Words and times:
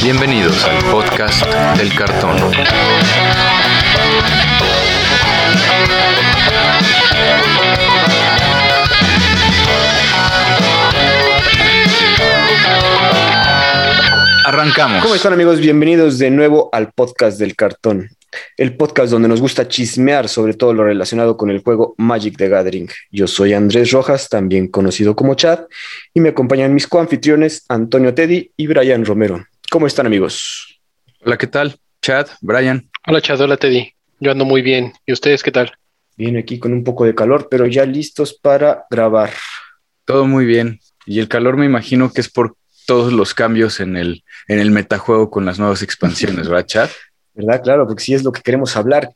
Bienvenidos 0.00 0.64
al 0.64 0.82
podcast 0.90 1.44
del 1.76 1.94
cartón. 1.94 2.36
Arrancamos. 14.44 15.02
¿Cómo 15.02 15.14
están 15.14 15.32
amigos? 15.32 15.60
Bienvenidos 15.60 16.18
de 16.18 16.30
nuevo 16.30 16.68
al 16.72 16.92
podcast 16.92 17.38
del 17.38 17.54
cartón, 17.54 18.08
el 18.56 18.76
podcast 18.76 19.10
donde 19.12 19.28
nos 19.28 19.40
gusta 19.40 19.68
chismear 19.68 20.28
sobre 20.28 20.54
todo 20.54 20.72
lo 20.72 20.84
relacionado 20.84 21.36
con 21.36 21.50
el 21.50 21.62
juego 21.62 21.94
Magic 21.98 22.36
the 22.36 22.48
Gathering. 22.48 22.88
Yo 23.10 23.26
soy 23.26 23.52
Andrés 23.52 23.90
Rojas, 23.90 24.28
también 24.28 24.68
conocido 24.68 25.14
como 25.14 25.34
Chad, 25.34 25.60
y 26.14 26.20
me 26.20 26.30
acompañan 26.30 26.74
mis 26.74 26.86
coanfitriones 26.86 27.64
Antonio 27.68 28.14
Teddy 28.14 28.50
y 28.56 28.66
Brian 28.66 29.04
Romero. 29.04 29.44
¿Cómo 29.72 29.86
están 29.86 30.04
amigos? 30.04 30.82
Hola, 31.24 31.38
¿qué 31.38 31.46
tal? 31.46 31.78
Chad, 32.02 32.26
Brian. 32.42 32.90
Hola 33.06 33.22
Chad, 33.22 33.40
hola 33.40 33.56
Teddy. 33.56 33.94
Yo 34.20 34.30
ando 34.30 34.44
muy 34.44 34.60
bien. 34.60 34.92
¿Y 35.06 35.14
ustedes 35.14 35.42
qué 35.42 35.50
tal? 35.50 35.72
Bien 36.14 36.36
aquí 36.36 36.58
con 36.58 36.74
un 36.74 36.84
poco 36.84 37.06
de 37.06 37.14
calor, 37.14 37.48
pero 37.50 37.66
ya 37.66 37.86
listos 37.86 38.34
para 38.34 38.84
grabar. 38.90 39.30
Todo 40.04 40.26
muy 40.26 40.44
bien. 40.44 40.78
Y 41.06 41.20
el 41.20 41.28
calor 41.28 41.56
me 41.56 41.64
imagino 41.64 42.12
que 42.12 42.20
es 42.20 42.28
por 42.28 42.54
todos 42.84 43.14
los 43.14 43.32
cambios 43.32 43.80
en 43.80 43.96
el, 43.96 44.24
en 44.46 44.58
el 44.58 44.72
metajuego 44.72 45.30
con 45.30 45.46
las 45.46 45.58
nuevas 45.58 45.80
expansiones, 45.82 46.50
¿verdad, 46.50 46.66
Chad? 46.66 46.90
¿Verdad? 47.32 47.62
Claro, 47.62 47.86
porque 47.86 48.04
sí 48.04 48.12
es 48.12 48.24
lo 48.24 48.30
que 48.30 48.42
queremos 48.42 48.76
hablar. 48.76 49.08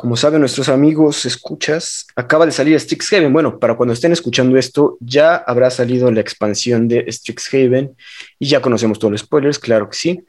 Como 0.00 0.16
saben 0.16 0.40
nuestros 0.40 0.70
amigos, 0.70 1.26
escuchas, 1.26 2.06
acaba 2.16 2.46
de 2.46 2.52
salir 2.52 2.80
Strixhaven. 2.80 3.34
Bueno, 3.34 3.58
para 3.58 3.76
cuando 3.76 3.92
estén 3.92 4.12
escuchando 4.12 4.56
esto, 4.56 4.96
ya 4.98 5.36
habrá 5.36 5.68
salido 5.68 6.10
la 6.10 6.22
expansión 6.22 6.88
de 6.88 7.04
Strixhaven 7.12 7.94
y 8.38 8.48
ya 8.48 8.62
conocemos 8.62 8.98
todos 8.98 9.12
los 9.12 9.20
spoilers, 9.20 9.58
claro 9.58 9.90
que 9.90 9.96
sí. 9.98 10.24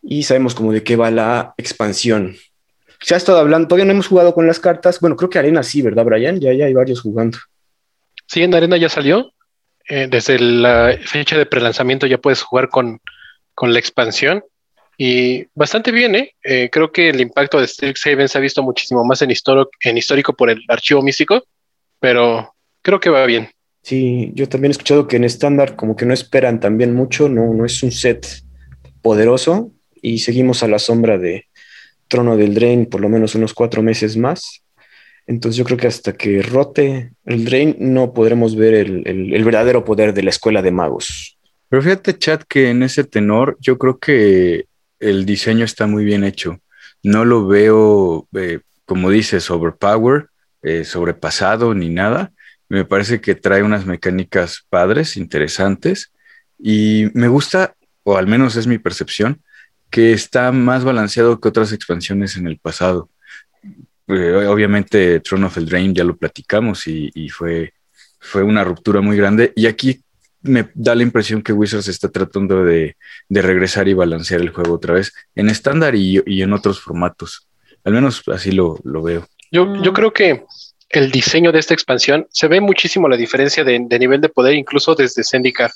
Y 0.00 0.22
sabemos 0.22 0.54
como 0.54 0.72
de 0.72 0.84
qué 0.84 0.94
va 0.94 1.10
la 1.10 1.54
expansión. 1.56 2.36
Se 3.00 3.14
ha 3.14 3.16
estado 3.16 3.38
hablando, 3.38 3.66
todavía 3.66 3.86
no 3.86 3.90
hemos 3.94 4.06
jugado 4.06 4.32
con 4.32 4.46
las 4.46 4.60
cartas. 4.60 5.00
Bueno, 5.00 5.16
creo 5.16 5.28
que 5.28 5.40
Arena 5.40 5.64
sí, 5.64 5.82
¿verdad, 5.82 6.04
Brian? 6.04 6.38
Ya, 6.38 6.52
ya 6.52 6.66
hay 6.66 6.74
varios 6.74 7.00
jugando. 7.00 7.36
Sí, 8.28 8.44
en 8.44 8.54
Arena 8.54 8.76
ya 8.76 8.88
salió. 8.88 9.32
Eh, 9.88 10.06
desde 10.08 10.38
la 10.38 10.96
fecha 11.04 11.36
de 11.36 11.46
prelanzamiento 11.46 12.06
ya 12.06 12.18
puedes 12.18 12.42
jugar 12.42 12.68
con, 12.68 13.00
con 13.56 13.72
la 13.72 13.80
expansión. 13.80 14.44
Y 14.96 15.46
bastante 15.54 15.92
bien, 15.92 16.14
¿eh? 16.14 16.34
¿eh? 16.42 16.70
creo 16.72 16.90
que 16.90 17.10
el 17.10 17.20
impacto 17.20 17.60
de 17.60 17.66
Strixhaven 17.66 18.28
se 18.28 18.38
ha 18.38 18.40
visto 18.40 18.62
muchísimo 18.62 19.04
más 19.04 19.20
en, 19.22 19.30
en 19.30 19.98
histórico 19.98 20.32
por 20.32 20.48
el 20.48 20.62
archivo 20.68 21.02
místico, 21.02 21.44
pero 22.00 22.54
creo 22.80 22.98
que 22.98 23.10
va 23.10 23.26
bien. 23.26 23.50
Sí, 23.82 24.32
yo 24.34 24.48
también 24.48 24.70
he 24.70 24.72
escuchado 24.72 25.06
que 25.06 25.16
en 25.16 25.24
estándar 25.24 25.76
como 25.76 25.96
que 25.96 26.06
no 26.06 26.14
esperan 26.14 26.60
también 26.60 26.94
mucho, 26.94 27.28
no, 27.28 27.52
no 27.52 27.64
es 27.66 27.82
un 27.82 27.92
set 27.92 28.26
poderoso 29.02 29.70
y 30.00 30.18
seguimos 30.18 30.62
a 30.62 30.68
la 30.68 30.78
sombra 30.78 31.18
de 31.18 31.44
Trono 32.08 32.36
del 32.36 32.54
Drain 32.54 32.86
por 32.86 33.00
lo 33.00 33.08
menos 33.08 33.34
unos 33.34 33.52
cuatro 33.52 33.82
meses 33.82 34.16
más. 34.16 34.62
Entonces 35.26 35.58
yo 35.58 35.64
creo 35.64 35.76
que 35.76 35.88
hasta 35.88 36.14
que 36.14 36.40
rote 36.40 37.12
el 37.26 37.44
Drain 37.44 37.76
no 37.78 38.14
podremos 38.14 38.56
ver 38.56 38.74
el, 38.74 39.02
el, 39.06 39.34
el 39.34 39.44
verdadero 39.44 39.84
poder 39.84 40.14
de 40.14 40.22
la 40.22 40.30
escuela 40.30 40.62
de 40.62 40.70
magos. 40.70 41.36
Pero 41.68 41.82
fíjate, 41.82 42.16
chat, 42.16 42.44
que 42.48 42.70
en 42.70 42.82
ese 42.82 43.04
tenor 43.04 43.56
yo 43.60 43.76
creo 43.76 43.98
que 43.98 44.66
el 44.98 45.26
diseño 45.26 45.64
está 45.64 45.86
muy 45.86 46.04
bien 46.04 46.24
hecho. 46.24 46.60
No 47.02 47.24
lo 47.24 47.46
veo, 47.46 48.28
eh, 48.34 48.60
como 48.84 49.10
dices, 49.10 49.50
overpower, 49.50 50.28
eh, 50.62 50.84
sobrepasado 50.84 51.74
ni 51.74 51.88
nada. 51.88 52.32
Me 52.68 52.84
parece 52.84 53.20
que 53.20 53.34
trae 53.34 53.62
unas 53.62 53.86
mecánicas 53.86 54.66
padres, 54.68 55.16
interesantes. 55.16 56.12
Y 56.58 57.10
me 57.14 57.28
gusta, 57.28 57.74
o 58.02 58.16
al 58.16 58.26
menos 58.26 58.56
es 58.56 58.66
mi 58.66 58.78
percepción, 58.78 59.42
que 59.90 60.12
está 60.12 60.50
más 60.52 60.84
balanceado 60.84 61.40
que 61.40 61.48
otras 61.48 61.72
expansiones 61.72 62.36
en 62.36 62.46
el 62.46 62.58
pasado. 62.58 63.10
Eh, 64.08 64.46
obviamente, 64.48 65.20
Throne 65.20 65.46
of 65.46 65.54
the 65.54 65.60
Drain 65.60 65.94
ya 65.94 66.04
lo 66.04 66.16
platicamos 66.16 66.86
y, 66.86 67.10
y 67.14 67.28
fue, 67.28 67.74
fue 68.18 68.42
una 68.42 68.64
ruptura 68.64 69.00
muy 69.00 69.16
grande. 69.16 69.52
Y 69.54 69.66
aquí 69.66 70.02
me 70.46 70.70
da 70.74 70.94
la 70.94 71.02
impresión 71.02 71.42
que 71.42 71.52
Wizards 71.52 71.88
está 71.88 72.08
tratando 72.08 72.64
de, 72.64 72.96
de 73.28 73.42
regresar 73.42 73.88
y 73.88 73.94
balancear 73.94 74.40
el 74.40 74.50
juego 74.50 74.74
otra 74.74 74.94
vez 74.94 75.12
en 75.34 75.48
estándar 75.48 75.94
y, 75.94 76.22
y, 76.26 76.42
en 76.42 76.52
otros 76.52 76.80
formatos. 76.80 77.46
Al 77.84 77.92
menos 77.92 78.22
así 78.28 78.52
lo, 78.52 78.78
lo 78.84 79.02
veo. 79.02 79.26
Yo, 79.50 79.82
yo, 79.82 79.92
creo 79.92 80.12
que 80.12 80.44
el 80.88 81.10
diseño 81.10 81.52
de 81.52 81.58
esta 81.58 81.74
expansión 81.74 82.26
se 82.30 82.48
ve 82.48 82.60
muchísimo 82.60 83.08
la 83.08 83.16
diferencia 83.16 83.64
de, 83.64 83.78
de 83.80 83.98
nivel 83.98 84.20
de 84.20 84.28
poder, 84.28 84.54
incluso 84.54 84.94
desde 84.94 85.24
Zendikar. 85.24 85.70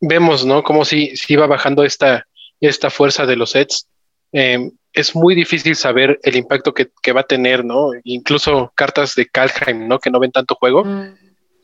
Vemos, 0.00 0.44
¿no? 0.44 0.62
Como 0.62 0.84
si, 0.84 1.16
si 1.16 1.32
iba 1.32 1.46
bajando 1.46 1.84
esta, 1.84 2.26
esta 2.60 2.90
fuerza 2.90 3.26
de 3.26 3.36
los 3.36 3.50
sets. 3.50 3.88
Eh, 4.32 4.70
es 4.92 5.14
muy 5.14 5.34
difícil 5.34 5.76
saber 5.76 6.18
el 6.22 6.36
impacto 6.36 6.74
que, 6.74 6.90
que, 7.02 7.12
va 7.12 7.22
a 7.22 7.26
tener, 7.26 7.64
¿no? 7.64 7.90
Incluso 8.04 8.72
cartas 8.74 9.14
de 9.14 9.26
Kalheim, 9.26 9.86
¿no? 9.86 9.98
Que 9.98 10.10
no 10.10 10.20
ven 10.20 10.32
tanto 10.32 10.54
juego, 10.54 10.84
mm. 10.84 11.14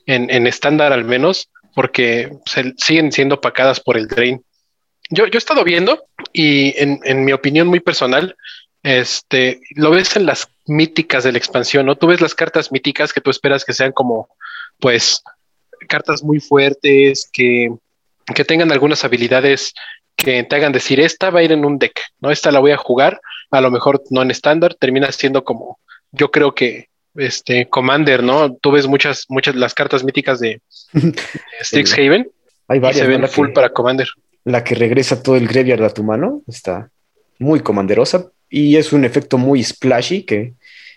en 0.07 0.47
estándar 0.47 0.93
al 0.93 1.05
menos, 1.05 1.49
porque 1.75 2.33
siguen 2.77 3.13
siendo 3.13 3.41
pacadas 3.41 3.81
por 3.81 3.97
el 3.97 4.09
drain. 4.09 4.45
Yo, 5.11 5.27
yo 5.27 5.37
he 5.37 5.39
estado 5.39 5.65
viendo 5.65 6.05
y 6.33 6.75
en, 6.81 7.01
en, 7.05 7.25
mi 7.25 7.33
opinión 7.33 7.69
muy 7.69 7.81
personal, 7.81 8.37
este, 8.83 9.61
lo 9.75 9.91
ves 9.91 10.17
en 10.17 10.27
las 10.27 10.49
míticas 10.67 11.25
de 11.25 11.33
la 11.33 11.39
expansión, 11.39 11.87
¿no? 11.87 11.97
Tú 11.97 12.07
ves 12.07 12.21
las 12.21 12.35
cartas 12.35 12.73
míticas 12.73 13.13
que 13.13 13.21
tú 13.21 13.31
esperas 13.31 13.65
que 13.65 13.73
sean 13.73 13.93
como, 13.93 14.29
pues, 14.79 15.23
cartas 15.89 16.23
muy 16.23 16.41
fuertes, 16.41 17.29
que, 17.33 17.71
que 18.35 18.45
tengan 18.45 18.73
algunas 18.73 19.05
habilidades 19.05 19.75
que 20.17 20.45
te 20.45 20.57
hagan 20.57 20.73
decir, 20.73 21.01
esta 21.01 21.31
va 21.31 21.41
a 21.41 21.43
ir 21.43 21.53
en 21.53 21.65
un 21.65 21.79
deck, 21.79 22.01
¿no? 22.21 22.31
Esta 22.31 22.53
la 22.53 22.61
voy 22.61 22.71
a 22.71 22.77
jugar, 22.77 23.21
a 23.51 23.61
lo 23.61 23.71
mejor 23.71 24.03
no 24.11 24.23
en 24.23 24.31
estándar, 24.31 24.75
termina 24.75 25.11
siendo 25.13 25.45
como, 25.45 25.79
yo 26.13 26.31
creo 26.31 26.55
que 26.55 26.89
este 27.17 27.69
Commander, 27.69 28.23
¿no? 28.23 28.55
Tú 28.55 28.73
ves 28.73 28.87
muchas, 28.87 29.27
muchas 29.29 29.55
las 29.55 29.75
cartas 29.75 30.05
míticas 30.05 30.41
de, 30.41 30.61
de 30.93 31.15
Strixhaven. 31.63 32.31
Hay 32.69 32.79
varias. 32.79 33.03
Y 33.03 33.05
se 33.05 33.09
ven 33.09 33.21
¿no? 33.21 33.29
full 33.29 33.49
que, 33.49 33.53
para 33.55 33.71
Commander. 33.71 34.09
La 34.45 34.65
que 34.65 34.75
regresa 34.75 35.23
todo 35.23 35.37
el 35.37 35.47
graveyard 35.47 35.85
a 35.85 35.91
tu 35.91 36.03
mano 36.03 36.43
está 36.47 36.91
muy 37.39 37.61
comanderosa 37.61 38.31
y 38.49 38.77
es 38.77 38.93
un 38.93 39.05
efecto 39.05 39.39
muy 39.39 39.63
splashy 39.63 40.23
que, 40.23 40.55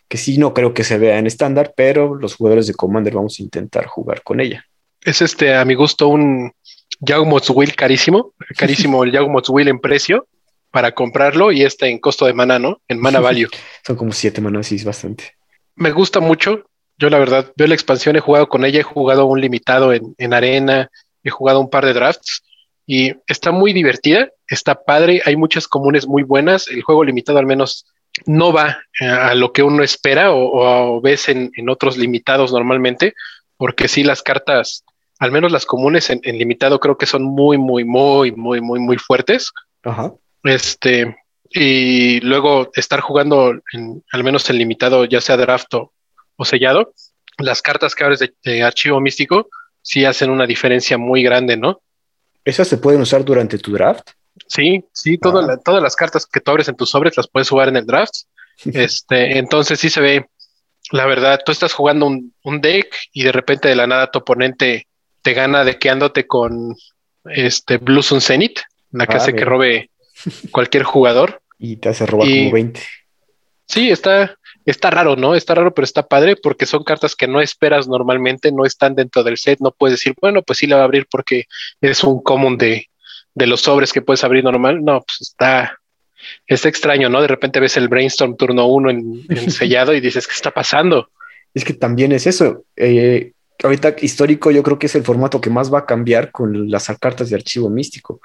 que 0.07 0.17
sí 0.17 0.37
no 0.37 0.53
creo 0.53 0.73
que 0.73 0.83
se 0.83 0.97
vea 0.97 1.17
en 1.17 1.27
estándar, 1.27 1.73
pero 1.75 2.15
los 2.15 2.35
jugadores 2.35 2.67
de 2.67 2.73
Commander 2.73 3.13
vamos 3.13 3.39
a 3.39 3.43
intentar 3.43 3.85
jugar 3.85 4.21
con 4.23 4.39
ella. 4.39 4.65
Es 5.03 5.21
este, 5.21 5.55
a 5.55 5.65
mi 5.65 5.75
gusto, 5.75 6.07
un 6.07 6.51
Yawmoth's 6.99 7.49
Will 7.49 7.75
carísimo, 7.75 8.33
carísimo 8.57 9.03
el 9.03 9.11
Yawmoth's 9.11 9.49
Will 9.49 9.67
en 9.67 9.79
precio 9.79 10.27
para 10.71 10.93
comprarlo 10.93 11.51
y 11.51 11.63
este 11.63 11.87
en 11.87 11.97
costo 11.99 12.25
de 12.25 12.33
mana, 12.33 12.59
¿no? 12.59 12.81
En 12.87 12.99
mana 12.99 13.19
value. 13.21 13.49
Son 13.85 13.95
como 13.95 14.11
siete 14.11 14.41
manas, 14.41 14.67
sí, 14.67 14.75
es 14.75 14.83
bastante 14.83 15.36
me 15.77 15.91
gusta 15.91 16.19
mucho. 16.19 16.65
Yo 16.97 17.09
la 17.09 17.19
verdad 17.19 17.53
veo 17.55 17.67
la 17.67 17.75
expansión, 17.75 18.15
he 18.15 18.19
jugado 18.19 18.49
con 18.49 18.65
ella, 18.65 18.79
he 18.79 18.83
jugado 18.83 19.25
un 19.25 19.39
limitado 19.39 19.93
en, 19.93 20.15
en, 20.17 20.33
arena, 20.33 20.89
he 21.23 21.29
jugado 21.29 21.59
un 21.59 21.69
par 21.69 21.85
de 21.85 21.93
drafts 21.93 22.43
y 22.87 23.13
está 23.27 23.51
muy 23.51 23.71
divertida, 23.71 24.29
está 24.47 24.83
padre, 24.83 25.21
hay 25.25 25.35
muchas 25.35 25.67
comunes 25.67 26.07
muy 26.07 26.23
buenas, 26.23 26.67
el 26.69 26.81
juego 26.81 27.03
limitado 27.03 27.37
al 27.37 27.45
menos 27.45 27.85
no 28.25 28.51
va 28.51 28.79
a 28.99 29.35
lo 29.35 29.53
que 29.53 29.61
uno 29.61 29.83
espera 29.83 30.31
o, 30.31 30.95
o 30.95 31.01
ves 31.01 31.29
en, 31.29 31.51
en, 31.55 31.69
otros 31.69 31.97
limitados 31.97 32.51
normalmente, 32.51 33.13
porque 33.57 33.87
sí 33.87 34.03
las 34.03 34.23
cartas, 34.23 34.83
al 35.19 35.31
menos 35.31 35.51
las 35.51 35.67
comunes 35.67 36.09
en, 36.09 36.21
en 36.23 36.39
limitado 36.39 36.79
creo 36.79 36.97
que 36.97 37.05
son 37.05 37.23
muy, 37.23 37.59
muy, 37.59 37.83
muy, 37.83 38.31
muy, 38.31 38.59
muy, 38.59 38.79
muy 38.79 38.97
fuertes. 38.97 39.51
Ajá. 39.83 40.13
Este, 40.43 41.15
y 41.51 42.19
luego 42.21 42.71
estar 42.75 42.99
jugando 43.01 43.53
en, 43.73 44.03
al 44.11 44.23
menos 44.23 44.49
en 44.49 44.57
limitado, 44.57 45.05
ya 45.05 45.21
sea 45.21 45.37
draft 45.37 45.73
o, 45.73 45.93
o 46.35 46.45
sellado, 46.45 46.93
las 47.37 47.61
cartas 47.61 47.95
que 47.95 48.03
abres 48.03 48.19
de, 48.19 48.33
de, 48.43 48.63
archivo 48.63 48.99
místico 48.99 49.49
sí 49.81 50.05
hacen 50.05 50.29
una 50.29 50.45
diferencia 50.45 50.97
muy 50.97 51.23
grande, 51.23 51.57
¿no? 51.57 51.81
¿Esas 52.43 52.67
se 52.67 52.77
pueden 52.77 53.01
usar 53.01 53.23
durante 53.23 53.57
tu 53.57 53.71
draft? 53.73 54.09
Sí, 54.47 54.83
sí, 54.91 55.17
toda 55.17 55.43
ah. 55.43 55.47
la, 55.47 55.57
todas 55.57 55.81
las 55.81 55.95
cartas 55.95 56.25
que 56.25 56.39
tú 56.39 56.51
abres 56.51 56.67
en 56.67 56.75
tus 56.75 56.89
sobres 56.89 57.17
las 57.17 57.27
puedes 57.27 57.49
jugar 57.49 57.69
en 57.69 57.77
el 57.77 57.85
draft. 57.85 58.13
este, 58.65 59.37
entonces 59.37 59.79
sí 59.79 59.89
se 59.89 60.01
ve, 60.01 60.29
la 60.91 61.05
verdad, 61.05 61.39
tú 61.45 61.51
estás 61.51 61.73
jugando 61.73 62.05
un, 62.05 62.33
un, 62.43 62.61
deck 62.61 62.95
y 63.13 63.23
de 63.23 63.31
repente 63.31 63.67
de 63.67 63.75
la 63.75 63.87
nada 63.87 64.09
tu 64.09 64.19
oponente 64.19 64.87
te 65.21 65.33
gana 65.33 65.63
dequeándote 65.63 66.25
con 66.25 66.75
este 67.25 67.77
Blue 67.77 68.01
Sun 68.01 68.21
Zenith, 68.21 68.59
la 68.91 69.05
que 69.05 69.15
ah, 69.15 69.17
hace 69.17 69.31
bien. 69.31 69.37
que 69.37 69.45
robe 69.45 69.91
cualquier 70.51 70.83
jugador. 70.83 71.41
Y 71.57 71.77
te 71.77 71.89
hace 71.89 72.05
robar 72.05 72.27
y, 72.27 72.45
como 72.45 72.51
20. 72.53 72.81
Sí, 73.65 73.89
está, 73.89 74.37
está 74.65 74.89
raro, 74.89 75.15
¿no? 75.15 75.35
Está 75.35 75.55
raro, 75.55 75.73
pero 75.73 75.83
está 75.83 76.07
padre 76.07 76.35
porque 76.35 76.65
son 76.65 76.83
cartas 76.83 77.15
que 77.15 77.27
no 77.27 77.41
esperas 77.41 77.87
normalmente, 77.87 78.51
no 78.51 78.65
están 78.65 78.95
dentro 78.95 79.23
del 79.23 79.37
set. 79.37 79.59
No 79.59 79.71
puedes 79.71 79.99
decir, 79.99 80.13
bueno, 80.21 80.41
pues 80.41 80.59
sí 80.59 80.67
la 80.67 80.77
va 80.77 80.83
a 80.83 80.85
abrir 80.85 81.07
porque 81.09 81.45
es 81.81 82.03
un 82.03 82.21
común 82.21 82.57
de, 82.57 82.87
de 83.35 83.47
los 83.47 83.61
sobres 83.61 83.91
que 83.91 84.01
puedes 84.01 84.23
abrir 84.23 84.43
normal. 84.43 84.83
No, 84.83 85.01
pues 85.01 85.21
está, 85.21 85.77
está 86.45 86.69
extraño, 86.69 87.09
¿no? 87.09 87.21
De 87.21 87.27
repente 87.27 87.59
ves 87.59 87.75
el 87.75 87.89
brainstorm 87.89 88.37
turno 88.37 88.67
uno 88.67 88.89
en, 88.89 89.25
en 89.29 89.51
sellado 89.51 89.93
y 89.93 89.99
dices, 89.99 90.27
¿qué 90.27 90.33
está 90.33 90.51
pasando? 90.51 91.09
Es 91.53 91.65
que 91.65 91.73
también 91.73 92.11
es 92.13 92.25
eso. 92.25 92.63
Eh, 92.75 93.33
ahorita 93.63 93.95
histórico 94.01 94.51
yo 94.51 94.63
creo 94.63 94.79
que 94.79 94.85
es 94.87 94.95
el 94.95 95.03
formato 95.03 95.41
que 95.41 95.49
más 95.49 95.73
va 95.73 95.79
a 95.79 95.85
cambiar 95.85 96.31
con 96.31 96.69
las 96.69 96.87
cartas 96.99 97.29
de 97.29 97.35
archivo 97.35 97.69
místico. 97.69 98.21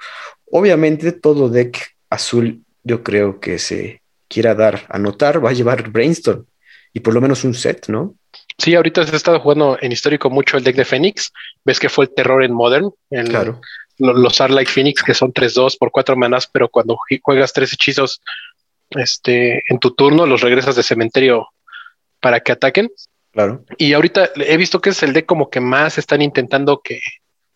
Obviamente 0.51 1.11
todo 1.11 1.49
deck 1.49 1.95
azul 2.09 2.63
yo 2.83 3.03
creo 3.03 3.39
que 3.39 3.59
se 3.59 4.01
quiera 4.27 4.55
dar 4.55 4.85
a 4.89 4.97
notar 4.99 5.43
va 5.43 5.51
a 5.51 5.53
llevar 5.53 5.89
Brainstorm 5.89 6.45
y 6.93 6.99
por 6.99 7.13
lo 7.13 7.21
menos 7.21 7.43
un 7.43 7.53
set, 7.53 7.87
¿no? 7.87 8.15
Sí, 8.57 8.75
ahorita 8.75 9.03
se 9.03 9.13
ha 9.13 9.15
estado 9.15 9.39
jugando 9.39 9.77
en 9.81 9.91
histórico 9.91 10.29
mucho 10.29 10.57
el 10.57 10.63
deck 10.63 10.75
de 10.75 10.85
Phoenix. 10.85 11.31
Ves 11.65 11.79
que 11.79 11.89
fue 11.89 12.05
el 12.05 12.13
terror 12.13 12.43
en 12.43 12.53
Modern. 12.53 12.91
claro. 13.09 13.61
Los 13.97 14.41
Arlight 14.41 14.69
Phoenix, 14.69 15.03
que 15.03 15.13
son 15.13 15.31
3-2 15.31 15.77
por 15.77 15.91
4 15.91 16.15
manás, 16.15 16.47
pero 16.47 16.67
cuando 16.67 16.97
juegas 17.21 17.53
tres 17.53 17.73
hechizos 17.73 18.21
este, 18.89 19.63
en 19.67 19.79
tu 19.79 19.91
turno, 19.91 20.25
los 20.25 20.41
regresas 20.41 20.75
de 20.75 20.83
cementerio 20.83 21.47
para 22.19 22.39
que 22.39 22.51
ataquen. 22.51 22.91
Claro. 23.31 23.63
Y 23.77 23.93
ahorita 23.93 24.31
he 24.35 24.57
visto 24.57 24.81
que 24.81 24.89
es 24.89 25.03
el 25.03 25.13
deck 25.13 25.25
como 25.25 25.49
que 25.49 25.59
más 25.59 25.97
están 25.97 26.21
intentando 26.21 26.81
que, 26.83 27.01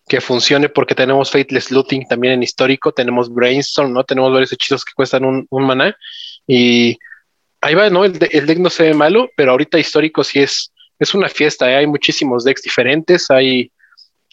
que 0.07 0.21
funcione 0.21 0.69
porque 0.69 0.95
tenemos 0.95 1.31
Fateless 1.31 1.71
Looting 1.71 2.07
también 2.07 2.33
en 2.35 2.43
histórico, 2.43 2.91
tenemos 2.91 3.33
Brainstorm, 3.33 3.93
¿no? 3.93 4.03
Tenemos 4.03 4.31
varios 4.31 4.53
hechizos 4.53 4.85
que 4.85 4.93
cuestan 4.95 5.25
un, 5.25 5.45
un 5.49 5.65
maná 5.65 5.95
y 6.47 6.97
ahí 7.61 7.75
va, 7.75 7.89
¿no? 7.89 8.05
El, 8.05 8.17
el, 8.31 8.45
deck 8.45 8.59
no 8.59 8.69
se 8.69 8.83
ve 8.83 8.93
malo, 8.93 9.29
pero 9.35 9.51
ahorita 9.51 9.79
histórico 9.79 10.23
sí 10.23 10.39
es, 10.39 10.71
es 10.99 11.13
una 11.13 11.27
fiesta, 11.27 11.69
¿eh? 11.69 11.75
hay 11.75 11.87
muchísimos 11.87 12.43
decks 12.43 12.61
diferentes, 12.61 13.29
hay 13.29 13.71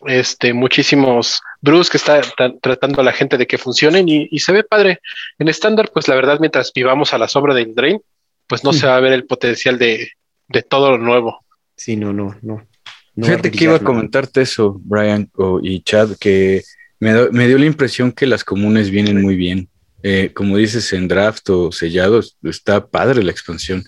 este, 0.07 0.53
muchísimos 0.53 1.41
Bruce 1.61 1.91
que 1.91 1.97
está 1.97 2.21
tratando 2.61 3.01
a 3.01 3.05
la 3.05 3.13
gente 3.13 3.37
de 3.37 3.47
que 3.47 3.59
funcionen 3.59 4.09
y, 4.09 4.29
y 4.31 4.39
se 4.41 4.53
ve 4.53 4.65
padre. 4.65 5.01
En 5.39 5.49
estándar, 5.49 5.91
pues 5.93 6.09
la 6.09 6.15
verdad, 6.15 6.39
mientras 6.41 6.73
vivamos 6.73 7.15
a 7.15 7.19
la 7.19 7.29
sombra 7.29 7.55
del 7.55 7.75
Drain, 7.75 8.01
pues 8.47 8.65
no 8.65 8.73
se 8.73 8.87
va 8.87 8.97
a 8.97 9.01
ver 9.01 9.13
el 9.13 9.27
potencial 9.27 9.79
de, 9.79 10.11
de 10.49 10.63
todo 10.63 10.91
lo 10.91 10.99
nuevo. 10.99 11.41
Sí, 11.77 11.97
no, 11.97 12.13
no, 12.13 12.37
no. 12.43 12.67
No 13.17 13.27
Fíjate 13.27 13.51
que 13.51 13.65
iba 13.65 13.77
a 13.77 13.81
comentarte 13.81 14.43
eso, 14.43 14.81
Brian 14.85 15.31
oh, 15.35 15.61
y 15.63 15.83
Chad, 15.83 16.17
que 16.19 16.63
me, 16.99 17.13
do, 17.13 17.31
me, 17.31 17.47
dio 17.47 17.59
la 17.59 17.67
impresión 17.67 18.11
que 18.11 18.27
las 18.27 18.45
comunes 18.45 18.91
vienen 18.91 19.23
muy 19.23 19.37
bien. 19.37 19.69
Eh, 20.03 20.33
como 20.35 20.57
dices, 20.57 20.93
en 20.93 21.09
draft 21.09 21.49
o 21.49 21.73
sellados, 21.73 22.37
está 22.43 22.87
padre 22.87 23.23
la 23.23 23.31
expansión. 23.31 23.85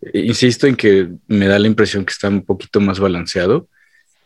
Eh, 0.00 0.20
insisto 0.20 0.66
en 0.66 0.74
que 0.74 1.08
me 1.28 1.46
da 1.46 1.58
la 1.58 1.68
impresión 1.68 2.04
que 2.04 2.12
está 2.12 2.28
un 2.28 2.44
poquito 2.44 2.80
más 2.80 2.98
balanceado, 2.98 3.68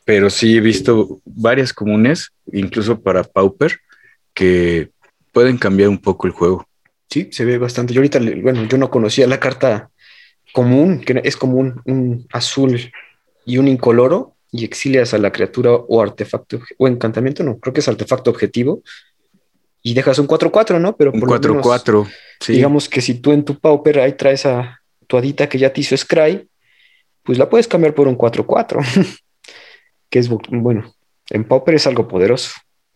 pero 0.04 0.30
sí 0.30 0.56
he 0.56 0.60
visto 0.60 1.20
varias 1.24 1.72
comunes, 1.72 2.30
incluso 2.52 3.02
para 3.02 3.24
Pauper, 3.24 3.80
que 4.32 4.90
pueden 5.32 5.58
cambiar 5.58 5.88
un 5.88 5.98
poco 5.98 6.28
el 6.28 6.32
juego. 6.32 6.68
Sí, 7.10 7.28
se 7.32 7.44
ve 7.44 7.58
bastante. 7.58 7.92
Yo 7.92 8.00
ahorita, 8.00 8.20
bueno, 8.40 8.66
yo 8.68 8.78
no 8.78 8.90
conocía 8.90 9.26
la 9.26 9.40
carta 9.40 9.90
común, 10.52 11.00
que 11.00 11.20
es 11.24 11.36
común, 11.36 11.82
un 11.84 12.26
azul 12.32 12.92
y 13.44 13.58
un 13.58 13.68
incoloro, 13.68 14.35
y 14.56 14.64
exilias 14.64 15.14
a 15.14 15.18
la 15.18 15.32
criatura 15.32 15.72
o 15.72 16.02
artefacto 16.02 16.60
o 16.78 16.88
encantamiento, 16.88 17.42
no, 17.42 17.58
creo 17.58 17.72
que 17.72 17.80
es 17.80 17.88
artefacto 17.88 18.30
objetivo, 18.30 18.82
y 19.82 19.94
dejas 19.94 20.18
un 20.18 20.26
4-4, 20.26 20.80
¿no? 20.80 20.96
Pero 20.96 21.12
por 21.12 21.24
un 21.24 21.60
4-4, 21.60 22.10
sí. 22.40 22.54
Digamos 22.54 22.88
que 22.88 23.00
si 23.00 23.14
tú 23.14 23.32
en 23.32 23.44
tu 23.44 23.58
Pauper 23.58 24.00
ahí 24.00 24.14
traes 24.14 24.44
a 24.44 24.80
tu 25.06 25.16
adita 25.16 25.48
que 25.48 25.58
ya 25.58 25.72
te 25.72 25.80
hizo 25.80 25.96
Scry, 25.96 26.48
pues 27.22 27.38
la 27.38 27.48
puedes 27.48 27.68
cambiar 27.68 27.94
por 27.94 28.08
un 28.08 28.18
4-4, 28.18 28.84
que 30.10 30.18
es, 30.18 30.28
bueno, 30.28 30.92
en 31.30 31.44
Pauper 31.44 31.74
es 31.74 31.86
algo 31.86 32.08
poderoso. 32.08 32.50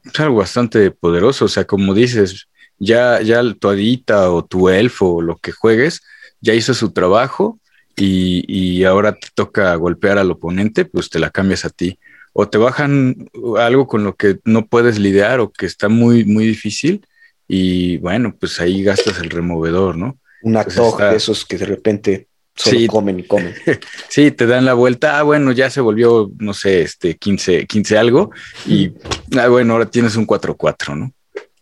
Es 0.04 0.18
algo 0.18 0.36
bastante 0.38 0.90
poderoso, 0.90 1.44
o 1.44 1.48
sea, 1.48 1.64
como 1.64 1.94
dices, 1.94 2.48
ya, 2.78 3.20
ya 3.20 3.42
tu 3.54 3.68
adita 3.68 4.30
o 4.30 4.44
tu 4.44 4.68
elfo 4.68 5.14
o 5.16 5.22
lo 5.22 5.36
que 5.36 5.52
juegues, 5.52 6.02
ya 6.40 6.54
hizo 6.54 6.74
su 6.74 6.92
trabajo 6.92 7.60
y, 8.00 8.44
y, 8.48 8.84
ahora 8.84 9.12
te 9.12 9.28
toca 9.34 9.74
golpear 9.74 10.18
al 10.18 10.30
oponente, 10.30 10.84
pues 10.86 11.10
te 11.10 11.18
la 11.18 11.30
cambias 11.30 11.64
a 11.64 11.70
ti. 11.70 11.98
O 12.32 12.48
te 12.48 12.58
bajan 12.58 13.28
algo 13.58 13.86
con 13.86 14.04
lo 14.04 14.14
que 14.16 14.38
no 14.44 14.66
puedes 14.66 14.98
lidiar 14.98 15.40
o 15.40 15.52
que 15.52 15.66
está 15.66 15.88
muy, 15.88 16.24
muy 16.24 16.46
difícil 16.46 17.04
y 17.46 17.98
bueno, 17.98 18.34
pues 18.38 18.60
ahí 18.60 18.82
gastas 18.82 19.18
el 19.18 19.28
removedor, 19.28 19.96
¿no? 19.96 20.18
Un 20.42 20.56
acto 20.56 20.96
de 20.96 21.16
esos 21.16 21.44
que 21.44 21.58
de 21.58 21.66
repente 21.66 22.28
solo 22.54 22.78
sí, 22.78 22.86
comen 22.86 23.20
y 23.20 23.24
comen. 23.24 23.54
sí, 24.08 24.30
te 24.30 24.46
dan 24.46 24.64
la 24.64 24.74
vuelta, 24.74 25.18
ah, 25.18 25.22
bueno, 25.22 25.52
ya 25.52 25.68
se 25.68 25.80
volvió, 25.80 26.30
no 26.38 26.54
sé, 26.54 26.82
este 26.82 27.16
15, 27.16 27.66
15 27.66 27.98
algo 27.98 28.30
y, 28.66 28.92
ah, 29.36 29.48
bueno, 29.48 29.74
ahora 29.74 29.86
tienes 29.86 30.16
un 30.16 30.26
4-4, 30.26 30.96
¿no? 30.96 31.12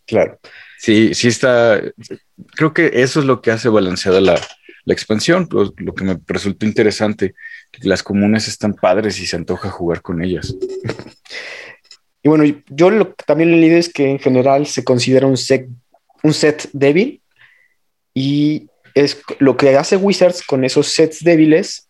Claro. 0.05 0.39
Sí, 0.77 1.13
sí 1.13 1.27
está, 1.27 1.81
creo 2.55 2.73
que 2.73 2.91
eso 2.93 3.19
es 3.19 3.25
lo 3.25 3.41
que 3.41 3.51
hace 3.51 3.67
balanceada 3.67 4.21
la, 4.21 4.39
la 4.85 4.93
expansión, 4.93 5.47
lo, 5.51 5.93
que 5.93 6.03
me 6.03 6.17
resultó 6.27 6.65
interesante, 6.65 7.35
las 7.81 8.03
comunes 8.03 8.47
están 8.47 8.73
padres 8.73 9.19
y 9.19 9.25
se 9.25 9.35
antoja 9.35 9.69
jugar 9.69 10.01
con 10.01 10.23
ellas. 10.23 10.55
Y 12.21 12.27
bueno, 12.27 12.43
yo 12.67 13.13
también 13.25 13.51
le 13.51 13.57
leí 13.57 13.69
es 13.69 13.87
que 13.87 14.09
en 14.09 14.19
general 14.19 14.67
se 14.67 14.83
considera 14.83 15.25
un 15.25 15.37
set, 15.37 15.69
un 16.21 16.33
set 16.33 16.69
débil 16.73 17.21
y 18.13 18.67
es 18.93 19.21
lo 19.39 19.55
que 19.55 19.77
hace 19.77 19.95
Wizards 19.95 20.43
con 20.45 20.65
esos 20.65 20.87
sets 20.87 21.23
débiles 21.23 21.89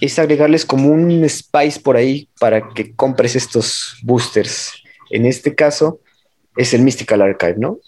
es 0.00 0.18
agregarles 0.18 0.64
como 0.64 0.90
un 0.90 1.28
spice 1.28 1.80
por 1.80 1.96
ahí 1.96 2.28
para 2.38 2.68
que 2.74 2.94
compres 2.94 3.36
estos 3.36 3.96
boosters. 4.02 4.72
En 5.10 5.26
este 5.26 5.54
caso 5.54 6.00
es 6.56 6.74
el 6.74 6.82
Mystical 6.82 7.22
Archive, 7.22 7.56
¿no? 7.58 7.78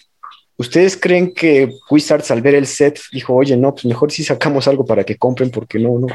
¿Ustedes 0.59 0.97
creen 0.97 1.35
que 1.35 1.71
Wizards 1.91 2.31
al 2.31 2.41
ver 2.41 2.55
el 2.55 2.67
set 2.67 2.99
dijo, 3.13 3.35
oye, 3.35 3.57
no, 3.57 3.75
pues 3.75 3.85
mejor 3.85 4.11
si 4.11 4.25
sacamos 4.25 4.67
algo 4.67 4.87
para 4.87 5.05
que 5.05 5.17
compren 5.17 5.51
porque 5.51 5.79
no, 5.79 5.99
no, 5.99 6.07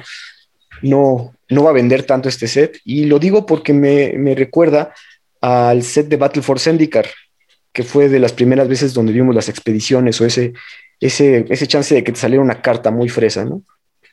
no, 0.81 1.35
no 1.49 1.63
va 1.63 1.69
a 1.69 1.73
vender 1.73 2.03
tanto 2.03 2.27
este 2.27 2.47
set? 2.47 2.79
Y 2.83 3.05
lo 3.05 3.19
digo 3.19 3.45
porque 3.45 3.71
me, 3.73 4.13
me 4.13 4.33
recuerda 4.33 4.93
al 5.41 5.83
set 5.83 6.07
de 6.07 6.17
Battle 6.17 6.41
for 6.41 6.59
Zendikar, 6.59 7.05
que 7.71 7.83
fue 7.83 8.09
de 8.09 8.19
las 8.19 8.33
primeras 8.33 8.67
veces 8.67 8.93
donde 8.93 9.13
vimos 9.13 9.35
las 9.35 9.47
expediciones 9.47 10.19
o 10.19 10.25
ese, 10.25 10.53
ese, 10.99 11.45
ese 11.49 11.67
chance 11.67 11.93
de 11.93 12.03
que 12.03 12.11
te 12.11 12.19
saliera 12.19 12.43
una 12.43 12.61
carta 12.61 12.89
muy 12.89 13.09
fresa, 13.09 13.45
¿no? 13.45 13.61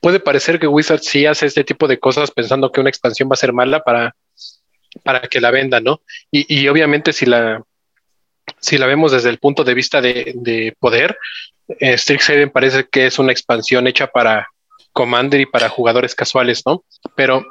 Puede 0.00 0.20
parecer 0.20 0.60
que 0.60 0.66
Wizards 0.66 1.06
sí 1.06 1.26
hace 1.26 1.46
este 1.46 1.64
tipo 1.64 1.88
de 1.88 1.98
cosas 1.98 2.30
pensando 2.30 2.70
que 2.70 2.80
una 2.80 2.90
expansión 2.90 3.28
va 3.28 3.32
a 3.32 3.36
ser 3.36 3.52
mala 3.52 3.82
para, 3.82 4.14
para 5.02 5.22
que 5.22 5.40
la 5.40 5.50
venda, 5.50 5.80
¿no? 5.80 6.02
Y, 6.30 6.46
y 6.54 6.68
obviamente 6.68 7.12
si 7.12 7.26
la, 7.26 7.64
si 8.60 8.78
la 8.78 8.86
vemos 8.86 9.12
desde 9.12 9.30
el 9.30 9.38
punto 9.38 9.64
de 9.64 9.74
vista 9.74 10.00
de, 10.00 10.32
de 10.34 10.74
poder, 10.78 11.18
eh, 11.80 11.96
Strixhaven 11.96 12.50
parece 12.50 12.86
que 12.90 13.06
es 13.06 13.18
una 13.18 13.32
expansión 13.32 13.86
hecha 13.86 14.06
para 14.06 14.48
Commander 14.92 15.40
y 15.40 15.46
para 15.46 15.68
jugadores 15.68 16.14
casuales, 16.14 16.62
¿no? 16.66 16.84
Pero 17.14 17.44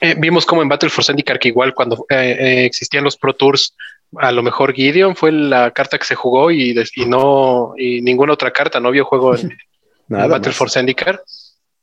eh, 0.00 0.14
vimos 0.18 0.46
como 0.46 0.62
en 0.62 0.68
Battle 0.68 0.90
for 0.90 1.04
que 1.38 1.48
igual 1.48 1.74
cuando 1.74 2.06
eh, 2.10 2.64
existían 2.64 3.04
los 3.04 3.16
Pro 3.16 3.34
Tours, 3.34 3.76
a 4.16 4.32
lo 4.32 4.42
mejor 4.42 4.74
Gideon 4.74 5.16
fue 5.16 5.32
la 5.32 5.70
carta 5.70 5.98
que 5.98 6.04
se 6.04 6.14
jugó 6.14 6.50
y, 6.50 6.74
y 6.96 7.06
no 7.06 7.74
y 7.76 8.02
ninguna 8.02 8.32
otra 8.32 8.50
carta, 8.50 8.80
no 8.80 8.90
vio 8.90 9.04
juego 9.04 9.36
en, 9.36 9.50
en 10.08 10.28
Battle 10.28 10.48
más. 10.48 10.56
for 10.56 10.70
Zendikar. 10.70 11.22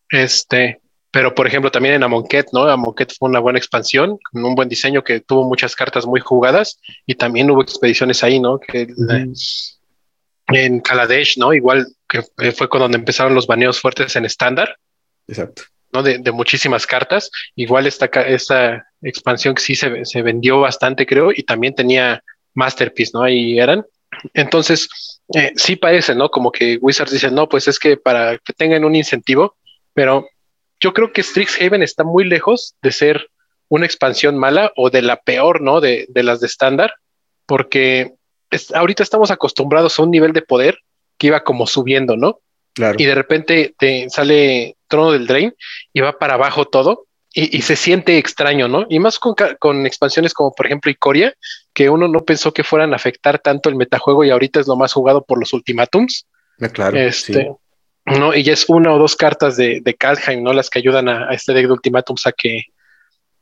Este, 0.10 0.80
pero 1.12 1.34
por 1.34 1.48
ejemplo 1.48 1.72
también 1.72 1.96
en 1.96 2.04
Amonkhet, 2.04 2.48
¿no? 2.54 2.64
Amonkhet 2.64 3.14
fue 3.18 3.30
una 3.30 3.40
buena 3.40 3.60
expansión, 3.60 4.20
con 4.32 4.46
un 4.46 4.56
buen 4.56 4.70
diseño 4.70 5.04
que 5.04 5.20
tuvo 5.22 5.48
muchas 5.48 5.76
cartas 5.76 6.06
muy 6.06 6.20
jugadas 6.20 6.80
y 7.06 7.16
también 7.16 7.50
hubo 7.50 7.62
expediciones 7.62 8.24
ahí, 8.24 8.40
¿no? 8.40 8.60
Que 8.60 8.88
en 10.48 10.80
Kaladesh, 10.82 11.38
¿no? 11.38 11.54
Igual 11.54 11.88
que 12.08 12.52
fue 12.52 12.70
con 12.70 12.82
donde 12.82 12.98
empezaron 12.98 13.36
los 13.36 13.48
baneos 13.48 13.80
fuertes 13.80 14.16
en 14.16 14.26
estándar. 14.26 14.78
Exacto. 15.28 15.64
¿no? 15.92 16.04
De, 16.04 16.20
de, 16.20 16.32
muchísimas 16.32 16.86
cartas. 16.86 17.32
Igual 17.56 17.88
esta, 17.88 18.06
esta 18.06 18.86
expansión 19.02 19.56
que 19.56 19.62
sí 19.62 19.76
se, 19.76 20.06
se, 20.06 20.22
vendió 20.22 20.60
bastante, 20.60 21.06
creo, 21.06 21.32
y 21.32 21.44
también 21.44 21.76
tenía 21.76 22.24
Masterpiece, 22.54 23.12
¿no? 23.14 23.24
Ahí 23.24 23.60
eran. 23.60 23.86
Entonces, 24.34 24.90
eh, 25.36 25.52
sí 25.56 25.76
parece, 25.76 26.16
¿no? 26.16 26.30
Como 26.30 26.52
que 26.52 26.78
Wizards 26.82 27.12
dice, 27.12 27.32
no, 27.32 27.48
pues 27.48 27.68
es 27.68 27.80
que 27.80 27.98
para 27.98 28.38
que 28.40 28.54
tengan 28.54 28.84
un 28.86 28.96
incentivo, 28.96 29.56
pero 29.94 30.28
yo 30.80 30.94
creo 30.94 31.12
que 31.12 31.24
Strixhaven 31.24 31.84
está 31.84 32.04
muy 32.04 32.24
lejos 32.24 32.76
de 32.82 32.92
ser 32.92 33.30
una 33.68 33.86
expansión 33.86 34.38
mala 34.38 34.72
o 34.76 34.90
de 34.90 35.02
la 35.02 35.18
peor, 35.18 35.62
¿no? 35.62 35.82
De, 35.82 36.06
de 36.10 36.24
las 36.24 36.40
de 36.40 36.48
estándar, 36.48 36.94
porque 37.46 38.14
es, 38.50 38.74
ahorita 38.74 39.04
estamos 39.04 39.32
acostumbrados 39.32 40.00
a 40.00 40.04
un 40.04 40.12
nivel 40.12 40.34
de 40.34 40.42
poder 40.42 40.80
que 41.18 41.28
iba 41.28 41.44
como 41.44 41.68
subiendo, 41.68 42.18
¿no? 42.18 42.40
Claro. 42.74 42.96
Y 42.98 43.06
de 43.06 43.16
repente 43.16 43.76
te 43.78 44.10
sale 44.10 44.76
Trono 44.88 45.12
del 45.12 45.28
Drain 45.28 45.54
y 45.94 46.02
va 46.02 46.18
para 46.18 46.36
abajo 46.36 46.66
todo 46.66 47.06
y, 47.34 47.56
y 47.56 47.62
se 47.62 47.76
siente 47.76 48.18
extraño, 48.18 48.68
¿no? 48.68 48.86
Y 48.90 49.00
más 49.00 49.20
con, 49.20 49.36
con, 49.60 49.86
expansiones 49.86 50.34
como 50.34 50.54
por 50.54 50.66
ejemplo 50.66 50.90
Icoria, 50.90 51.34
que 51.74 51.90
uno 51.90 52.08
no 52.08 52.22
pensó 52.22 52.54
que 52.54 52.64
fueran 52.64 52.94
a 52.94 52.96
afectar 52.96 53.40
tanto 53.40 53.70
el 53.70 53.76
metajuego 53.76 54.24
y 54.24 54.32
ahorita 54.32 54.60
es 54.60 54.68
lo 54.68 54.78
más 54.78 54.94
jugado 54.94 55.24
por 55.24 55.40
los 55.40 55.54
ultimátums. 55.54 56.26
Ah, 56.60 56.70
claro. 56.70 56.98
Este, 56.98 57.34
sí. 57.34 57.48
¿No? 58.18 58.34
Y 58.34 58.44
ya 58.44 58.54
es 58.54 58.66
una 58.68 58.94
o 58.94 58.98
dos 58.98 59.16
cartas 59.16 59.58
de, 59.58 59.82
de 59.82 59.94
Kaldheim, 59.94 60.44
¿no? 60.44 60.54
Las 60.54 60.70
que 60.70 60.80
ayudan 60.80 61.10
a, 61.10 61.30
a 61.30 61.34
este 61.34 61.54
deck 61.54 61.68
de 61.68 61.74
ultimátums 61.74 62.26
a 62.26 62.32
que, 62.32 62.64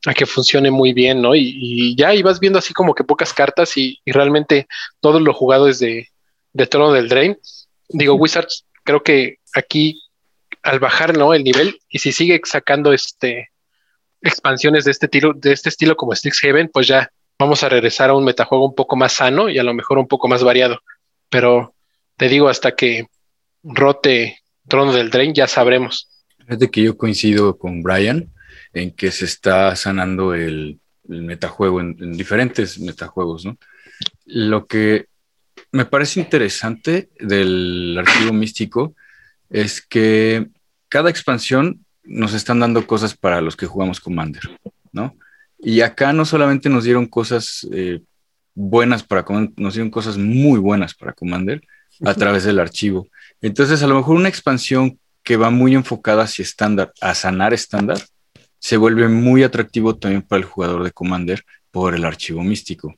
a 0.06 0.14
que 0.14 0.26
funcione 0.26 0.72
muy 0.72 0.94
bien, 0.94 1.22
¿no? 1.22 1.36
Y, 1.36 1.54
y 1.56 1.96
ya 1.96 2.14
ibas 2.14 2.40
viendo 2.40 2.60
así 2.60 2.74
como 2.74 2.94
que 2.94 3.04
pocas 3.04 3.34
cartas 3.34 3.78
y, 3.78 4.00
y 4.04 4.12
realmente 4.12 4.68
todo 5.00 5.20
lo 5.20 5.34
jugado 5.34 5.68
es 5.68 5.80
de, 5.80 6.10
de 6.54 6.68
Trono 6.68 6.92
del 6.92 7.10
Drain. 7.10 7.38
Digo, 7.90 8.16
Wizards 8.16 8.66
creo 8.84 9.04
que 9.04 9.38
aquí 9.54 10.02
al 10.64 10.80
bajar 10.80 11.18
¿no? 11.18 11.34
el 11.34 11.44
nivel 11.44 11.80
y 11.90 12.00
si 12.00 12.12
sigue 12.12 12.42
sacando 12.44 12.94
este 12.94 13.52
expansiones 14.22 14.86
de 14.86 14.92
este 14.92 15.06
estilo, 15.06 15.34
de 15.34 15.54
este 15.54 15.70
estilo 15.70 15.96
como 15.96 16.16
Strixhaven, 16.16 16.70
pues 16.70 16.88
ya 16.88 17.12
vamos 17.40 17.64
a 17.64 17.70
regresar 17.70 18.10
a 18.10 18.16
un 18.16 18.26
metajuego 18.26 18.66
un 18.66 18.76
poco 18.76 18.96
más 18.96 19.14
sano 19.14 19.50
y 19.50 19.60
a 19.60 19.64
lo 19.64 19.74
mejor 19.74 19.98
un 19.98 20.08
poco 20.08 20.28
más 20.28 20.44
variado. 20.44 20.80
Pero 21.30 21.74
te 22.18 22.28
digo, 22.28 22.50
hasta 22.50 22.76
que 22.76 23.08
rote 23.64 24.40
Trono 24.68 24.94
del 24.94 25.10
Drain, 25.10 25.34
ya 25.34 25.48
sabremos. 25.48 26.10
Fíjate 26.40 26.70
que 26.70 26.84
yo 26.84 26.98
coincido 26.98 27.58
con 27.58 27.84
Brian 27.84 28.30
en 28.74 28.92
que 28.92 29.12
se 29.12 29.26
está 29.26 29.76
sanando 29.76 30.34
el, 30.34 30.80
metajuego 31.08 31.80
en, 31.82 32.14
diferentes 32.18 32.80
metajuegos, 32.80 33.46
¿no? 33.46 33.58
Lo 34.26 34.68
que 34.68 35.08
me 35.72 35.86
parece 35.86 36.20
interesante 36.20 37.10
del 37.20 37.98
archivo 37.98 38.34
místico 38.34 38.96
es 39.50 39.82
que 39.82 40.48
cada 40.90 41.10
expansión 41.10 41.86
nos 42.04 42.34
están 42.34 42.60
dando 42.60 42.86
cosas 42.86 43.16
para 43.16 43.42
los 43.42 43.56
que 43.56 43.66
jugamos 43.66 44.00
Commander, 44.00 44.44
¿no? 44.92 45.16
Y 45.60 45.82
acá 45.82 46.14
no 46.14 46.26
solamente 46.26 46.70
nos 46.70 46.84
dieron 46.84 47.08
cosas 47.08 47.68
eh, 47.72 48.02
buenas 48.54 49.04
para 49.04 49.24
Commander, 49.24 49.54
nos 49.58 49.74
dieron 49.74 49.90
cosas 49.90 50.18
muy 50.18 50.60
buenas 50.60 50.94
para 50.94 51.14
Commander 51.14 51.62
a 52.06 52.14
través 52.14 52.44
del 52.44 52.60
archivo. 52.60 53.08
Entonces, 53.42 53.84
a 53.84 53.88
lo 53.88 53.96
mejor 53.96 54.16
una 54.16 54.30
expansión 54.30 55.00
que 55.24 55.38
va 55.38 55.50
muy 55.50 55.76
enfocada 55.76 56.24
hacia 56.24 56.44
estándar, 56.44 56.92
a 57.02 57.14
sanar 57.14 57.54
estándar, 57.54 58.00
se 58.60 58.78
vuelve 58.78 59.08
muy 59.08 59.44
atractivo 59.44 59.96
también 59.96 60.22
para 60.22 60.40
el 60.40 60.46
jugador 60.46 60.84
de 60.84 60.92
Commander 60.92 61.44
por 61.72 61.94
el 61.94 62.06
archivo 62.06 62.44
místico. 62.44 62.96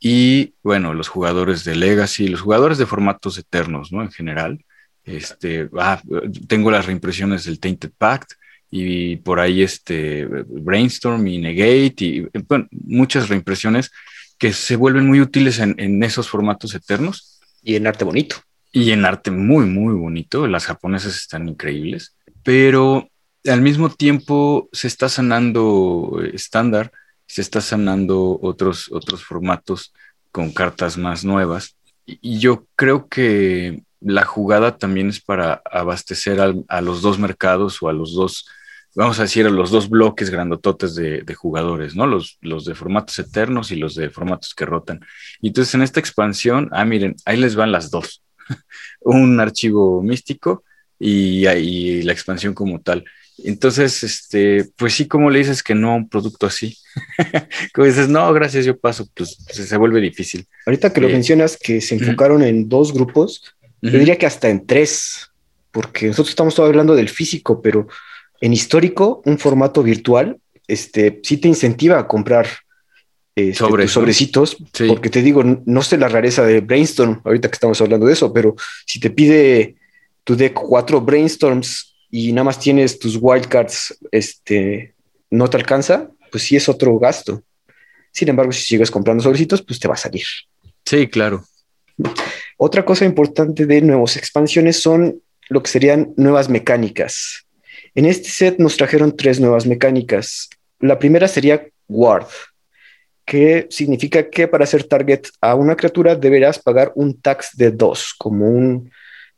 Y 0.00 0.54
bueno, 0.62 0.94
los 0.94 1.08
jugadores 1.08 1.64
de 1.64 1.76
Legacy, 1.76 2.28
los 2.28 2.40
jugadores 2.40 2.78
de 2.78 2.86
formatos 2.86 3.36
eternos, 3.38 3.92
¿no? 3.92 4.02
En 4.02 4.10
general, 4.10 4.64
este, 5.04 5.68
ah, 5.78 6.00
tengo 6.46 6.70
las 6.70 6.86
reimpresiones 6.86 7.44
del 7.44 7.58
Tainted 7.58 7.90
Pact 7.96 8.32
y 8.70 9.16
por 9.16 9.40
ahí 9.40 9.62
este 9.62 10.26
Brainstorm 10.26 11.26
y 11.26 11.38
Negate 11.38 12.04
y 12.04 12.28
muchas 12.70 13.28
reimpresiones 13.28 13.90
que 14.38 14.52
se 14.52 14.76
vuelven 14.76 15.06
muy 15.06 15.20
útiles 15.20 15.58
en, 15.58 16.02
esos 16.02 16.28
formatos 16.28 16.74
eternos. 16.74 17.40
Y 17.62 17.74
en 17.74 17.86
arte 17.86 18.04
bonito. 18.04 18.36
Y 18.72 18.90
en 18.90 19.04
arte 19.04 19.30
muy, 19.30 19.66
muy 19.66 19.94
bonito. 19.94 20.46
Las 20.46 20.66
japonesas 20.66 21.16
están 21.16 21.48
increíbles, 21.48 22.16
pero 22.42 23.08
al 23.46 23.62
mismo 23.62 23.90
tiempo 23.90 24.68
se 24.72 24.88
está 24.88 25.08
sanando 25.08 26.20
estándar, 26.32 26.92
se 27.26 27.40
está 27.40 27.60
sanando 27.60 28.38
otros, 28.42 28.90
otros 28.92 29.24
formatos 29.24 29.92
con 30.32 30.52
cartas 30.52 30.98
más 30.98 31.24
nuevas. 31.24 31.76
Y 32.04 32.38
yo 32.38 32.66
creo 32.76 33.08
que 33.08 33.82
la 34.00 34.24
jugada 34.24 34.78
también 34.78 35.08
es 35.08 35.20
para 35.20 35.62
abastecer 35.70 36.40
a 36.40 36.80
los 36.80 37.02
dos 37.02 37.18
mercados 37.18 37.82
o 37.82 37.88
a 37.88 37.92
los 37.92 38.14
dos 38.14 38.46
vamos 38.94 39.18
a 39.20 39.22
decir, 39.22 39.48
los 39.50 39.70
dos 39.70 39.88
bloques 39.88 40.28
grandototes 40.28 40.96
de, 40.96 41.34
jugadores, 41.34 41.94
¿no? 41.94 42.06
Los, 42.06 42.38
los 42.40 42.64
de 42.64 42.74
formatos 42.74 43.16
eternos 43.20 43.70
y 43.70 43.76
los 43.76 43.94
de 43.94 44.10
formatos 44.10 44.54
que 44.54 44.66
rotan. 44.66 45.00
Y 45.40 45.48
entonces 45.48 45.72
en 45.74 45.82
esta 45.82 46.00
expansión, 46.00 46.68
ah, 46.72 46.84
miren, 46.84 47.14
ahí 47.24 47.36
les 47.36 47.54
van 47.54 47.70
las 47.70 47.90
dos. 47.92 48.22
un 49.00 49.40
archivo 49.40 50.02
místico 50.02 50.64
y, 50.98 51.46
y, 51.46 52.02
la 52.02 52.12
expansión 52.12 52.54
como 52.54 52.80
tal. 52.80 53.04
Entonces, 53.44 54.02
este, 54.02 54.68
pues 54.76 54.94
sí, 54.94 55.06
como 55.06 55.30
le 55.30 55.38
dices 55.38 55.62
que 55.62 55.74
no 55.74 55.92
a 55.92 55.96
un 55.96 56.08
producto 56.08 56.46
así. 56.46 56.76
como 57.74 57.86
dices, 57.86 58.08
no, 58.08 58.32
gracias, 58.32 58.64
yo 58.64 58.76
paso, 58.76 59.08
pues 59.14 59.38
se, 59.48 59.76
vuelve 59.76 60.00
difícil. 60.00 60.46
Ahorita 60.66 60.92
que 60.92 61.00
lo 61.00 61.08
eh, 61.08 61.12
mencionas, 61.12 61.56
que 61.56 61.80
se 61.80 61.94
enfocaron 61.94 62.42
en 62.42 62.68
dos 62.68 62.92
grupos, 62.92 63.54
yo 63.80 63.96
diría 63.96 64.18
que 64.18 64.26
hasta 64.26 64.48
en 64.48 64.66
tres, 64.66 65.30
porque 65.70 66.08
nosotros 66.08 66.30
estamos 66.30 66.58
hablando 66.58 66.96
del 66.96 67.08
físico, 67.08 67.62
pero 67.62 67.86
en 68.40 68.52
histórico, 68.52 69.22
un 69.24 69.38
formato 69.38 69.84
virtual, 69.84 70.38
este, 70.66 71.20
sí 71.22 71.36
te 71.36 71.48
incentiva 71.48 71.98
a 71.98 72.08
comprar 72.08 72.48
este, 73.38 73.88
sobrecitos, 73.88 74.56
porque 74.86 75.10
te 75.10 75.22
digo, 75.22 75.42
no 75.42 75.82
sé 75.82 75.96
la 75.96 76.08
rareza 76.08 76.44
de 76.44 76.60
Brainstorm, 76.60 77.20
ahorita 77.24 77.48
que 77.48 77.54
estamos 77.54 77.80
hablando 77.80 78.06
de 78.06 78.12
eso, 78.12 78.32
pero 78.32 78.56
si 78.86 79.00
te 79.00 79.10
pide 79.10 79.76
tu 80.24 80.36
deck 80.36 80.54
cuatro 80.54 81.00
Brainstorms 81.00 81.94
y 82.10 82.32
nada 82.32 82.44
más 82.44 82.58
tienes 82.58 82.98
tus 82.98 83.18
wildcards, 83.20 83.98
este, 84.10 84.94
no 85.30 85.48
te 85.48 85.56
alcanza, 85.56 86.10
pues 86.30 86.44
sí 86.44 86.56
es 86.56 86.68
otro 86.68 86.98
gasto. 86.98 87.42
Sin 88.12 88.28
embargo, 88.28 88.52
si 88.52 88.62
sigues 88.62 88.90
comprando 88.90 89.22
sobrecitos, 89.22 89.62
pues 89.62 89.78
te 89.78 89.88
va 89.88 89.94
a 89.94 89.98
salir. 89.98 90.24
Sí, 90.84 91.06
claro. 91.06 91.44
Otra 92.56 92.84
cosa 92.84 93.04
importante 93.04 93.66
de 93.66 93.80
nuevas 93.80 94.16
expansiones 94.16 94.80
son 94.80 95.22
lo 95.48 95.62
que 95.62 95.70
serían 95.70 96.12
nuevas 96.16 96.48
mecánicas. 96.48 97.46
En 97.94 98.04
este 98.04 98.28
set 98.28 98.58
nos 98.58 98.76
trajeron 98.76 99.16
tres 99.16 99.40
nuevas 99.40 99.66
mecánicas. 99.66 100.48
La 100.80 100.98
primera 100.98 101.28
sería 101.28 101.66
Ward, 101.88 102.26
que 103.28 103.66
significa 103.68 104.30
que 104.30 104.48
para 104.48 104.64
hacer 104.64 104.84
target 104.84 105.24
a 105.42 105.54
una 105.54 105.76
criatura 105.76 106.16
deberás 106.16 106.58
pagar 106.58 106.92
un 106.94 107.20
tax 107.20 107.54
de 107.54 107.70
dos, 107.70 108.14
como 108.16 108.46
un 108.46 108.90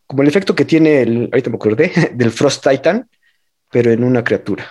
como 0.06 0.22
el 0.22 0.28
efecto 0.28 0.54
que 0.54 0.64
tiene 0.64 1.02
el, 1.02 1.28
ahorita 1.32 1.50
me 1.50 1.56
acordé, 1.56 1.92
del 2.14 2.30
Frost 2.30 2.66
Titan, 2.66 3.08
pero 3.68 3.90
en 3.90 4.04
una 4.04 4.22
criatura, 4.22 4.70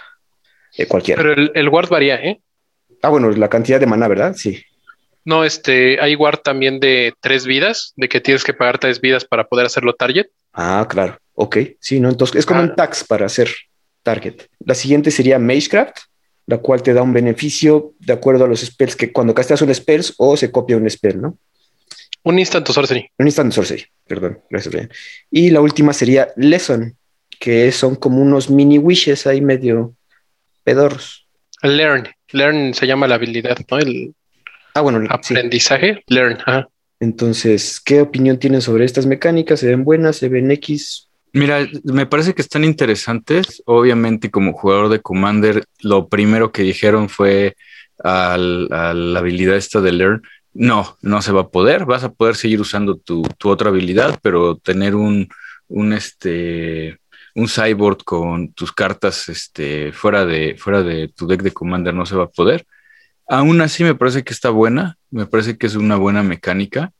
eh, 0.77 0.85
cualquiera. 0.85 1.21
Pero 1.21 1.33
el, 1.33 1.51
el 1.53 1.67
Ward 1.67 1.89
varía, 1.89 2.15
¿eh? 2.15 2.39
Ah, 3.01 3.09
bueno, 3.09 3.29
la 3.29 3.49
cantidad 3.49 3.79
de 3.79 3.85
mana, 3.85 4.07
¿verdad? 4.07 4.35
Sí. 4.35 4.63
No, 5.25 5.43
este, 5.43 5.99
hay 6.01 6.15
Ward 6.15 6.39
también 6.39 6.79
de 6.79 7.13
tres 7.19 7.45
vidas, 7.45 7.93
de 7.97 8.07
que 8.07 8.21
tienes 8.21 8.45
que 8.45 8.53
pagar 8.53 8.79
tres 8.79 9.01
vidas 9.01 9.25
para 9.25 9.47
poder 9.47 9.65
hacerlo 9.65 9.93
target. 9.93 10.27
Ah, 10.53 10.87
claro. 10.89 11.17
Ok, 11.33 11.57
sí, 11.79 11.99
¿no? 11.99 12.09
Entonces 12.09 12.37
es 12.37 12.45
como 12.45 12.61
un 12.61 12.73
tax 12.73 13.03
para 13.03 13.25
hacer 13.25 13.49
target. 14.01 14.47
La 14.65 14.75
siguiente 14.75 15.11
sería 15.11 15.39
Magecraft, 15.39 15.97
la 16.49 16.57
cual 16.57 16.81
te 16.81 16.93
da 16.93 17.03
un 17.03 17.13
beneficio 17.13 17.93
de 17.99 18.13
acuerdo 18.13 18.45
a 18.45 18.47
los 18.47 18.61
spells 18.61 18.95
que 18.95 19.11
cuando 19.11 19.35
castas 19.35 19.61
un 19.61 19.73
spell 19.73 20.03
o 20.17 20.35
se 20.35 20.49
copia 20.49 20.77
un 20.77 20.89
spell, 20.89 21.21
¿no? 21.21 21.37
Un 22.23 22.39
instant 22.39 22.67
sorcery. 22.67 23.07
Un 23.19 23.27
instant 23.27 23.53
sorcery, 23.53 23.85
perdón. 24.07 24.39
Gracias, 24.49 24.89
Y 25.29 25.51
la 25.51 25.61
última 25.61 25.93
sería 25.93 26.29
Lesson, 26.37 26.97
que 27.39 27.71
son 27.71 27.95
como 27.95 28.19
unos 28.19 28.49
mini 28.49 28.79
wishes 28.79 29.27
ahí 29.27 29.41
medio 29.41 29.93
pedorros. 30.63 31.27
Learn. 31.61 32.07
Learn 32.31 32.73
se 32.73 32.87
llama 32.87 33.07
la 33.07 33.15
habilidad, 33.15 33.57
¿no? 33.69 33.77
El 33.77 34.15
ah, 34.73 34.81
bueno, 34.81 35.07
aprendizaje. 35.07 36.03
Learn. 36.07 36.39
Entonces, 36.99 37.79
¿qué 37.79 38.01
opinión 38.01 38.39
tienen 38.39 38.61
sobre 38.61 38.85
estas 38.85 39.05
mecánicas? 39.05 39.59
¿Se 39.59 39.67
ven 39.67 39.83
buenas? 39.83 40.15
¿Se 40.15 40.29
ven 40.29 40.49
X? 40.49 41.08
Mira, 41.33 41.67
me 41.83 42.05
parece 42.05 42.33
que 42.33 42.41
están 42.41 42.63
interesantes. 42.63 43.61
Obviamente, 43.65 44.31
como 44.31 44.53
jugador 44.53 44.89
de 44.89 45.01
Commander, 45.01 45.65
lo 45.81 46.07
primero 46.09 46.51
que 46.51 46.63
dijeron 46.63 47.09
fue 47.09 47.55
a 48.03 48.37
la 48.37 49.19
habilidad 49.19 49.55
esta 49.55 49.81
de 49.81 49.91
Learn. 49.91 50.23
No, 50.53 50.97
no 51.01 51.21
se 51.21 51.31
va 51.31 51.41
a 51.41 51.49
poder. 51.49 51.85
Vas 51.85 52.03
a 52.03 52.11
poder 52.11 52.35
seguir 52.35 52.59
usando 52.61 52.97
tu, 52.97 53.23
otra 53.43 53.69
habilidad, 53.69 54.19
pero 54.23 54.57
tener 54.57 54.95
un, 54.95 55.29
un, 55.67 55.93
este, 55.93 56.99
un 57.35 57.47
cyborg 57.47 58.03
con 58.03 58.53
tus 58.53 58.71
cartas 58.71 59.29
este, 59.29 59.91
fuera, 59.91 60.25
de, 60.25 60.55
fuera 60.57 60.81
de 60.81 61.09
tu 61.09 61.27
deck 61.27 61.43
de 61.43 61.51
Commander 61.51 61.93
no 61.93 62.05
se 62.05 62.15
va 62.15 62.23
a 62.25 62.29
poder. 62.29 62.65
Aún 63.27 63.61
así, 63.61 63.83
me 63.83 63.93
parece 63.93 64.23
que 64.23 64.33
está 64.33 64.49
buena. 64.49 64.97
Me 65.11 65.27
parece 65.27 65.57
que 65.57 65.67
es 65.67 65.75
una 65.75 65.97
buena 65.97 66.23
mecánica. 66.23 66.91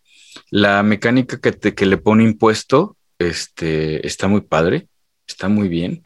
La 0.52 0.84
mecánica 0.84 1.40
que, 1.40 1.52
te, 1.52 1.74
que 1.74 1.88
le 1.88 1.98
pone 1.98 2.24
impuesto 2.24 2.96
este, 3.20 4.06
está 4.08 4.28
muy 4.28 4.42
padre, 4.42 4.88
está 5.28 5.50
muy 5.50 5.68
bien. 5.68 6.02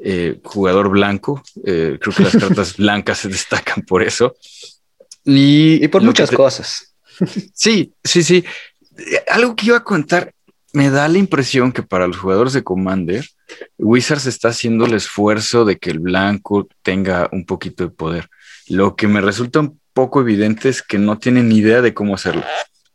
Eh, 0.00 0.40
jugador 0.44 0.90
blanco, 0.90 1.42
eh, 1.64 1.98
creo 2.00 2.14
que 2.14 2.22
las 2.22 2.36
cartas 2.36 2.76
blancas 2.76 3.18
se 3.18 3.28
destacan 3.28 3.82
por 3.82 4.02
eso. 4.02 4.36
Y, 5.24 5.86
por 5.88 6.02
muchas 6.02 6.30
cosas. 6.30 6.84
Sí, 7.52 7.92
sí, 8.04 8.22
sí. 8.22 8.44
Algo 9.28 9.56
que 9.56 9.66
iba 9.66 9.78
a 9.78 9.82
contar, 9.82 10.32
me 10.72 10.88
da 10.88 11.08
la 11.08 11.18
impresión 11.18 11.72
que 11.72 11.82
para 11.82 12.06
los 12.06 12.16
jugadores 12.16 12.52
de 12.52 12.62
Commander, 12.62 13.26
Wizards 13.76 14.26
está 14.26 14.50
haciendo 14.50 14.86
el 14.86 14.94
esfuerzo 14.94 15.64
de 15.64 15.78
que 15.78 15.90
el 15.90 15.98
blanco 15.98 16.68
tenga 16.82 17.28
un 17.32 17.44
poquito 17.44 17.82
de 17.82 17.90
poder. 17.90 18.28
Lo 18.68 18.94
que 18.94 19.08
me 19.08 19.20
resulta 19.20 19.58
un 19.58 19.80
poco 19.92 20.20
evidente 20.20 20.68
es 20.68 20.80
que 20.80 20.96
no 20.96 21.18
tienen 21.18 21.48
ni 21.48 21.56
idea 21.56 21.82
de 21.82 21.92
cómo 21.92 22.14
hacerlo. 22.14 22.44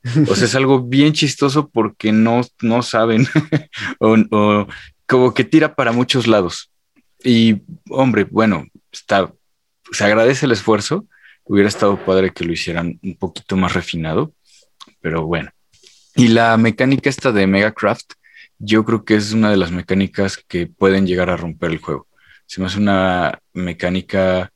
O 0.30 0.36
sea, 0.36 0.46
es 0.46 0.56
algo 0.56 0.82
bien 0.82 1.14
chistoso 1.14 1.70
porque 1.70 2.12
no, 2.12 2.42
no 2.62 2.82
saben 2.82 3.26
o, 4.00 4.68
como 5.08 5.34
que 5.34 5.44
tira 5.44 5.76
para 5.76 5.92
muchos 5.92 6.28
lados. 6.28 6.72
Y 7.24 7.62
hombre, 7.90 8.26
bueno, 8.26 8.66
está, 8.92 9.34
se 9.92 10.04
agradece 10.04 10.46
el 10.46 10.52
esfuerzo. 10.52 11.06
Hubiera 11.46 11.70
estado 11.70 12.04
padre 12.06 12.32
que 12.32 12.46
lo 12.46 12.54
hicieran 12.54 13.00
un 13.02 13.16
poquito 13.16 13.58
más 13.58 13.74
refinado, 13.74 14.34
pero 15.02 15.26
bueno. 15.26 15.52
Y 16.16 16.30
la 16.30 16.56
mecánica 16.58 17.10
esta 17.10 17.32
de 17.32 17.48
Megacraft, 17.48 18.14
yo 18.60 18.86
creo 18.86 19.04
que 19.04 19.16
es 19.16 19.34
una 19.34 19.50
de 19.50 19.58
las 19.58 19.72
mecánicas 19.72 20.38
que 20.38 20.68
pueden 20.68 21.08
llegar 21.08 21.30
a 21.30 21.38
romper 21.38 21.72
el 21.72 21.80
juego. 21.80 22.08
Se 22.46 22.62
me 22.62 22.68
una 22.78 23.40
mecánica 23.54 24.52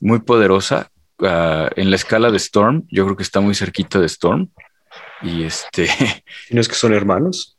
muy 0.00 0.20
poderosa. 0.20 0.90
Ah, 1.18 1.68
en 1.76 1.90
la 1.90 1.96
escala 1.96 2.30
de 2.30 2.38
Storm, 2.38 2.86
yo 2.90 3.04
creo 3.04 3.16
que 3.16 3.22
está 3.22 3.40
muy 3.40 3.54
cerquita 3.54 3.98
de 3.98 4.06
Storm. 4.06 4.50
Y 5.22 5.44
este. 5.44 5.84
¿Y 6.50 6.54
no 6.54 6.60
es 6.60 6.68
que 6.68 6.74
son 6.74 6.94
hermanos? 6.94 7.56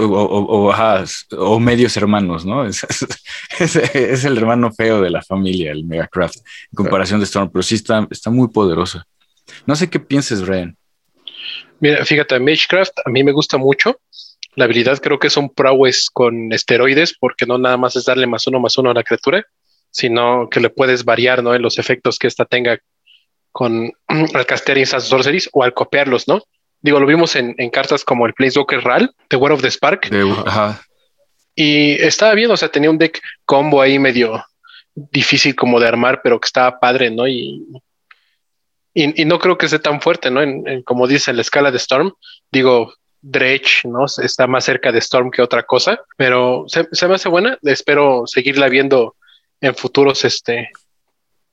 o, 0.00 1.60
medios 1.60 1.96
hermanos, 1.96 2.44
¿no? 2.44 2.66
Es, 3.60 3.76
es, 3.76 4.24
el 4.24 4.36
hermano 4.36 4.72
feo 4.72 5.00
de 5.00 5.10
la 5.10 5.22
familia, 5.22 5.70
el 5.70 5.84
Megacraft, 5.84 6.36
en 6.36 6.76
comparación 6.76 7.20
de 7.20 7.26
Storm, 7.26 7.50
pero 7.52 7.62
sí 7.62 7.76
está, 7.76 8.06
está 8.10 8.30
muy 8.30 8.48
poderosa. 8.48 9.06
No 9.66 9.76
sé 9.76 9.88
qué 9.88 10.00
pienses, 10.00 10.44
Ryan. 10.46 10.76
Mira, 11.78 12.04
fíjate, 12.04 12.40
Magecraft 12.40 12.98
a 13.04 13.10
mí 13.10 13.22
me 13.22 13.32
gusta 13.32 13.58
mucho. 13.58 14.00
La 14.56 14.64
habilidad 14.64 14.98
creo 14.98 15.18
que 15.18 15.26
es 15.26 15.36
un 15.36 15.52
prowess 15.52 16.08
con 16.12 16.52
esteroides, 16.52 17.14
porque 17.18 17.46
no 17.46 17.58
nada 17.58 17.76
más 17.76 17.96
es 17.96 18.06
darle 18.06 18.26
más 18.26 18.46
uno 18.46 18.60
más 18.60 18.76
uno 18.78 18.90
a 18.90 18.94
la 18.94 19.02
criatura, 19.02 19.44
sino 19.90 20.48
que 20.50 20.60
le 20.60 20.70
puedes 20.70 21.04
variar, 21.04 21.42
¿no? 21.42 21.54
En 21.54 21.62
los 21.62 21.78
efectos 21.78 22.18
que 22.18 22.26
ésta 22.26 22.44
tenga 22.44 22.78
con 23.52 23.92
al 24.08 24.46
castear 24.46 24.78
esas 24.78 25.04
sorceries 25.04 25.48
o 25.52 25.62
al 25.62 25.74
copiarlos, 25.74 26.26
¿no? 26.26 26.42
Digo, 26.84 27.00
lo 27.00 27.06
vimos 27.06 27.34
en, 27.34 27.54
cartas 27.70 28.04
como 28.04 28.26
el 28.26 28.34
Planeswalker 28.34 28.84
RAL, 28.84 29.14
The 29.28 29.36
War 29.36 29.52
of 29.52 29.62
the 29.62 29.70
Spark. 29.70 30.10
Y 31.54 31.92
estaba 31.94 32.34
bien, 32.34 32.50
o 32.50 32.58
sea, 32.58 32.68
tenía 32.68 32.90
un 32.90 32.98
deck 32.98 33.22
combo 33.46 33.80
ahí 33.80 33.98
medio 33.98 34.44
difícil 34.94 35.56
como 35.56 35.80
de 35.80 35.88
armar, 35.88 36.20
pero 36.22 36.38
que 36.38 36.44
estaba 36.44 36.78
padre, 36.78 37.10
¿no? 37.10 37.26
Y, 37.26 37.64
y, 38.92 39.24
no 39.24 39.38
creo 39.38 39.56
que 39.56 39.66
sea 39.66 39.78
tan 39.78 40.02
fuerte, 40.02 40.30
¿no? 40.30 40.42
En, 40.42 40.82
como 40.82 41.06
dice 41.06 41.30
en 41.30 41.38
la 41.38 41.42
escala 41.42 41.70
de 41.70 41.78
Storm, 41.78 42.12
digo, 42.52 42.92
Dredge, 43.22 43.86
¿no? 43.88 44.04
Está 44.04 44.46
más 44.46 44.66
cerca 44.66 44.92
de 44.92 44.98
Storm 44.98 45.30
que 45.30 45.40
otra 45.40 45.62
cosa, 45.62 46.02
pero 46.18 46.66
se, 46.66 46.86
se 46.92 47.08
me 47.08 47.14
hace 47.14 47.30
buena. 47.30 47.58
Espero 47.62 48.24
seguirla 48.26 48.68
viendo 48.68 49.16
en 49.62 49.74
futuros, 49.74 50.22
este, 50.26 50.68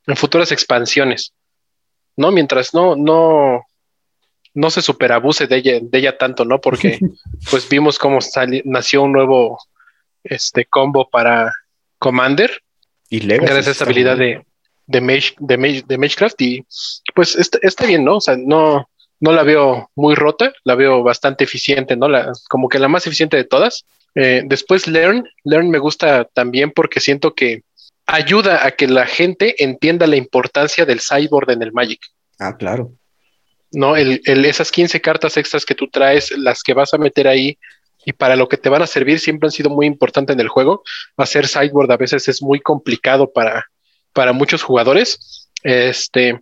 en 0.08 0.16
futuras 0.18 0.52
expansiones, 0.52 1.32
¿no? 2.18 2.32
Mientras 2.32 2.74
no, 2.74 2.98
no, 2.98 3.66
no 4.54 4.70
se 4.70 4.82
superabuse 4.82 5.48
de 5.48 5.58
ella, 5.58 5.80
de 5.82 5.98
ella 5.98 6.18
tanto, 6.18 6.46
¿no? 6.46 6.60
Porque 6.60 7.00
pues 7.52 7.68
vimos 7.70 7.98
cómo 7.98 8.20
nació 8.66 9.04
un 9.04 9.14
nuevo 9.14 9.60
este 10.24 10.66
combo 10.66 11.10
para 11.10 11.54
Commander. 12.00 12.62
Y 13.10 13.20
Gracias 13.20 13.68
a 13.68 13.72
esa 13.72 13.84
habilidad 13.86 14.18
de, 14.18 14.46
de, 14.88 15.02
Mage, 15.02 15.36
de, 15.40 15.84
de 15.86 15.98
Magecraft. 15.98 16.42
Y 16.42 16.66
pues 17.14 17.36
está, 17.36 17.60
está, 17.62 17.86
bien, 17.86 18.06
¿no? 18.06 18.18
O 18.18 18.22
sea, 18.22 18.38
no, 18.38 18.90
no 19.20 19.32
la 19.32 19.44
veo 19.44 19.90
muy 19.96 20.16
rota, 20.16 20.54
la 20.64 20.76
veo 20.76 21.04
bastante 21.04 21.44
eficiente, 21.44 21.96
¿no? 21.96 22.08
La, 22.08 22.32
como 22.50 22.70
que 22.70 22.80
la 22.80 22.88
más 22.88 23.06
eficiente 23.08 23.38
de 23.38 23.44
todas. 23.44 23.86
Eh, 24.16 24.44
después 24.46 24.88
Learn, 24.88 25.28
Learn 25.44 25.70
me 25.70 25.80
gusta 25.80 26.26
también 26.26 26.72
porque 26.72 27.00
siento 27.00 27.34
que 27.34 27.64
ayuda 28.06 28.66
a 28.66 28.72
que 28.72 28.88
la 28.88 29.06
gente 29.06 29.64
entienda 29.64 30.08
la 30.08 30.18
importancia 30.18 30.86
del 30.86 31.00
sideboard 31.00 31.52
en 31.52 31.64
el 31.64 31.72
Magic. 31.72 32.02
Ah, 32.40 32.58
claro. 32.58 32.94
¿No? 33.72 33.96
El, 33.96 34.22
esas 34.26 34.72
15 34.72 35.02
cartas 35.02 35.38
extras 35.38 35.66
que 35.66 35.76
tú 35.76 35.88
traes, 35.88 36.32
las 36.38 36.64
que 36.64 36.74
vas 36.74 36.94
a 36.94 36.98
meter 36.98 37.28
ahí 37.28 37.58
y 38.06 38.14
para 38.14 38.36
lo 38.36 38.48
que 38.48 38.58
te 38.58 38.70
van 38.70 38.82
a 38.82 38.88
servir 38.88 39.20
siempre 39.20 39.48
han 39.48 39.52
sido 39.52 39.70
muy 39.70 39.86
importantes 39.86 40.34
en 40.34 40.40
el 40.40 40.48
juego. 40.48 40.84
Hacer 41.18 41.48
sideboard 41.48 41.92
a 41.92 41.98
veces 41.98 42.28
es 42.28 42.42
muy 42.42 42.60
complicado 42.60 43.32
para, 43.32 43.68
para 44.14 44.34
muchos 44.34 44.64
jugadores. 44.64 45.50
Este, 45.64 46.42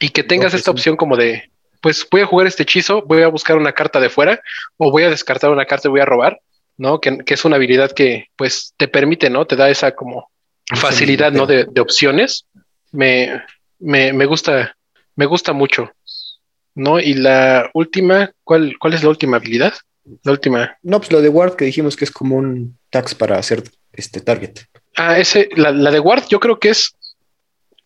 y 0.00 0.10
que 0.10 0.24
tengas 0.24 0.54
esta 0.54 0.70
opción 0.70 0.96
como 0.96 1.16
de, 1.16 1.50
pues 1.80 2.06
voy 2.10 2.22
a 2.22 2.26
jugar 2.26 2.46
este 2.46 2.64
hechizo, 2.64 3.02
voy 3.02 3.22
a 3.22 3.28
buscar 3.28 3.56
una 3.56 3.72
carta 3.72 4.00
de 4.00 4.10
fuera 4.10 4.40
o 4.76 4.90
voy 4.90 5.04
a 5.04 5.10
descartar 5.10 5.50
una 5.50 5.64
carta 5.64 5.88
y 5.88 5.90
voy 5.90 6.00
a 6.00 6.06
robar, 6.06 6.40
¿no? 6.76 7.00
Que, 7.00 7.22
es 7.26 7.44
una 7.44 7.56
habilidad 7.56 7.92
que 7.92 8.26
pues 8.36 8.74
te 8.76 8.88
permite, 8.88 9.30
¿no? 9.30 9.46
Te 9.46 9.56
da 9.56 9.70
esa 9.70 9.92
como 9.92 10.30
facilidad, 10.74 11.32
¿no? 11.32 11.46
De, 11.46 11.68
opciones. 11.80 12.46
Me, 12.90 13.42
me, 13.78 14.12
me 14.12 14.26
gusta, 14.26 14.76
me 15.14 15.26
gusta 15.26 15.52
mucho. 15.52 15.92
¿No? 16.78 17.00
Y 17.00 17.14
la 17.14 17.70
última, 17.74 18.30
¿cuál, 18.44 18.76
cuál 18.78 18.94
es 18.94 19.02
la 19.02 19.08
última 19.10 19.36
habilidad? 19.36 19.74
La 20.22 20.32
última. 20.32 20.78
No, 20.82 20.98
pues 20.98 21.10
lo 21.10 21.20
de 21.20 21.28
Ward 21.28 21.56
que 21.56 21.64
dijimos 21.64 21.96
que 21.96 22.04
es 22.04 22.10
como 22.10 22.36
un 22.36 22.78
tax 22.88 23.14
para 23.14 23.36
hacer 23.36 23.64
este 23.92 24.20
target. 24.20 24.60
Ah, 24.96 25.18
ese, 25.18 25.48
la, 25.56 25.72
de 25.72 26.00
Ward 26.00 26.24
yo 26.30 26.38
creo 26.38 26.58
que 26.58 26.70
es 26.70 26.94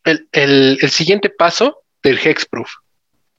el, 0.05 0.79
siguiente 0.91 1.31
paso 1.31 1.83
del 2.03 2.19
Hexproof. 2.19 2.71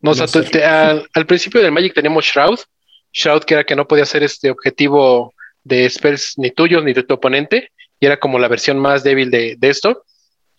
No, 0.01 0.12
o 0.12 0.15
sea, 0.15 1.03
al, 1.13 1.25
principio 1.27 1.62
del 1.62 1.72
Magic 1.72 1.93
teníamos 1.93 2.25
Shroud, 2.25 2.60
Shroud 3.13 3.43
que 3.43 3.53
era 3.53 3.63
que 3.63 3.75
no 3.75 3.88
podía 3.88 4.05
ser 4.05 4.24
este 4.24 4.50
objetivo 4.50 5.33
de 5.63 5.89
spells 5.89 6.33
ni 6.38 6.51
tuyos 6.51 6.83
ni 6.83 6.93
de 6.93 7.03
tu 7.03 7.13
oponente, 7.13 7.69
y 8.00 8.05
era 8.07 8.19
como 8.19 8.39
la 8.39 8.50
versión 8.50 8.79
más 8.79 9.03
débil 9.03 9.29
de, 9.29 9.55
de 9.57 9.70
esto. 9.70 10.03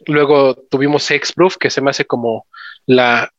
Luego 0.07 0.55
tuvimos 0.71 1.11
Hexproof, 1.11 1.57
que 1.59 1.69
se 1.69 1.81
me 1.83 1.91
hace 1.91 2.07
como 2.07 2.47
la, 2.87 3.34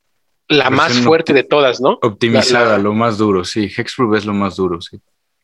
la 0.47 0.69
más 0.69 0.93
fuerte 0.99 1.34
de 1.34 1.43
todas, 1.43 1.81
¿no? 1.81 1.97
Optimizada, 2.01 2.77
lo 2.77 2.93
más 2.93 3.17
duro, 3.17 3.43
sí. 3.43 3.71
Hexproof 3.75 4.17
es 4.17 4.25
lo 4.25 4.34
más 4.34 4.55
duro, 4.55 4.81
sí. 4.81 4.99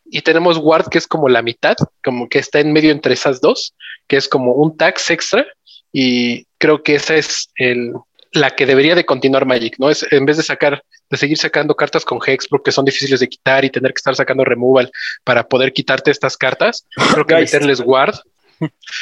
Y 0.06 0.22
tenemos 0.22 0.58
Ward, 0.58 0.90
que 0.90 0.98
es 0.98 1.08
como 1.08 1.30
la 1.30 1.42
mitad, 1.42 1.76
como 2.04 2.28
que 2.28 2.40
está 2.40 2.60
en 2.60 2.74
medio 2.74 2.92
entre 2.92 3.14
esas 3.14 3.40
dos, 3.40 3.74
que 4.08 4.18
es 4.18 4.28
como 4.28 4.54
un 4.54 4.76
tax 4.76 5.10
extra. 5.10 5.46
Y 5.92 6.46
creo 6.58 6.84
que 6.84 6.96
esa 6.96 7.16
es 7.16 7.50
el, 7.56 7.94
la 8.32 8.52
que 8.52 8.66
debería 8.66 8.96
de 8.96 9.06
continuar 9.06 9.46
Magic, 9.46 9.76
¿no? 9.80 9.90
Es 9.90 10.06
en 10.12 10.26
vez 10.26 10.38
de 10.38 10.44
sacar, 10.44 10.84
de 11.10 11.18
seguir 11.18 11.38
sacando 11.38 11.76
cartas 11.76 12.06
con 12.06 12.20
Hexproof 12.26 12.62
que 12.64 12.72
son 12.72 12.86
difíciles 12.86 13.20
de 13.20 13.30
quitar 13.30 13.66
y 13.66 13.70
tener 13.70 13.94
que 13.94 14.00
estar 14.00 14.16
sacando 14.16 14.44
removal 14.44 14.92
para 15.24 15.48
poder 15.48 15.74
quitarte 15.74 16.12
estas 16.12 16.38
cartas, 16.38 16.86
creo 17.14 17.26
que 17.26 17.36
meterles 17.36 17.82
Ward 17.84 18.16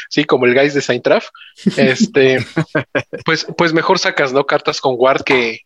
sí, 0.09 0.23
como 0.23 0.45
el 0.45 0.53
guys 0.53 0.73
de 0.73 0.81
Saintraf, 0.81 1.29
este, 1.77 2.45
pues, 3.25 3.45
pues 3.57 3.73
mejor 3.73 3.99
sacas, 3.99 4.33
¿no? 4.33 4.45
Cartas 4.45 4.81
con 4.81 4.95
Ward 4.97 5.23
que, 5.23 5.61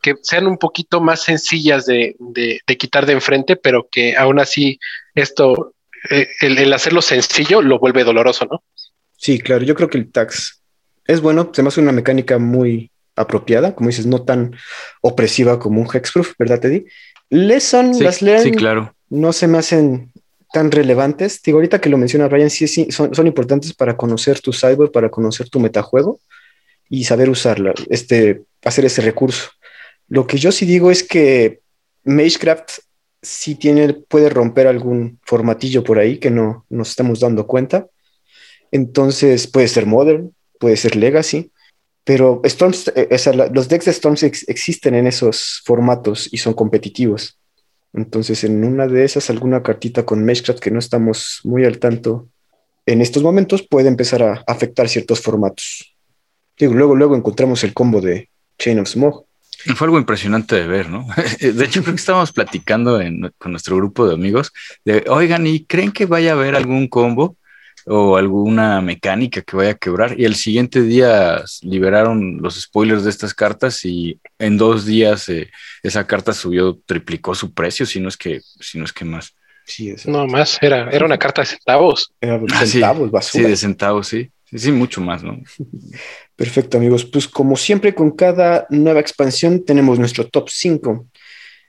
que 0.00 0.16
sean 0.22 0.46
un 0.46 0.58
poquito 0.58 1.00
más 1.00 1.22
sencillas 1.22 1.86
de, 1.86 2.16
quitar 2.78 3.06
de 3.06 3.12
enfrente, 3.14 3.56
pero 3.56 3.88
que 3.90 4.16
aún 4.16 4.38
así 4.38 4.78
esto, 5.14 5.74
eh, 6.10 6.28
el, 6.40 6.72
hacerlo 6.72 7.02
sencillo 7.02 7.62
lo 7.62 7.78
vuelve 7.78 8.04
doloroso, 8.04 8.46
¿no? 8.50 8.62
Sí, 9.16 9.38
claro, 9.38 9.64
yo 9.64 9.74
creo 9.74 9.88
que 9.88 9.98
el 9.98 10.10
tax 10.10 10.62
es 11.06 11.20
bueno, 11.20 11.50
se 11.52 11.62
me 11.62 11.68
hace 11.68 11.80
una 11.80 11.92
mecánica 11.92 12.38
muy 12.38 12.90
apropiada, 13.16 13.74
como 13.74 13.88
dices, 13.88 14.06
no 14.06 14.22
tan 14.22 14.56
opresiva 15.02 15.58
como 15.58 15.80
un 15.80 15.88
hexproof, 15.92 16.32
¿verdad, 16.38 16.60
Teddy? 16.60 16.86
Lesson, 17.28 17.92
las 18.02 18.22
learn, 18.22 18.54
claro. 18.54 18.94
no 19.08 19.32
se 19.32 19.46
me 19.46 19.58
hacen 19.58 20.12
tan 20.52 20.70
relevantes. 20.70 21.42
Digo, 21.42 21.58
ahorita 21.58 21.80
que 21.80 21.88
lo 21.88 21.98
menciona 21.98 22.28
Ryan, 22.28 22.50
sí, 22.50 22.66
sí 22.66 22.90
son, 22.90 23.14
son 23.14 23.26
importantes 23.26 23.74
para 23.74 23.96
conocer 23.96 24.40
tu 24.40 24.52
cyber, 24.52 24.90
para 24.90 25.10
conocer 25.10 25.48
tu 25.48 25.60
metajuego 25.60 26.20
y 26.88 27.04
saber 27.04 27.30
usarla, 27.30 27.72
este, 27.88 28.42
hacer 28.64 28.84
ese 28.84 29.00
recurso. 29.02 29.50
Lo 30.10 30.26
que 30.26 30.36
yo 30.36 30.52
sí 30.52 30.66
digo 30.66 30.90
es 30.90 31.02
que 31.02 31.60
Magecraft 32.04 32.80
sí 33.22 33.54
tiene, 33.54 33.94
puede 33.94 34.28
romper 34.28 34.66
algún 34.66 35.18
formatillo 35.22 35.82
por 35.82 35.98
ahí 35.98 36.18
que 36.18 36.30
no 36.30 36.66
nos 36.68 36.90
estamos 36.90 37.20
dando 37.20 37.46
cuenta. 37.46 37.86
Entonces 38.70 39.46
puede 39.46 39.68
ser 39.68 39.86
Modern, 39.86 40.34
puede 40.58 40.76
ser 40.76 40.96
Legacy, 40.96 41.50
pero 42.04 42.42
Storms, 42.44 42.92
eh, 42.94 43.08
los 43.52 43.68
decks 43.68 43.86
de 43.86 43.90
Storms 43.92 44.22
existen 44.22 44.94
en 44.94 45.06
esos 45.06 45.62
formatos 45.64 46.28
y 46.30 46.36
son 46.36 46.52
competitivos. 46.52 47.38
Entonces, 47.92 48.44
en 48.44 48.62
una 48.64 48.86
de 48.86 49.04
esas, 49.04 49.30
alguna 49.30 49.62
cartita 49.62 50.04
con 50.04 50.24
Magecraft 50.24 50.60
que 50.60 50.70
no 50.70 50.78
estamos 50.78 51.40
muy 51.44 51.64
al 51.64 51.78
tanto 51.78 52.28
en 52.86 53.00
estos 53.00 53.22
momentos 53.22 53.62
puede 53.62 53.88
empezar 53.88 54.22
a 54.22 54.42
afectar 54.46 54.88
ciertos 54.88 55.20
formatos. 55.20 55.96
Digo, 56.58 56.74
luego, 56.74 56.96
luego 56.96 57.14
encontramos 57.14 57.62
el 57.62 57.72
combo 57.72 58.00
de 58.00 58.28
Chain 58.58 58.80
of 58.80 58.88
Fue 59.76 59.86
algo 59.86 59.98
impresionante 59.98 60.56
de 60.56 60.66
ver, 60.66 60.88
¿no? 60.88 61.06
De 61.40 61.64
hecho, 61.64 61.82
creo 61.82 61.94
que 61.94 62.00
estábamos 62.00 62.32
platicando 62.32 63.00
con 63.38 63.52
nuestro 63.52 63.76
grupo 63.76 64.06
de 64.06 64.14
amigos 64.14 64.52
de, 64.84 65.04
oigan, 65.08 65.46
¿y 65.46 65.64
creen 65.64 65.92
que 65.92 66.06
vaya 66.06 66.30
a 66.30 66.34
haber 66.34 66.56
algún 66.56 66.88
combo 66.88 67.36
o 67.86 68.16
alguna 68.16 68.80
mecánica 68.80 69.42
que 69.42 69.56
vaya 69.56 69.70
a 69.70 69.74
quebrar? 69.74 70.18
Y 70.18 70.24
el 70.24 70.34
siguiente 70.34 70.82
día 70.82 71.42
liberaron 71.62 72.38
los 72.40 72.60
spoilers 72.60 73.04
de 73.04 73.10
estas 73.10 73.34
cartas 73.34 73.84
y 73.84 74.18
en 74.38 74.56
dos 74.56 74.86
días 74.86 75.28
eh, 75.28 75.50
esa 75.82 76.06
carta 76.06 76.32
subió, 76.32 76.78
triplicó 76.86 77.34
su 77.34 77.52
precio, 77.52 77.84
si 77.84 78.00
no 78.00 78.08
es 78.08 78.16
que, 78.16 78.40
si 78.60 78.78
no 78.78 78.84
es 78.84 78.92
que 78.92 79.04
más. 79.04 79.34
Sí, 79.66 79.94
no 80.06 80.26
más, 80.26 80.58
era, 80.60 80.90
era 80.90 81.04
una 81.04 81.18
carta 81.18 81.42
de 81.42 81.46
centavos. 81.46 82.12
Era 82.20 82.38
de 82.38 82.46
ah, 82.52 82.66
centavos, 82.66 83.10
basura. 83.10 83.44
Sí, 83.44 83.50
de 83.50 83.56
centavos, 83.56 84.08
sí. 84.08 84.30
Sí, 84.52 84.72
mucho 84.72 85.00
más, 85.00 85.22
¿no? 85.22 85.40
Perfecto, 86.36 86.78
amigos. 86.78 87.04
Pues 87.04 87.28
como 87.28 87.56
siempre, 87.56 87.94
con 87.94 88.10
cada 88.12 88.66
nueva 88.70 89.00
expansión 89.00 89.64
tenemos 89.64 89.98
nuestro 89.98 90.26
top 90.26 90.48
5. 90.48 91.06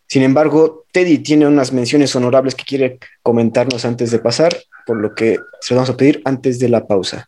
Sin 0.08 0.24
embargo, 0.24 0.86
Teddy 0.92 1.20
tiene 1.20 1.48
unas 1.48 1.72
menciones 1.72 2.16
honorables 2.16 2.56
que 2.56 2.66
quiere 2.66 3.00
comentarnos 3.22 3.86
antes 3.86 4.12
de 4.12 4.20
pasar, 4.20 4.58
por 4.86 4.98
lo 4.98 5.16
que 5.16 5.40
se 5.62 5.74
lo 5.74 5.78
vamos 5.78 5.90
a 5.90 5.98
pedir 5.98 6.22
antes 6.26 6.60
de 6.60 6.70
la 6.70 6.86
pausa. 6.86 7.28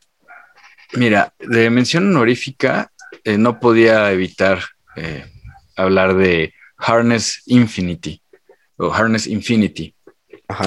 Mira, 0.93 1.33
de 1.39 1.69
mención 1.69 2.07
honorífica, 2.09 2.91
eh, 3.23 3.37
no 3.37 3.59
podía 3.59 4.11
evitar 4.11 4.59
eh, 4.95 5.25
hablar 5.75 6.15
de 6.15 6.53
Harness 6.77 7.43
Infinity 7.45 8.21
o 8.77 8.91
Harness 8.91 9.27
Infinity. 9.27 9.95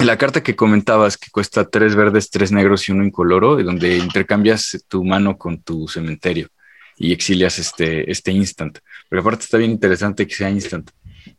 La 0.02 0.16
carta 0.16 0.42
que 0.42 0.56
comentabas 0.56 1.16
que 1.16 1.30
cuesta 1.30 1.68
tres 1.68 1.94
verdes, 1.94 2.30
tres 2.30 2.50
negros 2.50 2.88
y 2.88 2.92
uno 2.92 3.04
incoloro, 3.04 3.62
donde 3.62 3.98
intercambias 3.98 4.84
tu 4.88 5.04
mano 5.04 5.36
con 5.36 5.62
tu 5.62 5.86
cementerio 5.86 6.48
y 6.96 7.12
exilias 7.12 7.58
este, 7.58 8.10
este 8.10 8.32
instant. 8.32 8.78
Pero 9.08 9.20
aparte 9.20 9.44
está 9.44 9.58
bien 9.58 9.70
interesante 9.70 10.26
que 10.26 10.34
sea 10.34 10.50
instant. 10.50 10.90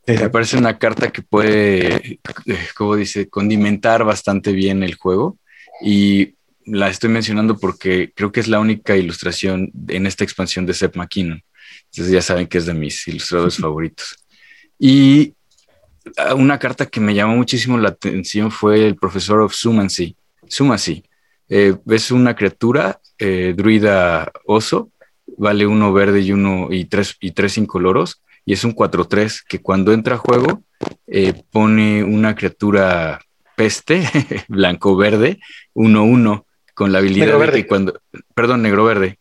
Me 0.06 0.30
parece 0.30 0.56
una 0.56 0.78
carta 0.78 1.10
que 1.10 1.22
puede, 1.22 2.20
eh, 2.46 2.68
como 2.74 2.96
dice, 2.96 3.28
condimentar 3.28 4.04
bastante 4.04 4.52
bien 4.52 4.82
el 4.82 4.94
juego 4.94 5.38
y 5.82 6.34
la 6.64 6.88
estoy 6.88 7.10
mencionando 7.10 7.58
porque 7.58 8.12
creo 8.14 8.30
que 8.30 8.40
es 8.40 8.48
la 8.48 8.60
única 8.60 8.96
ilustración 8.96 9.70
en 9.88 10.06
esta 10.06 10.24
expansión 10.24 10.66
de 10.66 10.74
Seth 10.74 10.96
McKinnon. 10.96 11.42
Entonces 11.86 12.12
ya 12.12 12.22
saben 12.22 12.46
que 12.46 12.58
es 12.58 12.66
de 12.66 12.74
mis 12.74 13.06
ilustradores 13.08 13.56
favoritos. 13.60 14.16
Y 14.78 15.34
una 16.36 16.58
carta 16.58 16.86
que 16.86 17.00
me 17.00 17.14
llamó 17.14 17.36
muchísimo 17.36 17.78
la 17.78 17.90
atención 17.90 18.50
fue 18.50 18.86
el 18.86 18.96
Profesor 18.96 19.40
of 19.40 19.54
Sumancy. 19.54 20.16
Sumacy. 20.46 21.02
Eh, 21.48 21.76
es 21.86 22.10
una 22.10 22.36
criatura 22.36 23.00
eh, 23.18 23.54
druida 23.56 24.30
oso, 24.44 24.90
vale 25.36 25.66
uno 25.66 25.92
verde 25.92 26.20
y 26.20 26.32
uno 26.32 26.68
y 26.70 26.84
tres, 26.84 27.16
y 27.20 27.32
tres 27.32 27.58
incoloros, 27.58 28.22
y 28.44 28.52
es 28.52 28.64
un 28.64 28.74
4-3 28.74 29.42
que 29.46 29.60
cuando 29.60 29.92
entra 29.92 30.14
a 30.14 30.18
juego 30.18 30.62
eh, 31.06 31.34
pone 31.50 32.02
una 32.02 32.34
criatura 32.34 33.20
peste, 33.56 34.02
blanco-verde, 34.48 35.38
1-1, 35.74 36.44
con 36.74 36.92
la 36.92 36.98
habilidad 36.98 37.38
de 37.38 37.52
que 37.52 37.66
cuando, 37.66 38.00
perdón, 38.34 38.62
negro-verde, 38.62 39.18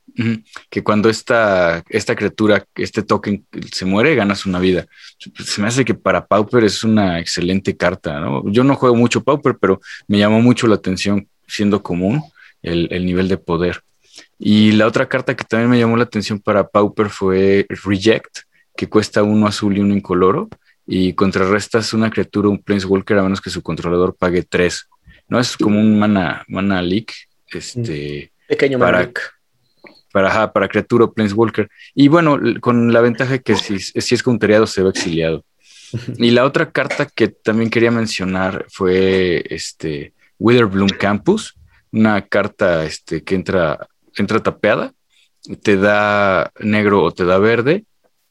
que 0.69 0.83
cuando 0.83 1.09
esta, 1.09 1.83
esta 1.89 2.15
criatura, 2.15 2.65
este 2.75 3.03
token 3.03 3.45
se 3.71 3.85
muere, 3.85 4.15
ganas 4.15 4.45
una 4.45 4.59
vida. 4.59 4.87
Se 5.17 5.61
me 5.61 5.67
hace 5.67 5.85
que 5.85 5.93
para 5.93 6.25
Pauper 6.25 6.63
es 6.63 6.83
una 6.83 7.19
excelente 7.19 7.77
carta, 7.77 8.19
¿no? 8.19 8.43
Yo 8.51 8.63
no 8.63 8.75
juego 8.75 8.95
mucho 8.95 9.23
Pauper, 9.23 9.57
pero 9.59 9.79
me 10.07 10.17
llamó 10.17 10.41
mucho 10.41 10.67
la 10.67 10.75
atención, 10.75 11.27
siendo 11.47 11.83
común, 11.83 12.23
el, 12.61 12.87
el 12.91 13.05
nivel 13.05 13.27
de 13.27 13.37
poder. 13.37 13.83
Y 14.39 14.71
la 14.73 14.87
otra 14.87 15.07
carta 15.07 15.35
que 15.35 15.43
también 15.43 15.69
me 15.69 15.79
llamó 15.79 15.97
la 15.97 16.03
atención 16.03 16.39
para 16.39 16.67
Pauper 16.67 17.09
fue 17.09 17.65
Reject, 17.69 18.39
que 18.75 18.89
cuesta 18.89 19.23
uno 19.23 19.47
azul 19.47 19.77
y 19.77 19.81
uno 19.81 19.93
incoloro, 19.93 20.49
y 20.85 21.13
contrarrestas 21.13 21.93
una 21.93 22.09
criatura, 22.09 22.49
un 22.49 22.61
Planeswalker, 22.61 23.17
a 23.17 23.23
menos 23.23 23.41
que 23.41 23.49
su 23.49 23.61
controlador 23.61 24.15
pague 24.15 24.43
tres. 24.43 24.87
¿no? 25.27 25.39
Es 25.39 25.57
como 25.57 25.79
un 25.79 25.99
mana, 25.99 26.43
mana 26.47 26.81
leak. 26.81 27.13
Este, 27.47 28.31
Pequeño 28.47 28.79
para, 28.79 29.11
para, 30.17 30.51
para 30.51 30.67
criatura 30.67 31.05
o 31.05 31.13
Planeswalker. 31.13 31.69
Y 31.93 32.07
bueno, 32.07 32.39
con 32.59 32.91
la 32.91 33.01
ventaja 33.01 33.37
que 33.37 33.55
si, 33.55 33.79
si 33.79 34.15
es 34.15 34.23
countereado 34.23 34.65
se 34.65 34.81
va 34.81 34.89
exiliado. 34.89 35.43
Y 36.17 36.31
la 36.31 36.43
otra 36.43 36.71
carta 36.71 37.05
que 37.05 37.27
también 37.29 37.69
quería 37.69 37.91
mencionar 37.91 38.65
fue 38.67 39.45
este 39.49 40.13
Witherbloom 40.37 40.89
Campus, 40.89 41.55
una 41.91 42.21
carta 42.23 42.83
este, 42.83 43.23
que 43.23 43.35
entra, 43.35 43.87
entra 44.15 44.41
tapeada, 44.41 44.91
te 45.61 45.77
da 45.77 46.51
negro 46.59 47.03
o 47.03 47.11
te 47.11 47.23
da 47.23 47.37
verde, 47.37 47.85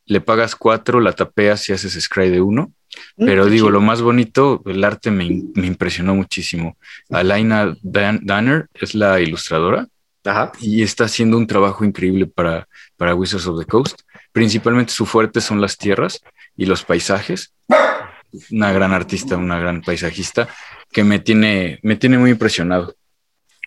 le 0.05 0.21
pagas 0.21 0.55
cuatro, 0.55 1.01
la 1.01 1.13
tapeas 1.13 1.67
y 1.69 1.73
haces 1.73 1.95
scry 2.03 2.29
de 2.29 2.43
uno. 2.43 2.73
Mm, 3.17 3.25
Pero 3.25 3.47
digo, 3.47 3.71
lo 3.71 3.81
más 3.81 4.03
bonito, 4.03 4.61
el 4.67 4.85
arte 4.85 5.11
me, 5.11 5.25
impresionó 5.25 6.15
muchísimo. 6.15 6.77
Alaina 7.09 7.75
Danner 7.83 8.67
es 8.75 8.95
la 8.95 9.21
ilustradora 9.21 9.89
y 10.61 10.83
está 10.83 11.05
haciendo 11.05 11.37
un 11.37 11.47
trabajo 11.47 11.85
increíble 11.85 12.27
para, 12.27 12.69
para 12.97 13.15
Wizards 13.15 13.47
of 13.47 13.59
the 13.59 13.67
Coast. 13.67 14.01
Principalmente 14.33 14.93
su 14.93 15.07
fuerte 15.07 15.41
son 15.41 15.61
las 15.61 15.77
tierras 15.77 16.23
y 16.57 16.67
los 16.67 16.83
paisajes. 16.83 17.53
Una 18.51 18.73
gran 18.73 18.93
artista, 18.93 19.37
una 19.37 19.59
gran 19.59 19.83
paisajista 19.83 20.49
que 20.93 21.05
me 21.05 21.19
tiene, 21.19 21.79
me 21.83 21.97
tiene 21.97 22.19
muy 22.19 22.31
impresionado. 22.31 22.95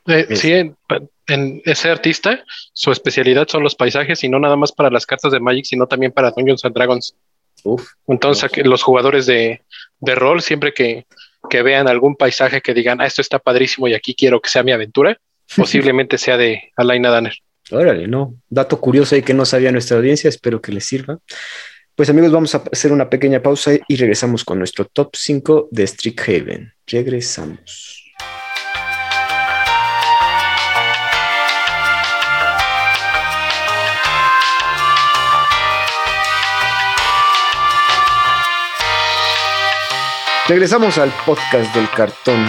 Eh, 0.05 0.35
sí, 0.35 0.53
en, 0.53 1.61
ese 1.65 1.89
artista, 1.89 2.43
su 2.73 2.91
especialidad 2.91 3.47
son 3.47 3.63
los 3.63 3.75
paisajes 3.75 4.23
y 4.23 4.29
no 4.29 4.39
nada 4.39 4.55
más 4.55 4.71
para 4.71 4.89
las 4.89 5.05
cartas 5.05 5.31
de 5.31 5.39
Magic, 5.39 5.65
sino 5.65 5.87
también 5.87 6.11
para 6.11 6.31
Dungeons 6.31 6.65
and 6.65 6.75
Dragons. 6.75 7.15
Entonces, 8.07 8.51
los 8.65 8.81
jugadores 8.81 9.25
de, 9.25 9.61
rol, 10.01 10.41
siempre 10.41 10.73
que, 10.73 11.05
vean 11.63 11.87
algún 11.87 12.15
paisaje 12.15 12.61
que 12.61 12.73
digan, 12.73 13.01
ah, 13.01 13.05
esto 13.05 13.21
está 13.21 13.39
padrísimo 13.39 13.87
y 13.87 13.93
aquí 13.93 14.15
quiero 14.15 14.41
que 14.41 14.49
sea 14.49 14.63
mi 14.63 14.71
aventura, 14.71 15.19
posiblemente 15.55 16.17
sea 16.17 16.37
de 16.37 16.71
Alaina 16.75 17.09
Danner. 17.09 17.33
Órale, 17.71 18.07
no. 18.07 18.35
Dato 18.49 18.79
curioso 18.79 19.15
ahí 19.15 19.21
que 19.21 19.33
no 19.33 19.45
sabía 19.45 19.71
nuestra 19.71 19.97
audiencia, 19.97 20.27
espero 20.27 20.61
que 20.61 20.71
les 20.71 20.85
sirva. 20.85 21.19
Pues 21.95 22.09
amigos, 22.09 22.31
vamos 22.31 22.55
a 22.55 22.63
hacer 22.71 22.91
una 22.91 23.09
pequeña 23.09 23.41
pausa 23.41 23.71
y 23.87 23.95
regresamos 23.97 24.45
con 24.45 24.57
nuestro 24.57 24.85
top 24.85 25.15
5 25.15 25.67
de 25.71 25.85
Strixhaven. 25.85 26.73
Regresamos. 26.87 27.99
Regresamos 40.49 40.97
al 40.97 41.13
podcast 41.27 41.75
del 41.75 41.87
cartón, 41.91 42.43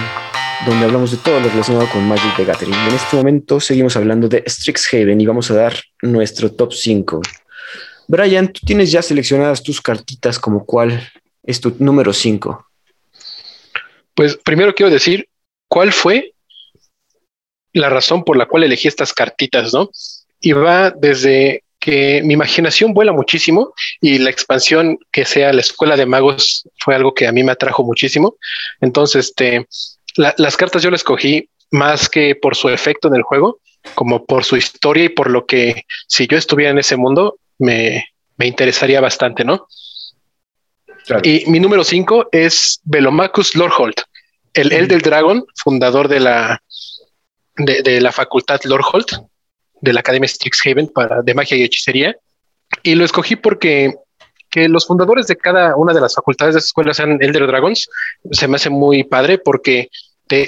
donde 0.66 0.84
hablamos 0.84 1.10
de 1.10 1.16
todo 1.18 1.40
lo 1.40 1.48
relacionado 1.48 1.88
con 1.90 2.06
Magic 2.06 2.36
the 2.36 2.44
Gathering. 2.44 2.74
En 2.74 2.94
este 2.94 3.16
momento 3.16 3.60
seguimos 3.60 3.96
hablando 3.96 4.28
de 4.28 4.44
Strixhaven 4.46 5.20
y 5.20 5.26
vamos 5.26 5.50
a 5.50 5.54
dar 5.54 5.74
nuestro 6.02 6.52
top 6.52 6.72
5. 6.72 7.22
Brian, 8.08 8.52
tú 8.52 8.60
tienes 8.66 8.90
ya 8.90 9.02
seleccionadas 9.02 9.62
tus 9.62 9.80
cartitas 9.80 10.38
como 10.38 10.66
cuál 10.66 11.08
es 11.42 11.60
tu 11.60 11.74
número 11.78 12.12
5. 12.12 12.66
Pues 14.14 14.36
primero 14.36 14.74
quiero 14.74 14.90
decir 14.90 15.28
cuál 15.68 15.92
fue 15.92 16.34
la 17.72 17.88
razón 17.88 18.24
por 18.24 18.36
la 18.36 18.46
cual 18.46 18.64
elegí 18.64 18.88
estas 18.88 19.12
cartitas, 19.12 19.72
¿no? 19.72 19.90
Y 20.40 20.52
va 20.52 20.90
desde 20.90 21.64
que 21.78 22.20
mi 22.22 22.34
imaginación 22.34 22.92
vuela 22.92 23.12
muchísimo 23.12 23.72
y 24.00 24.18
la 24.18 24.28
expansión 24.28 24.98
que 25.10 25.24
sea 25.24 25.52
la 25.52 25.62
escuela 25.62 25.96
de 25.96 26.04
magos 26.04 26.68
fue 26.78 26.94
algo 26.94 27.14
que 27.14 27.26
a 27.26 27.32
mí 27.32 27.42
me 27.42 27.52
atrajo 27.52 27.82
muchísimo. 27.82 28.36
Entonces, 28.80 29.28
este, 29.28 29.66
las 30.16 30.56
cartas 30.56 30.82
yo 30.82 30.90
las 30.90 31.00
escogí 31.00 31.48
más 31.70 32.08
que 32.08 32.34
por 32.34 32.56
su 32.56 32.68
efecto 32.68 33.08
en 33.08 33.16
el 33.16 33.22
juego, 33.22 33.60
como 33.94 34.24
por 34.24 34.44
su 34.44 34.56
historia 34.56 35.04
y 35.04 35.08
por 35.08 35.30
lo 35.30 35.46
que 35.46 35.84
si 36.06 36.26
yo 36.26 36.36
estuviera 36.36 36.70
en 36.70 36.78
ese 36.78 36.96
mundo 36.96 37.38
me, 37.58 38.04
interesaría 38.38 39.00
bastante, 39.00 39.44
¿no? 39.44 39.66
Y 41.22 41.44
mi 41.46 41.60
número 41.60 41.84
5 41.84 42.28
es 42.32 42.80
Velomachus 42.84 43.54
Lordholt, 43.54 44.00
el 44.54 44.72
Elder 44.72 45.02
Dragon, 45.02 45.44
fundador 45.56 46.08
de 46.08 46.20
la, 46.20 46.62
de, 47.56 47.82
de 47.82 48.00
la 48.00 48.12
facultad 48.12 48.60
Lordholt 48.64 49.12
de 49.80 49.92
la 49.92 50.00
Academia 50.00 50.28
Strixhaven 50.28 50.88
para, 50.88 51.22
de 51.22 51.34
magia 51.34 51.56
y 51.56 51.62
hechicería. 51.62 52.16
Y 52.82 52.94
lo 52.94 53.04
escogí 53.04 53.36
porque 53.36 53.94
que 54.50 54.68
los 54.68 54.86
fundadores 54.86 55.26
de 55.26 55.36
cada 55.36 55.76
una 55.76 55.92
de 55.92 56.00
las 56.00 56.14
facultades 56.14 56.54
de 56.54 56.58
esa 56.58 56.66
escuela 56.66 56.94
sean 56.94 57.18
Elder 57.20 57.46
Dragons 57.46 57.88
se 58.30 58.48
me 58.48 58.56
hace 58.56 58.70
muy 58.70 59.04
padre 59.04 59.38
porque 59.38 59.90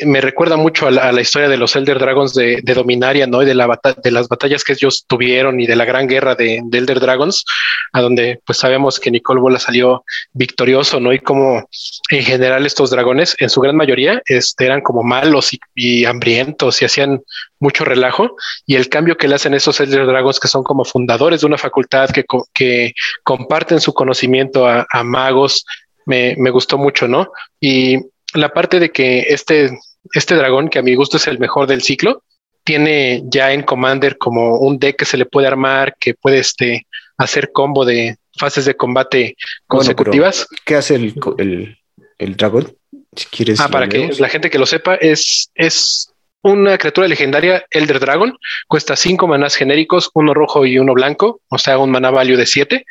me 0.04 0.20
recuerda 0.20 0.56
mucho 0.56 0.86
a 0.86 0.90
la, 0.90 1.20
historia 1.20 1.48
de 1.48 1.56
los 1.56 1.74
Elder 1.74 1.98
Dragons 1.98 2.34
de, 2.34 2.62
Dominaria, 2.62 3.26
¿no? 3.26 3.42
Y 3.42 3.46
de, 3.46 3.54
de 4.02 4.10
las 4.10 4.28
batallas 4.28 4.64
que 4.64 4.74
ellos 4.74 5.04
tuvieron 5.08 5.60
y 5.60 5.66
de 5.66 5.76
la 5.76 5.84
gran 5.84 6.06
guerra 6.06 6.34
de, 6.34 6.62
Elder 6.72 7.00
Dragons, 7.00 7.44
a 7.92 8.00
donde 8.00 8.40
pues 8.44 8.58
sabemos 8.58 9.00
que 9.00 9.10
Nicole 9.10 9.40
Bola 9.40 9.58
salió 9.58 10.04
victorioso, 10.32 11.00
¿no? 11.00 11.12
Y 11.12 11.18
como 11.18 11.68
en 12.10 12.22
general 12.22 12.64
estos 12.64 12.90
dragones, 12.90 13.34
en 13.38 13.50
su 13.50 13.60
gran 13.60 13.76
mayoría, 13.76 14.22
este, 14.26 14.66
eran 14.66 14.82
como 14.82 15.02
malos 15.02 15.50
y, 15.74 16.04
hambrientos 16.04 16.80
y 16.80 16.84
hacían 16.84 17.22
mucho 17.58 17.84
relajo. 17.84 18.36
Y 18.66 18.76
el 18.76 18.88
cambio 18.88 19.16
que 19.16 19.28
le 19.28 19.34
hacen 19.34 19.54
esos 19.54 19.80
Elder 19.80 20.06
Dragons, 20.06 20.38
que 20.38 20.48
son 20.48 20.62
como 20.62 20.84
fundadores 20.84 21.40
de 21.40 21.46
una 21.46 21.58
facultad, 21.58 22.10
que, 22.10 22.92
comparten 23.24 23.80
su 23.80 23.92
conocimiento 23.92 24.66
a, 24.66 24.86
magos, 25.02 25.64
me, 26.06 26.34
gustó 26.50 26.78
mucho, 26.78 27.08
¿no? 27.08 27.28
Y 27.60 27.98
la 28.34 28.52
parte 28.52 28.80
de 28.80 28.90
que 28.90 29.20
este, 29.28 29.78
este 30.12 30.34
dragón, 30.34 30.68
que 30.68 30.78
a 30.78 30.82
mi 30.82 30.94
gusto 30.94 31.16
es 31.16 31.26
el 31.26 31.38
mejor 31.38 31.66
del 31.66 31.82
ciclo, 31.82 32.22
tiene 32.64 33.22
ya 33.26 33.52
en 33.52 33.62
Commander 33.62 34.18
como 34.18 34.58
un 34.58 34.78
deck 34.78 34.96
que 34.96 35.04
se 35.04 35.16
le 35.16 35.26
puede 35.26 35.46
armar, 35.46 35.96
que 35.98 36.14
puede 36.14 36.38
este, 36.38 36.86
hacer 37.16 37.50
combo 37.52 37.84
de 37.84 38.16
fases 38.36 38.64
de 38.64 38.76
combate 38.76 39.36
consecutivas. 39.66 40.46
¿Qué 40.64 40.76
hace 40.76 40.94
el, 40.94 41.76
el, 42.18 42.36
dragón? 42.36 42.74
Si 43.14 43.26
quieres. 43.26 43.60
Ah, 43.60 43.68
para 43.68 43.88
que 43.88 44.10
la 44.18 44.28
gente 44.28 44.48
que 44.48 44.58
lo 44.58 44.66
sepa, 44.66 44.94
es, 44.94 45.50
es 45.54 46.12
una 46.42 46.78
criatura 46.78 47.08
legendaria, 47.08 47.64
Elder 47.70 48.00
Dragon, 48.00 48.36
cuesta 48.68 48.96
cinco 48.96 49.26
manás 49.26 49.56
genéricos, 49.56 50.10
uno 50.14 50.32
rojo 50.32 50.64
y 50.64 50.78
uno 50.78 50.94
blanco, 50.94 51.40
o 51.48 51.58
sea, 51.58 51.78
un 51.78 51.90
maná 51.90 52.10
value 52.10 52.36
de 52.36 52.46
siete. 52.46 52.86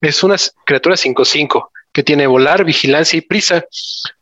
Es 0.00 0.22
una 0.22 0.36
criatura 0.64 0.94
5-5 0.94 1.70
que 1.98 2.04
tiene 2.04 2.28
volar, 2.28 2.64
vigilancia 2.64 3.18
y 3.18 3.22
prisa. 3.22 3.64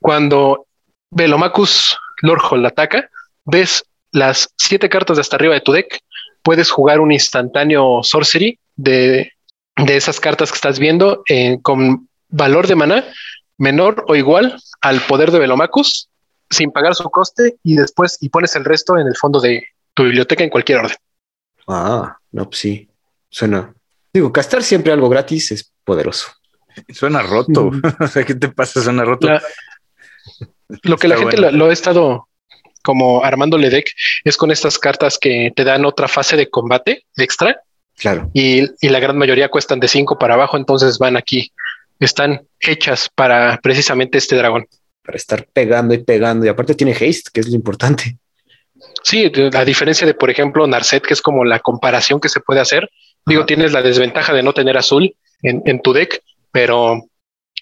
Cuando 0.01 0.67
Velomachus 1.11 1.95
Lorhol 2.23 2.65
ataca, 2.65 3.11
ves 3.45 3.85
las 4.13 4.49
siete 4.57 4.89
cartas 4.89 5.19
de 5.19 5.21
hasta 5.21 5.37
arriba 5.37 5.53
de 5.53 5.61
tu 5.61 5.73
deck, 5.73 6.01
puedes 6.43 6.71
jugar 6.71 7.01
un 7.01 7.13
instantáneo 7.13 8.03
sorcery 8.03 8.59
de, 8.77 9.31
esas 9.77 10.21
cartas 10.21 10.51
que 10.51 10.55
estás 10.55 10.79
viendo 10.79 11.23
eh, 11.29 11.59
con 11.61 12.09
valor 12.31 12.67
de 12.67 12.77
maná 12.77 13.05
menor 13.59 14.07
o 14.09 14.17
igual 14.17 14.59
al 14.81 15.03
poder 15.03 15.31
de 15.31 15.41
Velomachus 15.41 16.09
sin 16.49 16.71
pagar 16.71 16.95
su 16.95 17.11
coste 17.11 17.57
y 17.63 17.77
después 17.77 18.17
y 18.23 18.31
pones 18.31 18.57
el 18.57 18.65
resto 18.65 18.97
en 18.97 19.07
el 19.07 19.17
fondo 19.17 19.39
de 19.39 19.67
tu 19.93 20.05
biblioteca 20.05 20.43
en 20.43 20.49
cualquier 20.49 20.79
orden. 20.79 20.97
Ah, 21.69 22.17
no, 22.33 22.49
pues 22.49 22.59
sí, 22.59 22.89
suena. 23.29 23.75
Digo, 24.15 24.31
gastar 24.31 24.63
siempre 24.63 24.95
algo 24.95 25.11
gratis 25.11 25.53
es 25.53 25.75
poderoso. 25.85 26.29
Suena 26.93 27.23
roto. 27.23 27.71
¿qué 28.27 28.35
te 28.35 28.49
pasa? 28.49 28.83
Suena 28.83 29.05
roto. 29.05 29.29
lo 30.83 30.97
que 30.97 31.09
la 31.09 31.17
gente 31.17 31.37
lo, 31.37 31.67
ha 31.67 31.73
estado 31.73 32.29
como 32.83 33.25
armándole 33.25 33.71
deck 33.71 33.91
es 34.25 34.37
con 34.37 34.51
estas 34.51 34.79
cartas 34.79 35.19
que 35.19 35.53
te 35.55 35.65
dan 35.65 35.85
otra 35.85 36.09
fase 36.09 36.37
de 36.37 36.49
combate 36.49 37.05
extra. 37.17 37.61
Claro. 37.97 38.31
Y, 38.35 38.67
la 38.89 39.01
gran 39.01 39.17
mayoría 39.17 39.49
cuestan 39.49 39.81
de 39.81 39.89
5 39.89 40.19
para 40.19 40.35
abajo, 40.35 40.57
entonces 40.57 40.99
van 40.99 41.17
aquí 41.17 41.53
están 41.99 42.47
hechas 42.61 43.09
para 43.15 43.59
precisamente 43.63 44.19
este 44.19 44.37
dragón. 44.37 44.67
Para 45.03 45.17
estar 45.17 45.47
pegando 45.53 45.95
y 45.95 45.99
pegando. 45.99 46.45
Y 46.45 46.49
aparte 46.49 46.75
tiene 46.75 46.93
haste, 46.93 47.31
que 47.33 47.41
es 47.41 47.49
lo 47.49 47.55
importante. 47.55 48.19
Sí, 49.03 49.31
la 49.35 49.65
diferencia 49.65 50.07
de, 50.07 50.15
por 50.15 50.31
ejemplo, 50.31 50.67
Narset, 50.67 51.07
que 51.07 51.15
es 51.15 51.23
como 51.23 51.45
la 51.45 51.61
comparación 51.61 52.21
que 52.21 52.29
se 52.29 52.41
puede 52.41 52.61
hacer. 52.61 52.91
Digo, 53.25 53.47
tienes 53.47 53.73
la 53.73 53.83
desventaja 53.83 54.33
de 54.33 54.43
no 54.43 54.53
tener 54.53 54.77
azul 54.77 55.15
en, 55.43 55.81
tu 55.81 55.93
deck, 55.93 56.23
pero 56.51 57.09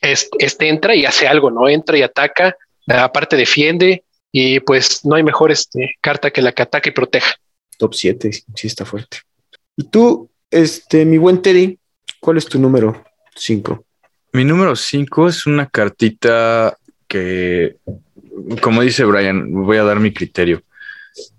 este, 0.01 0.68
entra 0.68 0.94
y 0.94 1.05
hace 1.05 1.27
algo, 1.27 1.51
¿no? 1.51 1.68
Entra 1.68 1.97
y 1.97 2.03
ataca, 2.03 2.57
aparte 2.87 3.37
defiende, 3.37 4.05
y 4.31 4.61
pues 4.61 5.05
no 5.05 5.14
hay 5.14 5.23
mejor 5.23 5.51
este, 5.51 5.97
carta 6.01 6.31
que 6.31 6.42
la 6.42 6.53
que 6.53 6.62
ataque 6.62 6.90
y 6.90 6.92
proteja. 6.92 7.35
Top 7.79 7.94
7, 7.94 8.31
sí 8.33 8.66
está 8.66 8.85
fuerte. 8.85 9.18
Y 9.77 9.85
tú, 9.85 10.31
este, 10.51 11.05
mi 11.05 11.18
buen 11.18 11.42
Teddy, 11.42 11.79
¿cuál 12.20 12.37
es 12.37 12.47
tu 12.47 12.59
número 12.59 13.05
5? 13.35 13.85
Mi 14.33 14.44
número 14.44 14.77
5 14.77 15.29
es 15.29 15.47
una 15.47 15.66
cartita 15.66 16.77
que, 17.07 17.77
como 18.61 18.83
dice 18.83 19.05
Brian, 19.05 19.53
voy 19.53 19.77
a 19.77 19.85
dar 19.85 20.01
mi 20.01 20.12
criterio. 20.12 20.62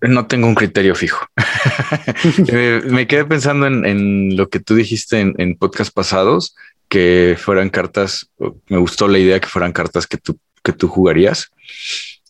No 0.02 0.28
tengo 0.28 0.48
un 0.48 0.56
criterio 0.56 0.96
fijo. 0.96 1.26
me, 2.86 3.08
quedé 3.08 3.26
pensando 3.26 3.68
en, 3.68 4.38
lo 4.38 4.48
que 4.48 4.62
tú 4.62 4.76
dijiste 4.76 5.20
en, 5.20 5.34
en 5.38 5.58
podcast 5.58 5.94
pasados, 5.94 6.56
que 6.90 7.36
fueran 7.40 7.70
cartas, 7.70 8.30
me 8.68 8.78
gustó 8.78 9.08
la 9.08 9.20
idea 9.20 9.40
que 9.40 9.48
fueran 9.48 9.72
cartas 9.72 10.08
que 10.08 10.18
tú, 10.18 10.38
que 10.64 10.74
tú 10.74 10.88
jugarías. 10.88 11.52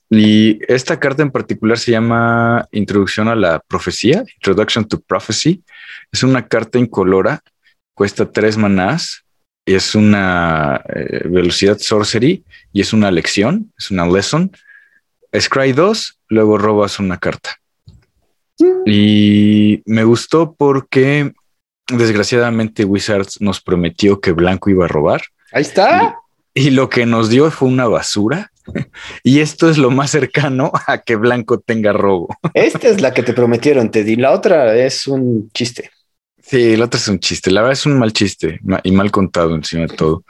Y 0.10 0.60
esta 0.72 1.00
carta 1.00 1.24
en 1.24 1.32
particular 1.32 1.78
se 1.78 1.92
llama 1.92 2.68
Introducción 2.72 3.28
a 3.28 3.36
la 3.36 3.60
Profecía, 3.60 4.24
Introduction 4.36 4.88
to 4.88 5.02
Prophecy. 5.02 5.64
Es 6.12 6.24
una 6.24 6.48
carta 6.48 6.78
incolora, 6.78 7.42
cuesta 7.94 8.32
tres 8.32 8.58
manás, 8.58 9.26
es 9.66 9.96
una 9.96 10.82
eh, 10.94 11.28
velocidad 11.28 11.80
sorcery 11.80 12.44
y 12.72 12.82
es 12.82 12.94
una 12.94 13.10
lección, 13.10 13.74
es 13.78 13.90
una 13.92 14.06
lesson. 14.06 14.52
Scry 15.38 15.74
2, 15.74 16.20
luego 16.30 16.58
robas 16.58 17.00
una 17.00 17.18
carta. 17.18 17.60
Y 18.86 19.82
me 19.86 20.04
gustó 20.04 20.56
porque 20.56 21.34
desgraciadamente 21.88 22.86
Wizards 22.86 23.42
nos 23.42 23.62
prometió 23.62 24.20
que 24.20 24.32
Blanco 24.32 24.70
iba 24.70 24.86
a 24.86 24.88
robar. 24.90 25.24
Ahí 25.52 25.62
está. 25.62 26.16
y 26.54 26.72
lo 26.72 26.90
que 26.90 27.06
nos 27.06 27.30
dio 27.30 27.52
fue 27.52 27.68
una 27.68 27.88
basura 27.88 28.52
y 29.24 29.40
esto 29.40 29.70
es 29.70 29.78
lo 29.78 29.92
más 29.92 30.12
cercano 30.12 30.72
a 30.88 31.00
que 31.00 31.16
Blanco 31.16 31.60
tenga 31.60 31.94
robo. 31.94 32.36
Esta 32.54 32.88
es 32.88 33.02
la 33.02 33.14
que 33.14 33.24
te 33.24 33.34
prometieron, 33.34 33.92
Teddy. 33.92 34.16
La 34.16 34.32
otra 34.32 34.76
es 34.76 35.08
un 35.08 35.50
chiste. 35.54 35.92
Sí, 36.42 36.76
la 36.76 36.86
otra 36.86 37.00
es 37.00 37.08
un 37.08 37.20
chiste. 37.20 37.52
La 37.52 37.62
verdad 37.62 37.74
es 37.74 37.86
un 37.86 37.98
mal 37.98 38.14
chiste 38.14 38.60
y 38.84 38.92
mal 38.92 39.12
contado 39.12 39.56
encima 39.56 39.84
de 39.88 39.96
todo. 39.96 40.24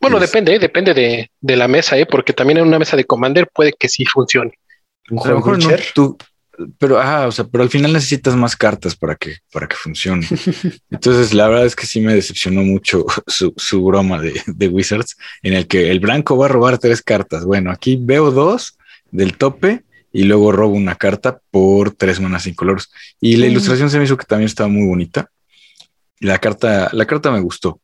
Bueno, 0.00 0.20
depende, 0.20 0.54
¿eh? 0.54 0.58
depende 0.58 0.94
de, 0.94 1.56
la 1.56 1.68
mesa, 1.68 1.96
¿eh? 1.98 2.06
porque 2.06 2.32
también 2.32 2.58
en 2.58 2.66
una 2.66 2.78
mesa 2.78 2.96
de 2.96 3.04
Commander 3.04 3.48
puede 3.52 3.72
que 3.72 3.88
sí 3.88 4.04
funcione. 4.04 4.52
a 5.10 5.28
lo 5.28 5.36
mejor 5.36 5.62
no, 5.62 5.70
tú, 5.94 6.18
pero, 6.78 6.98
ah, 7.00 7.26
o 7.26 7.32
sea, 7.32 7.44
pero 7.44 7.62
al 7.62 7.70
final 7.70 7.92
necesitas 7.92 8.36
más 8.36 8.56
cartas 8.56 8.96
para 8.96 9.14
que, 9.16 9.36
para 9.52 9.66
que 9.66 9.76
funcione. 9.76 10.26
Entonces, 10.90 11.34
la 11.34 11.48
verdad 11.48 11.66
es 11.66 11.76
que 11.76 11.86
sí 11.86 12.00
me 12.00 12.14
decepcionó 12.14 12.62
mucho 12.62 13.04
su, 13.26 13.52
su 13.56 13.84
broma 13.84 14.20
de, 14.20 14.40
de, 14.46 14.68
Wizards, 14.68 15.16
en 15.42 15.54
el 15.54 15.66
que 15.66 15.90
el 15.90 16.00
blanco 16.00 16.36
va 16.36 16.46
a 16.46 16.50
robar 16.50 16.78
tres 16.78 17.02
cartas. 17.02 17.44
Bueno, 17.44 17.70
aquí 17.70 17.98
veo 18.00 18.30
dos 18.30 18.78
del 19.10 19.36
tope 19.36 19.84
y 20.12 20.24
luego 20.24 20.52
robo 20.52 20.74
una 20.74 20.94
carta 20.94 21.40
por 21.50 21.92
tres 21.92 22.20
manas 22.20 22.46
incoloros. 22.46 22.90
Y 23.20 23.36
la 23.36 23.46
ilustración 23.46 23.90
se 23.90 23.98
me 23.98 24.04
hizo 24.04 24.16
que 24.16 24.24
también 24.24 24.46
estaba 24.46 24.68
muy 24.68 24.86
bonita. 24.86 25.30
La 26.20 26.38
carta, 26.38 26.88
la 26.92 27.06
carta 27.06 27.30
me 27.30 27.40
gustó, 27.40 27.80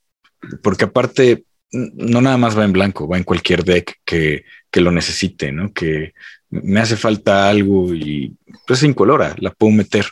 porque 0.62 0.84
aparte 0.84 1.44
no 1.72 2.20
nada 2.20 2.36
más 2.36 2.56
va 2.56 2.64
en 2.64 2.72
blanco, 2.72 3.08
va 3.08 3.18
en 3.18 3.24
cualquier 3.24 3.64
deck 3.64 3.98
que, 4.04 4.44
que 4.70 4.80
lo 4.80 4.90
necesite, 4.90 5.52
¿no? 5.52 5.72
Que 5.72 6.12
me 6.52 6.80
hace 6.80 6.96
falta 6.96 7.48
algo 7.48 7.94
y 7.94 8.36
pues 8.66 8.82
incolora, 8.82 9.34
la 9.38 9.50
puedo 9.50 9.72
meter 9.72 10.06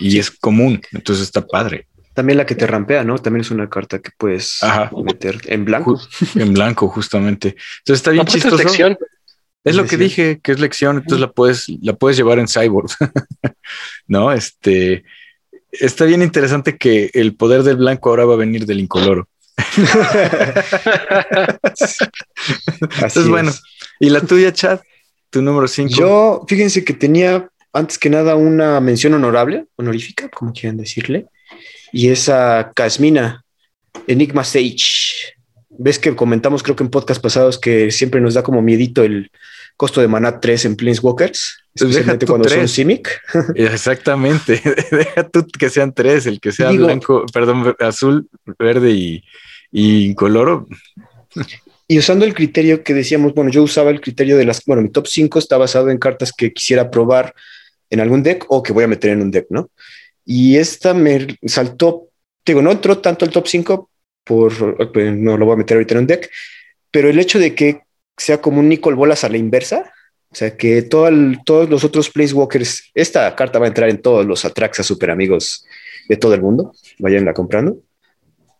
y, 0.00 0.18
es 0.18 0.30
común, 0.30 0.80
entonces 0.92 1.24
está 1.24 1.46
padre. 1.46 1.86
También 2.14 2.38
la 2.38 2.46
que 2.46 2.54
te 2.54 2.66
rampea, 2.66 3.04
¿no? 3.04 3.18
También 3.18 3.42
es 3.42 3.50
una 3.50 3.68
carta 3.68 4.00
que 4.00 4.10
puedes 4.16 4.60
meter 5.04 5.38
en 5.44 5.66
blanco. 5.66 6.00
en 6.34 6.54
blanco, 6.54 6.88
justamente. 6.88 7.54
Entonces 7.80 7.98
está 8.00 8.10
bien 8.10 8.24
chistoso. 8.24 8.56
Es, 9.64 9.76
lo 9.76 9.84
que 9.84 9.98
dije, 9.98 10.40
que 10.42 10.52
es 10.52 10.60
lección, 10.60 10.96
entonces 10.96 11.20
la 11.20 11.30
puedes, 11.30 11.68
la 11.82 11.92
puedes 11.92 12.16
llevar 12.16 12.38
en 12.38 12.48
Cyborg. 12.48 12.88
no, 14.06 14.32
este 14.32 15.04
está 15.70 16.06
bien 16.06 16.22
interesante 16.22 16.78
que 16.78 17.10
el 17.12 17.36
poder 17.36 17.62
del 17.62 17.76
blanco 17.76 18.08
ahora 18.08 18.24
va 18.24 18.32
a 18.34 18.38
venir 18.38 18.64
del 18.64 18.80
incoloro. 18.80 19.28
Entonces, 22.80 23.28
bueno, 23.28 23.52
¿y 24.00 24.08
la 24.08 24.22
tuya, 24.22 24.52
Chad? 24.52 24.80
Tu 25.30 25.42
número 25.42 25.68
5. 25.68 25.94
Yo, 25.94 26.44
fíjense 26.48 26.84
que 26.84 26.94
tenía 26.94 27.48
antes 27.72 27.98
que 27.98 28.10
nada 28.10 28.34
una 28.34 28.80
mención 28.80 29.14
honorable, 29.14 29.66
honorífica, 29.76 30.28
como 30.28 30.52
quieran 30.52 30.78
decirle, 30.78 31.26
y 31.92 32.08
esa 32.08 32.72
Casmina, 32.74 33.44
Enigma 34.06 34.44
Sage. 34.44 35.34
Ves 35.70 35.98
que 35.98 36.16
comentamos, 36.16 36.62
creo 36.62 36.74
que 36.74 36.82
en 36.82 36.90
podcast 36.90 37.22
pasados, 37.22 37.58
que 37.58 37.90
siempre 37.90 38.20
nos 38.20 38.34
da 38.34 38.42
como 38.42 38.62
miedito 38.62 39.04
el 39.04 39.30
costo 39.76 40.00
de 40.00 40.08
maná 40.08 40.40
3 40.40 40.64
en 40.64 40.76
Planeswalkers, 40.76 41.58
pues 41.72 41.82
especialmente 41.82 42.26
cuando 42.26 42.48
son 42.48 42.66
Simic. 42.66 43.20
Exactamente. 43.54 44.60
Deja 44.90 45.28
tú 45.28 45.46
que 45.46 45.70
sean 45.70 45.92
tres, 45.92 46.26
el 46.26 46.40
que 46.40 46.50
sea 46.50 46.70
blanco, 46.72 47.24
perdón, 47.32 47.76
azul, 47.78 48.28
verde 48.58 48.90
y, 48.90 49.22
y 49.70 50.06
incoloro. 50.06 50.66
Y 51.90 51.98
usando 51.98 52.26
el 52.26 52.34
criterio 52.34 52.84
que 52.84 52.92
decíamos, 52.92 53.32
bueno, 53.32 53.50
yo 53.50 53.62
usaba 53.62 53.90
el 53.90 54.02
criterio 54.02 54.36
de 54.36 54.44
las, 54.44 54.62
bueno, 54.66 54.82
mi 54.82 54.90
top 54.90 55.06
5 55.06 55.38
está 55.38 55.56
basado 55.56 55.88
en 55.88 55.96
cartas 55.96 56.32
que 56.32 56.52
quisiera 56.52 56.90
probar 56.90 57.34
en 57.88 58.00
algún 58.00 58.22
deck 58.22 58.44
o 58.48 58.62
que 58.62 58.74
voy 58.74 58.84
a 58.84 58.88
meter 58.88 59.10
en 59.10 59.22
un 59.22 59.30
deck, 59.30 59.46
¿no? 59.48 59.70
Y 60.26 60.56
esta 60.56 60.92
me 60.92 61.26
saltó, 61.46 62.08
digo, 62.44 62.60
no 62.60 62.70
entró 62.70 62.98
tanto 62.98 63.24
el 63.24 63.30
top 63.30 63.48
5 63.48 63.90
por, 64.22 64.92
pues, 64.92 65.16
no 65.16 65.38
lo 65.38 65.46
voy 65.46 65.54
a 65.54 65.58
meter 65.58 65.78
ahorita 65.78 65.94
en 65.94 66.00
un 66.00 66.06
deck, 66.06 66.30
pero 66.90 67.08
el 67.08 67.18
hecho 67.18 67.38
de 67.38 67.54
que 67.54 67.80
sea 68.18 68.42
como 68.42 68.60
un 68.60 68.68
Nicol 68.68 68.94
Bolas 68.94 69.24
a 69.24 69.30
la 69.30 69.38
inversa, 69.38 69.90
o 70.30 70.34
sea, 70.34 70.58
que 70.58 70.82
todo 70.82 71.08
todos 71.46 71.70
los 71.70 71.84
otros 71.84 72.10
Placewalkers, 72.10 72.90
esta 72.92 73.34
carta 73.34 73.58
va 73.58 73.64
a 73.64 73.68
entrar 73.68 73.88
en 73.88 74.02
todos 74.02 74.26
los 74.26 74.44
Atraxa 74.44 74.82
super 74.82 75.10
amigos 75.10 75.64
de 76.06 76.18
todo 76.18 76.34
el 76.34 76.42
mundo, 76.42 76.74
vayanla 76.98 77.32
comprando, 77.32 77.78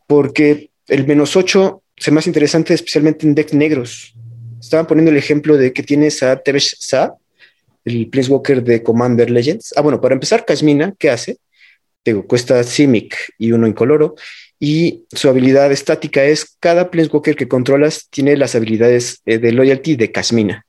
porque 0.07 0.71
el 0.87 1.07
menos 1.07 1.37
8 1.37 1.83
se 1.99 2.11
más 2.11 2.27
interesante, 2.27 2.75
especialmente 2.75 3.27
en 3.27 3.35
decks 3.35 3.55
negros. 3.55 4.15
Estaban 4.61 4.87
poniendo 4.87 5.11
el 5.11 5.17
ejemplo 5.17 5.57
de 5.57 5.73
que 5.73 5.83
tienes 5.83 6.23
a 6.23 6.37
Tevesh 6.37 6.77
Sa, 6.79 7.15
el 7.85 8.09
Planeswalker 8.09 8.63
de 8.63 8.83
Commander 8.83 9.31
Legends. 9.31 9.73
Ah, 9.77 9.81
bueno, 9.81 10.01
para 10.01 10.15
empezar, 10.15 10.45
Kasmina, 10.45 10.95
¿qué 10.99 11.11
hace? 11.11 11.39
Digo, 12.05 12.27
cuesta 12.27 12.63
Simic 12.63 13.35
y 13.39 13.53
uno 13.53 13.67
incoloro. 13.67 14.15
Y 14.61 15.05
su 15.13 15.29
habilidad 15.29 15.71
estática 15.71 16.25
es 16.25 16.57
cada 16.59 16.91
Planeswalker 16.91 17.37
que 17.37 17.49
controlas 17.49 18.09
tiene 18.11 18.37
las 18.37 18.55
habilidades 18.55 19.21
eh, 19.27 19.39
de 19.39 19.53
loyalty 19.53 19.97
de 19.97 20.11
Kasmina. 20.11 20.67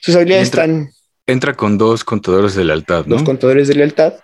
Sus 0.00 0.16
habilidades 0.16 0.44
están. 0.44 0.90
Entra 1.26 1.54
con 1.54 1.76
dos 1.76 2.04
contadores 2.04 2.54
de 2.54 2.64
lealtad, 2.64 3.04
¿no? 3.06 3.16
Dos 3.16 3.24
contadores 3.24 3.68
de 3.68 3.74
lealtad. 3.74 4.14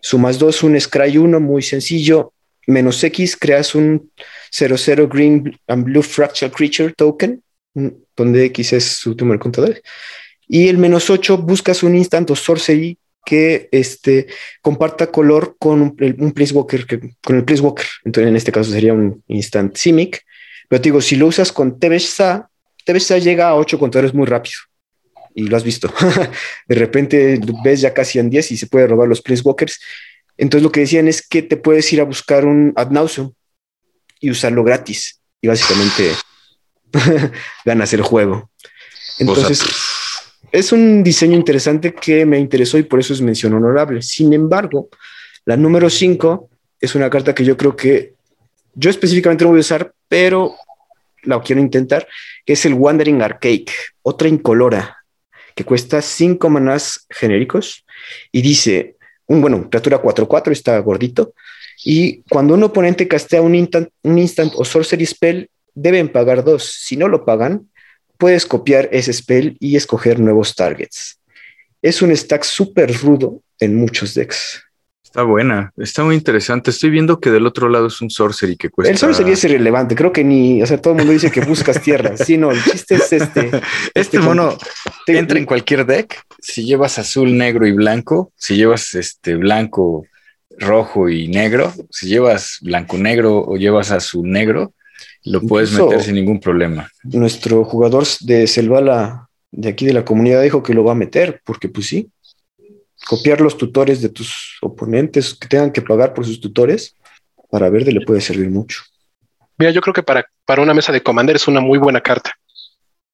Sumas 0.00 0.38
dos, 0.38 0.62
un 0.62 0.80
Scry 0.80 1.18
1, 1.18 1.38
muy 1.40 1.62
sencillo. 1.62 2.32
Menos 2.66 3.02
X, 3.02 3.36
creas 3.36 3.74
un 3.74 4.10
00 4.50 5.08
Green 5.08 5.58
and 5.68 5.84
Blue 5.84 6.02
Fractal 6.02 6.50
Creature 6.50 6.94
Token, 6.94 7.42
donde 8.16 8.44
X 8.46 8.72
es 8.72 8.84
su 8.84 9.14
número 9.14 9.38
de 9.38 9.42
contadores. 9.42 9.82
Y 10.48 10.68
el 10.68 10.78
menos 10.78 11.10
8 11.10 11.38
buscas 11.38 11.82
un 11.82 11.96
instant 11.96 12.30
o 12.30 12.36
sorcery 12.36 12.98
que 13.24 13.68
este, 13.72 14.28
comparta 14.62 15.10
color 15.10 15.56
con 15.58 15.82
un, 15.82 16.16
un 16.18 16.32
Placewalker, 16.32 16.86
que, 16.86 17.00
con 17.22 17.36
el 17.36 17.44
Placewalker. 17.44 17.86
Entonces, 18.04 18.28
en 18.28 18.36
este 18.36 18.52
caso 18.52 18.70
sería 18.70 18.94
un 18.94 19.22
instant 19.26 19.76
Simic. 19.76 20.22
Pero 20.68 20.80
te 20.80 20.88
digo, 20.88 21.00
si 21.00 21.16
lo 21.16 21.26
usas 21.26 21.50
con 21.50 21.78
Tevesa, 21.78 22.48
Tevesa 22.84 23.18
llega 23.18 23.48
a 23.48 23.56
8 23.56 23.78
contadores 23.78 24.14
muy 24.14 24.26
rápido. 24.26 24.54
Y 25.34 25.48
lo 25.48 25.56
has 25.56 25.64
visto. 25.64 25.92
de 26.68 26.74
repente 26.76 27.40
ves 27.64 27.80
ya 27.80 27.92
casi 27.92 28.20
en 28.20 28.30
10 28.30 28.52
y 28.52 28.56
se 28.56 28.68
puede 28.68 28.86
robar 28.86 29.08
los 29.08 29.20
Placewalkers. 29.20 29.80
Entonces, 30.38 30.62
lo 30.62 30.72
que 30.72 30.80
decían 30.80 31.08
es 31.08 31.26
que 31.26 31.42
te 31.42 31.56
puedes 31.56 31.92
ir 31.92 32.00
a 32.00 32.04
buscar 32.04 32.44
un 32.44 32.72
Ad 32.76 32.90
Nauseum 32.90 33.32
y 34.20 34.30
usarlo 34.30 34.64
gratis. 34.64 35.20
Y 35.40 35.48
básicamente 35.48 36.12
ganas 37.64 37.92
el 37.92 38.02
juego. 38.02 38.50
Entonces, 39.18 39.62
es 40.52 40.72
un 40.72 41.02
diseño 41.02 41.36
interesante 41.36 41.94
que 41.94 42.24
me 42.24 42.38
interesó 42.38 42.78
y 42.78 42.82
por 42.82 43.00
eso 43.00 43.12
es 43.12 43.20
mención 43.20 43.54
honorable. 43.54 44.02
Sin 44.02 44.32
embargo, 44.32 44.88
la 45.44 45.56
número 45.56 45.90
5 45.90 46.50
es 46.80 46.94
una 46.94 47.10
carta 47.10 47.34
que 47.34 47.44
yo 47.44 47.56
creo 47.56 47.76
que 47.76 48.14
yo 48.74 48.90
específicamente 48.90 49.44
no 49.44 49.50
voy 49.50 49.58
a 49.58 49.60
usar, 49.60 49.92
pero 50.08 50.54
la 51.22 51.40
quiero 51.40 51.60
intentar, 51.60 52.06
que 52.44 52.52
es 52.52 52.64
el 52.66 52.74
Wandering 52.74 53.22
Arcade, 53.22 53.66
otra 54.02 54.28
incolora, 54.28 54.98
que 55.54 55.64
cuesta 55.64 56.02
5 56.02 56.50
manás 56.50 57.06
genéricos 57.10 57.84
y 58.30 58.42
dice, 58.42 58.95
un 59.26 59.40
bueno, 59.40 59.68
criatura 59.68 60.00
4-4, 60.00 60.52
está 60.52 60.78
gordito, 60.78 61.34
y 61.84 62.22
cuando 62.22 62.54
un 62.54 62.62
oponente 62.62 63.08
castea 63.08 63.42
un 63.42 63.54
instant, 63.54 63.88
un 64.02 64.18
instant 64.18 64.52
o 64.56 64.64
sorcery 64.64 65.06
spell, 65.06 65.50
deben 65.74 66.08
pagar 66.10 66.42
dos. 66.42 66.64
Si 66.64 66.96
no 66.96 67.08
lo 67.08 67.24
pagan, 67.24 67.68
puedes 68.18 68.46
copiar 68.46 68.88
ese 68.92 69.12
spell 69.12 69.56
y 69.60 69.76
escoger 69.76 70.18
nuevos 70.18 70.54
targets. 70.54 71.20
Es 71.82 72.02
un 72.02 72.16
stack 72.16 72.44
súper 72.44 72.92
rudo 72.96 73.42
en 73.60 73.76
muchos 73.76 74.14
decks. 74.14 74.65
Está 75.16 75.24
buena, 75.24 75.72
está 75.78 76.04
muy 76.04 76.14
interesante. 76.14 76.70
Estoy 76.70 76.90
viendo 76.90 77.18
que 77.20 77.30
del 77.30 77.46
otro 77.46 77.70
lado 77.70 77.86
es 77.86 78.02
un 78.02 78.10
sorcery 78.10 78.54
que 78.54 78.68
cuesta. 78.68 78.92
El 78.92 78.98
sorcery 78.98 79.32
es 79.32 79.42
irrelevante, 79.44 79.94
creo 79.94 80.12
que 80.12 80.22
ni, 80.22 80.62
o 80.62 80.66
sea, 80.66 80.76
todo 80.76 80.92
el 80.92 80.98
mundo 80.98 81.14
dice 81.14 81.30
que 81.30 81.40
buscas 81.40 81.80
tierras. 81.80 82.20
Sí, 82.26 82.36
no, 82.36 82.50
el 82.50 82.62
chiste 82.62 82.96
es 82.96 83.14
este. 83.14 83.46
Este, 83.46 83.60
este 83.94 84.18
mono 84.18 84.58
te 85.06 85.16
entra 85.16 85.38
en 85.38 85.46
cualquier 85.46 85.86
deck. 85.86 86.22
Si 86.38 86.66
llevas 86.66 86.98
azul, 86.98 87.34
negro 87.34 87.66
y 87.66 87.72
blanco, 87.72 88.30
si 88.36 88.56
llevas 88.56 88.94
este 88.94 89.36
blanco, 89.36 90.04
rojo 90.58 91.08
y 91.08 91.28
negro, 91.28 91.72
si 91.88 92.08
llevas 92.08 92.58
blanco, 92.60 92.98
negro 92.98 93.38
o 93.38 93.56
llevas 93.56 93.92
azul, 93.92 94.30
negro, 94.30 94.74
lo 95.24 95.40
puedes 95.40 95.72
meter 95.72 96.02
sin 96.02 96.16
ningún 96.16 96.40
problema. 96.40 96.90
Nuestro 97.04 97.64
jugador 97.64 98.04
de 98.20 98.46
Selvala 98.46 99.30
de 99.50 99.70
aquí 99.70 99.86
de 99.86 99.94
la 99.94 100.04
comunidad 100.04 100.42
dijo 100.42 100.62
que 100.62 100.74
lo 100.74 100.84
va 100.84 100.92
a 100.92 100.96
meter, 100.96 101.40
porque 101.44 101.70
pues 101.70 101.86
sí, 101.86 102.10
copiar 103.06 103.40
los 103.40 103.56
tutores 103.56 104.02
de 104.02 104.08
tus 104.08 104.58
oponentes 104.60 105.34
que 105.34 105.48
tengan 105.48 105.72
que 105.72 105.82
pagar 105.82 106.12
por 106.12 106.26
sus 106.26 106.40
tutores, 106.40 106.96
para 107.50 107.70
verde 107.70 107.92
le 107.92 108.04
puede 108.04 108.20
servir 108.20 108.50
mucho. 108.50 108.82
Mira, 109.58 109.70
yo 109.70 109.80
creo 109.80 109.94
que 109.94 110.02
para, 110.02 110.28
para 110.44 110.62
una 110.62 110.74
mesa 110.74 110.92
de 110.92 111.02
Commander 111.02 111.36
es 111.36 111.48
una 111.48 111.60
muy 111.60 111.78
buena 111.78 112.00
carta, 112.00 112.32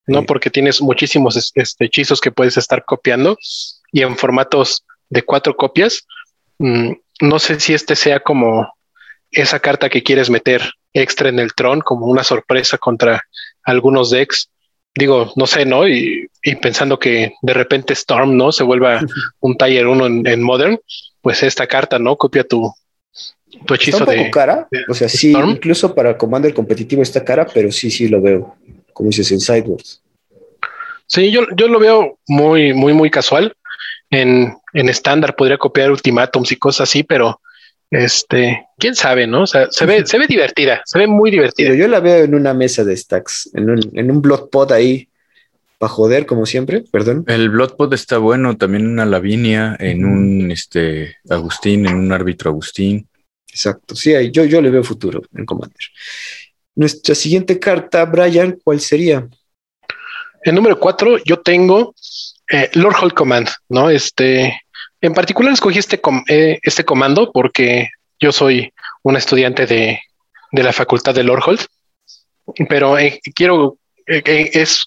¿no? 0.07 0.23
Porque 0.23 0.49
tienes 0.49 0.81
muchísimos 0.81 1.51
este, 1.55 1.85
hechizos 1.85 2.19
que 2.19 2.31
puedes 2.31 2.57
estar 2.57 2.83
copiando 2.83 3.37
y 3.91 4.01
en 4.01 4.17
formatos 4.17 4.83
de 5.09 5.23
cuatro 5.23 5.55
copias. 5.55 6.05
Mm, 6.57 6.93
no 7.21 7.39
sé 7.39 7.59
si 7.59 7.73
este 7.73 7.95
sea 7.95 8.19
como 8.19 8.67
esa 9.31 9.59
carta 9.59 9.89
que 9.89 10.03
quieres 10.03 10.29
meter 10.29 10.61
extra 10.91 11.29
en 11.29 11.39
el 11.39 11.53
tron, 11.53 11.81
como 11.81 12.07
una 12.07 12.23
sorpresa 12.23 12.77
contra 12.77 13.21
algunos 13.63 14.09
decks 14.09 14.49
digo, 14.95 15.31
no 15.35 15.47
sé, 15.47 15.65
¿no? 15.65 15.87
Y, 15.87 16.29
pensando 16.61 16.99
que 16.99 17.33
de 17.41 17.53
repente 17.53 17.93
Storm, 17.93 18.35
¿no? 18.35 18.51
Se 18.51 18.63
vuelva 18.63 19.01
un 19.39 19.57
Tier 19.57 19.87
1 19.87 20.29
en, 20.29 20.43
Modern, 20.43 20.79
pues 21.21 21.43
esta 21.43 21.67
carta, 21.67 21.99
¿no? 21.99 22.15
Copia 22.15 22.43
tu, 22.43 22.73
tu 23.65 23.73
hechizo 23.73 23.99
está 23.99 24.11
un 24.11 24.17
poco 24.17 24.31
cara. 24.31 24.67
O 24.89 24.93
sea, 24.93 25.07
sí, 25.09 25.31
incluso 25.31 25.95
para 25.95 26.17
Commander 26.17 26.53
competitivo 26.53 27.01
está 27.01 27.23
cara, 27.23 27.47
pero 27.53 27.71
sí, 27.71 27.89
sí 27.89 28.07
lo 28.07 28.21
veo, 28.21 28.55
como 28.91 29.09
dices, 29.09 29.31
en 29.31 29.39
Sideboards. 29.39 30.01
Sí, 31.07 31.31
yo, 31.31 31.43
yo 31.55 31.67
lo 31.67 31.79
veo 31.79 32.19
muy, 32.27 32.73
muy, 32.73 32.93
muy 32.93 33.09
casual. 33.09 33.55
En 34.09 34.55
estándar 34.73 35.35
podría 35.35 35.57
copiar 35.57 35.89
ultimátums 35.89 36.51
y 36.51 36.55
cosas 36.55 36.89
así, 36.89 37.03
pero 37.03 37.39
este, 37.93 38.65
quién 38.77 38.95
sabe, 38.95 39.27
¿no? 39.27 39.43
O 39.43 39.47
sea, 39.47 39.67
se 39.69 39.85
ve, 39.85 40.05
se 40.05 40.17
ve 40.17 40.25
divertida, 40.27 40.81
se 40.83 40.97
ve 40.97 41.07
muy 41.07 41.29
divertida. 41.29 41.75
yo 41.75 41.87
la 41.87 41.99
veo 41.99 42.23
en 42.23 42.33
una 42.33 42.53
mesa 42.53 42.83
de 42.83 42.97
stacks, 42.97 43.51
en 43.53 43.69
un, 43.69 43.79
en 43.93 44.11
un 44.11 44.21
Bloodpot 44.21 44.71
ahí, 44.71 45.07
para 45.77 45.91
joder, 45.91 46.25
como 46.25 46.45
siempre, 46.45 46.83
perdón. 46.91 47.23
El 47.27 47.49
Bloodpot 47.49 47.93
está 47.93 48.17
bueno, 48.17 48.57
también 48.57 48.87
una 48.87 49.05
Lavinia, 49.05 49.75
en 49.79 50.05
un 50.05 50.51
este 50.51 51.17
Agustín, 51.29 51.85
en 51.85 51.95
un 51.95 52.11
árbitro 52.11 52.49
Agustín. 52.49 53.07
Exacto, 53.47 53.95
sí, 53.95 54.13
yo, 54.31 54.43
yo 54.45 54.61
le 54.61 54.71
veo 54.71 54.83
futuro 54.83 55.21
en 55.35 55.45
Commander. 55.45 55.85
Nuestra 56.75 57.13
siguiente 57.13 57.59
carta, 57.59 58.05
Brian, 58.05 58.57
¿cuál 58.63 58.79
sería? 58.79 59.27
El 60.41 60.55
número 60.55 60.79
cuatro, 60.79 61.17
yo 61.23 61.41
tengo 61.41 61.93
eh, 62.51 62.71
Lord 62.73 62.95
Hold 62.99 63.13
Command, 63.13 63.49
¿no? 63.69 63.91
Este, 63.91 64.62
en 65.03 65.13
particular 65.13 65.53
escogí 65.53 65.79
este, 65.79 65.99
eh, 66.29 66.59
este 66.63 66.85
comando 66.85 67.31
porque 67.33 67.89
yo 68.19 68.31
soy 68.31 68.71
un 69.03 69.17
estudiante 69.17 69.65
de, 69.65 69.99
la 70.53 70.71
facultad 70.71 71.13
de 71.13 71.23
Lordhold, 71.23 71.59
pero 72.69 72.97
eh, 72.97 73.19
quiero, 73.35 73.77
eh, 74.07 74.49
es 74.53 74.85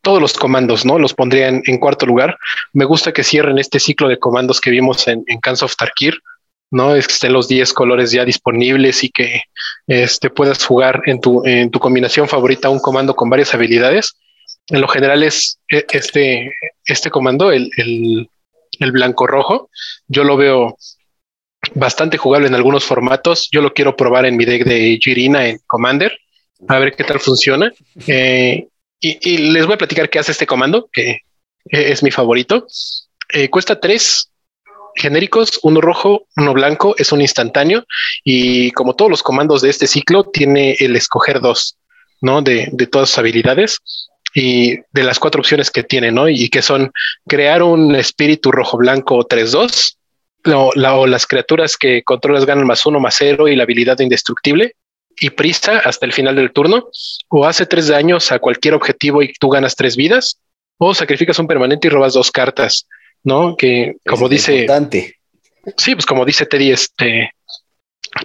todos 0.00 0.22
los 0.22 0.32
comandos, 0.32 0.86
¿no? 0.86 0.98
Los 0.98 1.12
pondría 1.12 1.48
en, 1.48 1.78
cuarto 1.78 2.06
lugar. 2.06 2.38
Me 2.72 2.86
gusta 2.86 3.12
que 3.12 3.24
cierren 3.24 3.58
este 3.58 3.78
ciclo 3.78 4.08
de 4.08 4.18
comandos 4.18 4.58
que 4.60 4.70
vimos 4.70 5.06
en, 5.06 5.22
en 5.26 5.38
Cans 5.38 5.62
of 5.62 5.76
Tarkir, 5.76 6.18
¿no? 6.70 6.94
Es 6.94 7.06
que 7.06 7.12
estén 7.14 7.34
los 7.34 7.46
10 7.46 7.74
colores 7.74 8.10
ya 8.10 8.24
disponibles 8.24 9.04
y 9.04 9.10
que 9.10 9.42
este, 9.86 10.30
puedas 10.30 10.64
jugar 10.64 11.02
en 11.04 11.20
tu, 11.20 11.44
en 11.44 11.70
tu 11.70 11.78
combinación 11.78 12.26
favorita 12.26 12.70
un 12.70 12.80
comando 12.80 13.14
con 13.14 13.28
varias 13.28 13.52
habilidades. 13.52 14.16
En 14.68 14.80
lo 14.80 14.88
general 14.88 15.22
es 15.24 15.58
este, 15.68 16.54
este 16.86 17.10
comando, 17.10 17.52
el, 17.52 17.70
el 17.76 18.30
blanco 18.92 19.26
rojo. 19.26 19.70
Yo 20.06 20.24
lo 20.24 20.36
veo 20.36 20.76
bastante 21.74 22.18
jugable 22.18 22.48
en 22.48 22.54
algunos 22.54 22.84
formatos. 22.84 23.48
Yo 23.50 23.60
lo 23.60 23.72
quiero 23.72 23.96
probar 23.96 24.26
en 24.26 24.36
mi 24.36 24.44
deck 24.44 24.64
de 24.64 24.98
Girina 25.02 25.46
en 25.46 25.58
Commander, 25.66 26.18
a 26.68 26.78
ver 26.78 26.94
qué 26.94 27.04
tal 27.04 27.20
funciona. 27.20 27.72
Eh, 28.06 28.68
y, 29.00 29.38
les 29.38 29.66
voy 29.66 29.74
a 29.74 29.78
platicar 29.78 30.10
qué 30.10 30.18
hace 30.18 30.32
este 30.32 30.46
comando, 30.46 30.88
que 30.92 31.20
es 31.64 32.02
mi 32.02 32.10
favorito. 32.10 32.66
Eh, 33.32 33.48
cuesta 33.48 33.78
tres 33.78 34.30
genéricos, 34.94 35.60
uno 35.62 35.80
rojo, 35.80 36.26
uno 36.36 36.52
blanco, 36.52 36.94
es 36.98 37.12
un 37.12 37.20
instantáneo 37.20 37.84
y 38.24 38.72
como 38.72 38.96
todos 38.96 39.10
los 39.10 39.22
comandos 39.22 39.62
de 39.62 39.70
este 39.70 39.86
ciclo, 39.86 40.24
tiene 40.24 40.76
el 40.80 40.96
escoger 40.96 41.40
dos, 41.40 41.76
¿no? 42.20 42.42
De, 42.42 42.68
de 42.72 42.86
todas 42.88 43.10
sus 43.10 43.18
habilidades 43.18 43.78
y 44.34 44.76
de 44.92 45.02
las 45.02 45.18
cuatro 45.18 45.40
opciones 45.40 45.70
que 45.70 45.82
tiene, 45.82 46.10
¿no? 46.10 46.28
Y 46.28 46.48
que 46.48 46.62
son 46.62 46.92
crear 47.26 47.62
un 47.62 47.94
espíritu 47.94 48.52
rojo 48.52 48.76
blanco 48.76 49.26
3-2, 49.26 49.96
o, 50.46 50.72
o, 50.74 51.06
las 51.06 51.26
criaturas 51.26 51.76
que 51.76 52.02
controlas 52.02 52.46
ganan 52.46 52.66
más 52.66 52.86
uno 52.86 53.00
más 53.00 53.16
cero 53.18 53.48
y 53.48 53.56
la 53.56 53.64
habilidad 53.64 53.98
indestructible 54.00 54.74
y 55.20 55.30
prisa 55.30 55.78
hasta 55.78 56.06
el 56.06 56.12
final 56.12 56.36
del 56.36 56.52
turno, 56.52 56.88
o 57.28 57.46
hace 57.46 57.66
tres 57.66 57.88
daños 57.88 58.30
a 58.30 58.38
cualquier 58.38 58.74
objetivo 58.74 59.22
y 59.22 59.32
tú 59.32 59.48
ganas 59.48 59.74
tres 59.74 59.96
vidas, 59.96 60.40
o 60.78 60.94
sacrificas 60.94 61.38
un 61.38 61.48
permanente 61.48 61.88
y 61.88 61.90
robas 61.90 62.14
dos 62.14 62.30
cartas, 62.30 62.86
¿no? 63.24 63.56
Que 63.56 63.96
como 64.06 64.28
dice... 64.28 64.60
Importante. 64.60 65.16
Sí, 65.76 65.94
pues 65.94 66.06
como 66.06 66.24
dice 66.24 66.46
Teddy, 66.46 66.70
este, 66.70 67.32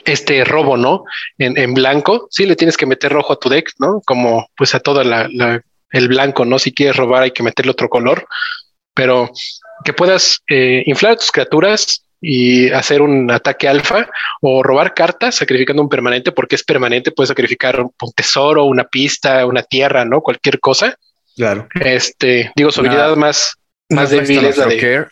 este 0.05 0.43
robo, 0.43 0.77
¿no? 0.77 1.03
En, 1.37 1.57
en, 1.57 1.73
blanco, 1.73 2.27
sí 2.29 2.45
le 2.45 2.55
tienes 2.55 2.77
que 2.77 2.85
meter 2.85 3.11
rojo 3.11 3.33
a 3.33 3.39
tu 3.39 3.49
deck, 3.49 3.71
¿no? 3.79 4.01
Como 4.05 4.47
pues 4.55 4.75
a 4.75 4.79
toda 4.79 5.03
la, 5.03 5.27
la 5.31 5.61
el 5.93 6.09
blanco, 6.09 6.43
¿no? 6.43 6.59
Si 6.59 6.73
quieres 6.73 6.97
robar 6.97 7.23
hay 7.23 7.31
que 7.31 7.43
meterle 7.43 7.71
otro 7.71 7.87
color, 7.87 8.27
pero 8.93 9.31
que 9.85 9.93
puedas 9.93 10.41
eh, 10.49 10.83
inflar 10.85 11.13
a 11.13 11.17
tus 11.17 11.31
criaturas 11.31 12.03
y 12.19 12.69
hacer 12.71 13.01
un 13.01 13.29
ataque 13.29 13.67
alfa 13.67 14.09
o 14.41 14.63
robar 14.63 14.93
cartas 14.93 15.35
sacrificando 15.35 15.81
un 15.81 15.89
permanente 15.89 16.31
porque 16.31 16.55
es 16.55 16.63
permanente, 16.63 17.11
puedes 17.11 17.27
sacrificar 17.27 17.79
un 17.81 18.13
tesoro, 18.15 18.65
una 18.65 18.85
pista, 18.85 19.45
una 19.45 19.61
tierra, 19.61 20.03
¿no? 20.03 20.21
Cualquier 20.21 20.59
cosa. 20.59 20.95
Claro. 21.35 21.67
Este, 21.75 22.51
digo, 22.55 22.71
su 22.71 22.81
habilidad 22.81 23.15
más, 23.15 23.53
más 23.89 24.09
débil 24.09 24.45
es 24.45 24.57
la 24.57 24.67
de... 24.67 25.07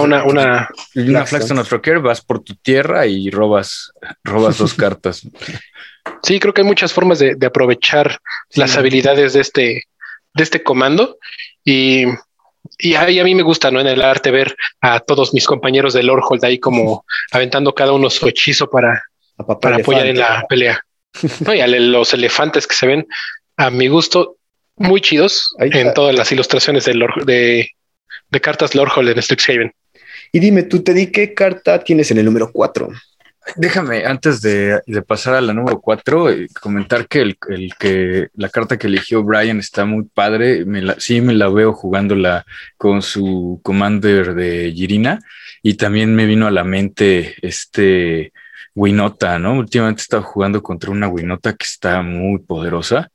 una, 0.00 0.24
una, 0.24 0.68
una 0.96 1.26
Flagstone 1.26 1.60
of 1.60 1.72
vas 2.02 2.22
por 2.22 2.42
tu 2.42 2.56
tierra 2.56 3.06
y 3.06 3.30
robas, 3.30 3.92
robas 4.24 4.58
dos 4.58 4.74
cartas. 4.74 5.22
Sí, 6.22 6.38
creo 6.40 6.52
que 6.52 6.62
hay 6.62 6.66
muchas 6.66 6.92
formas 6.92 7.18
de, 7.18 7.36
aprovechar 7.46 8.18
las 8.54 8.76
habilidades 8.76 9.32
de 9.32 9.40
este, 9.40 9.84
de 10.34 10.42
este 10.42 10.62
comando 10.62 11.18
y, 11.64 12.04
y 12.78 12.94
a, 12.94 13.06
mí 13.06 13.34
me 13.34 13.42
gusta, 13.42 13.70
¿no? 13.70 13.80
En 13.80 13.86
el 13.86 14.02
arte 14.02 14.30
ver 14.30 14.56
a 14.80 15.00
todos 15.00 15.32
mis 15.34 15.46
compañeros 15.46 15.92
de 15.94 16.02
Lordhold 16.02 16.44
ahí 16.44 16.58
como 16.58 17.04
aventando 17.32 17.74
cada 17.74 17.92
uno 17.92 18.10
su 18.10 18.28
hechizo 18.28 18.68
para, 18.68 19.02
para 19.60 19.76
apoyar 19.76 20.06
en 20.06 20.18
la 20.18 20.44
pelea. 20.48 20.80
¿no? 21.46 21.54
Y 21.54 21.60
a 21.60 21.66
los 21.66 22.12
elefantes 22.14 22.66
que 22.66 22.74
se 22.74 22.86
ven 22.86 23.06
a 23.56 23.70
mi 23.70 23.88
gusto 23.88 24.36
muy 24.76 25.00
chidos 25.00 25.54
en 25.58 25.92
todas 25.92 26.14
las 26.14 26.30
ilustraciones 26.30 26.84
de, 26.84 26.92
de, 27.24 27.70
de 28.30 28.40
cartas 28.40 28.74
Lordhold 28.74 29.08
en 29.08 29.22
Strixhaven. 29.22 29.72
Y 30.32 30.40
dime, 30.40 30.62
tú 30.64 30.82
te 30.82 30.94
di 30.94 31.10
qué 31.10 31.34
carta 31.34 31.82
tienes 31.82 32.10
en 32.10 32.18
el 32.18 32.24
número 32.24 32.50
4. 32.52 32.88
Déjame, 33.56 34.04
antes 34.04 34.42
de, 34.42 34.80
pasar 35.06 35.34
a 35.34 35.40
la 35.40 35.52
número 35.52 35.80
cuatro, 35.80 36.30
eh, 36.30 36.48
comentar 36.60 37.06
que, 37.08 37.20
el, 37.20 37.38
que 37.78 38.28
la 38.34 38.48
carta 38.48 38.78
que 38.78 38.86
eligió 38.86 39.22
Brian 39.22 39.58
está 39.58 39.84
muy 39.84 40.04
padre. 40.04 40.64
Me 40.64 40.82
sí, 40.98 41.20
me 41.20 41.34
la 41.34 41.48
veo 41.48 41.72
jugándola 41.72 42.44
con 42.76 43.02
su 43.02 43.60
commander 43.62 44.34
de 44.34 44.72
Girina. 44.74 45.18
Y 45.62 45.74
también 45.74 46.14
me 46.14 46.26
vino 46.26 46.46
a 46.46 46.50
la 46.50 46.64
mente 46.64 47.34
este 47.42 48.32
Winota, 48.74 49.38
¿no? 49.38 49.54
Últimamente 49.54 50.00
he 50.00 50.02
estado 50.02 50.22
jugando 50.22 50.62
contra 50.62 50.90
una 50.90 51.08
Winota 51.08 51.52
que 51.54 51.64
está 51.64 52.02
muy 52.02 52.40
poderosa. 52.40 53.10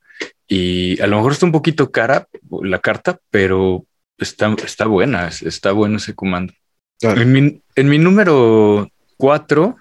Y 0.48 1.00
a 1.02 1.08
lo 1.08 1.18
mejor 1.18 1.34
está 1.34 1.46
un 1.46 1.52
poquito 1.52 1.92
cara 1.92 2.28
la 2.62 2.80
carta, 2.80 3.20
pero 3.30 3.86
está, 4.18 4.54
está 4.64 4.86
buena, 4.86 5.28
está 5.28 5.72
bueno 5.72 5.98
ese 5.98 6.14
comando. 6.14 6.54
En, 7.02 7.32
mi, 7.32 7.62
en 7.76 7.90
mi 7.90 7.98
número 7.98 8.90
cuatro 9.18 9.78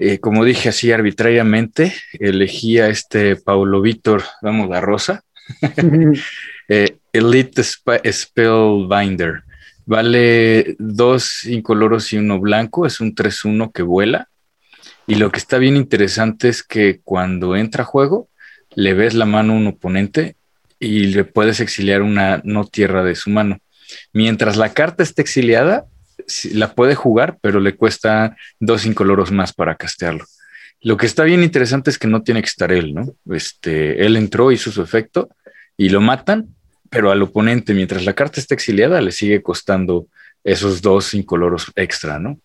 eh, 0.00 0.18
como 0.18 0.44
dije 0.44 0.68
así 0.68 0.92
arbitrariamente, 0.92 1.92
elegí 2.12 2.78
a 2.78 2.88
este 2.88 3.36
Paulo 3.36 3.80
Víctor 3.80 4.22
vamos 4.42 4.68
la 4.68 4.80
Rosa, 4.80 5.24
eh, 6.68 6.98
Elite 7.12 7.62
Spellbinder. 7.62 9.42
Vale 9.86 10.76
dos 10.78 11.44
incoloros 11.44 12.12
y 12.12 12.18
uno 12.18 12.38
blanco, 12.38 12.86
es 12.86 13.00
un 13.00 13.14
3-1 13.14 13.72
que 13.72 13.82
vuela. 13.82 14.28
Y 15.06 15.14
lo 15.14 15.32
que 15.32 15.38
está 15.38 15.56
bien 15.56 15.76
interesante 15.76 16.48
es 16.48 16.62
que 16.62 17.00
cuando 17.02 17.56
entra 17.56 17.82
a 17.82 17.86
juego, 17.86 18.28
le 18.74 18.92
ves 18.92 19.14
la 19.14 19.24
mano 19.24 19.54
a 19.54 19.56
un 19.56 19.66
oponente 19.66 20.36
y 20.78 21.06
le 21.06 21.24
puedes 21.24 21.60
exiliar 21.60 22.02
una 22.02 22.42
no 22.44 22.66
tierra 22.66 23.02
de 23.02 23.14
su 23.14 23.30
mano. 23.30 23.58
Mientras 24.12 24.56
la 24.56 24.74
carta 24.74 25.02
esté 25.02 25.22
exiliada, 25.22 25.86
la 26.52 26.74
puede 26.74 26.94
jugar, 26.94 27.38
pero 27.40 27.60
le 27.60 27.76
cuesta 27.76 28.36
dos 28.58 28.86
incoloros 28.86 29.30
más 29.30 29.52
para 29.52 29.76
castearlo. 29.76 30.24
Lo 30.80 30.96
que 30.96 31.06
está 31.06 31.24
bien 31.24 31.42
interesante 31.42 31.90
es 31.90 31.98
que 31.98 32.06
no 32.06 32.22
tiene 32.22 32.40
que 32.40 32.48
estar 32.48 32.70
él, 32.72 32.94
¿no? 32.94 33.14
Este, 33.34 34.04
él 34.04 34.16
entró, 34.16 34.52
hizo 34.52 34.70
su 34.70 34.82
efecto 34.82 35.28
y 35.76 35.88
lo 35.88 36.00
matan, 36.00 36.54
pero 36.90 37.10
al 37.10 37.22
oponente, 37.22 37.74
mientras 37.74 38.04
la 38.04 38.14
carta 38.14 38.40
está 38.40 38.54
exiliada, 38.54 39.00
le 39.00 39.12
sigue 39.12 39.42
costando 39.42 40.06
esos 40.44 40.80
dos 40.80 41.14
incoloros 41.14 41.72
extra, 41.74 42.18
¿no? 42.18 42.40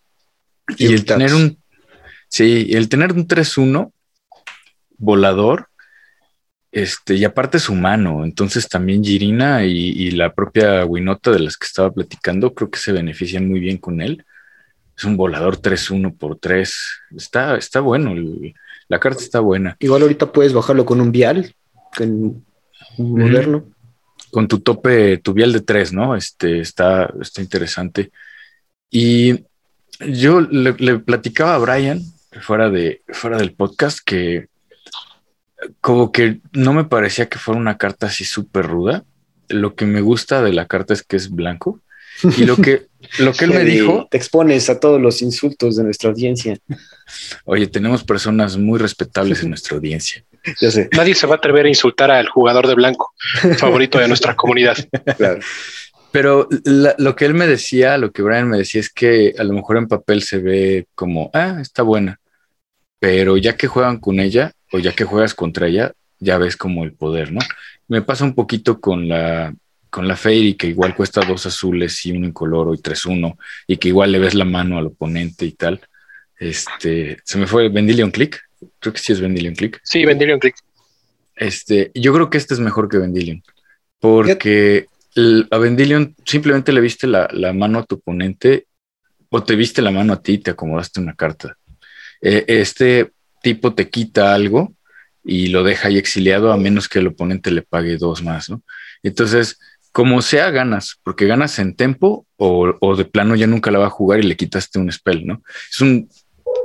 Y, 0.77 0.93
el 0.93 1.05
tener 1.05 1.33
un, 1.33 1.57
sí, 2.27 2.69
el 2.71 2.89
tener 2.89 3.13
un 3.13 3.27
3-1 3.27 3.91
volador, 4.97 5.67
este, 6.73 7.13
y 7.13 7.23
aparte 7.23 7.57
es 7.57 7.69
humano, 7.69 8.25
entonces 8.25 8.67
también 8.67 9.03
Girina 9.03 9.63
y, 9.63 10.09
la 10.09 10.33
propia 10.33 10.83
Winota 10.85 11.29
de 11.29 11.37
las 11.37 11.55
que 11.55 11.67
estaba 11.67 11.91
platicando, 11.91 12.55
creo 12.55 12.71
que 12.71 12.79
se 12.79 12.91
benefician 12.91 13.47
muy 13.47 13.59
bien 13.59 13.77
con 13.77 14.01
él. 14.01 14.25
Es 14.97 15.03
un 15.03 15.15
volador 15.15 15.61
3-1 15.61 16.17
por 16.17 16.39
3. 16.39 16.75
Está, 17.15 17.57
está 17.57 17.79
bueno, 17.79 18.15
la 18.87 18.99
carta 18.99 19.21
está 19.21 19.39
buena. 19.39 19.77
Igual 19.81 20.01
ahorita 20.01 20.31
puedes 20.31 20.51
bajarlo 20.51 20.83
con 20.83 20.99
un 20.99 21.11
vial, 21.11 21.53
con 21.95 22.43
un 22.97 23.19
moderno. 23.19 23.65
Con 24.31 24.47
tu 24.47 24.59
tope, 24.59 25.19
tu 25.19 25.33
vial 25.33 25.53
de 25.53 25.61
3, 25.61 25.93
¿no? 25.93 26.15
Este, 26.15 26.59
está, 26.59 27.13
está 27.21 27.43
interesante. 27.43 28.11
Y 28.89 29.43
yo 29.99 30.41
le, 30.41 30.73
le, 30.73 30.97
platicaba 30.97 31.53
a 31.53 31.59
Brian, 31.59 32.01
fuera, 32.41 32.71
de, 32.71 33.03
fuera 33.09 33.37
del 33.37 33.53
podcast, 33.53 33.99
que 34.03 34.47
como 35.81 36.11
que 36.11 36.39
no 36.51 36.73
me 36.73 36.85
parecía 36.85 37.29
que 37.29 37.39
fuera 37.39 37.59
una 37.59 37.77
carta 37.77 38.07
así 38.07 38.25
súper 38.25 38.65
ruda. 38.65 39.03
Lo 39.49 39.75
que 39.75 39.85
me 39.85 40.01
gusta 40.01 40.41
de 40.41 40.53
la 40.53 40.67
carta 40.67 40.93
es 40.93 41.03
que 41.03 41.15
es 41.15 41.29
blanco. 41.29 41.81
Y 42.37 42.45
lo 42.45 42.57
que, 42.57 42.87
lo 43.19 43.33
que 43.33 43.45
él 43.45 43.51
me 43.51 43.63
dijo. 43.65 44.07
Te 44.09 44.17
expones 44.17 44.69
a 44.69 44.79
todos 44.79 45.01
los 45.01 45.21
insultos 45.21 45.75
de 45.75 45.83
nuestra 45.83 46.09
audiencia. 46.09 46.57
Oye, 47.45 47.67
tenemos 47.67 48.03
personas 48.03 48.57
muy 48.57 48.79
respetables 48.79 49.43
en 49.43 49.49
nuestra 49.49 49.75
audiencia. 49.75 50.23
Ya 50.59 50.71
sé. 50.71 50.89
Nadie 50.95 51.15
se 51.15 51.25
va 51.25 51.35
a 51.35 51.37
atrever 51.37 51.65
a 51.65 51.69
insultar 51.69 52.11
al 52.11 52.27
jugador 52.27 52.67
de 52.67 52.75
blanco, 52.75 53.13
favorito 53.57 53.97
de 53.97 54.09
nuestra 54.09 54.35
comunidad. 54.35 54.75
Claro. 55.17 55.39
Pero 56.11 56.47
lo 56.65 57.15
que 57.15 57.25
él 57.25 57.33
me 57.33 57.47
decía, 57.47 57.97
lo 57.97 58.11
que 58.11 58.21
Brian 58.21 58.47
me 58.47 58.57
decía 58.57 58.81
es 58.81 58.91
que 58.91 59.33
a 59.37 59.43
lo 59.43 59.53
mejor 59.53 59.77
en 59.77 59.87
papel 59.87 60.21
se 60.21 60.37
ve 60.37 60.85
como, 60.93 61.31
ah, 61.33 61.57
está 61.59 61.81
buena. 61.81 62.19
Pero 62.99 63.35
ya 63.37 63.57
que 63.57 63.67
juegan 63.67 63.99
con 63.99 64.19
ella, 64.19 64.53
o 64.73 64.79
ya 64.79 64.91
que 64.93 65.05
juegas 65.05 65.35
contra 65.35 65.67
ella, 65.67 65.93
ya 66.19 66.39
ves 66.39 66.57
como 66.57 66.83
el 66.83 66.93
poder, 66.93 67.31
¿no? 67.31 67.39
Me 67.87 68.01
pasa 68.01 68.23
un 68.23 68.33
poquito 68.33 68.81
con 68.81 69.07
la, 69.07 69.53
con 69.91 70.07
la 70.07 70.15
Fairy, 70.15 70.55
que 70.55 70.67
igual 70.67 70.95
cuesta 70.95 71.21
dos 71.21 71.45
azules 71.45 72.03
y 72.07 72.11
uno 72.11 72.25
incoloro 72.25 72.73
y 72.73 72.81
tres 72.81 73.05
uno, 73.05 73.37
y 73.67 73.77
que 73.77 73.89
igual 73.89 74.11
le 74.11 74.17
ves 74.17 74.33
la 74.33 74.45
mano 74.45 74.79
al 74.79 74.87
oponente 74.87 75.45
y 75.45 75.51
tal. 75.51 75.79
Este, 76.39 77.19
se 77.23 77.37
me 77.37 77.45
fue 77.45 77.69
Vendilion 77.69 78.09
Click. 78.09 78.41
Creo 78.79 78.93
que 78.93 78.99
sí 78.99 79.13
es 79.13 79.21
Vendilion 79.21 79.53
Click. 79.53 79.79
Sí, 79.83 80.05
Vendilion 80.05 80.39
Click. 80.39 80.55
Este, 81.35 81.91
yo 81.93 82.11
creo 82.11 82.31
que 82.31 82.39
este 82.39 82.55
es 82.55 82.59
mejor 82.59 82.89
que 82.89 82.97
Vendilion, 82.97 83.43
porque 83.99 84.87
a 85.51 85.57
Vendilion 85.59 86.15
simplemente 86.25 86.73
le 86.73 86.81
viste 86.81 87.05
la, 87.05 87.27
la, 87.31 87.53
mano 87.53 87.79
a 87.79 87.85
tu 87.85 87.95
oponente 87.95 88.65
o 89.29 89.43
te 89.43 89.55
viste 89.55 89.83
la 89.83 89.91
mano 89.91 90.13
a 90.13 90.21
ti 90.21 90.33
y 90.33 90.37
te 90.39 90.51
acomodaste 90.51 90.99
una 90.99 91.13
carta. 91.15 91.57
Eh, 92.21 92.45
este 92.47 93.11
tipo 93.43 93.75
te 93.75 93.89
quita 93.89 94.33
algo 94.33 94.73
y 95.23 95.47
lo 95.47 95.63
deja 95.63 95.89
ahí 95.89 95.97
exiliado 95.97 96.51
a 96.51 96.57
menos 96.57 96.89
que 96.89 96.99
el 96.99 97.07
oponente 97.07 97.51
le 97.51 97.61
pague 97.61 97.97
dos 97.97 98.23
más, 98.23 98.49
¿no? 98.49 98.63
Entonces, 99.03 99.59
como 99.91 100.21
sea, 100.21 100.49
ganas, 100.49 100.99
porque 101.03 101.27
ganas 101.27 101.59
en 101.59 101.75
tempo 101.75 102.25
o, 102.37 102.95
de 102.95 103.05
plano 103.05 103.35
ya 103.35 103.45
nunca 103.45 103.69
la 103.69 103.79
va 103.79 103.87
a 103.87 103.91
jugar 103.91 104.19
y 104.19 104.23
le 104.23 104.35
quitaste 104.35 104.79
un 104.79 104.91
spell, 104.91 105.25
¿no? 105.25 105.43
Es 105.71 105.81
un, 105.81 106.09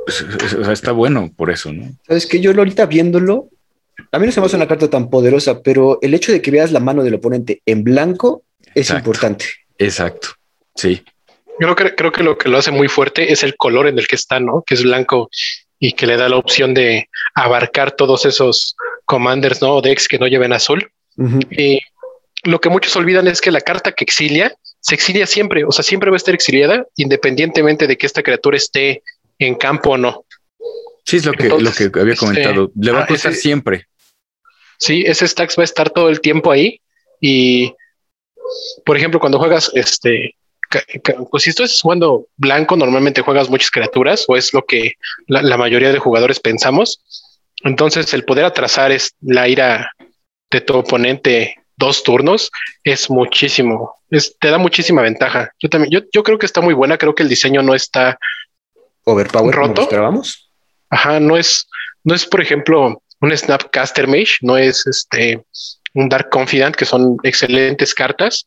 o 0.06 0.64
sea, 0.64 0.72
está 0.72 0.92
bueno 0.92 1.30
por 1.36 1.50
eso, 1.50 1.72
¿no? 1.72 1.84
Sabes 2.06 2.26
que 2.26 2.40
yo 2.40 2.52
ahorita 2.52 2.86
viéndolo, 2.86 3.50
a 4.10 4.18
mí 4.18 4.26
no 4.26 4.32
se 4.32 4.40
me 4.40 4.46
hace 4.46 4.56
una 4.56 4.66
carta 4.66 4.88
tan 4.88 5.10
poderosa, 5.10 5.62
pero 5.62 5.98
el 6.00 6.14
hecho 6.14 6.32
de 6.32 6.40
que 6.40 6.50
veas 6.50 6.72
la 6.72 6.80
mano 6.80 7.04
del 7.04 7.14
oponente 7.14 7.60
en 7.66 7.84
blanco 7.84 8.44
es 8.74 8.90
importante. 8.90 9.46
Exacto, 9.76 10.28
sí. 10.74 11.02
Yo 11.60 11.74
creo 11.74 11.76
que, 11.76 11.94
creo 11.96 12.12
que 12.12 12.22
lo 12.22 12.38
que 12.38 12.48
lo 12.48 12.58
hace 12.58 12.70
muy 12.70 12.88
fuerte 12.88 13.32
es 13.32 13.42
el 13.42 13.56
color 13.56 13.88
en 13.88 13.98
el 13.98 14.06
que 14.06 14.14
está, 14.16 14.38
¿no? 14.40 14.62
Que 14.64 14.74
es 14.74 14.82
blanco 14.84 15.28
y 15.78 15.92
que 15.92 16.06
le 16.06 16.16
da 16.16 16.28
la 16.28 16.36
opción 16.36 16.74
de 16.74 17.08
abarcar 17.34 17.92
todos 17.92 18.26
esos 18.26 18.76
commanders, 19.04 19.62
¿no? 19.62 19.76
O 19.76 19.82
decks 19.82 20.08
que 20.08 20.18
no 20.18 20.26
lleven 20.26 20.52
azul. 20.52 20.90
Y 21.50 21.80
lo 22.44 22.60
que 22.60 22.68
muchos 22.68 22.94
olvidan 22.96 23.26
es 23.26 23.40
que 23.40 23.50
la 23.50 23.60
carta 23.60 23.92
que 23.92 24.04
exilia 24.04 24.54
se 24.80 24.94
exilia 24.94 25.26
siempre, 25.26 25.64
o 25.64 25.72
sea, 25.72 25.82
siempre 25.82 26.10
va 26.10 26.16
a 26.16 26.18
estar 26.18 26.34
exiliada 26.34 26.86
independientemente 26.96 27.86
de 27.86 27.98
que 27.98 28.06
esta 28.06 28.22
criatura 28.22 28.56
esté 28.56 29.02
en 29.38 29.56
campo 29.56 29.90
o 29.90 29.98
no. 29.98 30.24
Sí, 31.04 31.16
es 31.16 31.24
lo 31.24 31.32
que, 31.32 31.48
lo 31.48 31.72
que 31.72 31.90
había 31.98 32.16
comentado. 32.16 32.70
le 32.78 32.92
va 32.92 33.04
a 33.04 33.06
costar 33.06 33.34
siempre. 33.34 33.86
Sí, 34.78 35.02
ese 35.06 35.26
stacks 35.26 35.58
va 35.58 35.62
a 35.62 35.64
estar 35.64 35.90
todo 35.90 36.08
el 36.08 36.20
tiempo 36.20 36.52
ahí. 36.52 36.80
Y, 37.20 37.74
por 38.84 38.96
ejemplo, 38.96 39.18
cuando 39.18 39.38
juegas 39.38 39.70
este 39.74 40.36
pues 41.30 41.42
si 41.42 41.50
estás 41.50 41.80
jugando 41.80 42.26
blanco, 42.36 42.76
normalmente 42.76 43.22
juegas 43.22 43.48
muchas 43.48 43.70
criaturas, 43.70 44.24
o 44.28 44.36
es 44.36 44.52
lo 44.52 44.64
que 44.64 44.92
la, 45.26 45.56
mayoría 45.56 45.92
de 45.92 45.98
jugadores 45.98 46.40
pensamos. 46.40 47.00
Entonces, 47.64 48.12
el 48.14 48.24
poder 48.24 48.44
atrasar 48.44 48.92
es 48.92 49.14
la 49.20 49.48
ira 49.48 49.92
de 50.50 50.60
tu 50.60 50.76
oponente 50.76 51.56
dos 51.78 52.02
turnos 52.02 52.50
es 52.82 53.08
muchísimo, 53.08 53.94
es, 54.10 54.36
te 54.38 54.50
da 54.50 54.58
muchísima 54.58 55.00
ventaja. 55.02 55.52
Yo 55.60 55.68
también, 55.68 55.90
yo, 55.90 56.00
yo 56.12 56.22
creo 56.22 56.38
que 56.38 56.46
está 56.46 56.60
muy 56.60 56.74
buena, 56.74 56.98
creo 56.98 57.14
que 57.14 57.22
el 57.22 57.28
diseño 57.28 57.62
no 57.62 57.74
está 57.74 58.18
overpower 59.04 59.54
roto. 59.54 59.88
Ajá, 60.90 61.20
no 61.20 61.36
es, 61.36 61.68
no 62.04 62.14
es, 62.14 62.26
por 62.26 62.40
ejemplo, 62.40 63.00
un 63.20 63.36
Snapcaster 63.36 64.08
Mage, 64.08 64.38
no 64.42 64.56
es 64.56 64.86
este 64.86 65.44
un 65.94 66.08
Dark 66.08 66.30
Confident, 66.30 66.76
que 66.76 66.84
son 66.84 67.16
excelentes 67.22 67.94
cartas. 67.94 68.46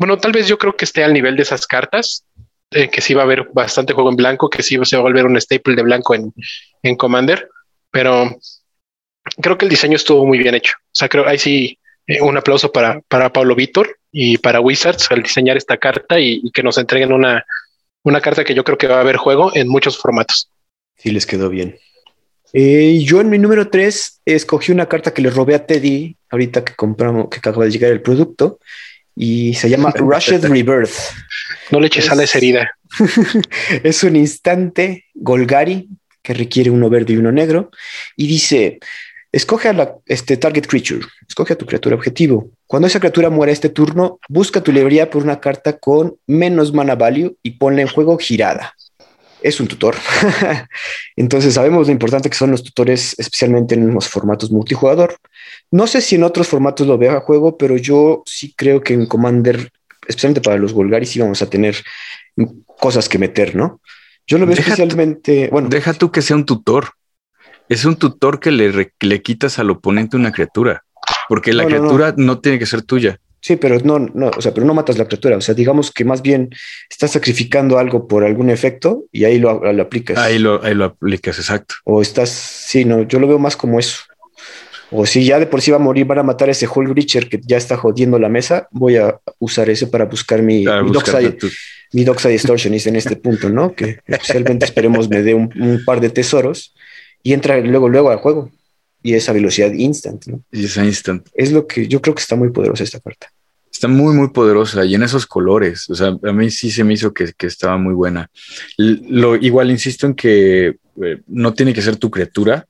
Bueno, 0.00 0.16
tal 0.16 0.32
vez 0.32 0.48
yo 0.48 0.56
creo 0.56 0.74
que 0.74 0.86
esté 0.86 1.04
al 1.04 1.12
nivel 1.12 1.36
de 1.36 1.42
esas 1.42 1.66
cartas, 1.66 2.24
eh, 2.70 2.88
que 2.88 3.02
sí 3.02 3.12
va 3.12 3.20
a 3.20 3.24
haber 3.26 3.50
bastante 3.52 3.92
juego 3.92 4.08
en 4.08 4.16
blanco, 4.16 4.48
que 4.48 4.62
sí 4.62 4.78
se 4.82 4.96
va 4.96 5.00
a 5.00 5.02
volver 5.02 5.26
un 5.26 5.38
staple 5.38 5.76
de 5.76 5.82
blanco 5.82 6.14
en, 6.14 6.32
en 6.82 6.96
Commander, 6.96 7.50
pero 7.90 8.34
creo 9.42 9.58
que 9.58 9.66
el 9.66 9.70
diseño 9.70 9.96
estuvo 9.96 10.24
muy 10.24 10.38
bien 10.38 10.54
hecho. 10.54 10.72
O 10.84 10.94
sea, 10.94 11.10
creo 11.10 11.28
ahí 11.28 11.36
sí 11.36 11.78
eh, 12.06 12.22
un 12.22 12.34
aplauso 12.34 12.72
para, 12.72 13.02
para 13.08 13.30
Pablo 13.30 13.54
Víctor 13.54 13.98
y 14.10 14.38
para 14.38 14.62
Wizards 14.62 15.10
al 15.10 15.22
diseñar 15.22 15.58
esta 15.58 15.76
carta 15.76 16.18
y, 16.18 16.50
que 16.50 16.62
nos 16.62 16.78
entreguen 16.78 17.12
una, 17.12 17.44
una 18.02 18.22
carta 18.22 18.42
que 18.42 18.54
yo 18.54 18.64
creo 18.64 18.78
que 18.78 18.86
va 18.86 18.96
a 18.96 19.00
haber 19.00 19.18
juego 19.18 19.54
en 19.54 19.68
muchos 19.68 19.98
formatos. 19.98 20.50
Sí, 20.96 21.10
les 21.10 21.26
quedó 21.26 21.50
bien. 21.50 21.76
Eh, 22.54 23.00
yo 23.04 23.20
en 23.20 23.28
mi 23.28 23.38
número 23.38 23.68
3 23.68 24.22
escogí 24.24 24.72
una 24.72 24.88
carta 24.88 25.12
que 25.12 25.20
le 25.20 25.28
robé 25.28 25.56
a 25.56 25.66
Teddy 25.66 26.16
ahorita 26.30 26.64
que 26.64 26.74
compramos, 26.74 27.28
que 27.28 27.36
acaba 27.36 27.66
de 27.66 27.70
llegar 27.70 27.92
el 27.92 28.00
producto 28.00 28.60
y 29.16 29.54
se 29.54 29.68
llama 29.68 29.90
Rushed 29.96 30.44
Rebirth. 30.44 30.94
No 31.70 31.80
le 31.80 31.86
eches 31.86 32.10
a 32.10 32.14
la 32.14 32.24
herida. 32.24 32.70
es 33.84 34.02
un 34.02 34.16
instante 34.16 35.04
Golgari 35.14 35.88
que 36.22 36.34
requiere 36.34 36.70
uno 36.70 36.90
verde 36.90 37.14
y 37.14 37.16
uno 37.16 37.32
negro 37.32 37.70
y 38.16 38.26
dice, 38.26 38.78
escoge 39.32 39.68
a 39.68 39.72
la 39.72 39.96
este, 40.06 40.36
target 40.36 40.66
creature, 40.66 41.00
escoge 41.28 41.54
a 41.54 41.58
tu 41.58 41.66
criatura 41.66 41.96
objetivo. 41.96 42.50
Cuando 42.66 42.88
esa 42.88 43.00
criatura 43.00 43.30
muera 43.30 43.52
este 43.52 43.68
turno, 43.68 44.18
busca 44.28 44.62
tu 44.62 44.72
librería 44.72 45.10
por 45.10 45.22
una 45.22 45.40
carta 45.40 45.78
con 45.78 46.16
menos 46.26 46.72
mana 46.72 46.94
value 46.94 47.36
y 47.42 47.52
ponla 47.52 47.82
en 47.82 47.88
juego 47.88 48.18
girada. 48.18 48.74
Es 49.42 49.58
un 49.58 49.68
tutor. 49.68 49.96
Entonces 51.16 51.54
sabemos 51.54 51.86
lo 51.86 51.92
importante 51.92 52.28
que 52.28 52.36
son 52.36 52.50
los 52.50 52.62
tutores, 52.62 53.14
especialmente 53.18 53.74
en 53.74 53.94
los 53.94 54.06
formatos 54.06 54.50
multijugador. 54.50 55.16
No 55.70 55.86
sé 55.86 56.00
si 56.00 56.16
en 56.16 56.24
otros 56.24 56.48
formatos 56.48 56.86
lo 56.86 56.98
veo 56.98 57.16
a 57.16 57.20
juego, 57.20 57.56
pero 57.56 57.76
yo 57.76 58.22
sí 58.26 58.54
creo 58.56 58.80
que 58.80 58.94
en 58.94 59.06
Commander, 59.06 59.70
especialmente 60.06 60.40
para 60.40 60.58
los 60.58 60.72
Golgaris, 60.72 61.10
sí 61.10 61.20
vamos 61.20 61.42
a 61.42 61.50
tener 61.50 61.76
cosas 62.78 63.08
que 63.08 63.18
meter, 63.18 63.54
¿no? 63.54 63.80
Yo 64.26 64.38
lo 64.38 64.46
veo 64.46 64.56
especialmente. 64.56 65.48
bueno, 65.50 65.68
deja 65.68 65.92
tú 65.94 66.10
que 66.10 66.22
sea 66.22 66.36
un 66.36 66.46
tutor. 66.46 66.90
Es 67.68 67.84
un 67.84 67.96
tutor 67.96 68.40
que 68.40 68.50
le, 68.50 68.92
le 69.00 69.22
quitas 69.22 69.60
al 69.60 69.70
oponente 69.70 70.16
una 70.16 70.32
criatura, 70.32 70.84
porque 71.28 71.52
la 71.52 71.66
criatura 71.66 72.14
no. 72.16 72.40
tiene 72.40 72.58
que 72.58 72.66
ser 72.66 72.82
tuya. 72.82 73.20
Sí, 73.42 73.56
pero 73.56 73.78
no, 73.78 73.98
no, 73.98 74.30
o 74.36 74.40
sea, 74.40 74.52
pero 74.52 74.66
no 74.66 74.74
matas 74.74 74.98
la 74.98 75.06
criatura. 75.06 75.36
O 75.36 75.40
sea, 75.40 75.54
digamos 75.54 75.92
que 75.92 76.04
más 76.04 76.20
bien 76.20 76.50
estás 76.90 77.12
sacrificando 77.12 77.78
algo 77.78 78.06
por 78.06 78.24
algún 78.24 78.50
efecto 78.50 79.04
y 79.12 79.24
ahí 79.24 79.38
lo, 79.38 79.72
lo 79.72 79.82
aplicas. 79.82 80.18
Ahí 80.18 80.38
lo, 80.38 80.62
ahí 80.62 80.74
lo 80.74 80.84
aplicas, 80.84 81.38
exacto. 81.38 81.76
O 81.84 82.02
estás, 82.02 82.28
sí, 82.30 82.84
no, 82.84 83.02
yo 83.02 83.18
lo 83.18 83.28
veo 83.28 83.38
más 83.38 83.56
como 83.56 83.78
eso. 83.78 84.00
O 84.90 85.06
si 85.06 85.24
ya 85.24 85.38
de 85.38 85.46
por 85.46 85.60
sí 85.60 85.70
va 85.70 85.76
a 85.76 85.80
morir, 85.80 86.06
van 86.06 86.18
a 86.18 86.22
matar 86.22 86.48
a 86.48 86.52
ese 86.52 86.66
Hull 86.66 86.88
Breacher 86.88 87.28
que 87.28 87.40
ya 87.44 87.56
está 87.56 87.76
jodiendo 87.76 88.18
la 88.18 88.28
mesa, 88.28 88.68
voy 88.72 88.96
a 88.96 89.20
usar 89.38 89.70
ese 89.70 89.86
para 89.86 90.04
buscar 90.04 90.42
mi, 90.42 90.64
mi, 90.64 90.90
Dockside, 90.90 91.36
mi 91.92 92.04
Distortionist 92.04 92.86
en 92.88 92.96
este 92.96 93.16
punto, 93.16 93.48
¿no? 93.48 93.74
Que 93.74 94.00
especialmente 94.06 94.64
esperemos 94.64 95.08
me 95.08 95.22
dé 95.22 95.34
un, 95.34 95.82
par 95.86 96.00
de 96.00 96.10
tesoros 96.10 96.74
y 97.22 97.32
entra 97.32 97.60
luego, 97.60 97.88
luego 97.88 98.10
al 98.10 98.18
juego. 98.18 98.50
y 99.02 99.14
esa 99.14 99.32
velocidad 99.32 99.72
instant, 99.72 100.26
¿no? 100.26 100.42
Y 100.50 100.64
esa 100.64 100.84
instant. 100.84 101.26
Es 101.34 101.52
lo 101.52 101.66
que 101.66 101.86
yo 101.86 102.02
creo 102.02 102.14
que 102.14 102.22
está 102.22 102.34
muy 102.34 102.50
poderosa 102.50 102.82
esta 102.82 103.00
carta. 103.00 103.32
Está 103.72 103.86
muy, 103.86 104.14
muy 104.14 104.30
poderosa 104.30 104.84
y 104.84 104.94
en 104.94 105.04
esos 105.04 105.24
colores. 105.24 105.88
O 105.88 105.94
sea, 105.94 106.08
a 106.22 106.32
mí 106.32 106.50
sí 106.50 106.70
se 106.70 106.82
me 106.82 106.94
hizo 106.94 107.14
que, 107.14 107.32
que 107.32 107.46
estaba 107.46 107.78
muy 107.78 107.94
buena. 107.94 108.28
Lo, 108.76 109.36
igual 109.36 109.70
insisto 109.70 110.06
en 110.06 110.14
que 110.14 110.76
eh, 111.02 111.22
no 111.28 111.54
tiene 111.54 111.72
que 111.72 111.80
ser 111.80 111.96
tu 111.96 112.10
criatura 112.10 112.66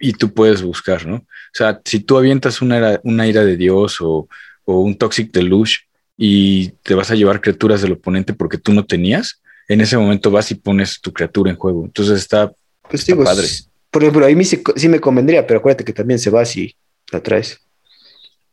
y 0.00 0.14
tú 0.14 0.32
puedes 0.32 0.62
buscar, 0.62 1.06
¿no? 1.06 1.16
O 1.16 1.54
sea, 1.54 1.80
si 1.84 2.00
tú 2.00 2.16
avientas 2.16 2.62
una, 2.62 3.00
una 3.04 3.26
ira 3.26 3.44
de 3.44 3.56
Dios 3.56 4.00
o, 4.00 4.28
o 4.64 4.80
un 4.80 4.96
Toxic 4.96 5.30
Deluge 5.30 5.80
y 6.16 6.70
te 6.82 6.94
vas 6.94 7.10
a 7.10 7.14
llevar 7.14 7.40
criaturas 7.40 7.82
del 7.82 7.92
oponente 7.92 8.32
porque 8.32 8.58
tú 8.58 8.72
no 8.72 8.84
tenías, 8.84 9.40
en 9.68 9.80
ese 9.80 9.96
momento 9.96 10.30
vas 10.30 10.50
y 10.50 10.56
pones 10.56 11.00
tu 11.00 11.12
criatura 11.12 11.50
en 11.50 11.56
juego. 11.56 11.84
Entonces 11.84 12.18
está, 12.18 12.52
pues 12.88 13.06
digo, 13.06 13.22
padre. 13.22 13.46
Por 13.90 14.02
ejemplo, 14.02 14.26
ahí 14.26 14.44
sí, 14.44 14.62
sí, 14.76 14.88
me 14.88 15.00
convendría, 15.00 15.46
pero 15.46 15.60
acuérdate 15.60 15.84
que 15.84 15.92
también 15.92 16.18
se 16.18 16.30
va 16.30 16.44
si 16.44 16.74
la 17.12 17.22
traes. 17.22 17.60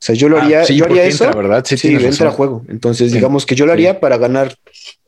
sea, 0.00 0.14
yo 0.14 0.28
lo 0.28 0.38
ah, 0.38 0.42
haría, 0.42 0.64
yo 0.64 0.84
haría 0.84 1.04
eso. 1.04 1.32
¿verdad? 1.32 1.64
Sí, 1.64 1.76
sí 1.76 1.94
entra 1.94 2.28
a 2.28 2.32
juego. 2.32 2.64
Entonces, 2.68 3.12
digamos 3.12 3.46
que 3.46 3.54
yo 3.54 3.66
lo 3.66 3.72
haría 3.72 4.00
para 4.00 4.16
ganar 4.16 4.56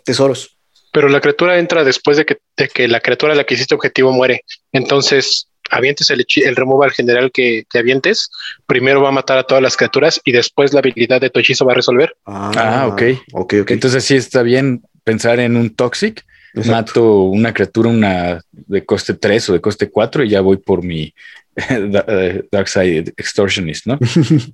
tesoros. 0.04 0.56
Pero 0.92 1.08
la 1.08 1.20
criatura 1.20 1.58
entra 1.58 1.84
después 1.84 2.16
de 2.16 2.24
que, 2.24 2.38
de 2.56 2.68
que 2.68 2.88
la 2.88 3.00
criatura 3.00 3.32
a 3.32 3.36
la 3.36 3.44
que 3.44 3.54
hiciste 3.54 3.74
objetivo 3.74 4.12
muere. 4.12 4.44
Entonces, 4.72 5.46
avientes 5.70 6.10
el, 6.10 6.26
el 6.36 6.56
removal 6.56 6.90
general 6.90 7.30
que, 7.32 7.64
que, 7.70 7.78
avientes, 7.78 8.30
primero 8.66 9.02
va 9.02 9.08
a 9.08 9.12
matar 9.12 9.38
a 9.38 9.44
todas 9.44 9.62
las 9.62 9.76
criaturas 9.76 10.20
y 10.24 10.32
después 10.32 10.72
la 10.72 10.80
habilidad 10.80 11.20
de 11.20 11.30
tu 11.30 11.40
hechizo 11.40 11.64
va 11.64 11.72
a 11.72 11.76
resolver. 11.76 12.14
Ah, 12.26 12.50
ah 12.56 12.86
ok. 12.88 13.02
Ok, 13.32 13.54
ok. 13.62 13.70
Entonces 13.70 14.04
sí 14.04 14.16
está 14.16 14.42
bien 14.42 14.82
pensar 15.04 15.40
en 15.40 15.56
un 15.56 15.70
toxic. 15.74 16.24
Mato 16.52 17.22
una 17.22 17.54
criatura 17.54 17.90
una 17.90 18.40
de 18.52 18.84
coste 18.84 19.14
3 19.14 19.50
o 19.50 19.52
de 19.52 19.60
coste 19.60 19.88
4 19.88 20.24
y 20.24 20.30
ya 20.30 20.40
voy 20.40 20.56
por 20.56 20.82
mi 20.82 21.14
eh, 21.56 22.42
Dark 22.50 22.68
Side 22.68 23.14
Extortionist, 23.16 23.86
¿no? 23.86 23.98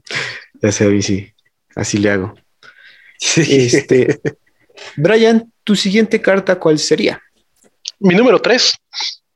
ya 0.63 0.73
sé, 0.73 1.03
sí. 1.03 1.33
Así 1.75 1.99
le 1.99 2.11
hago. 2.11 2.35
Este, 3.37 4.21
Brian, 4.97 5.53
tu 5.65 5.75
siguiente 5.75 6.21
carta, 6.21 6.59
¿cuál 6.59 6.79
sería? 6.79 7.23
Mi 7.99 8.15
número 8.15 8.41
3 8.41 8.75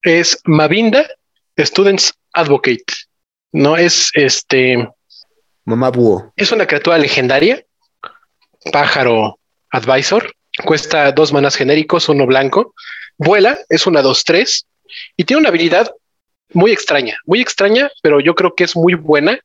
es 0.03 0.39
Mavinda 0.45 1.07
Students 1.65 2.13
Advocate. 2.33 2.85
No 3.53 3.77
es 3.77 4.11
este. 4.15 4.89
Mamá 5.65 5.91
Búho. 5.91 6.33
Es 6.37 6.53
una 6.53 6.67
criatura 6.67 6.99
legendaria, 6.99 7.65
pájaro 8.73 9.39
advisor. 9.71 10.33
Cuesta 10.65 11.13
dos 11.13 11.33
manas 11.33 11.57
genéricos, 11.57 12.09
uno 12.09 12.27
blanco. 12.27 12.75
Vuela, 13.19 13.59
es 13.69 13.87
una 13.87 14.03
2-3 14.03 14.65
y 15.17 15.25
tiene 15.25 15.41
una 15.41 15.51
habilidad 15.51 15.93
muy 16.53 16.73
extraña, 16.73 17.19
muy 17.27 17.41
extraña, 17.41 17.91
pero 18.03 18.21
yo 18.21 18.35
creo 18.35 18.55
que 18.55 18.65
es 18.65 18.75
muy 18.75 18.95
buena 18.95 19.39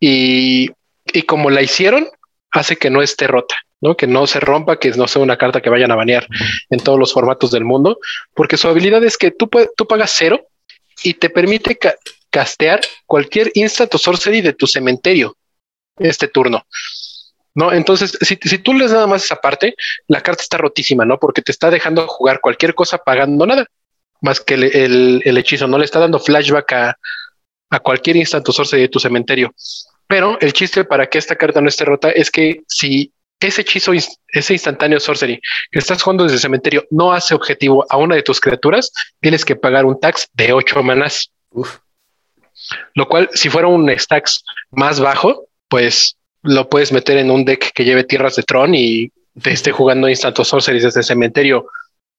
y, 0.00 0.70
y 1.12 1.22
como 1.22 1.50
la 1.50 1.62
hicieron, 1.62 2.08
hace 2.50 2.76
que 2.76 2.90
no 2.90 3.02
esté 3.02 3.26
rota, 3.26 3.54
¿no? 3.80 3.96
Que 3.96 4.06
no 4.06 4.26
se 4.26 4.40
rompa, 4.40 4.78
que 4.78 4.90
no 4.92 5.06
sea 5.06 5.22
una 5.22 5.36
carta 5.36 5.60
que 5.60 5.70
vayan 5.70 5.92
a 5.92 5.96
banear 5.96 6.26
en 6.70 6.80
todos 6.80 6.98
los 6.98 7.12
formatos 7.12 7.50
del 7.50 7.64
mundo, 7.64 7.98
porque 8.34 8.56
su 8.56 8.68
habilidad 8.68 9.04
es 9.04 9.16
que 9.16 9.30
tú, 9.30 9.48
tú 9.76 9.86
pagas 9.86 10.14
cero 10.16 10.48
y 11.02 11.14
te 11.14 11.30
permite 11.30 11.78
castear 12.30 12.80
cualquier 13.06 13.50
instant 13.54 13.94
o 13.94 13.98
sorcery 13.98 14.40
de 14.40 14.52
tu 14.52 14.66
cementerio 14.66 15.36
este 15.96 16.28
turno. 16.28 16.64
¿no? 17.54 17.72
Entonces, 17.72 18.16
si, 18.20 18.36
tú 18.36 18.72
les 18.72 18.92
nada 18.92 19.06
más 19.06 19.24
esa 19.24 19.36
parte, 19.36 19.74
la 20.06 20.20
carta 20.20 20.42
está 20.42 20.58
rotísima, 20.58 21.04
¿no? 21.04 21.18
Porque 21.18 21.42
te 21.42 21.50
está 21.50 21.70
dejando 21.70 22.06
jugar 22.06 22.40
cualquier 22.40 22.74
cosa 22.74 22.98
pagando 22.98 23.46
nada, 23.46 23.66
más 24.20 24.40
que 24.40 24.54
el, 24.54 25.22
hechizo, 25.24 25.66
no 25.66 25.78
le 25.78 25.84
está 25.84 25.98
dando 25.98 26.20
flashback 26.20 26.72
a, 26.72 26.98
a 27.70 27.80
cualquier 27.80 28.16
instant 28.16 28.48
o 28.48 28.52
sorcery 28.52 28.82
de 28.82 28.88
tu 28.88 29.00
cementerio. 29.00 29.52
Pero 30.06 30.38
el 30.40 30.52
chiste 30.52 30.84
para 30.84 31.08
que 31.08 31.18
esta 31.18 31.36
carta 31.36 31.60
no 31.60 31.68
esté 31.68 31.84
rota 31.84 32.10
es 32.10 32.30
que 32.30 32.62
si 32.68 33.12
ese 33.46 33.62
hechizo, 33.62 33.92
ese 33.92 34.52
instantáneo 34.52 34.98
sorcery 34.98 35.40
que 35.70 35.78
estás 35.78 36.02
jugando 36.02 36.24
desde 36.24 36.36
el 36.36 36.40
cementerio 36.40 36.84
no 36.90 37.12
hace 37.12 37.34
objetivo 37.34 37.86
a 37.88 37.96
una 37.96 38.16
de 38.16 38.22
tus 38.22 38.40
criaturas, 38.40 38.90
tienes 39.20 39.44
que 39.44 39.56
pagar 39.56 39.84
un 39.84 39.98
tax 40.00 40.28
de 40.32 40.52
8 40.52 40.82
manas. 40.82 41.30
Lo 42.94 43.08
cual, 43.08 43.30
si 43.32 43.48
fuera 43.48 43.68
un 43.68 43.88
stacks 43.96 44.42
más 44.70 45.00
bajo, 45.00 45.48
pues 45.68 46.16
lo 46.42 46.68
puedes 46.68 46.92
meter 46.92 47.18
en 47.18 47.30
un 47.30 47.44
deck 47.44 47.72
que 47.72 47.84
lleve 47.84 48.04
tierras 48.04 48.36
de 48.36 48.42
Tron 48.42 48.74
y 48.74 49.12
te 49.40 49.52
esté 49.52 49.70
jugando 49.70 50.08
instant 50.08 50.36
sorcery 50.36 50.80
desde 50.80 51.00
el 51.00 51.06
cementerio 51.06 51.66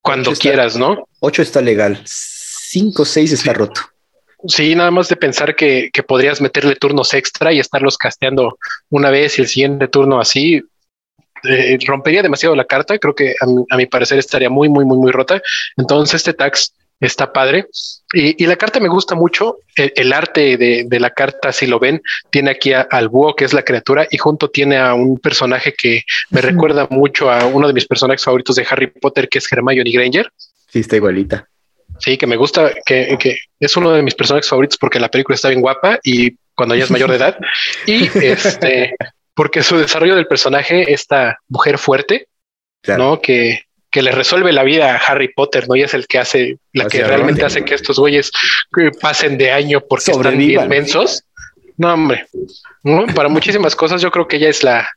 cuando 0.01 0.34
quieras, 0.34 0.78
¿no? 0.78 1.07
8 1.20 1.41
está 1.41 1.61
legal, 1.61 2.01
5 2.05 3.05
6 3.05 3.34
está 3.34 3.53
roto. 3.53 3.82
Sí, 4.47 4.74
nada 4.74 4.89
más 4.89 5.09
de 5.09 5.17
pensar 5.17 5.53
que, 5.53 5.89
que, 5.91 6.01
podrías 6.01 6.39
meterle 6.39 6.78
turnos 6.78 7.13
extra 7.13 7.51
y 7.51 7.59
estarlos 7.59 7.97
casteando 7.97 8.57
una 8.89 9.09
vez 9.09 9.38
y 9.38 9.41
el 9.41 9.49
siguiente 9.49 9.89
turno 9.89 10.22
así, 10.22 10.63
eh, 11.44 11.78
rompería 11.86 12.22
demasiado 12.22 12.56
la 12.56 12.66
carta. 12.66 12.98
Creo 12.98 13.16
que 13.16 13.36
a 13.70 13.78
mi, 13.78 13.86
parecer 13.86 14.20
estaría 14.20 14.50
muy, 14.50 14.70
muy, 14.70 14.86
muy, 14.86 14.98
muy 14.98 15.12
rota. 15.12 15.42
Entonces, 15.78 16.16
este 16.16 16.34
tax 16.34 16.74
está 17.00 17.32
padre. 17.32 17.68
Y, 18.14 18.46
la 18.46 18.56
carta 18.56 18.80
me 18.80 18.90
gusta 18.90 19.16
mucho. 19.16 19.58
El, 19.76 20.14
arte 20.14 20.58
de, 20.58 21.00
la 21.00 21.12
carta, 21.12 21.52
si 21.52 21.68
lo 21.68 21.80
ven, 21.80 22.02
tiene 22.30 22.52
aquí 22.52 22.74
al 22.74 23.10
búho, 23.10 23.36
que 23.36 23.46
es 23.46 23.54
la 23.54 23.64
criatura, 23.64 24.08
y 24.10 24.18
junto 24.18 24.50
tiene 24.50 24.78
a 24.78 24.94
un 24.94 25.18
personaje 25.20 25.74
que 25.74 26.04
me 26.30 26.42
recuerda 26.42 26.88
mucho 26.90 27.32
a 27.32 27.46
uno 27.46 27.68
de 27.68 27.74
mis 27.74 27.86
personajes 27.86 28.24
favoritos 28.24 28.56
de 28.56 28.68
Harry 28.70 28.88
Potter, 28.88 29.30
que 29.30 29.38
es 29.38 29.52
Hermione 29.52 29.92
Granger. 29.92 30.32
Sí, 30.68 30.80
está 30.80 30.96
igualita. 30.96 31.48
Sí, 32.00 32.18
que 32.18 32.28
me 32.28 32.38
gusta, 32.38 32.72
que, 32.86 33.18
que 33.20 33.38
es 33.60 33.76
uno 33.76 33.92
de 33.92 34.02
mis 34.02 34.16
personajes 34.16 34.48
favoritos 34.48 34.78
porque 34.78 35.00
la 35.00 35.10
película 35.10 35.36
está 35.36 35.50
bien 35.50 35.62
guapa 35.62 36.00
y 36.04 36.38
cuando 36.56 36.76
ya 36.76 36.84
es 36.84 36.92
mayor 36.92 37.10
de 37.10 37.16
edad. 37.16 37.38
Y 37.86 38.06
este, 38.26 38.96
porque 39.40 39.64
su 39.64 39.78
desarrollo 39.78 40.18
del 40.18 40.28
personaje, 40.28 40.92
esta 40.92 41.40
mujer 41.48 41.78
fuerte, 41.78 42.28
¿no? 42.98 43.22
Que, 43.22 43.62
que 43.90 44.02
le 44.02 44.12
resuelve 44.12 44.52
la 44.52 44.64
vida 44.64 44.94
a 44.94 44.98
Harry 44.98 45.32
Potter, 45.34 45.66
¿no? 45.70 45.78
Y 45.78 45.82
es 45.82 45.94
el 45.94 46.08
que 46.08 46.20
hace, 46.20 46.58
la 46.74 46.90
que 46.90 47.06
realmente 47.06 47.46
hace 47.46 47.64
que 47.64 47.74
estos 47.74 47.98
güeyes 48.00 48.34
pasen 49.00 49.38
de 49.38 49.50
año 49.54 49.80
porque 49.80 50.12
están 50.12 50.38
bien 50.38 50.68
mensos. 50.68 51.24
No, 51.78 51.94
hombre, 51.94 52.28
para 53.16 53.30
muchísimas 53.30 53.78
cosas 53.78 54.02
yo 54.02 54.12
creo 54.12 54.28
que 54.28 54.36
ella 54.36 54.50
es 54.50 54.62
la, 54.62 54.90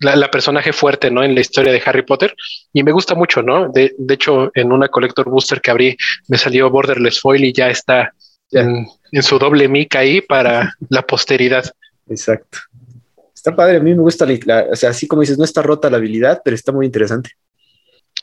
la, 0.00 0.30
personaje 0.30 0.74
fuerte, 0.74 1.10
¿no? 1.10 1.24
En 1.24 1.34
la 1.34 1.40
historia 1.40 1.72
de 1.72 1.82
Harry 1.82 2.02
Potter 2.02 2.36
y 2.74 2.82
me 2.82 2.92
gusta 2.92 3.14
mucho, 3.14 3.40
¿no? 3.40 3.70
De, 3.70 3.94
de 3.96 4.14
hecho, 4.14 4.50
en 4.54 4.70
una 4.70 4.88
Collector 4.88 5.30
Booster 5.30 5.62
que 5.62 5.70
abrí 5.70 5.96
me 6.26 6.36
salió 6.36 6.68
Borderless 6.68 7.20
Foil 7.20 7.42
y 7.42 7.54
ya 7.54 7.70
está 7.70 8.12
en, 8.50 8.86
en, 9.12 9.22
su 9.22 9.38
doble 9.38 9.66
mica 9.66 10.00
ahí 10.00 10.20
para 10.20 10.74
la 10.90 11.00
posteridad. 11.00 11.64
Exacto. 12.10 12.58
Está 13.38 13.54
padre, 13.54 13.76
a 13.76 13.80
mí 13.80 13.94
me 13.94 14.02
gusta, 14.02 14.26
la, 14.26 14.66
o 14.72 14.74
sea, 14.74 14.90
así 14.90 15.06
como 15.06 15.20
dices, 15.20 15.38
no 15.38 15.44
está 15.44 15.62
rota 15.62 15.88
la 15.88 15.98
habilidad, 15.98 16.42
pero 16.44 16.56
está 16.56 16.72
muy 16.72 16.86
interesante. 16.86 17.30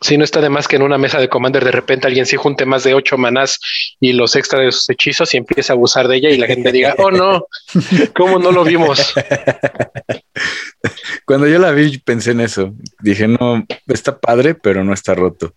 Sí, 0.02 0.18
no 0.18 0.26
está 0.26 0.42
de 0.42 0.50
más 0.50 0.68
que 0.68 0.76
en 0.76 0.82
una 0.82 0.98
mesa 0.98 1.22
de 1.22 1.30
Commander 1.30 1.64
de 1.64 1.72
repente 1.72 2.06
alguien 2.06 2.26
sí 2.26 2.36
junte 2.36 2.66
más 2.66 2.84
de 2.84 2.94
ocho 2.94 3.18
manás 3.18 3.58
y 4.02 4.12
los 4.12 4.36
extra 4.36 4.60
de 4.60 4.74
sus 4.74 4.90
hechizos 4.90 5.34
y 5.34 5.38
empieza 5.38 5.72
a 5.72 5.78
abusar 5.78 6.10
de 6.10 6.18
ella 6.18 6.30
y 6.32 6.38
la 6.38 6.48
gente 6.48 6.74
diga, 6.74 6.96
oh 6.98 7.12
no, 7.12 7.48
¿cómo 8.14 8.38
no 8.38 8.52
lo 8.52 8.66
vimos? 8.66 9.14
Cuando 11.26 11.48
yo 11.48 11.60
la 11.60 11.72
vi 11.72 11.98
pensé 12.00 12.32
en 12.32 12.42
eso. 12.42 12.76
Dije, 13.00 13.30
no, 13.30 13.66
está 13.88 14.20
padre, 14.20 14.54
pero 14.54 14.84
no 14.84 14.94
está 14.94 15.16
roto. 15.16 15.56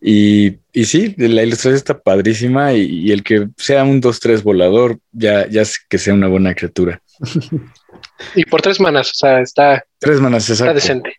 Y, 0.00 0.58
y 0.72 0.84
sí, 0.84 1.16
la 1.18 1.42
ilustración 1.42 1.74
está 1.74 1.98
padrísima 1.98 2.72
y, 2.72 3.10
el 3.10 3.24
que 3.24 3.48
sea 3.56 3.82
un 3.82 4.00
2-3 4.00 4.44
volador 4.44 5.00
ya, 5.10 5.48
ya 5.48 5.62
es 5.62 5.80
que 5.80 5.98
sea 5.98 6.14
una 6.14 6.28
buena 6.28 6.54
criatura. 6.54 7.02
Y 8.34 8.44
por 8.44 8.62
tres 8.62 8.80
manas, 8.80 9.10
o 9.10 9.14
sea, 9.14 9.40
está. 9.40 9.84
Tres 9.98 10.20
manas, 10.20 10.48
Está 10.48 10.72
decente. 10.74 11.16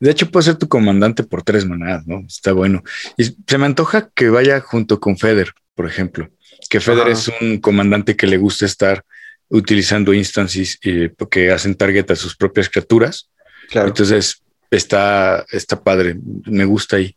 De 0.00 0.10
hecho, 0.10 0.30
puede 0.30 0.46
ser 0.46 0.56
tu 0.56 0.68
comandante 0.68 1.22
por 1.22 1.42
tres 1.42 1.64
manas, 1.64 2.04
¿no? 2.06 2.24
Está 2.26 2.52
bueno. 2.52 2.82
Y 3.16 3.36
se 3.46 3.58
me 3.58 3.66
antoja 3.66 4.10
que 4.14 4.30
vaya 4.30 4.60
junto 4.60 4.98
con 4.98 5.16
Feder, 5.16 5.52
por 5.74 5.86
ejemplo. 5.86 6.28
Que 6.68 6.80
Feder 6.80 7.08
es 7.08 7.30
un 7.40 7.58
comandante 7.58 8.16
que 8.16 8.26
le 8.26 8.36
gusta 8.36 8.66
estar 8.66 9.04
utilizando 9.48 10.12
instances 10.12 10.78
eh, 10.82 11.10
porque 11.16 11.52
hacen 11.52 11.76
target 11.76 12.10
a 12.10 12.16
sus 12.16 12.34
propias 12.34 12.68
criaturas. 12.68 13.30
Claro. 13.68 13.88
Entonces, 13.88 14.42
está, 14.72 15.44
está 15.52 15.80
padre. 15.80 16.16
Me 16.46 16.64
gusta 16.64 16.96
ahí. 16.96 17.16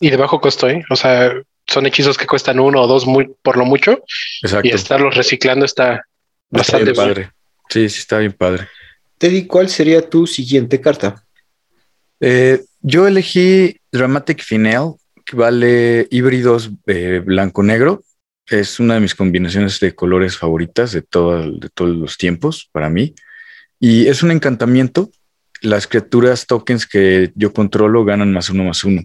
Y 0.00 0.10
de 0.10 0.16
bajo 0.16 0.40
costo, 0.40 0.68
¿eh? 0.68 0.84
O 0.90 0.96
sea, 0.96 1.32
son 1.68 1.86
hechizos 1.86 2.18
que 2.18 2.26
cuestan 2.26 2.58
uno 2.58 2.82
o 2.82 2.86
dos 2.88 3.06
muy, 3.06 3.32
por 3.42 3.56
lo 3.56 3.64
mucho. 3.64 4.02
Exacto. 4.42 4.66
Y 4.66 4.72
estarlos 4.72 5.14
reciclando 5.14 5.64
está 5.64 6.04
bastante 6.50 6.94
padre. 6.94 7.30
Sí, 7.68 7.88
sí, 7.88 8.00
está 8.00 8.18
bien 8.18 8.32
padre. 8.32 8.68
Teddy, 9.18 9.46
¿cuál 9.46 9.68
sería 9.68 10.08
tu 10.08 10.26
siguiente 10.26 10.80
carta? 10.80 11.24
Eh, 12.20 12.62
yo 12.80 13.06
elegí 13.06 13.76
Dramatic 13.90 14.42
Finale, 14.42 14.94
que 15.24 15.36
vale 15.36 16.08
híbridos 16.10 16.70
eh, 16.86 17.22
blanco-negro. 17.24 18.02
Es 18.46 18.80
una 18.80 18.94
de 18.94 19.00
mis 19.00 19.14
combinaciones 19.14 19.78
de 19.80 19.94
colores 19.94 20.36
favoritas 20.36 20.92
de, 20.92 21.00
de 21.00 21.68
todos 21.72 21.96
los 21.96 22.18
tiempos 22.18 22.68
para 22.72 22.90
mí. 22.90 23.14
Y 23.78 24.06
es 24.08 24.22
un 24.22 24.30
encantamiento. 24.30 25.10
Las 25.60 25.86
criaturas 25.86 26.46
tokens 26.46 26.86
que 26.86 27.32
yo 27.34 27.52
controlo 27.52 28.04
ganan 28.04 28.32
más 28.32 28.50
uno 28.50 28.64
más 28.64 28.82
uno. 28.84 29.02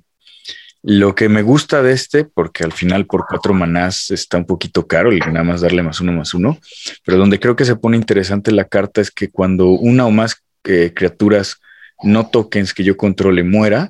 Lo 0.89 1.15
que 1.15 1.27
me 1.27 1.41
gusta 1.41 1.83
de 1.83 1.91
este, 1.91 2.23
porque 2.23 2.63
al 2.63 2.71
final 2.71 3.05
por 3.07 3.25
cuatro 3.27 3.53
manás 3.53 4.09
está 4.09 4.37
un 4.37 4.45
poquito 4.45 4.87
caro 4.87 5.11
y 5.11 5.19
nada 5.19 5.43
más 5.43 5.59
darle 5.59 5.83
más 5.83 5.99
uno 5.99 6.13
más 6.13 6.33
uno, 6.33 6.57
pero 7.03 7.17
donde 7.17 7.41
creo 7.41 7.57
que 7.57 7.65
se 7.65 7.75
pone 7.75 7.97
interesante 7.97 8.53
la 8.53 8.63
carta 8.63 9.01
es 9.01 9.11
que 9.11 9.29
cuando 9.29 9.67
una 9.67 10.05
o 10.05 10.11
más 10.11 10.41
eh, 10.63 10.93
criaturas 10.95 11.57
no 12.03 12.27
tokens 12.27 12.73
que 12.73 12.85
yo 12.85 12.95
controle 12.95 13.43
muera, 13.43 13.89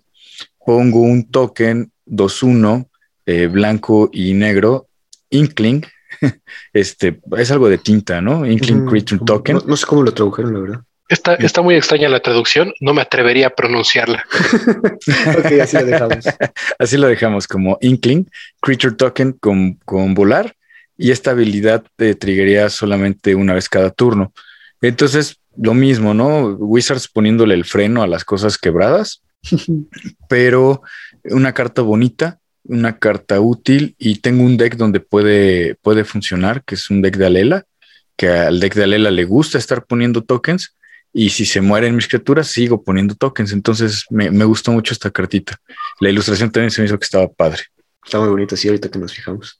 pongo 0.65 1.01
un 1.01 1.29
token 1.29 1.91
2-1 2.07 2.87
eh, 3.27 3.45
blanco 3.45 4.09
y 4.11 4.33
negro, 4.33 4.87
Inkling. 5.29 5.85
este 6.73 7.21
es 7.37 7.51
algo 7.51 7.69
de 7.69 7.77
tinta, 7.77 8.21
¿no? 8.21 8.43
Inkling 8.43 8.87
Creature 8.87 9.21
Token. 9.23 9.59
No, 9.67 9.77
sé 9.77 9.85
cómo 9.85 10.01
lo 10.01 10.15
tradujeron, 10.15 10.51
la 10.51 10.59
verdad. 10.61 10.81
Está, 11.09 11.35
está, 11.35 11.61
muy 11.61 11.75
extraña 11.75 12.09
la 12.09 12.19
traducción, 12.19 12.73
no 12.81 12.93
me 12.93 13.01
atrevería 13.01 13.47
a 13.47 13.49
pronunciarla. 13.51 14.25
ok, 15.37 15.51
así 15.61 15.77
lo 15.77 15.85
dejamos. 15.85 16.25
así 16.79 16.97
lo 16.97 17.07
dejamos 17.07 17.47
como 17.47 17.77
Inkling, 17.79 18.29
Creature 18.61 18.95
Token 18.95 19.31
con, 19.33 19.75
con 19.85 20.13
volar 20.13 20.53
y 20.97 21.11
esta 21.11 21.31
habilidad 21.31 21.83
te 21.95 22.15
triggería 22.15 22.69
solamente 22.69 23.35
una 23.35 23.53
vez 23.53 23.69
cada 23.69 23.89
turno. 23.89 24.33
Entonces, 24.81 25.37
lo 25.55 25.73
mismo, 25.73 26.13
¿no? 26.13 26.55
Wizards 26.55 27.07
poniéndole 27.07 27.55
el 27.55 27.65
freno 27.65 28.03
a 28.03 28.07
las 28.07 28.25
cosas 28.25 28.57
quebradas, 28.57 29.21
pero 30.29 30.81
una 31.23 31.53
carta 31.53 31.81
bonita, 31.81 32.39
una 32.63 32.99
carta 32.99 33.39
útil 33.39 33.95
y 33.97 34.19
tengo 34.19 34.43
un 34.43 34.57
deck 34.57 34.75
donde 34.75 34.99
puede, 34.99 35.75
puede 35.75 36.03
funcionar, 36.03 36.63
que 36.63 36.75
es 36.75 36.89
un 36.89 37.01
deck 37.01 37.17
de 37.17 37.25
Alela, 37.27 37.63
que 38.17 38.29
al 38.29 38.59
deck 38.59 38.73
de 38.73 38.83
Alela 38.83 39.11
le 39.11 39.23
gusta 39.25 39.57
estar 39.57 39.85
poniendo 39.85 40.23
tokens 40.23 40.75
y 41.17 41.31
si 41.31 41.45
se 41.45 41.61
mueren 41.61 41.95
mis 41.95 42.07
criaturas 42.07 42.47
sigo 42.47 42.83
poniendo 42.83 43.15
tokens. 43.15 43.51
Entonces 43.51 44.05
me, 44.11 44.45
gustó 44.45 44.71
mucho 44.71 44.93
esta 44.93 45.09
cartita. 45.09 45.59
La 45.99 46.11
ilustración 46.11 46.51
también 46.51 46.69
se 46.69 46.79
me 46.79 46.85
hizo 46.85 46.99
que 46.99 47.05
estaba 47.05 47.27
padre. 47.27 47.63
Está 48.05 48.19
muy 48.19 48.29
bonita, 48.29 48.55
sí, 48.55 48.67
ahorita 48.67 48.91
que 48.91 48.99
nos 48.99 49.15
fijamos. 49.15 49.59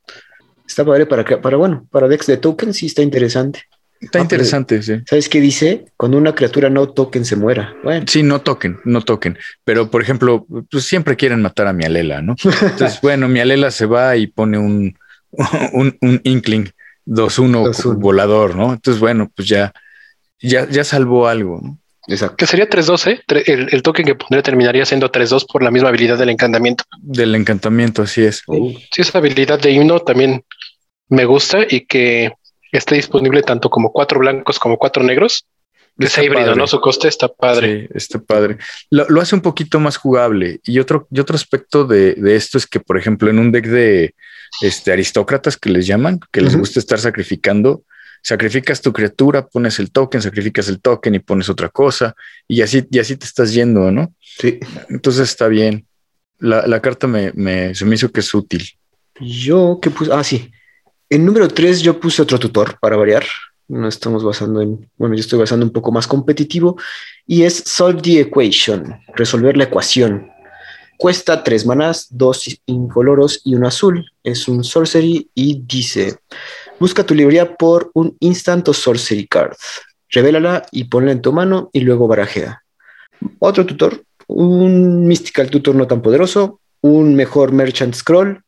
Está 0.67 0.85
padre 0.85 1.07
para, 1.07 1.25
para 1.41 1.57
bueno, 1.57 1.87
para 1.89 2.07
decks 2.07 2.27
de 2.27 2.37
tokens 2.37 2.77
sí 2.77 2.85
está 2.85 3.01
interesante. 3.01 3.63
Está 3.99 4.19
ah, 4.19 4.21
interesante, 4.21 4.83
sí. 4.83 5.01
¿Sabes 5.09 5.27
qué 5.29 5.41
dice? 5.41 5.85
Cuando 5.97 6.19
una 6.19 6.35
criatura 6.35 6.69
no 6.69 6.89
token 6.89 7.25
se 7.25 7.35
muera. 7.35 7.75
Bueno. 7.83 8.05
Sí, 8.07 8.21
no 8.21 8.41
token, 8.41 8.77
no 8.85 9.01
token. 9.01 9.39
Pero, 9.63 9.89
por 9.89 10.03
ejemplo, 10.03 10.45
pues 10.69 10.83
siempre 10.83 11.15
quieren 11.15 11.41
matar 11.41 11.65
a 11.65 11.73
mi 11.73 11.85
alela, 11.85 12.21
¿no? 12.21 12.35
Entonces, 12.61 13.01
bueno, 13.01 13.27
mi 13.27 13.39
alela 13.39 13.71
se 13.71 13.87
va 13.87 14.15
y 14.15 14.27
pone 14.27 14.59
un, 14.59 14.95
un, 15.73 15.97
un 16.01 16.21
Inkling 16.23 16.69
2-1 17.07 17.97
volador, 17.97 18.55
¿no? 18.55 18.73
Entonces, 18.73 19.01
bueno, 19.01 19.31
pues 19.35 19.47
ya, 19.47 19.73
ya, 20.39 20.67
ya 20.69 20.83
salvó 20.83 21.27
algo, 21.27 21.59
¿no? 21.61 21.79
Exacto. 22.07 22.38
Que 22.38 22.47
sería 22.47 22.69
3-2, 22.69 23.11
¿eh? 23.11 23.21
El, 23.47 23.67
el, 23.69 23.81
token 23.81 24.05
que 24.05 24.15
pondría 24.15 24.41
terminaría 24.41 24.85
siendo 24.85 25.11
3-2 25.11 25.45
por 25.51 25.61
la 25.61 25.71
misma 25.71 25.89
habilidad 25.89 26.17
del 26.17 26.29
encantamiento. 26.29 26.85
Del 27.01 27.35
encantamiento, 27.35 28.01
así 28.01 28.23
es. 28.23 28.43
Sí, 28.47 29.01
esa 29.01 29.17
habilidad 29.17 29.59
de 29.59 29.71
himno 29.71 29.99
también 29.99 30.45
me 31.09 31.25
gusta 31.25 31.65
y 31.69 31.85
que 31.85 32.31
esté 32.71 32.95
disponible 32.95 33.43
tanto 33.43 33.69
como 33.69 33.91
cuatro 33.91 34.19
blancos 34.19 34.57
como 34.57 34.77
cuatro 34.77 35.03
negros. 35.03 35.45
Es 35.97 36.17
híbrido, 36.17 36.55
¿no? 36.55 36.67
Su 36.67 36.79
coste 36.79 37.07
está 37.07 37.27
padre. 37.27 37.88
Sí, 37.88 37.93
está 37.95 38.19
padre. 38.19 38.57
Lo, 38.91 39.19
hace 39.19 39.35
un 39.35 39.41
poquito 39.41 39.79
más 39.79 39.97
jugable. 39.97 40.59
Y 40.63 40.77
otro, 40.79 41.07
y 41.11 41.19
otro 41.19 41.35
aspecto 41.35 41.85
de, 41.85 42.15
esto 42.35 42.57
es 42.57 42.67
que, 42.67 42.79
por 42.79 42.97
ejemplo, 42.97 43.29
en 43.29 43.39
un 43.39 43.51
deck 43.51 43.65
de 43.65 44.13
este, 44.61 44.91
aristócratas 44.91 45.57
que 45.57 45.71
les 45.71 45.88
llaman, 45.88 46.19
que 46.31 46.41
les 46.41 46.55
gusta 46.55 46.79
estar 46.79 46.99
sacrificando, 46.99 47.83
sacrificas 48.28 48.82
tu 48.82 48.91
criatura, 48.91 49.47
pones 49.47 49.80
el 49.80 49.89
token, 49.89 50.21
sacrificas 50.21 50.67
el 50.67 50.82
token 50.82 51.15
y 51.15 51.19
pones 51.19 51.47
otra 51.47 51.69
cosa, 51.69 52.13
y 52.45 52.61
así, 52.61 52.86
y 52.91 52.99
así 52.99 53.15
te 53.15 53.25
estás 53.25 53.53
yendo, 53.53 53.89
¿no? 53.89 54.13
Sí. 54.19 54.59
Entonces 54.89 55.30
está 55.30 55.47
bien. 55.47 55.88
La, 56.39 56.82
carta 56.82 57.07
me, 57.07 57.32
me, 57.36 57.73
se 57.73 57.86
me 57.86 57.95
hizo 57.95 58.11
que 58.11 58.19
es 58.19 58.34
útil. 58.34 58.67
Yo 59.21 59.80
que 59.82 59.89
puse, 59.91 60.11
ah, 60.11 60.25
sí, 60.25 60.51
en 61.09 61.25
número 61.25 61.47
3 61.47 61.82
yo 61.82 62.01
puse 62.01 62.21
otro 62.21 62.38
tutor 62.38 62.78
para 62.82 62.97
variar. 62.97 63.23
No 63.69 63.88
estamos 63.88 64.25
basando 64.25 64.61
en, 64.61 64.89
bueno, 64.97 65.15
yo 65.15 65.21
estoy 65.21 65.39
basando 65.39 65.65
un 65.65 65.71
poco 65.71 65.93
más 65.93 66.05
competitivo 66.05 66.78
y 67.25 67.43
es 67.43 67.63
Solve 67.65 68.01
the 68.01 68.19
Equation, 68.19 68.93
resolver 69.15 69.55
la 69.55 69.63
ecuación. 69.63 70.30
Cuesta 70.97 71.43
tres 71.43 71.65
manás, 71.65 72.07
dos 72.09 72.59
incoloros 72.65 73.41
y 73.43 73.55
un 73.55 73.65
azul. 73.65 74.11
Es 74.23 74.47
un 74.47 74.63
sorcery 74.63 75.29
y 75.35 75.61
dice, 75.65 76.17
busca 76.79 77.05
tu 77.05 77.13
librería 77.13 77.55
por 77.55 77.91
un 77.93 78.17
instant 78.19 78.67
o 78.67 78.73
sorcery 78.73 79.27
card. 79.27 79.55
Revélala 80.09 80.65
y 80.71 80.85
ponla 80.85 81.11
en 81.11 81.21
tu 81.21 81.31
mano 81.31 81.69
y 81.71 81.81
luego 81.81 82.07
barajea. 82.07 82.63
Otro 83.39 83.65
tutor, 83.65 84.03
un 84.27 85.07
mystical 85.07 85.49
tutor 85.49 85.75
no 85.75 85.85
tan 85.87 86.01
poderoso, 86.01 86.61
un 86.81 87.15
mejor 87.15 87.51
merchant 87.51 87.93
scroll, 87.93 88.43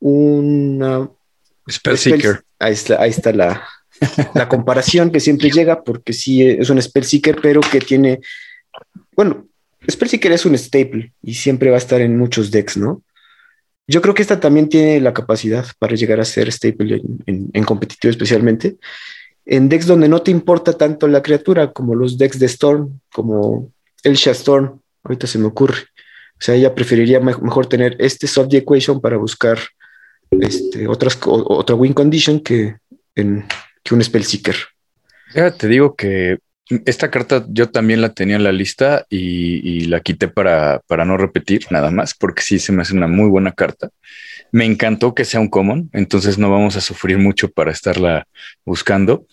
una 0.00 1.08
Spellseeker. 1.70 2.42
Ahí 2.58 2.72
está, 2.72 3.00
ahí 3.00 3.10
está 3.10 3.32
la, 3.32 3.68
la 4.34 4.48
comparación 4.48 5.10
que 5.10 5.20
siempre 5.20 5.50
llega, 5.54 5.82
porque 5.84 6.12
sí 6.12 6.42
es 6.42 6.70
un 6.70 6.80
Spellseeker, 6.80 7.40
pero 7.40 7.60
que 7.60 7.80
tiene. 7.80 8.20
Bueno, 9.14 9.46
Spellseeker 9.90 10.32
es 10.32 10.46
un 10.46 10.56
staple 10.56 11.12
y 11.22 11.34
siempre 11.34 11.70
va 11.70 11.76
a 11.76 11.78
estar 11.78 12.00
en 12.00 12.16
muchos 12.16 12.50
decks, 12.50 12.76
¿no? 12.76 13.02
Yo 13.86 14.00
creo 14.00 14.14
que 14.14 14.22
esta 14.22 14.38
también 14.38 14.68
tiene 14.68 15.00
la 15.00 15.12
capacidad 15.12 15.66
para 15.78 15.96
llegar 15.96 16.20
a 16.20 16.24
ser 16.24 16.50
staple 16.52 17.02
en, 17.26 17.64
competitivo, 17.64 18.10
especialmente 18.10 18.76
en 19.44 19.68
decks 19.68 19.86
donde 19.86 20.08
no 20.08 20.22
te 20.22 20.30
importa 20.30 20.72
tanto 20.72 21.08
la 21.08 21.22
criatura, 21.22 21.72
como 21.72 21.94
los 21.94 22.16
decks 22.16 22.38
de 22.38 22.46
Storm, 22.46 23.00
como 23.12 23.72
Elsha 24.04 24.30
Storm. 24.30 24.80
Ahorita 25.02 25.26
se 25.26 25.38
me 25.38 25.46
ocurre. 25.46 25.80
O 26.34 26.44
sea, 26.44 26.54
ella 26.54 26.74
preferiría 26.74 27.20
mejor 27.20 27.66
tener 27.66 27.96
este 27.98 28.28
soft 28.28 28.54
equation 28.54 29.00
para 29.00 29.16
buscar 29.16 29.58
este, 30.30 30.86
otras, 30.86 31.18
otra 31.24 31.74
win 31.74 31.92
condition 31.92 32.40
que, 32.40 32.76
en, 33.14 33.44
que 33.82 33.94
un 33.94 34.02
Spellseeker. 34.02 34.56
Ya 35.34 35.50
te 35.50 35.68
digo 35.68 35.94
que 35.94 36.38
esta 36.68 37.10
carta 37.10 37.44
yo 37.48 37.70
también 37.70 38.00
la 38.00 38.10
tenía 38.10 38.36
en 38.36 38.44
la 38.44 38.52
lista 38.52 39.06
y, 39.10 39.84
la 39.86 40.00
quité 40.00 40.28
para, 40.28 40.80
para, 40.86 41.04
no 41.04 41.16
repetir 41.16 41.66
nada 41.70 41.90
más, 41.90 42.14
porque 42.14 42.42
sí 42.42 42.58
se 42.58 42.72
me 42.72 42.82
hace 42.82 42.94
una 42.94 43.08
muy 43.08 43.28
buena 43.28 43.52
carta. 43.52 43.90
Me 44.52 44.64
encantó 44.64 45.14
que 45.14 45.24
sea 45.24 45.40
un 45.40 45.48
common, 45.48 45.90
entonces 45.92 46.38
no 46.38 46.50
vamos 46.50 46.76
a 46.76 46.80
sufrir 46.80 47.18
mucho 47.18 47.50
para 47.50 47.72
estarla 47.72 48.26
buscando. 48.64 49.26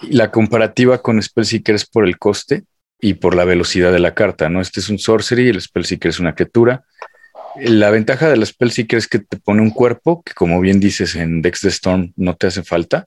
La 0.00 0.30
comparativa 0.30 1.02
con 1.02 1.22
Spellseeker 1.22 1.74
es 1.74 1.86
por 1.86 2.06
el 2.06 2.18
coste 2.18 2.64
y 3.00 3.14
por 3.14 3.34
la 3.34 3.44
velocidad 3.44 3.92
de 3.92 3.98
la 3.98 4.14
carta, 4.14 4.48
¿no? 4.48 4.60
Este 4.60 4.80
es 4.80 4.88
un 4.88 4.98
sorcery, 4.98 5.48
el 5.48 5.60
Spellseeker 5.60 6.08
es 6.08 6.20
una 6.20 6.34
criatura. 6.34 6.84
La 7.56 7.90
ventaja 7.90 8.28
de 8.28 8.36
la 8.36 8.46
Spellseeker 8.46 8.98
es 8.98 9.06
que 9.06 9.20
te 9.20 9.36
pone 9.36 9.62
un 9.62 9.70
cuerpo 9.70 10.22
que, 10.22 10.32
como 10.32 10.60
bien 10.60 10.80
dices, 10.80 11.14
en 11.14 11.42
Dex 11.42 11.60
de 11.60 11.68
Storm 11.68 12.12
no 12.16 12.34
te 12.34 12.46
hace 12.48 12.62
falta. 12.62 13.06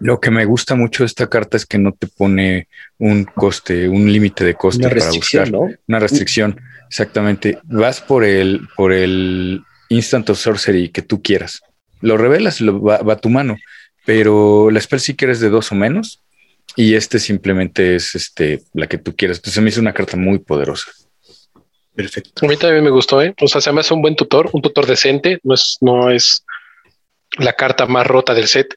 Lo 0.00 0.18
que 0.18 0.30
me 0.30 0.46
gusta 0.46 0.74
mucho 0.74 1.02
de 1.02 1.08
esta 1.08 1.28
carta 1.28 1.58
es 1.58 1.66
que 1.66 1.78
no 1.78 1.92
te 1.92 2.06
pone 2.06 2.68
un 2.98 3.24
coste, 3.24 3.88
un 3.88 4.10
límite 4.10 4.44
de 4.44 4.54
coste 4.54 4.88
para 4.88 5.10
buscar. 5.10 5.50
Una 5.86 5.98
restricción, 5.98 6.58
exactamente. 6.88 7.58
Vas 7.64 8.00
por 8.00 8.24
el, 8.24 8.66
por 8.76 8.92
el 8.92 9.62
Instant 9.90 10.30
of 10.30 10.38
Sorcery 10.38 10.88
que 10.88 11.02
tú 11.02 11.22
quieras. 11.22 11.60
Lo 12.00 12.16
revelas 12.16 12.62
lo 12.62 12.80
va, 12.80 12.96
a 12.96 13.16
tu 13.16 13.28
mano. 13.28 13.58
Pero 14.06 14.70
la 14.70 14.80
Spellseeker 14.80 15.28
es 15.28 15.40
de 15.40 15.50
dos 15.50 15.70
o 15.70 15.74
menos. 15.74 16.22
Y 16.76 16.94
este 16.94 17.18
simplemente 17.18 17.94
es 17.96 18.14
este, 18.14 18.62
la 18.72 18.86
que 18.86 18.96
tú 18.96 19.14
quieras. 19.14 19.38
Entonces 19.38 19.62
me 19.62 19.68
hizo 19.68 19.80
una 19.80 19.92
carta 19.92 20.16
muy 20.16 20.38
poderosa. 20.38 20.90
Perfecto. 21.94 22.46
A 22.46 22.48
mí 22.48 22.56
también 22.56 22.84
me 22.84 22.90
gustó, 22.90 23.20
¿eh? 23.20 23.34
O 23.40 23.48
sea, 23.48 23.60
se 23.60 23.70
me 23.72 23.80
hace 23.80 23.92
un 23.92 24.00
buen 24.00 24.16
tutor, 24.16 24.48
un 24.52 24.62
tutor 24.62 24.86
decente, 24.86 25.40
no 25.42 25.54
es, 25.54 25.76
no 25.82 26.10
es 26.10 26.44
la 27.38 27.52
carta 27.52 27.86
más 27.86 28.06
rota 28.06 28.34
del 28.34 28.48
set. 28.48 28.74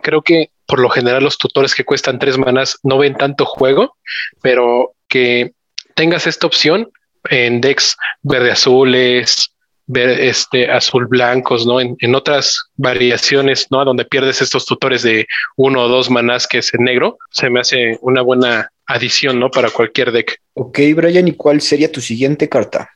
Creo 0.00 0.22
que 0.22 0.50
por 0.66 0.80
lo 0.80 0.90
general 0.90 1.24
los 1.24 1.38
tutores 1.38 1.74
que 1.74 1.84
cuestan 1.84 2.18
tres 2.18 2.38
manas 2.38 2.78
no 2.82 2.98
ven 2.98 3.14
tanto 3.14 3.46
juego, 3.46 3.96
pero 4.42 4.92
que 5.08 5.52
tengas 5.94 6.26
esta 6.26 6.46
opción 6.46 6.90
en 7.30 7.60
decks 7.60 7.96
verde 8.22 8.52
azules, 8.52 9.50
ver 9.86 10.20
este 10.20 10.70
azul 10.70 11.06
blancos, 11.06 11.66
¿no? 11.66 11.80
En, 11.80 11.96
en, 12.00 12.14
otras 12.14 12.70
variaciones, 12.76 13.66
¿no? 13.70 13.84
Donde 13.84 14.04
pierdes 14.04 14.42
estos 14.42 14.66
tutores 14.66 15.02
de 15.02 15.26
uno 15.56 15.84
o 15.84 15.88
dos 15.88 16.10
manás 16.10 16.46
que 16.46 16.58
es 16.58 16.72
en 16.74 16.84
negro, 16.84 17.16
se 17.30 17.48
me 17.48 17.60
hace 17.60 17.98
una 18.02 18.20
buena 18.20 18.70
adición, 18.86 19.40
¿no? 19.40 19.50
Para 19.50 19.70
cualquier 19.70 20.12
deck. 20.12 20.40
Ok, 20.54 20.78
Brian, 20.94 21.26
¿y 21.26 21.32
cuál 21.32 21.60
sería 21.62 21.90
tu 21.90 22.00
siguiente 22.02 22.48
carta? 22.48 22.90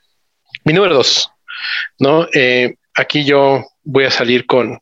Mi 0.64 0.74
número 0.74 0.94
dos, 0.94 1.30
¿no? 1.98 2.28
Eh, 2.34 2.74
aquí 2.94 3.24
yo 3.24 3.64
voy 3.82 4.04
a 4.04 4.10
salir 4.10 4.46
con, 4.46 4.78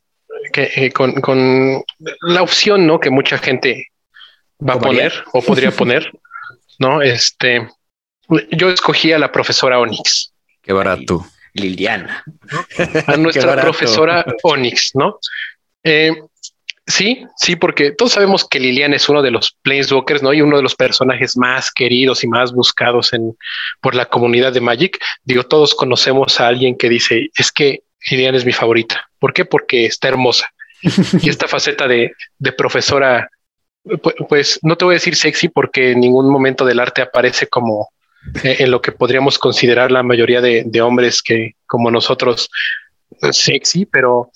eh, 0.53 0.91
con, 0.91 1.13
con, 1.21 1.83
la 2.21 2.41
opción, 2.41 2.87
¿no? 2.87 2.99
Que 2.99 3.09
mucha 3.09 3.37
gente 3.37 3.87
va 4.67 4.73
a 4.73 4.79
poner 4.79 5.13
o 5.33 5.41
podría 5.41 5.71
poner, 5.81 6.11
¿no? 6.79 7.01
Este, 7.01 7.67
yo 8.51 8.69
escogí 8.69 9.11
a 9.11 9.19
la 9.19 9.31
profesora 9.31 9.79
Onyx. 9.79 10.33
Qué 10.61 10.73
barato. 10.73 11.25
Liliana. 11.53 12.23
A 13.07 13.17
nuestra 13.17 13.59
profesora 13.61 14.25
Onyx, 14.43 14.91
¿no? 14.95 15.19
Eh, 15.83 16.13
Sí, 16.87 17.25
sí, 17.37 17.55
porque 17.55 17.91
todos 17.91 18.13
sabemos 18.13 18.45
que 18.47 18.59
Liliana 18.59 18.95
es 18.95 19.07
uno 19.07 19.21
de 19.21 19.31
los 19.31 19.55
Planeswalkers, 19.61 20.23
¿no? 20.23 20.33
Y 20.33 20.41
uno 20.41 20.57
de 20.57 20.63
los 20.63 20.75
personajes 20.75 21.37
más 21.37 21.71
queridos 21.71 22.23
y 22.23 22.27
más 22.27 22.51
buscados 22.53 23.13
en, 23.13 23.37
por 23.81 23.95
la 23.95 24.07
comunidad 24.07 24.51
de 24.51 24.61
Magic. 24.61 24.99
Digo, 25.23 25.43
todos 25.43 25.75
conocemos 25.75 26.39
a 26.39 26.47
alguien 26.47 26.75
que 26.75 26.89
dice, 26.89 27.29
es 27.35 27.51
que 27.51 27.83
Liliana 28.09 28.37
es 28.37 28.45
mi 28.45 28.53
favorita. 28.53 29.09
¿Por 29.19 29.33
qué? 29.33 29.45
Porque 29.45 29.85
está 29.85 30.07
hermosa. 30.07 30.49
y 30.81 31.29
esta 31.29 31.47
faceta 31.47 31.87
de, 31.87 32.13
de 32.39 32.51
profesora, 32.53 33.29
pues, 34.29 34.59
no 34.63 34.75
te 34.77 34.85
voy 34.85 34.93
a 34.93 34.97
decir 34.97 35.15
sexy 35.15 35.49
porque 35.49 35.91
en 35.91 35.99
ningún 35.99 36.29
momento 36.29 36.65
del 36.65 36.79
arte 36.79 37.01
aparece 37.01 37.47
como 37.47 37.89
eh, 38.43 38.57
en 38.59 38.71
lo 38.71 38.81
que 38.81 38.91
podríamos 38.91 39.37
considerar 39.37 39.91
la 39.91 40.03
mayoría 40.03 40.41
de, 40.41 40.63
de 40.65 40.81
hombres 40.81 41.21
que 41.21 41.55
como 41.65 41.89
nosotros 41.91 42.49
sexy, 43.31 43.85
pero 43.85 44.31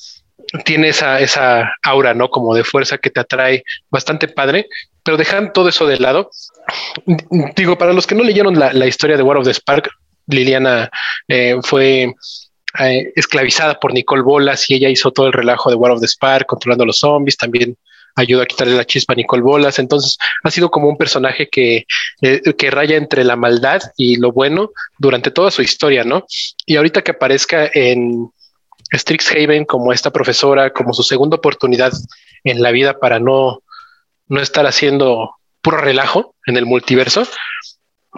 tiene 0.63 0.89
esa, 0.89 1.19
esa 1.19 1.73
aura, 1.83 2.13
¿no? 2.13 2.29
Como 2.29 2.53
de 2.55 2.63
fuerza 2.63 2.97
que 2.97 3.09
te 3.09 3.19
atrae 3.19 3.63
bastante 3.89 4.27
padre, 4.27 4.67
pero 5.03 5.17
dejan 5.17 5.53
todo 5.53 5.69
eso 5.69 5.85
de 5.87 5.97
lado. 5.97 6.31
Digo, 7.55 7.77
para 7.77 7.93
los 7.93 8.07
que 8.07 8.15
no 8.15 8.23
leyeron 8.23 8.59
la, 8.59 8.73
la 8.73 8.87
historia 8.87 9.17
de 9.17 9.23
War 9.23 9.37
of 9.37 9.45
the 9.45 9.53
Spark, 9.53 9.89
Liliana 10.27 10.89
eh, 11.27 11.55
fue 11.63 12.13
eh, 12.79 13.11
esclavizada 13.15 13.79
por 13.79 13.93
Nicole 13.93 14.23
Bolas 14.23 14.69
y 14.69 14.75
ella 14.75 14.89
hizo 14.89 15.11
todo 15.11 15.27
el 15.27 15.33
relajo 15.33 15.69
de 15.69 15.75
War 15.75 15.91
of 15.91 16.01
the 16.01 16.07
Spark, 16.07 16.45
controlando 16.45 16.83
a 16.83 16.87
los 16.87 16.99
zombies, 16.99 17.37
también 17.37 17.77
ayudó 18.15 18.41
a 18.41 18.45
quitarle 18.45 18.75
la 18.75 18.85
chispa 18.85 19.13
a 19.13 19.15
Nicole 19.15 19.43
Bolas. 19.43 19.79
Entonces 19.79 20.17
ha 20.43 20.51
sido 20.51 20.71
como 20.71 20.87
un 20.87 20.97
personaje 20.97 21.49
que, 21.49 21.85
eh, 22.21 22.41
que 22.57 22.71
raya 22.71 22.95
entre 22.97 23.23
la 23.23 23.35
maldad 23.35 23.81
y 23.97 24.17
lo 24.17 24.31
bueno 24.31 24.71
durante 24.97 25.31
toda 25.31 25.51
su 25.51 25.61
historia, 25.61 26.03
¿no? 26.03 26.25
Y 26.65 26.77
ahorita 26.77 27.01
que 27.01 27.11
aparezca 27.11 27.69
en, 27.73 28.29
Strixhaven 28.93 29.65
como 29.65 29.91
esta 29.93 30.11
profesora, 30.11 30.71
como 30.71 30.93
su 30.93 31.03
segunda 31.03 31.37
oportunidad 31.37 31.91
en 32.43 32.61
la 32.61 32.71
vida 32.71 32.99
para 32.99 33.19
no, 33.19 33.63
no 34.27 34.41
estar 34.41 34.65
haciendo 34.65 35.31
puro 35.61 35.77
relajo 35.77 36.35
en 36.45 36.57
el 36.57 36.65
multiverso. 36.65 37.27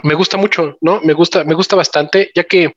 Me 0.03 0.13
gusta 0.13 0.37
mucho, 0.37 0.77
¿no? 0.81 1.01
Me 1.01 1.13
gusta, 1.13 1.43
me 1.43 1.55
gusta 1.55 1.75
bastante, 1.75 2.31
ya 2.35 2.43
que 2.43 2.73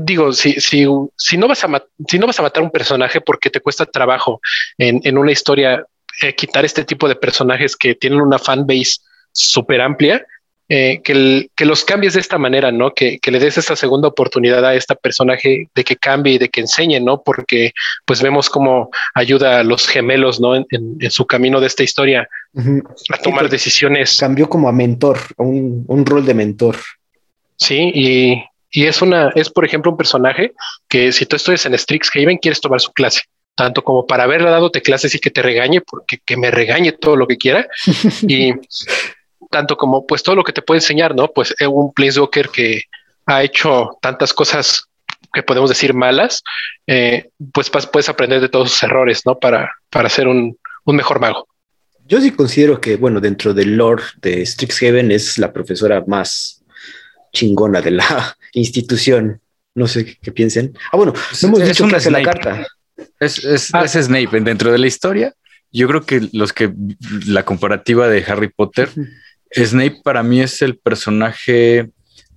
digo, 0.00 0.32
si, 0.32 0.60
si, 0.60 0.86
si 1.16 1.36
no 1.36 1.48
vas 1.48 1.64
a 1.64 1.84
si 2.08 2.18
no 2.18 2.26
vas 2.26 2.38
a 2.38 2.42
matar 2.42 2.62
un 2.62 2.70
personaje 2.70 3.20
porque 3.20 3.50
te 3.50 3.60
cuesta 3.60 3.86
trabajo 3.86 4.40
en, 4.78 5.00
en 5.04 5.18
una 5.18 5.32
historia 5.32 5.86
eh, 6.22 6.34
quitar 6.34 6.64
este 6.64 6.84
tipo 6.84 7.08
de 7.08 7.16
personajes 7.16 7.76
que 7.76 7.94
tienen 7.94 8.20
una 8.20 8.38
fanbase 8.38 8.98
súper 9.32 9.80
amplia, 9.80 10.24
eh, 10.68 11.00
que, 11.02 11.50
que, 11.54 11.64
los 11.66 11.84
cambies 11.84 12.14
de 12.14 12.20
esta 12.20 12.38
manera, 12.38 12.72
¿no? 12.72 12.94
Que, 12.94 13.18
que, 13.18 13.30
le 13.30 13.38
des 13.38 13.58
esta 13.58 13.76
segunda 13.76 14.08
oportunidad 14.08 14.64
a 14.64 14.74
este 14.74 14.94
personaje 14.94 15.68
de 15.74 15.84
que 15.84 15.96
cambie 15.96 16.34
y 16.34 16.38
de 16.38 16.48
que 16.48 16.60
enseñe, 16.60 17.00
¿no? 17.00 17.22
Porque 17.22 17.72
pues 18.06 18.22
vemos 18.22 18.48
cómo 18.48 18.90
ayuda 19.14 19.58
a 19.58 19.64
los 19.64 19.86
gemelos, 19.86 20.40
¿no? 20.40 20.54
En, 20.54 20.64
en, 20.70 21.10
su 21.10 21.26
camino 21.26 21.60
de 21.60 21.66
esta 21.66 21.82
historia 21.82 22.28
uh 22.54 22.60
-huh. 22.60 22.82
a 23.12 23.18
tomar 23.18 23.50
decisiones. 23.50 24.16
Cambió 24.18 24.48
como 24.48 24.68
a 24.68 24.72
mentor, 24.72 25.18
a 25.36 25.42
un, 25.42 25.84
un, 25.86 26.06
rol 26.06 26.24
de 26.24 26.32
mentor. 26.32 26.76
Sí, 27.56 27.92
y, 27.94 28.44
y, 28.74 28.86
es 28.86 29.00
una, 29.00 29.30
es 29.34 29.48
por 29.48 29.64
ejemplo 29.64 29.90
un 29.90 29.96
personaje 29.96 30.52
que 30.88 31.12
si 31.12 31.26
tú 31.26 31.36
estudias 31.36 31.64
en 31.66 31.78
Strixhaven 31.78 32.38
quieres 32.38 32.60
tomar 32.60 32.80
su 32.80 32.92
clase 32.92 33.22
tanto 33.54 33.84
como 33.84 34.06
para 34.06 34.24
haberle 34.24 34.50
dado 34.50 34.70
clases 34.70 35.14
y 35.14 35.20
que 35.20 35.30
te 35.30 35.42
regañe, 35.42 35.80
porque 35.80 36.18
que 36.24 36.36
me 36.36 36.50
regañe 36.50 36.92
todo 36.92 37.16
lo 37.16 37.26
que 37.26 37.36
quiera. 37.36 37.68
y 38.22 38.52
tanto 39.50 39.76
como 39.76 40.06
pues 40.06 40.22
todo 40.22 40.34
lo 40.34 40.42
que 40.42 40.52
te 40.52 40.62
puede 40.62 40.78
enseñar, 40.78 41.14
¿no? 41.14 41.28
Pues 41.28 41.54
es 41.58 41.68
un 41.68 41.92
Planeswalker 41.92 42.48
que 42.48 42.82
ha 43.26 43.42
hecho 43.42 43.96
tantas 44.00 44.32
cosas 44.32 44.84
que 45.32 45.42
podemos 45.42 45.70
decir 45.70 45.94
malas, 45.94 46.42
eh, 46.86 47.28
pues 47.52 47.70
puedes 47.70 48.08
aprender 48.08 48.40
de 48.40 48.48
todos 48.48 48.70
sus 48.70 48.82
errores, 48.82 49.22
¿no? 49.24 49.38
Para, 49.38 49.70
para 49.90 50.08
ser 50.08 50.28
un, 50.28 50.56
un 50.84 50.96
mejor 50.96 51.20
mago. 51.20 51.46
Yo 52.06 52.20
sí 52.20 52.32
considero 52.32 52.80
que, 52.80 52.96
bueno, 52.96 53.20
dentro 53.20 53.54
del 53.54 53.76
lore 53.76 54.02
de 54.20 54.44
Strixhaven 54.44 55.10
es 55.10 55.38
la 55.38 55.52
profesora 55.52 56.04
más 56.06 56.62
chingona 57.32 57.80
de 57.80 57.92
la 57.92 58.36
institución. 58.54 59.40
No 59.74 59.86
sé 59.86 60.04
qué, 60.04 60.16
qué 60.22 60.32
piensen. 60.32 60.72
Ah, 60.92 60.96
bueno, 60.96 61.12
no 61.12 61.48
hemos 61.48 61.60
es 61.60 61.68
dicho 61.68 61.88
Snape. 61.88 62.10
la 62.10 62.22
carta. 62.22 62.66
Es, 63.20 63.44
es, 63.44 63.74
ah. 63.74 63.84
es 63.84 63.92
Snape 63.92 64.40
dentro 64.40 64.72
de 64.72 64.78
la 64.78 64.86
historia. 64.86 65.34
Yo 65.72 65.88
creo 65.88 66.06
que 66.06 66.28
los 66.32 66.52
que 66.52 66.72
la 67.26 67.44
comparativa 67.44 68.08
de 68.08 68.24
Harry 68.24 68.48
Potter 68.48 68.90
Snape 69.54 70.00
para 70.02 70.22
mí 70.22 70.40
es 70.40 70.62
el 70.62 70.78
personaje 70.78 71.90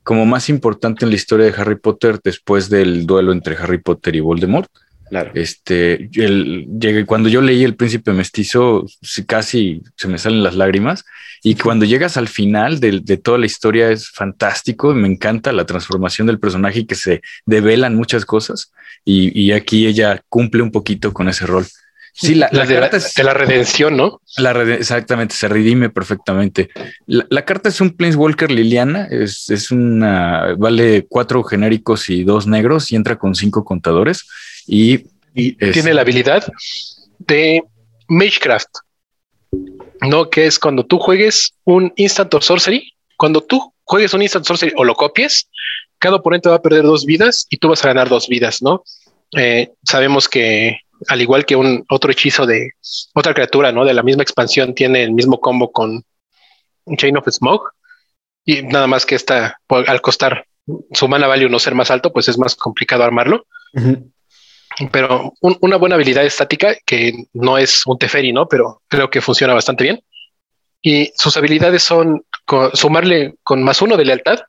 como 0.04 0.26
más 0.26 0.50
importante 0.50 1.04
en 1.04 1.10
la 1.10 1.16
historia 1.16 1.46
de 1.46 1.54
Harry 1.60 1.76
Potter 1.76 2.20
después 2.24 2.70
del 2.70 3.06
duelo 3.06 3.32
entre 3.32 3.58
Harry 3.58 3.80
Potter 3.80 4.16
y 4.16 4.20
Voldemort. 4.20 4.70
Claro. 5.10 5.32
Este, 5.34 6.10
el, 6.16 7.06
cuando 7.06 7.30
yo 7.30 7.42
leí 7.42 7.64
El 7.64 7.76
Príncipe 7.76 8.12
Mestizo, 8.14 8.86
casi 9.26 9.82
se 9.96 10.08
me 10.08 10.18
salen 10.18 10.44
las 10.44 10.56
lágrimas. 10.56 11.06
Y 11.44 11.56
cuando 11.56 11.86
llegas 11.86 12.18
al 12.18 12.28
final 12.28 12.80
de, 12.80 13.00
de 13.02 13.18
toda 13.18 13.38
la 13.38 13.46
historia 13.46 13.90
es 13.92 14.10
fantástico. 14.10 14.94
Me 14.94 15.08
encanta 15.08 15.52
la 15.52 15.66
transformación 15.66 16.28
del 16.28 16.40
personaje 16.40 16.80
y 16.80 16.86
que 16.86 16.96
se 16.96 17.22
develan 17.46 17.96
muchas 17.96 18.26
cosas. 18.26 18.72
Y, 19.06 19.40
y 19.40 19.52
aquí 19.52 19.88
ella 19.88 20.22
cumple 20.30 20.62
un 20.62 20.72
poquito 20.72 21.14
con 21.14 21.30
ese 21.30 21.46
rol. 21.46 21.66
Sí, 22.20 22.34
la, 22.34 22.50
la, 22.52 22.60
la 22.60 22.66
de, 22.66 22.80
carta 22.80 22.98
la, 22.98 23.04
es, 23.04 23.14
de 23.14 23.24
la 23.24 23.34
redención, 23.36 23.96
¿no? 23.96 24.22
La 24.38 24.52
red, 24.52 24.72
exactamente, 24.72 25.36
se 25.36 25.48
redime 25.48 25.92
perfectamente. 25.92 26.70
La, 27.06 27.28
la, 27.30 27.46
carta 27.46 27.70
es 27.70 27.80
un 27.80 27.92
Planeswalker 27.92 28.50
Liliana, 28.50 29.08
es, 29.12 29.52
es 29.52 29.70
una, 29.70 30.56
vale 30.58 31.06
cuatro 31.08 31.44
genéricos 31.44 32.10
y 32.10 32.24
dos 32.24 32.48
negros 32.48 32.92
y 32.92 32.96
entra 32.96 33.18
con 33.18 33.36
cinco 33.36 33.64
contadores 33.64 34.26
y, 34.68 35.06
y 35.34 35.56
es, 35.60 35.74
tiene 35.74 35.94
la 35.94 36.02
habilidad 36.02 36.46
de 37.20 37.64
Magecraft, 38.08 38.70
¿no? 40.02 40.30
Que 40.30 40.46
es 40.46 40.60
cuando 40.60 40.86
tú 40.86 41.00
juegues 41.00 41.54
un 41.64 41.94
Instant 41.96 42.34
of 42.34 42.44
Sorcery, 42.44 42.94
cuando 43.18 43.42
tú 43.42 43.74
juegues 43.84 44.14
un 44.14 44.22
Instant 44.22 44.46
Sorcery 44.46 44.74
o 44.76 44.84
lo 44.84 44.96
copies, 44.96 45.50
cada 46.00 46.18
oponente 46.18 46.50
va 46.50 46.56
a 46.56 46.62
perder 46.62 46.84
dos 46.84 47.06
vidas 47.06 47.48
y 47.50 47.58
tú 47.58 47.70
vas 47.70 47.84
a 47.84 47.88
ganar 47.88 48.10
dos 48.10 48.28
vidas, 48.28 48.62
¿no? 48.62 48.84
Eh, 49.36 49.72
sabemos 49.84 50.28
que 50.30 50.82
al 51.08 51.22
igual 51.22 51.46
que 51.46 51.56
un 51.56 51.86
otro 51.90 52.12
hechizo 52.12 52.46
de 52.46 52.72
otra 53.14 53.34
criatura, 53.34 53.72
¿no? 53.72 53.86
De 53.86 53.94
la 53.94 54.04
misma 54.04 54.24
expansión, 54.24 54.74
tiene 54.74 55.04
el 55.04 55.12
mismo 55.12 55.40
combo 55.40 55.72
con 55.72 56.04
Chain 56.98 57.18
of 57.18 57.28
Smoke. 57.30 57.72
Y 58.46 58.64
nada 58.64 58.88
más 58.88 59.06
que 59.06 59.16
esta, 59.16 59.60
al 59.68 60.02
costar 60.02 60.46
su 60.92 61.08
mana 61.08 61.28
value 61.28 61.50
no 61.50 61.60
ser 61.60 61.76
más 61.76 61.92
alto, 61.92 62.12
pues 62.14 62.28
es 62.30 62.38
más 62.38 62.56
complicado 62.56 63.04
armarlo. 63.04 63.46
Uh 63.74 63.80
-huh. 63.80 64.12
Pero 64.92 65.34
un, 65.42 65.58
una 65.62 65.78
buena 65.78 65.96
habilidad 65.96 66.26
estática 66.26 66.76
que 66.86 67.14
no 67.34 67.58
es 67.58 67.86
un 67.86 67.98
Teferi, 67.98 68.32
¿no? 68.32 68.48
Pero 68.48 68.82
creo 68.88 69.10
que 69.10 69.22
funciona 69.22 69.54
bastante 69.54 69.84
bien. 69.84 70.04
Y 70.82 71.12
sus 71.16 71.36
habilidades 71.36 71.84
son 71.84 72.24
sumarle 72.74 73.36
con 73.44 73.64
más 73.64 73.82
uno 73.82 73.98
de 73.98 74.06
lealtad. 74.06 74.40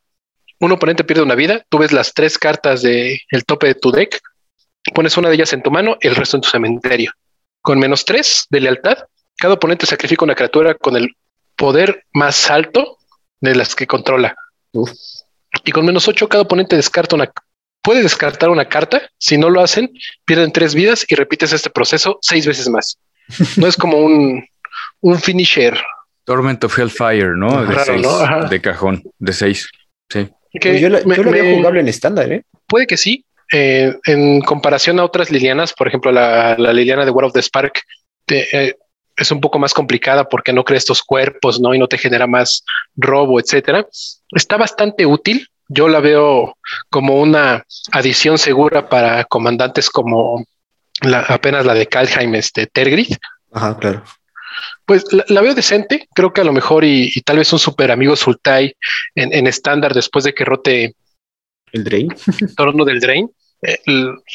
Un 0.61 0.73
oponente 0.73 1.05
pierde 1.05 1.23
una 1.23 1.35
vida. 1.35 1.65
Tú 1.69 1.79
ves 1.79 1.93
las 1.93 2.13
tres 2.13 2.39
cartas 2.39 2.83
del 2.83 3.19
el 3.31 3.45
tope 3.45 3.69
de 3.69 3.75
tu 3.75 3.91
deck 3.91 4.21
pones 4.93 5.17
una 5.17 5.29
de 5.29 5.35
ellas 5.35 5.53
en 5.53 5.63
tu 5.63 5.71
mano, 5.71 5.97
el 6.01 6.17
resto 6.17 6.37
en 6.37 6.43
tu 6.43 6.49
cementerio. 6.49 7.13
Con 7.61 7.79
menos 7.79 8.05
tres 8.05 8.47
de 8.51 8.61
lealtad, 8.61 8.99
cada 9.37 9.55
oponente 9.55 9.87
sacrifica 9.87 10.25
una 10.25 10.35
criatura 10.35 10.75
con 10.75 10.97
el 10.97 11.17
poder 11.57 12.05
más 12.13 12.51
alto 12.51 12.99
de 13.41 13.55
las 13.55 13.75
que 13.75 13.87
controla. 13.87 14.35
Uf. 14.73 14.91
Y 15.65 15.73
con 15.73 15.85
menos 15.85 16.07
ocho, 16.09 16.29
cada 16.29 16.43
oponente 16.43 16.77
descarta 16.77 17.17
una, 17.17 17.31
puede 17.89 18.03
descartar 18.03 18.51
una 18.51 18.69
carta. 18.69 19.09
Si 19.17 19.39
no 19.39 19.49
lo 19.49 19.63
hacen, 19.63 19.91
pierden 20.27 20.53
tres 20.53 20.75
vidas 20.75 21.07
y 21.09 21.15
repites 21.15 21.55
este 21.55 21.71
proceso 21.71 22.19
seis 22.21 22.47
veces 22.47 22.69
más. 22.69 22.99
No 23.57 23.67
es 23.67 23.79
como 23.79 23.97
un, 23.97 24.45
un 25.01 25.19
finisher. 25.19 25.81
Torment 26.25 26.63
of 26.65 26.79
Hellfire, 26.79 27.35
¿no? 27.35 27.65
De, 27.65 27.75
Raro, 27.75 27.85
seis, 27.87 28.03
¿no? 28.03 28.47
de 28.47 28.61
cajón, 28.61 29.03
de 29.19 29.33
seis. 29.33 29.71
Sí. 30.11 30.29
Pues 30.61 30.83
yo 30.83 30.91
la, 30.91 31.01
yo 31.01 31.23
la 31.23 31.31
veo 31.31 31.57
jugable 31.57 31.81
en 31.81 31.89
estándar, 31.89 32.31
¿eh? 32.31 32.43
Puede 32.67 32.87
que 32.87 32.99
sí, 32.99 33.25
eh, 33.51 33.97
en 34.05 34.43
comparación 34.43 35.01
a 35.01 35.05
otras 35.05 35.31
Lilianas, 35.31 35.73
por 35.73 35.89
ejemplo, 35.89 36.13
la, 36.13 36.57
la 36.59 36.75
Liliana 36.75 37.07
de 37.07 37.11
War 37.11 37.25
of 37.25 37.33
the 37.33 37.41
Spark 37.41 37.81
te, 38.27 38.49
eh, 38.53 38.77
es 39.17 39.31
un 39.31 39.41
poco 39.41 39.59
más 39.59 39.73
complicada 39.73 40.29
porque 40.29 40.53
no 40.53 40.63
crea 40.63 40.77
estos 40.77 41.03
cuerpos, 41.03 41.59
¿no? 41.59 41.73
Y 41.73 41.79
no 41.79 41.89
te 41.89 41.97
genera 41.97 42.27
más 42.27 42.67
robo, 42.97 43.41
etcétera. 43.41 43.87
Está 44.31 44.59
bastante 44.59 45.07
útil. 45.07 45.49
Yo 45.69 45.89
la 45.89 46.01
veo 46.01 46.57
como 46.91 47.21
una 47.21 47.65
adición 47.93 48.39
segura 48.39 48.89
para 48.89 49.25
comandantes 49.25 49.91
como 49.91 50.45
la, 51.03 51.21
apenas 51.21 51.65
la 51.67 51.75
de 51.75 51.87
Kalheim, 51.87 52.35
este 52.35 52.67
Tergrid. 52.67 53.15
Ajá, 53.53 53.79
claro. 53.79 54.03
Pues 54.87 55.13
la, 55.13 55.25
la, 55.29 55.41
veo 55.41 55.55
decente. 55.55 56.09
Creo 56.15 56.33
que 56.33 56.41
a 56.41 56.45
lo 56.45 56.53
mejor 56.53 56.85
y, 56.85 57.11
y 57.15 57.21
tal 57.21 57.37
vez 57.37 57.53
un 57.53 57.59
super 57.59 57.91
amigo 57.91 58.17
Sultai 58.17 58.75
en 59.15 59.47
estándar 59.47 59.95
después 59.95 60.25
de 60.25 60.35
que 60.35 60.45
rote 60.45 60.97
el 61.73 61.85
Drain. 61.85 62.09
torno 62.57 62.85
del 62.85 63.01
Drain. 63.01 63.31
Eh, 63.63 63.79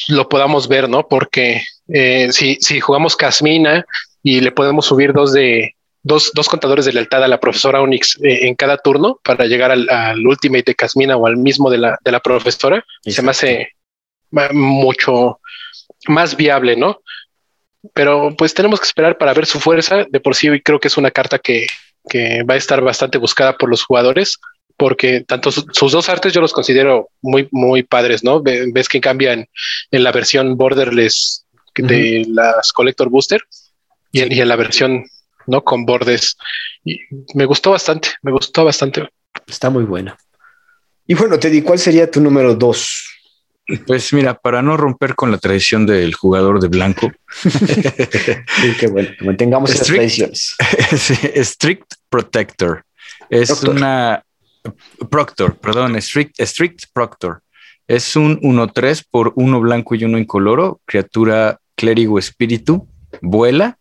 lo 0.09 0.27
podamos 0.27 0.67
ver, 0.67 0.89
¿no? 0.89 1.07
Porque 1.07 1.63
eh, 1.87 2.31
si, 2.31 2.55
si 2.55 2.79
jugamos 2.79 3.15
Casmina 3.15 3.85
y 4.21 4.41
le 4.41 4.51
podemos 4.51 4.85
subir 4.85 5.13
dos 5.13 5.33
de 5.33 5.75
dos, 6.03 6.31
dos 6.33 6.47
contadores 6.47 6.85
de 6.85 6.93
lealtad 6.93 7.23
a 7.23 7.27
la 7.27 7.39
profesora 7.39 7.81
Onyx 7.81 8.19
eh, 8.21 8.47
en 8.47 8.55
cada 8.55 8.77
turno 8.77 9.19
para 9.23 9.45
llegar 9.45 9.71
al, 9.71 9.89
al, 9.89 10.25
ultimate 10.25 10.63
de 10.67 10.75
Casmina 10.75 11.17
o 11.17 11.25
al 11.25 11.37
mismo 11.37 11.69
de 11.69 11.79
la, 11.79 11.97
de 12.03 12.11
la 12.11 12.19
profesora, 12.19 12.85
Exacto. 13.03 13.11
se 13.11 13.21
me 13.21 13.31
hace 13.31 13.69
mucho 14.53 15.39
más 16.07 16.35
viable, 16.35 16.75
¿no? 16.75 16.99
pero 17.93 18.33
pues 18.37 18.53
tenemos 18.53 18.79
que 18.79 18.85
esperar 18.85 19.17
para 19.17 19.33
ver 19.33 19.45
su 19.45 19.59
fuerza. 19.59 20.05
De 20.09 20.19
por 20.19 20.35
sí 20.35 20.47
creo 20.61 20.79
que 20.79 20.87
es 20.87 20.97
una 20.97 21.11
carta 21.11 21.39
que, 21.39 21.67
que 22.07 22.43
va 22.43 22.53
a 22.53 22.57
estar 22.57 22.81
bastante 22.81 23.17
buscada 23.17 23.57
por 23.57 23.69
los 23.69 23.83
jugadores 23.83 24.39
porque 24.75 25.21
tanto 25.21 25.51
sus 25.51 25.91
dos 25.91 26.09
artes 26.09 26.33
yo 26.33 26.41
los 26.41 26.53
considero 26.53 27.09
muy, 27.21 27.47
muy 27.51 27.83
padres, 27.83 28.23
¿no? 28.23 28.41
Ves 28.41 28.89
que 28.89 29.01
cambian 29.01 29.47
en 29.91 30.03
la 30.03 30.11
versión 30.11 30.57
borderless 30.57 31.45
de 31.75 32.25
las 32.27 32.73
Collector 32.73 33.09
Booster 33.09 33.43
y, 34.11 34.21
en, 34.21 34.47
la 34.47 34.55
versión, 34.55 35.05
¿no? 35.47 35.63
Con 35.63 35.85
bordes. 35.85 36.37
Y 36.83 36.99
me 37.35 37.45
gustó 37.45 37.71
bastante, 37.71 38.09
me 38.21 38.31
gustó 38.31 38.65
bastante. 38.65 39.09
Está 39.47 39.69
muy 39.69 39.83
buena. 39.83 40.17
Y 41.05 41.15
bueno, 41.15 41.39
Teddy, 41.39 41.61
¿cuál 41.61 41.79
sería 41.79 42.09
tu 42.09 42.21
número 42.21 42.55
dos? 42.55 43.09
Pues 43.87 44.11
mira, 44.11 44.33
para 44.33 44.61
no 44.61 44.75
romper 44.75 45.15
con 45.15 45.31
la 45.31 45.37
tradición 45.37 45.85
del 45.85 46.13
jugador 46.13 46.59
de 46.59 46.67
blanco. 46.67 47.11
qué 48.79 48.87
bueno, 48.87 49.09
mantengamos 49.21 49.71
esas 49.71 49.87
tradiciones. 49.87 50.55
Strict 51.35 51.93
Protector. 52.09 52.83
Es 53.29 53.63
una 53.63 54.23
Proctor, 55.09 55.57
perdón, 55.57 55.95
Strict, 56.01 56.39
Strict 56.39 56.85
Proctor. 56.93 57.41
Es 57.87 58.15
un 58.15 58.39
1-3 58.41 59.05
por 59.09 59.33
uno 59.35 59.59
blanco 59.59 59.95
y 59.95 60.05
uno 60.05 60.17
incoloro, 60.17 60.79
criatura 60.85 61.59
clérigo 61.75 62.17
espíritu, 62.17 62.87
vuela. 63.21 63.77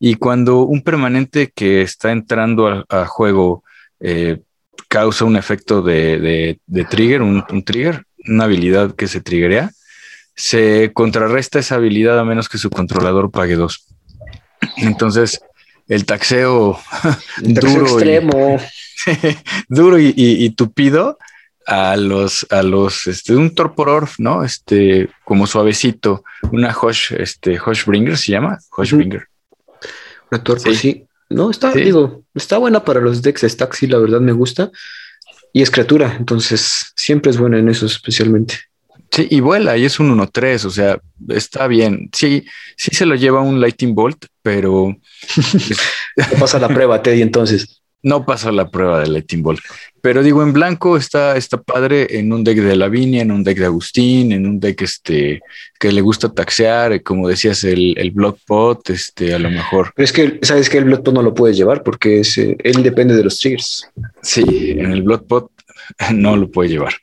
Y 0.00 0.14
cuando 0.14 0.62
un 0.62 0.82
permanente 0.82 1.50
que 1.54 1.82
está 1.82 2.12
entrando 2.12 2.84
a, 2.88 3.06
juego 3.06 3.64
eh, 4.00 4.40
causa 4.88 5.24
un 5.24 5.36
efecto 5.36 5.82
de, 5.82 6.60
trigger, 6.88 7.22
un, 7.22 7.64
trigger, 7.64 8.04
una 8.26 8.44
habilidad 8.44 8.94
que 8.94 9.08
se 9.08 9.20
triggerea, 9.20 9.70
se 10.34 10.92
contrarresta 10.92 11.58
esa 11.58 11.76
habilidad 11.76 12.18
a 12.18 12.24
menos 12.24 12.48
que 12.48 12.58
su 12.58 12.70
controlador 12.70 13.30
pague 13.30 13.56
dos. 13.56 13.86
Entonces, 14.76 15.40
el 15.88 16.04
taxeo, 16.04 16.78
duro 17.42 17.82
extremo. 17.82 18.58
duro 19.68 19.98
y, 19.98 20.50
tupido 20.50 21.18
a 21.66 21.96
los, 21.96 22.46
a 22.50 22.62
los, 22.62 23.06
este, 23.06 23.34
un 23.34 23.54
Torpororf, 23.54 24.18
¿no? 24.18 24.44
Este, 24.44 25.08
como 25.24 25.46
suavecito, 25.46 26.24
una 26.52 26.72
Hosh, 26.72 27.12
este, 27.12 27.58
Hoshbringer 27.58 28.16
se 28.16 28.32
llama, 28.32 28.58
Hoshbringer. 28.70 29.27
Una 30.30 30.42
Torpo, 30.42 30.72
sí. 30.72 31.04
No, 31.30 31.50
está, 31.50 31.72
digo, 31.72 32.24
está 32.34 32.56
buena 32.58 32.84
para 32.84 33.00
los 33.00 33.20
decks 33.20 33.42
Staxi, 33.42 33.86
la 33.86 33.98
verdad 33.98 34.20
me 34.20 34.32
gusta. 34.32 34.70
Y 35.52 35.62
es 35.62 35.70
criatura, 35.70 36.16
entonces 36.18 36.92
siempre 36.96 37.30
es 37.30 37.38
buena 37.38 37.58
en 37.58 37.68
eso 37.68 37.86
especialmente. 37.86 38.54
Sí, 39.10 39.26
y 39.30 39.40
vuela, 39.40 39.76
y 39.76 39.84
es 39.84 39.98
un 40.00 40.16
1-3, 40.18 40.64
o 40.64 40.70
sea, 40.70 41.00
está 41.28 41.66
bien. 41.66 42.10
Sí, 42.12 42.44
sí 42.76 42.94
se 42.94 43.06
lo 43.06 43.14
lleva 43.14 43.40
un 43.40 43.60
Lightning 43.60 43.94
Bolt, 43.94 44.26
pero... 44.42 44.94
no 46.16 46.38
pasa 46.38 46.58
la 46.58 46.68
prueba, 46.68 47.02
Teddy, 47.02 47.22
entonces. 47.22 47.77
No 48.02 48.24
pasa 48.24 48.52
la 48.52 48.70
prueba 48.70 49.00
de 49.00 49.08
Lightning 49.08 49.42
Bolt. 49.42 49.60
Pero 50.00 50.22
digo, 50.22 50.42
en 50.42 50.52
blanco 50.52 50.96
está, 50.96 51.36
está 51.36 51.60
padre 51.60 52.18
en 52.18 52.32
un 52.32 52.44
deck 52.44 52.58
de 52.58 52.76
Lavinia, 52.76 53.22
en 53.22 53.32
un 53.32 53.42
deck 53.42 53.58
de 53.58 53.66
Agustín, 53.66 54.32
en 54.32 54.46
un 54.46 54.60
deck 54.60 54.82
este, 54.82 55.40
que 55.78 55.90
le 55.90 56.00
gusta 56.00 56.28
taxear, 56.28 57.02
como 57.02 57.28
decías, 57.28 57.64
el, 57.64 57.98
el 57.98 58.12
Blockpot, 58.12 58.90
este, 58.90 59.34
a 59.34 59.38
lo 59.38 59.50
mejor. 59.50 59.92
Pero 59.96 60.04
es 60.04 60.12
que, 60.12 60.38
¿sabes 60.42 60.70
que 60.70 60.78
El 60.78 60.84
Blockpot 60.84 61.14
no 61.14 61.22
lo 61.22 61.34
puedes 61.34 61.56
llevar 61.56 61.82
porque 61.82 62.20
es, 62.20 62.38
eh, 62.38 62.56
él 62.62 62.82
depende 62.82 63.16
de 63.16 63.24
los 63.24 63.38
triggers. 63.40 63.88
Sí, 64.22 64.44
en 64.78 64.92
el 64.92 65.02
Blockpot 65.02 65.50
no 66.14 66.36
lo 66.36 66.48
puede 66.50 66.70
llevar. 66.70 66.94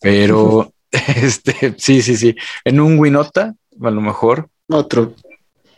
Pero 0.00 0.70
Este, 1.16 1.74
sí, 1.78 2.02
sí, 2.02 2.16
sí. 2.16 2.36
En 2.64 2.80
un 2.80 2.98
Winota, 2.98 3.54
a 3.80 3.90
lo 3.90 4.00
mejor. 4.00 4.48
Otro. 4.68 5.14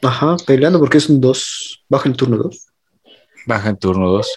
Ajá, 0.02 0.36
peleando 0.46 0.78
porque 0.78 0.98
es 0.98 1.08
un 1.08 1.20
2. 1.20 1.84
Baja 1.88 2.08
el 2.08 2.16
turno 2.16 2.36
2. 2.36 2.66
Baja 3.46 3.70
el 3.70 3.78
turno 3.78 4.10
2. 4.10 4.36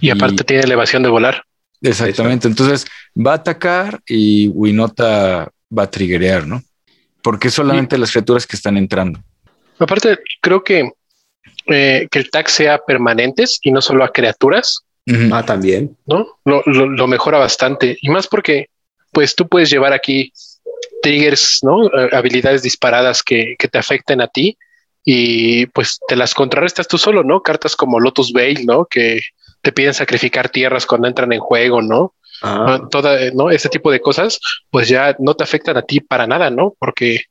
Y 0.00 0.10
aparte 0.10 0.44
tiene 0.44 0.62
elevación 0.62 1.02
de 1.02 1.08
volar. 1.08 1.44
Exactamente. 1.80 2.48
Entonces 2.48 2.86
va 3.14 3.32
a 3.32 3.36
atacar 3.36 4.00
y 4.06 4.48
Winota 4.48 5.50
va 5.76 5.82
a 5.84 5.90
triggerear, 5.90 6.46
¿no? 6.46 6.62
Porque 7.22 7.50
solamente 7.50 7.98
las 7.98 8.10
criaturas 8.10 8.46
que 8.46 8.56
están 8.56 8.76
entrando. 8.76 9.20
Aparte, 9.78 10.18
creo 10.40 10.62
que, 10.62 10.90
eh, 11.66 12.06
que 12.10 12.18
el 12.18 12.30
tag 12.30 12.48
sea 12.48 12.78
permanentes 12.78 13.58
y 13.62 13.72
no 13.72 13.80
solo 13.80 14.04
a 14.04 14.12
criaturas. 14.12 14.84
Ah, 15.32 15.42
también. 15.44 15.96
¿No? 16.06 16.26
Lo, 16.44 16.62
lo, 16.64 17.06
mejora 17.06 17.38
bastante. 17.38 17.98
Y 18.00 18.08
más 18.08 18.26
porque 18.26 18.68
pues 19.12 19.34
tú 19.34 19.46
puedes 19.48 19.70
llevar 19.70 19.92
aquí 19.92 20.32
triggers, 21.02 21.60
¿no? 21.62 21.86
Eh, 21.86 22.10
habilidades 22.12 22.62
disparadas 22.62 23.22
que, 23.22 23.56
te 23.58 23.78
afecten 23.78 24.20
a 24.20 24.28
ti 24.28 24.56
y 25.04 25.66
pues 25.66 25.98
te 26.08 26.16
las 26.16 26.34
contrarrestas 26.34 26.88
tú 26.88 26.98
solo, 26.98 27.22
¿no? 27.22 27.42
Cartas 27.42 27.76
como 27.76 28.00
Lotus 28.00 28.32
Veil, 28.32 28.64
¿no? 28.64 28.86
Que 28.86 29.20
te 29.64 29.72
piden 29.72 29.94
sacrificar 29.94 30.50
tierras 30.50 30.86
cuando 30.86 31.08
entran 31.08 31.32
en 31.32 31.40
juego, 31.40 31.82
¿no? 31.82 32.14
Ah. 32.42 32.66
Ah, 32.68 32.88
toda, 32.90 33.18
¿no? 33.32 33.50
Ese 33.50 33.70
tipo 33.70 33.90
de 33.90 34.00
cosas, 34.00 34.38
pues 34.70 34.88
ya 34.88 35.16
no 35.18 35.34
te 35.34 35.42
afectan 35.42 35.76
a 35.76 35.82
ti 35.82 36.00
para 36.00 36.26
nada, 36.26 36.50
¿no? 36.50 36.74
Porque 36.78 37.22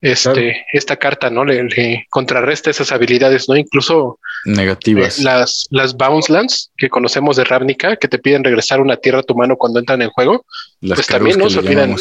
este, 0.00 0.66
esta 0.72 0.96
carta, 0.96 1.30
¿no? 1.30 1.44
Le, 1.44 2.06
contrarresta 2.10 2.70
esas 2.70 2.92
habilidades, 2.92 3.48
¿no? 3.48 3.56
Incluso 3.56 4.20
negativas. 4.44 5.18
Eh, 5.18 5.22
las, 5.24 5.66
las 5.70 5.96
bounce 5.96 6.32
lands 6.32 6.70
que 6.76 6.90
conocemos 6.90 7.36
de 7.36 7.44
Ravnica, 7.44 7.96
que 7.96 8.06
te 8.06 8.18
piden 8.18 8.44
regresar 8.44 8.80
una 8.80 8.96
tierra 8.96 9.20
a 9.20 9.22
tu 9.24 9.34
mano 9.34 9.56
cuando 9.56 9.80
entran 9.80 10.02
en 10.02 10.10
juego, 10.10 10.44
pues 10.80 11.06
también 11.06 11.38
no 11.38 11.48
se 11.48 11.58
olvidan. 11.58 11.96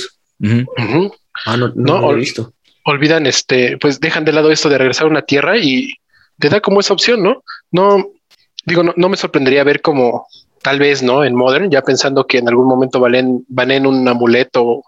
Ah, 1.46 1.56
no, 1.56 1.72
no, 1.76 2.14
visto. 2.14 2.54
Olvidan, 2.84 3.26
este, 3.26 3.78
pues 3.78 4.00
dejan 4.00 4.26
de 4.26 4.34
lado 4.34 4.52
esto 4.52 4.70
de 4.70 4.78
regresar 4.78 5.08
una 5.08 5.22
tierra 5.22 5.58
y 5.58 5.94
te 6.40 6.50
da 6.50 6.60
como 6.60 6.82
esa 6.82 6.94
opción, 6.94 7.24
¿no? 7.24 7.44
No, 7.72 8.12
digo, 8.68 8.84
no, 8.84 8.94
no 8.96 9.10
me 9.10 9.18
sorprendería 9.18 9.64
ver 9.64 9.82
como 9.82 10.28
tal 10.62 10.80
vez, 10.80 11.02
¿no? 11.02 11.24
En 11.24 11.34
Modern, 11.34 11.72
ya 11.72 11.82
pensando 11.82 12.28
que 12.28 12.38
en 12.38 12.50
algún 12.50 12.68
momento 12.68 13.00
valen, 13.00 13.46
van 13.48 13.72
en 13.72 13.88
un 13.88 14.08
amuleto 14.08 14.84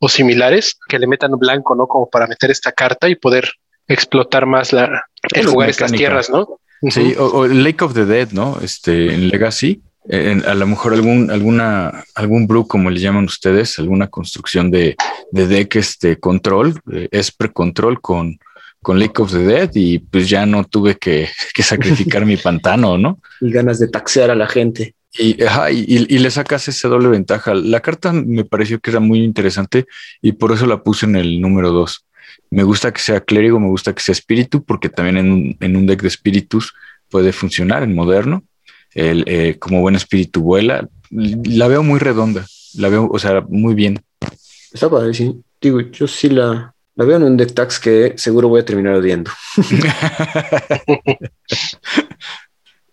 o 0.00 0.08
similares 0.08 0.76
que 0.88 0.98
le 0.98 1.06
metan 1.06 1.30
blanco, 1.38 1.74
¿no? 1.74 1.86
Como 1.86 2.10
para 2.10 2.26
meter 2.26 2.50
esta 2.50 2.72
carta 2.72 3.08
y 3.08 3.14
poder 3.14 3.48
explotar 3.86 4.44
más 4.44 4.72
la, 4.72 5.06
el 5.32 5.46
jugar 5.46 5.70
estas 5.70 5.92
tierras, 5.92 6.28
¿no? 6.28 6.58
Sí, 6.90 7.14
o, 7.16 7.46
Lake 7.46 7.84
of 7.84 7.94
the 7.94 8.04
Dead, 8.04 8.32
¿no? 8.32 8.58
Este, 8.60 9.14
en 9.14 9.28
Legacy, 9.28 9.80
a 10.10 10.54
lo 10.54 10.66
mejor 10.66 10.92
algún, 10.92 11.30
alguna, 11.30 12.04
algún 12.14 12.46
brew, 12.46 12.66
como 12.66 12.90
le 12.90 13.00
llaman 13.00 13.24
ustedes, 13.24 13.78
alguna 13.78 14.08
construcción 14.08 14.70
de, 14.70 14.96
de 15.30 15.46
deck, 15.46 15.76
este, 15.76 16.18
control, 16.18 16.80
es 17.10 17.30
pre-control 17.30 18.00
con, 18.02 18.38
con 18.84 18.98
Lake 18.98 19.22
of 19.22 19.32
the 19.32 19.38
Dead 19.38 19.70
y 19.74 19.98
pues 19.98 20.28
ya 20.28 20.44
no 20.44 20.62
tuve 20.62 20.96
que, 20.96 21.26
que 21.54 21.62
sacrificar 21.62 22.26
mi 22.26 22.36
pantano, 22.36 22.98
¿no? 22.98 23.18
Y 23.40 23.50
ganas 23.50 23.78
de 23.78 23.88
taxear 23.88 24.30
a 24.30 24.34
la 24.34 24.46
gente. 24.46 24.94
Y, 25.16 25.36
y, 25.40 26.18
le 26.18 26.30
sacas 26.30 26.68
esa 26.68 26.88
doble 26.88 27.08
ventaja. 27.08 27.54
La 27.54 27.80
carta 27.80 28.12
me 28.12 28.44
pareció 28.44 28.80
que 28.80 28.90
era 28.90 29.00
muy 29.00 29.22
interesante 29.22 29.86
y 30.20 30.32
por 30.32 30.52
eso 30.52 30.66
la 30.66 30.82
puse 30.82 31.06
en 31.06 31.16
el 31.16 31.40
número 31.40 31.70
dos. 31.70 32.04
Me 32.50 32.62
gusta 32.62 32.92
que 32.92 33.00
sea 33.00 33.20
clérigo, 33.20 33.58
me 33.58 33.68
gusta 33.68 33.94
que 33.94 34.02
sea 34.02 34.12
espíritu, 34.12 34.64
porque 34.64 34.88
también 34.88 35.16
en 35.16 35.32
un, 35.32 35.56
en 35.60 35.76
un 35.76 35.86
deck 35.86 36.02
de 36.02 36.08
espíritus 36.08 36.74
puede 37.08 37.32
funcionar 37.32 37.84
en 37.84 37.94
moderno. 37.94 38.44
El, 38.92 39.24
eh, 39.26 39.56
como 39.58 39.80
buen 39.80 39.94
espíritu 39.94 40.42
vuela. 40.42 40.86
La 41.10 41.68
veo 41.68 41.82
muy 41.82 42.00
redonda, 42.00 42.44
la 42.74 42.88
veo, 42.90 43.08
o 43.10 43.18
sea, 43.18 43.40
muy 43.48 43.74
bien. 43.74 44.02
Está 44.72 44.90
padre, 44.90 45.14
sí. 45.14 45.34
Digo, 45.60 45.80
yo 45.80 46.06
sí 46.06 46.28
la, 46.28 46.73
la 46.96 47.04
veo 47.04 47.16
en 47.16 47.24
un 47.24 47.36
deck 47.36 47.54
tax 47.54 47.78
que 47.78 48.14
seguro 48.16 48.48
voy 48.48 48.60
a 48.60 48.64
terminar 48.64 48.94
odiando. 48.94 49.30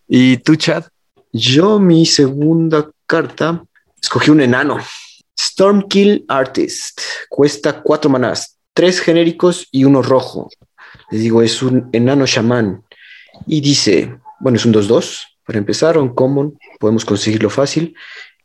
¿Y 0.08 0.38
tú, 0.38 0.56
Chad? 0.56 0.86
Yo, 1.32 1.80
mi 1.80 2.06
segunda 2.06 2.90
carta, 3.06 3.64
escogí 4.02 4.32
un 4.32 4.42
enano. 4.42 4.78
Stormkill 5.40 6.26
Artist. 6.28 7.02
Cuesta 7.30 7.82
cuatro 7.82 8.10
manás, 8.10 8.58
tres 8.74 9.00
genéricos 9.00 9.68
y 9.72 9.86
uno 9.86 10.02
rojo. 10.02 10.50
Les 11.12 11.22
digo, 11.22 11.42
es 11.42 11.62
un 11.62 11.90
enano 11.94 12.26
chamán. 12.26 12.84
Y 13.48 13.62
dice, 13.62 14.18
bueno, 14.40 14.58
es 14.58 14.66
un 14.66 14.74
2-2. 14.74 15.28
Para 15.46 15.60
empezar, 15.60 15.98
un 15.98 16.14
common, 16.14 16.58
podemos 16.80 17.06
conseguirlo 17.06 17.50
fácil 17.50 17.96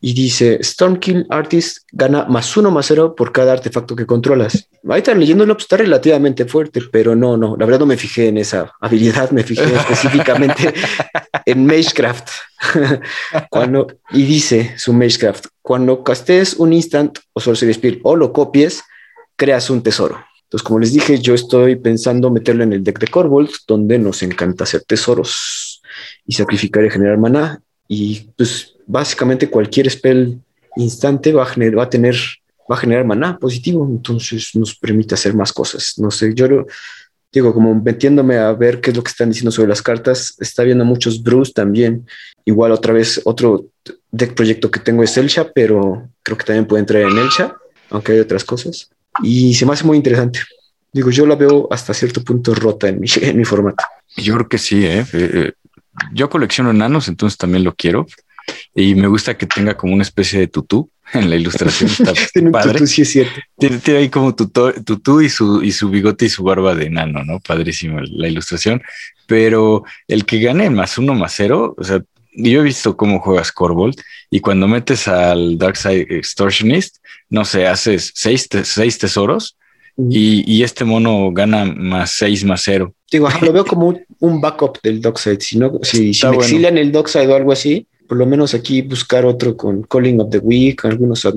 y 0.07 0.15
dice 0.15 0.61
Stormkill 0.63 1.27
Artist 1.31 1.79
gana 1.91 2.27
más 2.27 2.57
uno 2.57 2.71
más 2.71 2.87
cero 2.87 3.17
por 3.17 3.33
cada 3.33 3.53
artefacto 3.55 3.97
que 3.97 4.07
controlas. 4.07 4.69
Ahorita 4.89 5.13
leyéndolo 5.17 5.55
pues, 5.55 5.65
está 5.65 5.79
relativamente 5.79 6.45
fuerte, 6.45 6.81
pero 6.93 7.17
no, 7.17 7.37
no, 7.37 7.57
la 7.57 7.67
verdad 7.67 7.81
no 7.81 7.87
me 7.87 7.97
fijé 7.97 8.29
en 8.29 8.39
esa 8.39 8.73
habilidad, 8.81 9.33
me 9.33 9.43
fijé 9.43 9.65
específicamente 9.75 10.73
en 11.45 11.67
Magecraft. 11.67 12.29
cuando, 13.51 13.89
y 14.13 14.23
dice 14.23 14.75
su 14.77 14.93
Magecraft, 14.93 15.47
cuando 15.61 16.05
castes 16.05 16.55
un 16.55 16.73
instant 16.73 17.19
o 17.33 17.41
Sorcery 17.41 17.73
Spirit 17.73 17.99
o 18.05 18.15
lo 18.15 18.33
copies, 18.33 18.85
creas 19.35 19.71
un 19.71 19.83
tesoro. 19.83 20.25
Entonces, 20.45 20.65
como 20.65 20.79
les 20.79 20.93
dije, 20.93 21.19
yo 21.19 21.35
estoy 21.35 21.75
pensando 21.75 22.31
meterlo 22.31 22.63
en 22.63 22.73
el 22.73 22.85
deck 22.85 23.01
de 23.01 23.09
Corvold, 23.09 23.51
donde 23.67 23.99
nos 23.99 24.23
encanta 24.23 24.63
hacer 24.63 24.85
tesoros 24.87 25.83
y 26.25 26.35
sacrificar 26.35 26.85
y 26.85 26.91
generar 26.91 27.19
maná. 27.19 27.61
Y 27.89 28.29
pues 28.37 28.75
básicamente 28.87 29.49
cualquier 29.49 29.91
spell 29.91 30.41
instante 30.77 31.33
va 31.33 31.43
a, 31.43 31.47
generar, 31.47 31.79
va 31.79 31.83
a 31.85 31.91
tener, 31.91 32.17
va 32.71 32.77
a 32.77 32.79
generar 32.79 33.05
maná 33.05 33.39
positivo, 33.39 33.87
entonces 33.89 34.51
nos 34.55 34.77
permite 34.77 35.15
hacer 35.15 35.35
más 35.35 35.53
cosas. 35.53 35.95
No 35.99 36.11
sé, 36.11 36.33
yo 36.35 36.67
digo, 37.33 37.53
como 37.53 37.75
metiéndome 37.75 38.39
a 38.39 38.53
ver 38.53 38.81
qué 38.81 38.91
es 38.91 38.97
lo 38.97 39.03
que 39.03 39.11
están 39.11 39.29
diciendo 39.29 39.51
sobre 39.51 39.69
las 39.69 39.83
cartas, 39.83 40.37
está 40.41 40.63
viendo 40.63 40.85
muchos 40.85 41.23
Bruce 41.23 41.53
también. 41.53 42.07
Igual 42.45 42.73
otra 42.73 42.93
vez 42.93 43.21
otro 43.25 43.67
deck 44.11 44.35
proyecto 44.35 44.71
que 44.71 44.81
tengo 44.81 45.03
es 45.03 45.17
Elsha, 45.17 45.51
pero 45.53 46.09
creo 46.23 46.39
que 46.39 46.45
también 46.45 46.67
puede 46.67 46.81
entrar 46.81 47.03
en 47.03 47.19
Elsha, 47.19 47.57
aunque 47.91 48.13
hay 48.13 48.21
otras 48.21 48.45
cosas. 48.45 48.91
Y 49.23 49.55
se 49.55 49.67
me 49.67 49.73
hace 49.73 49.85
muy 49.85 49.97
interesante. 49.97 50.41
Digo, 50.93 51.11
yo 51.11 51.27
la 51.27 51.35
veo 51.35 51.69
hasta 51.71 51.93
cierto 51.93 52.23
punto 52.23 52.55
rota 52.55 52.89
en 52.89 53.01
mi, 53.01 53.09
en 53.21 53.37
mi 53.37 53.45
formato. 53.45 53.85
Yo 54.17 54.35
creo 54.35 54.49
que 54.49 54.59
sí, 54.59 54.87
¿eh? 54.87 55.05
Yo 56.13 56.29
colecciono 56.31 56.71
enanos, 56.71 57.09
entonces 57.09 57.37
también 57.39 57.65
lo 57.65 57.75
quiero. 57.75 58.07
Y 58.75 58.95
me 58.95 59.09
gusta 59.09 59.37
que 59.37 59.47
tenga 59.47 59.77
como 59.77 59.93
una 59.95 60.03
especie 60.05 60.39
de 60.39 60.47
tutú 60.47 60.89
en 61.13 61.29
la 61.31 61.37
ilustración. 61.37 61.91
Está 61.91 62.13
Tiene 62.33 62.51
padre. 62.51 62.73
tutú, 62.75 62.87
sí 62.87 63.03
es 63.03 63.11
cierto. 63.11 63.41
Tiene, 63.59 63.79
tiene 63.79 64.01
ahí 64.01 64.09
como 64.09 64.35
tutú, 64.35 64.73
tutú 64.85 65.21
y, 65.21 65.29
su, 65.29 65.63
y 65.63 65.73
su 65.73 65.91
bigote 65.91 66.27
y 66.27 66.29
su 66.29 66.43
barba 66.45 66.75
de 66.75 66.87
enano, 66.87 67.25
¿no? 67.25 67.41
Padrísimo 67.41 68.01
la 68.01 68.29
ilustración. 68.29 68.83
Pero 69.27 69.83
el 70.07 70.25
que 70.25 70.41
gane 70.41 70.71
más 70.71 70.99
uno 70.99 71.15
más 71.15 71.35
cero, 71.37 71.75
o 71.77 71.83
sea, 71.85 72.01
yo 72.39 72.61
he 72.61 72.65
visto 72.65 72.97
cómo 72.97 73.19
juegas 73.19 73.51
Corbold 73.51 73.97
y 74.31 74.41
cuando 74.41 74.69
metes 74.69 75.09
al 75.09 75.57
Darkside 75.59 76.07
Extortionist, 76.11 76.99
no 77.31 77.45
sé, 77.47 77.67
haces 77.67 78.13
seis, 78.15 78.49
te- 78.49 78.65
seis 78.65 78.99
tesoros 78.99 79.57
y, 79.97 80.45
y 80.51 80.63
este 80.63 80.85
mono 80.85 81.31
gana 81.33 81.65
más 81.65 82.11
seis 82.13 82.45
más 82.45 82.63
cero. 82.65 82.95
Digo, 83.11 83.27
ajá, 83.27 83.45
lo 83.45 83.53
veo 83.53 83.65
como 83.65 83.89
un, 83.89 84.01
un 84.21 84.41
backup 84.41 84.81
del 84.83 85.01
Dockside. 85.01 85.41
Si, 85.41 85.59
no, 85.59 85.79
si, 85.83 86.11
me 86.23 86.29
bueno. 86.29 86.43
exilian 86.43 86.79
el 86.79 86.93
Dockside 86.93 87.29
o 87.29 87.37
algo 87.37 87.53
así, 87.53 87.87
por 88.09 88.19
lo 88.19 88.27
menos 88.27 88.55
aquí 88.55 88.83
buscar 88.83 89.25
otro 89.25 89.57
con 89.57 89.83
Calling 89.85 90.21
of 90.21 90.31
the 90.31 90.39
Week, 90.39 90.85
algunos 90.85 91.25
ad 91.25 91.35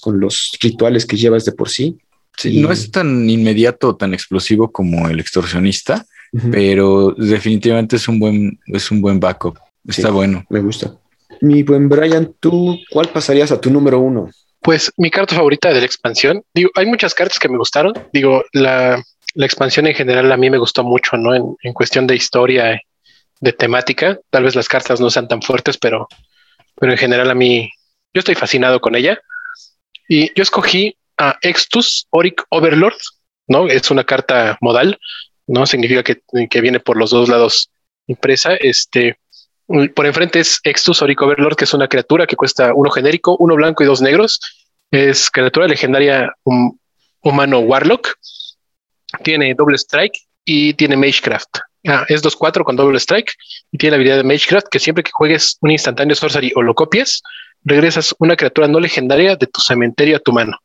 con 0.00 0.20
los 0.20 0.52
rituales 0.60 1.06
que 1.06 1.16
llevas 1.16 1.44
de 1.44 1.52
por 1.52 1.68
sí. 1.68 1.98
Sí, 2.36 2.58
Y- 2.58 2.62
No 2.62 2.70
es 2.72 2.90
tan 2.90 3.28
inmediato, 3.28 3.96
tan 3.96 4.14
explosivo 4.14 4.70
como 4.70 5.08
el 5.08 5.18
extorsionista, 5.20 6.06
pero 6.52 7.14
definitivamente 7.16 7.96
es 7.96 8.06
un 8.08 8.18
buen, 8.20 8.58
es 8.66 8.90
un 8.90 9.00
buen 9.00 9.18
backup. 9.18 9.58
Está 9.86 10.08
Sí. 10.08 10.14
bueno. 10.14 10.44
Me 10.50 10.60
gusta. 10.60 10.94
Mi 11.40 11.62
buen 11.62 11.88
Brian, 11.88 12.32
¿tú 12.40 12.76
cuál 12.90 13.08
pasarías 13.10 13.50
a 13.52 13.60
tu 13.60 13.70
número 13.70 14.00
uno? 14.00 14.28
Pues 14.68 14.92
mi 14.98 15.10
carta 15.10 15.34
favorita 15.34 15.72
de 15.72 15.80
la 15.80 15.86
expansión, 15.86 16.44
digo, 16.52 16.68
hay 16.74 16.84
muchas 16.84 17.14
cartas 17.14 17.38
que 17.38 17.48
me 17.48 17.56
gustaron. 17.56 17.94
Digo, 18.12 18.44
la, 18.52 19.02
expansión 19.34 19.86
en 19.86 19.94
general 19.94 20.30
a 20.30 20.36
mí 20.36 20.50
me 20.50 20.58
gustó 20.58 20.84
mucho, 20.84 21.16
¿no? 21.16 21.34
En, 21.34 21.72
cuestión 21.72 22.06
de 22.06 22.14
historia, 22.14 22.78
de 23.40 23.52
temática. 23.54 24.18
Tal 24.28 24.42
vez 24.42 24.54
las 24.54 24.68
cartas 24.68 25.00
no 25.00 25.08
sean 25.08 25.26
tan 25.26 25.40
fuertes, 25.40 25.78
pero, 25.78 26.06
pero 26.78 26.92
en 26.92 26.98
general 26.98 27.30
a 27.30 27.34
mí, 27.34 27.70
yo 28.12 28.18
estoy 28.18 28.34
fascinado 28.34 28.78
con 28.78 28.94
ella. 28.94 29.18
Y 30.06 30.34
yo 30.34 30.42
escogí 30.42 30.98
a 31.16 31.38
Extus 31.40 32.06
Oric 32.10 32.44
Overlord, 32.50 32.98
¿no? 33.46 33.68
Es 33.68 33.90
una 33.90 34.04
carta 34.04 34.58
modal, 34.60 34.98
¿no? 35.46 35.66
Significa 35.66 36.02
que, 36.02 36.20
que 36.50 36.60
viene 36.60 36.78
por 36.78 36.98
los 36.98 37.08
dos 37.08 37.30
lados 37.30 37.70
impresa. 38.06 38.54
Este, 38.56 39.16
por 39.94 40.06
enfrente 40.06 40.40
es 40.40 40.60
Extus 40.62 41.02
Oric 41.02 41.20
Overlord, 41.20 41.56
que 41.56 41.64
es 41.64 41.74
una 41.74 41.88
criatura 41.88 42.26
que 42.26 42.36
cuesta 42.36 42.72
uno 42.74 42.90
genérico, 42.90 43.36
uno 43.38 43.54
blanco 43.54 43.82
y 43.82 43.86
dos 43.86 44.00
negros. 44.00 44.40
Es 44.90 45.30
criatura 45.30 45.66
legendaria 45.68 46.32
hum- 46.44 46.78
humano 47.22 47.60
Warlock. 47.60 48.14
Tiene 49.22 49.54
doble 49.54 49.76
strike 49.76 50.14
y 50.44 50.74
tiene 50.74 50.96
Magecraft. 50.96 51.58
Ah, 51.86 52.04
es 52.08 52.22
2-4 52.22 52.64
con 52.64 52.76
doble 52.76 52.98
strike 52.98 53.32
y 53.70 53.78
tiene 53.78 53.92
la 53.92 53.96
habilidad 53.96 54.16
de 54.16 54.24
Magecraft 54.24 54.68
que 54.68 54.78
siempre 54.78 55.04
que 55.04 55.10
juegues 55.12 55.58
un 55.60 55.70
instantáneo 55.70 56.16
sorcery 56.16 56.52
o 56.56 56.62
lo 56.62 56.74
copies, 56.74 57.22
regresas 57.64 58.14
una 58.18 58.36
criatura 58.36 58.68
no 58.68 58.80
legendaria 58.80 59.36
de 59.36 59.46
tu 59.46 59.60
cementerio 59.60 60.16
a 60.16 60.20
tu 60.20 60.32
mano. 60.32 60.58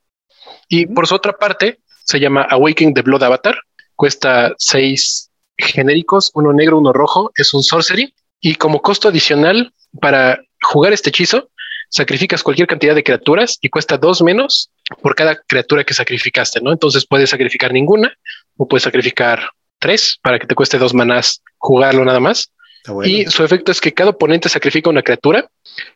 Y 0.67 0.87
por 0.87 1.07
su 1.07 1.15
otra 1.15 1.33
parte, 1.33 1.79
se 2.05 2.19
llama 2.19 2.43
Awakening 2.49 2.93
the 2.93 3.01
Blood 3.01 3.23
Avatar. 3.23 3.55
Cuesta 3.95 4.53
6 4.57 5.29
genéricos, 5.57 6.31
uno 6.33 6.51
negro, 6.51 6.79
uno 6.79 6.93
rojo. 6.93 7.31
Es 7.35 7.53
un 7.53 7.63
sorcery. 7.63 8.13
Y 8.41 8.55
como 8.55 8.81
costo 8.81 9.07
adicional 9.09 9.73
para 10.01 10.41
jugar 10.61 10.93
este 10.93 11.09
hechizo, 11.09 11.49
sacrificas 11.93 12.41
cualquier 12.41 12.67
cantidad 12.67 12.95
de 12.95 13.03
criaturas 13.03 13.59
y 13.61 13.69
cuesta 13.69 13.99
dos 13.99 14.23
menos 14.23 14.71
por 15.03 15.13
cada 15.13 15.35
criatura 15.35 15.83
que 15.83 15.93
sacrificaste, 15.93 16.59
¿no? 16.59 16.71
Entonces 16.71 17.05
puedes 17.05 17.29
sacrificar 17.29 17.71
ninguna 17.71 18.11
o 18.57 18.67
puedes 18.67 18.81
sacrificar 18.83 19.51
tres 19.77 20.17
para 20.23 20.39
que 20.39 20.47
te 20.47 20.55
cueste 20.55 20.79
dos 20.79 20.95
manás 20.95 21.43
jugarlo 21.59 22.03
nada 22.03 22.19
más. 22.19 22.51
Bueno. 22.87 23.07
Y 23.07 23.25
su 23.27 23.43
efecto 23.43 23.71
es 23.71 23.79
que 23.79 23.93
cada 23.93 24.09
oponente 24.09 24.49
sacrifica 24.49 24.89
una 24.89 25.03
criatura 25.03 25.47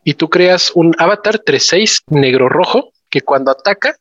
y 0.03 0.13
tú 0.13 0.29
creas 0.29 0.71
un 0.75 0.93
avatar 0.99 1.41
3-6 1.43 2.03
negro 2.09 2.47
rojo 2.47 2.91
que 3.09 3.21
cuando 3.21 3.49
ataca 3.49 3.95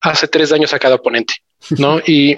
hace 0.00 0.28
tres 0.28 0.48
daños 0.48 0.72
a 0.72 0.78
cada 0.78 0.94
oponente, 0.94 1.34
¿no? 1.76 2.00
y 2.06 2.36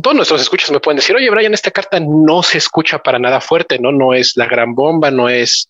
todos 0.00 0.16
nuestros 0.16 0.40
escuchas 0.40 0.70
me 0.70 0.80
pueden 0.80 0.96
decir, 0.96 1.14
oye, 1.14 1.28
Brian, 1.28 1.52
esta 1.52 1.70
carta 1.70 2.00
no 2.00 2.42
se 2.42 2.56
escucha 2.56 3.00
para 3.00 3.18
nada 3.18 3.42
fuerte, 3.42 3.78
¿no? 3.78 3.92
No 3.92 4.14
es 4.14 4.34
la 4.36 4.46
gran 4.46 4.74
bomba, 4.74 5.10
no 5.10 5.28
es 5.28 5.68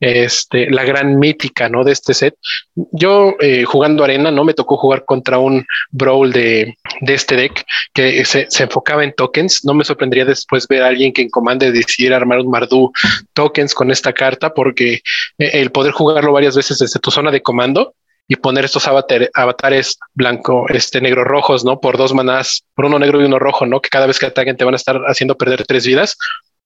este, 0.00 0.70
la 0.70 0.84
gran 0.84 1.18
mítica, 1.18 1.68
¿no? 1.68 1.84
De 1.84 1.92
este 1.92 2.14
set. 2.14 2.34
Yo 2.74 3.36
eh, 3.38 3.64
jugando 3.64 4.02
arena, 4.02 4.30
¿no? 4.30 4.44
Me 4.44 4.54
tocó 4.54 4.76
jugar 4.76 5.04
contra 5.04 5.38
un 5.38 5.64
brawl 5.90 6.32
de, 6.32 6.76
de 7.02 7.14
este 7.14 7.36
deck 7.36 7.64
que 7.92 8.24
se, 8.24 8.46
se 8.50 8.62
enfocaba 8.64 9.04
en 9.04 9.12
tokens. 9.12 9.64
No 9.64 9.74
me 9.74 9.84
sorprendería 9.84 10.24
después 10.24 10.66
ver 10.66 10.82
a 10.82 10.88
alguien 10.88 11.12
que 11.12 11.22
en 11.22 11.30
comande 11.30 11.70
decidiera 11.70 12.16
armar 12.16 12.40
un 12.40 12.50
Mardu 12.50 12.90
tokens 13.34 13.74
con 13.74 13.90
esta 13.90 14.12
carta, 14.12 14.54
porque 14.54 14.94
eh, 15.38 15.50
el 15.54 15.70
poder 15.70 15.92
jugarlo 15.92 16.32
varias 16.32 16.56
veces 16.56 16.78
desde 16.78 16.98
tu 16.98 17.10
zona 17.10 17.30
de 17.30 17.42
comando 17.42 17.94
y 18.26 18.36
poner 18.36 18.64
estos 18.64 18.86
avatar- 18.86 19.28
avatares 19.34 19.98
blanco, 20.14 20.64
este 20.68 21.00
negro 21.00 21.24
rojos, 21.24 21.64
¿no? 21.64 21.80
Por 21.80 21.98
dos 21.98 22.14
manás, 22.14 22.64
por 22.74 22.84
uno 22.86 22.98
negro 22.98 23.20
y 23.20 23.24
uno 23.24 23.38
rojo, 23.40 23.66
¿no? 23.66 23.80
Que 23.80 23.88
cada 23.90 24.06
vez 24.06 24.18
que 24.18 24.26
ataquen 24.26 24.56
te 24.56 24.64
van 24.64 24.74
a 24.74 24.76
estar 24.76 25.02
haciendo 25.08 25.36
perder 25.36 25.66
tres 25.66 25.84
vidas. 25.84 26.16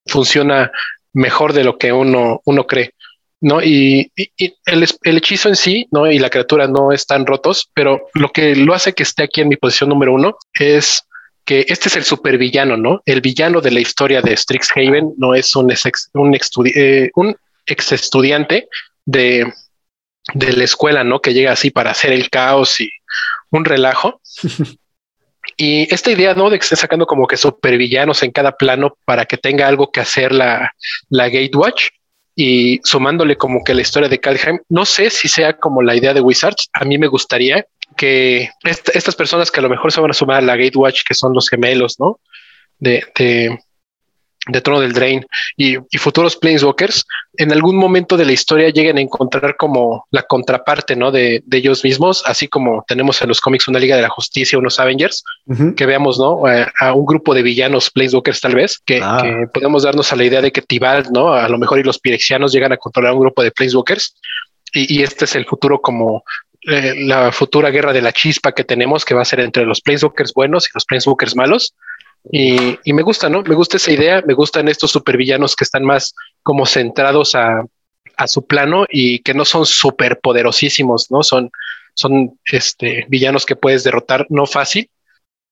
Funciona 0.07 0.70
mejor 1.14 1.55
de 1.55 1.64
lo 1.64 1.78
que 1.78 1.93
uno, 1.93 2.43
uno 2.45 2.66
cree. 2.66 2.93
¿No? 3.45 3.62
Y, 3.62 4.11
y- 4.16 4.30
y 4.38 4.55
el, 4.64 4.86
hechizo 5.18 5.51
en 5.51 5.57
sí, 5.57 5.86
¿no? 5.90 6.11
Y 6.11 6.18
la 6.18 6.30
criatura 6.30 6.66
no 6.66 6.92
están 6.92 7.26
rotos, 7.26 7.70
pero 7.74 8.09
lo 8.14 8.30
que 8.30 8.57
lo 8.57 8.72
hace 8.72 8.95
que 8.95 9.03
esté 9.03 9.24
aquí 9.24 9.42
en 9.42 9.49
mi 9.49 9.57
posición 9.57 9.90
número 9.90 10.14
uno 10.14 10.36
es 10.59 11.03
que 11.45 11.66
este 11.68 11.90
es 11.90 11.97
el 11.97 12.05
supervillano, 12.05 12.78
¿no? 12.78 13.03
El 13.05 13.20
villano 13.20 13.61
de 13.61 13.70
la 13.70 13.80
historia 13.80 14.22
de 14.22 14.34
Strixhaven 14.34 15.12
no 15.18 15.34
es 15.34 15.55
un 15.55 15.70
ex, 15.70 16.09
un, 16.14 16.34
eh, 16.74 17.11
un 17.16 17.36
ex 17.66 17.92
estudiante 17.92 18.66
de, 19.05 19.53
de 20.32 20.53
la 20.55 20.64
escuela, 20.64 21.05
¿no? 21.05 21.20
Que 21.20 21.34
llega 21.34 21.53
así 21.53 21.70
para 21.70 21.90
hacer 21.90 22.12
el 22.12 22.30
caos 22.30 22.80
y 22.80 22.88
un 23.51 23.64
relajo. 23.66 24.20
Y 25.59 25.92
esta 25.95 26.11
idea, 26.11 26.34
¿no? 26.34 26.49
De 26.49 26.59
que 26.59 26.62
esté 26.64 26.74
sacando 26.74 27.05
como 27.07 27.26
que 27.26 27.36
supervillanos 27.36 28.22
en 28.22 28.32
cada 28.32 28.53
plano 28.57 28.97
para 29.05 29.26
que 29.26 29.36
tenga 29.36 29.68
algo 29.68 29.90
que 29.92 30.01
hacer 30.01 30.32
la, 30.32 30.72
la 31.11 31.28
Gatewatch 31.28 31.88
y 32.37 32.80
sumándole 32.85 33.37
como 33.37 33.62
que 33.64 33.74
la 33.74 33.82
historia 33.82 34.09
de 34.09 34.18
Kaldheim, 34.20 34.59
no 34.68 34.85
sé 34.85 35.11
si 35.11 35.28
sea 35.28 35.53
como 35.57 35.82
la 35.82 35.95
idea 35.95 36.12
de 36.14 36.20
Wizards. 36.20 36.68
A 36.72 36.85
mí 36.85 36.99
me 36.99 37.07
gustaría 37.07 37.64
que 37.97 38.51
est- 38.64 38.91
estas 38.95 39.14
personas 39.14 39.51
que 39.51 39.61
a 39.61 39.62
lo 39.62 39.68
mejor 39.68 39.93
se 39.93 40.01
van 40.01 40.11
a 40.11 40.14
sumar 40.14 40.39
a 40.39 40.41
la 40.41 40.57
Gatewatch, 40.57 41.03
que 41.07 41.14
son 41.14 41.32
los 41.32 41.49
gemelos, 41.49 42.01
¿no? 42.01 42.18
De, 42.78 43.05
de 44.47 44.61
Trono 44.61 44.80
del 44.80 44.92
Drain 44.92 45.24
y, 45.57 45.76
y 45.90 45.99
futuros 45.99 46.36
Planeswalkers, 46.36 47.07
en 47.38 47.51
algún 47.53 47.76
momento 47.76 48.16
de 48.16 48.24
la 48.26 48.32
historia 48.32 48.68
lleguen 48.68 48.99
a 48.99 49.01
encontrar 49.01 49.57
como 49.57 50.07
la 50.11 50.22
contraparte, 50.22 50.97
¿no? 50.97 51.11
De, 51.11 51.42
de 51.47 51.57
ellos 51.59 51.82
mismos, 51.82 52.22
así 52.26 52.47
como 52.49 52.84
tenemos 52.86 53.20
en 53.22 53.28
los 53.28 53.40
cómics 53.40 53.68
una 53.68 53.78
Liga 53.78 53.97
de 53.97 54.03
la 54.03 54.11
Justicia, 54.11 54.59
unos 54.59 54.78
Avengers, 54.78 55.24
Ujú. 55.47 55.74
que 55.74 55.86
veamos, 55.86 56.18
¿no? 56.18 56.47
A, 56.47 56.70
a 56.78 56.92
un 56.92 57.07
grupo 57.07 57.34
de 57.34 57.42
villanos 57.42 57.90
Planeswalkers 57.90 58.40
tal 58.40 58.55
vez, 58.55 58.78
que, 58.84 59.01
Ah. 59.03 59.20
que 59.22 59.47
podemos 59.53 59.82
darnos 59.82 60.12
a 60.12 60.16
la 60.16 60.24
idea 60.24 60.42
de 60.42 60.53
que 60.53 60.62
Tibalt, 60.62 61.09
¿no? 61.11 61.32
A 61.32 61.49
lo 61.49 61.57
mejor 61.59 61.78
y 61.78 61.82
los 61.82 61.99
Pirexianos 61.99 62.53
llegan 62.53 62.72
a 62.72 62.76
controlar 62.76 63.14
un 63.14 63.20
grupo 63.20 63.42
de 63.42 63.51
Planeswalkers 63.51 64.14
y, 64.72 64.99
y 64.99 65.03
este 65.03 65.24
es 65.24 65.34
el 65.36 65.47
futuro 65.47 65.80
como 65.80 66.22
eh, 66.66 66.95
la 66.99 67.30
futura 67.32 67.70
guerra 67.70 67.92
de 67.92 68.01
la 68.03 68.12
chispa 68.12 68.53
que 68.53 68.64
tenemos, 68.64 69.05
que 69.05 69.14
va 69.14 69.22
a 69.22 69.24
ser 69.26 69.40
entre 69.40 69.64
los 69.64 69.80
Planeswalkers 69.80 70.32
buenos 70.34 70.66
y 70.66 70.70
los 70.74 70.84
Planeswalkers 70.84 71.34
malos. 71.36 71.74
Y, 72.30 72.78
y 72.84 72.92
me 72.92 73.02
gusta, 73.02 73.28
¿no? 73.28 73.42
Me 73.42 73.54
gusta 73.54 73.76
esa 73.76 73.92
idea, 73.92 74.22
me 74.26 74.34
gustan 74.34 74.68
estos 74.68 74.90
supervillanos 74.90 75.54
que 75.56 75.64
están 75.64 75.84
más 75.84 76.14
como 76.42 76.64
centrados 76.66 77.34
a, 77.34 77.64
a 78.16 78.26
su 78.26 78.46
plano 78.46 78.86
y 78.88 79.18
que 79.20 79.34
no 79.34 79.44
son 79.44 79.66
súper 79.66 80.20
poderosísimos, 80.20 81.10
¿no? 81.10 81.22
Son, 81.22 81.50
son 81.94 82.38
este, 82.50 83.04
villanos 83.08 83.44
que 83.44 83.56
puedes 83.56 83.84
derrotar 83.84 84.26
no 84.30 84.46
fácil, 84.46 84.88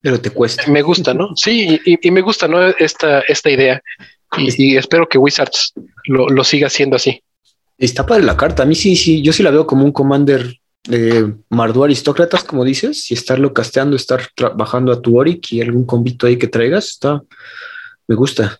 Pero 0.00 0.20
te 0.20 0.30
cuesta. 0.30 0.64
me 0.66 0.82
gusta, 0.82 1.12
¿no? 1.14 1.30
Sí, 1.36 1.78
y, 1.84 2.06
y 2.08 2.10
me 2.10 2.22
gusta, 2.22 2.48
¿no? 2.48 2.66
Esta, 2.68 3.20
esta 3.20 3.50
idea. 3.50 3.82
Y, 4.38 4.72
y 4.72 4.76
espero 4.78 5.06
que 5.08 5.18
Wizards 5.18 5.74
lo, 6.04 6.28
lo 6.28 6.42
siga 6.42 6.68
haciendo 6.68 6.96
así. 6.96 7.22
Está 7.76 8.06
padre 8.06 8.24
la 8.24 8.36
carta. 8.36 8.62
A 8.62 8.66
mí 8.66 8.74
sí, 8.74 8.96
sí, 8.96 9.20
yo 9.22 9.32
sí 9.32 9.42
la 9.42 9.50
veo 9.50 9.66
como 9.66 9.84
un 9.84 9.92
commander 9.92 10.56
de 10.84 11.34
Mardu 11.48 11.84
aristócratas, 11.84 12.44
como 12.44 12.64
dices, 12.64 13.10
y 13.10 13.14
estarlo 13.14 13.52
casteando, 13.52 13.96
estar 13.96 14.28
trabajando 14.34 14.92
a 14.92 15.00
tu 15.00 15.18
Oric 15.18 15.52
y 15.52 15.60
algún 15.60 15.86
convito 15.86 16.26
ahí 16.26 16.36
que 16.36 16.48
traigas, 16.48 16.88
está, 16.88 17.22
me 18.08 18.16
gusta. 18.16 18.58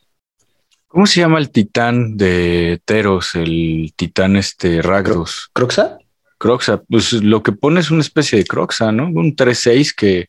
¿Cómo 0.92 1.06
se 1.06 1.20
llama 1.20 1.38
el 1.38 1.50
titán 1.50 2.16
de 2.18 2.80
Teros? 2.84 3.34
El 3.34 3.92
titán 3.96 4.36
este 4.36 4.82
Ragdos. 4.82 5.48
¿Croxa? 5.54 5.98
Croxa. 6.36 6.82
Pues 6.82 7.14
lo 7.14 7.42
que 7.42 7.52
pone 7.52 7.80
es 7.80 7.90
una 7.90 8.02
especie 8.02 8.38
de 8.38 8.44
Croxa, 8.44 8.92
¿no? 8.92 9.06
Un 9.06 9.34
3-6 9.34 9.94
que, 9.96 10.28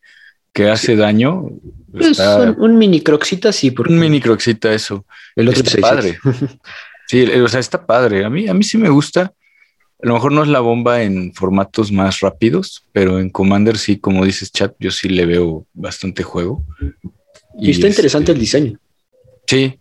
que 0.54 0.70
hace 0.70 0.96
daño. 0.96 1.50
Es 1.94 2.18
un, 2.58 2.78
mini 2.78 3.02
croxita, 3.02 3.52
sí. 3.52 3.72
Porque... 3.72 3.92
Un 3.92 4.00
mini 4.00 4.22
croxita, 4.22 4.74
eso. 4.74 5.06
El 5.36 5.50
otro 5.50 5.64
está 5.64 5.82
padre. 5.82 6.18
sí, 7.08 7.24
o 7.24 7.48
sea, 7.50 7.60
está 7.60 7.86
padre. 7.86 8.24
A 8.24 8.30
mí, 8.30 8.48
a 8.48 8.54
mí 8.54 8.64
sí 8.64 8.78
me 8.78 8.90
gusta. 8.90 9.34
A 10.04 10.08
lo 10.08 10.16
mejor 10.16 10.34
no 10.34 10.44
es 10.44 10.50
la 10.50 10.60
bomba 10.60 11.02
en 11.02 11.34
formatos 11.34 11.90
más 11.90 12.20
rápidos, 12.20 12.86
pero 12.92 13.22
en 13.22 13.30
Commander 13.30 13.78
sí, 13.78 13.98
como 13.98 14.26
dices, 14.26 14.52
chat, 14.52 14.76
yo 14.78 14.92
sí 14.92 15.08
le 15.08 15.26
veo 15.26 15.66
bastante 15.74 16.24
juego. 16.24 16.62
Y, 17.58 17.72
está 17.72 17.88
interesante 17.88 18.34
el 18.34 18.38
este, 18.38 18.42
diseño. 18.42 18.80
Sí, 19.48 19.80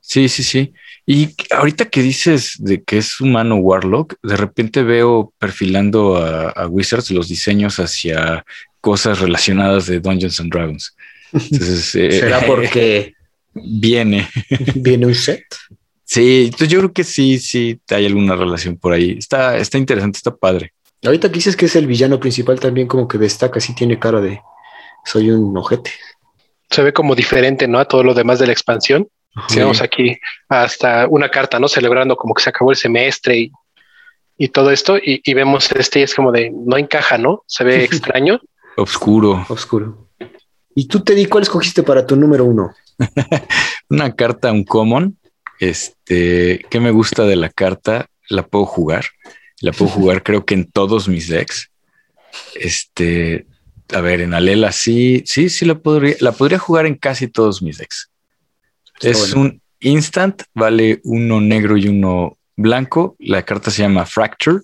sí, 0.00 0.28
sí, 0.28 0.42
sí. 0.44 0.72
Y 1.04 1.30
ahorita 1.50 1.86
que 1.86 2.00
dices 2.00 2.54
de 2.58 2.84
que 2.84 2.98
es 2.98 3.20
humano 3.20 3.56
Warlock, 3.56 4.14
de 4.22 4.36
repente 4.36 4.84
veo 4.84 5.32
perfilando 5.36 6.16
a, 6.16 6.68
Wizards 6.68 7.10
los 7.10 7.28
diseños 7.28 7.80
hacia 7.80 8.44
cosas 8.80 9.18
relacionadas 9.18 9.86
de 9.86 9.98
Dungeons 9.98 10.38
and 10.38 10.52
Dragons. 10.52 10.96
Eh, 11.32 12.20
¿Será 12.20 12.40
porque 12.46 13.14
viene? 13.52 14.28
¿Viene 14.76 15.06
un 15.06 15.14
set? 15.14 15.44
Sí, 16.06 16.44
entonces 16.44 16.68
yo 16.68 16.78
creo 16.78 16.92
que 16.92 17.04
sí, 17.04 17.38
sí, 17.38 17.80
hay 17.90 18.06
alguna 18.06 18.36
relación 18.36 18.76
por 18.76 18.92
ahí. 18.92 19.16
Está, 19.18 19.56
está 19.58 19.76
interesante, 19.76 20.18
está 20.18 20.34
padre. 20.34 20.72
Ahorita 21.04 21.28
que 21.28 21.34
dices 21.34 21.56
que 21.56 21.66
es 21.66 21.74
el 21.74 21.86
villano 21.88 22.20
principal, 22.20 22.60
también 22.60 22.86
como 22.86 23.08
que 23.08 23.18
destaca, 23.18 23.60
sí 23.60 23.74
tiene 23.74 23.98
cara 23.98 24.20
de 24.20 24.40
soy 25.04 25.30
un 25.30 25.56
ojete. 25.56 25.90
Se 26.70 26.82
ve 26.82 26.92
como 26.92 27.14
diferente, 27.14 27.66
¿no? 27.66 27.80
A 27.80 27.86
todo 27.86 28.04
lo 28.04 28.14
demás 28.14 28.38
de 28.38 28.46
la 28.46 28.52
expansión. 28.52 29.08
Tenemos 29.48 29.82
aquí 29.82 30.16
hasta 30.48 31.06
una 31.08 31.28
carta, 31.28 31.58
¿no? 31.58 31.68
Celebrando 31.68 32.16
como 32.16 32.34
que 32.34 32.42
se 32.42 32.50
acabó 32.50 32.70
el 32.70 32.76
semestre 32.76 33.50
y, 34.38 34.48
todo 34.48 34.70
esto. 34.70 34.96
Y, 35.00 35.34
vemos 35.34 35.70
este 35.72 36.02
es 36.02 36.14
como 36.14 36.32
de 36.32 36.50
no 36.54 36.76
encaja, 36.76 37.18
¿no? 37.18 37.42
Se 37.46 37.64
ve 37.64 37.84
extraño. 37.84 38.40
Oscuro. 38.76 39.44
Oscuro. 39.48 40.08
¿Y 40.74 40.86
tú, 40.86 41.00
Teddy, 41.00 41.26
cuál 41.26 41.42
escogiste 41.42 41.82
para 41.82 42.06
tu 42.06 42.16
número 42.16 42.44
uno? 42.44 42.72
una 43.90 44.14
carta, 44.14 44.52
un 44.52 44.64
common. 44.64 45.18
Este, 45.60 46.64
¿qué 46.70 46.80
me 46.80 46.90
gusta 46.90 47.24
de 47.24 47.36
la 47.36 47.48
carta? 47.48 48.08
La 48.28 48.46
puedo 48.46 48.66
jugar. 48.66 49.06
La 49.60 49.72
puedo 49.72 49.90
jugar, 49.92 50.22
creo 50.22 50.44
que 50.44 50.54
en 50.54 50.70
todos 50.70 51.08
mis 51.08 51.28
decks. 51.28 51.70
Este, 52.54 53.46
a 53.94 54.00
ver, 54.00 54.20
en 54.20 54.34
Alela 54.34 54.72
sí, 54.72 55.22
sí, 55.26 55.48
sí 55.48 55.64
la 55.64 55.76
podría, 55.78 56.16
la 56.20 56.32
podría 56.32 56.58
jugar 56.58 56.86
en 56.86 56.96
casi 56.96 57.28
todos 57.28 57.62
mis 57.62 57.78
decks 57.78 58.10
es 59.00 59.32
un 59.34 59.60
instant, 59.80 60.42
vale 60.54 61.00
uno 61.04 61.40
negro 61.40 61.76
y 61.76 61.88
uno 61.88 62.38
blanco. 62.56 63.16
La 63.18 63.44
carta 63.44 63.70
se 63.70 63.82
llama 63.82 64.06
Fracture 64.06 64.60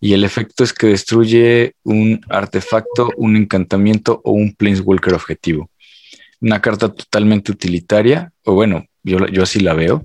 y 0.00 0.14
el 0.14 0.24
efecto 0.24 0.64
es 0.64 0.72
que 0.72 0.88
destruye 0.88 1.74
un 1.84 2.20
artefacto, 2.28 3.10
un 3.16 3.36
encantamiento 3.36 4.20
o 4.24 4.32
un 4.32 4.54
Planeswalker 4.54 5.14
objetivo. 5.14 5.70
Una 6.40 6.60
carta 6.60 6.92
totalmente 6.92 7.52
utilitaria, 7.52 8.32
o 8.44 8.54
bueno, 8.54 8.84
yo, 9.02 9.26
yo 9.26 9.42
así 9.42 9.60
la 9.60 9.74
veo, 9.74 10.04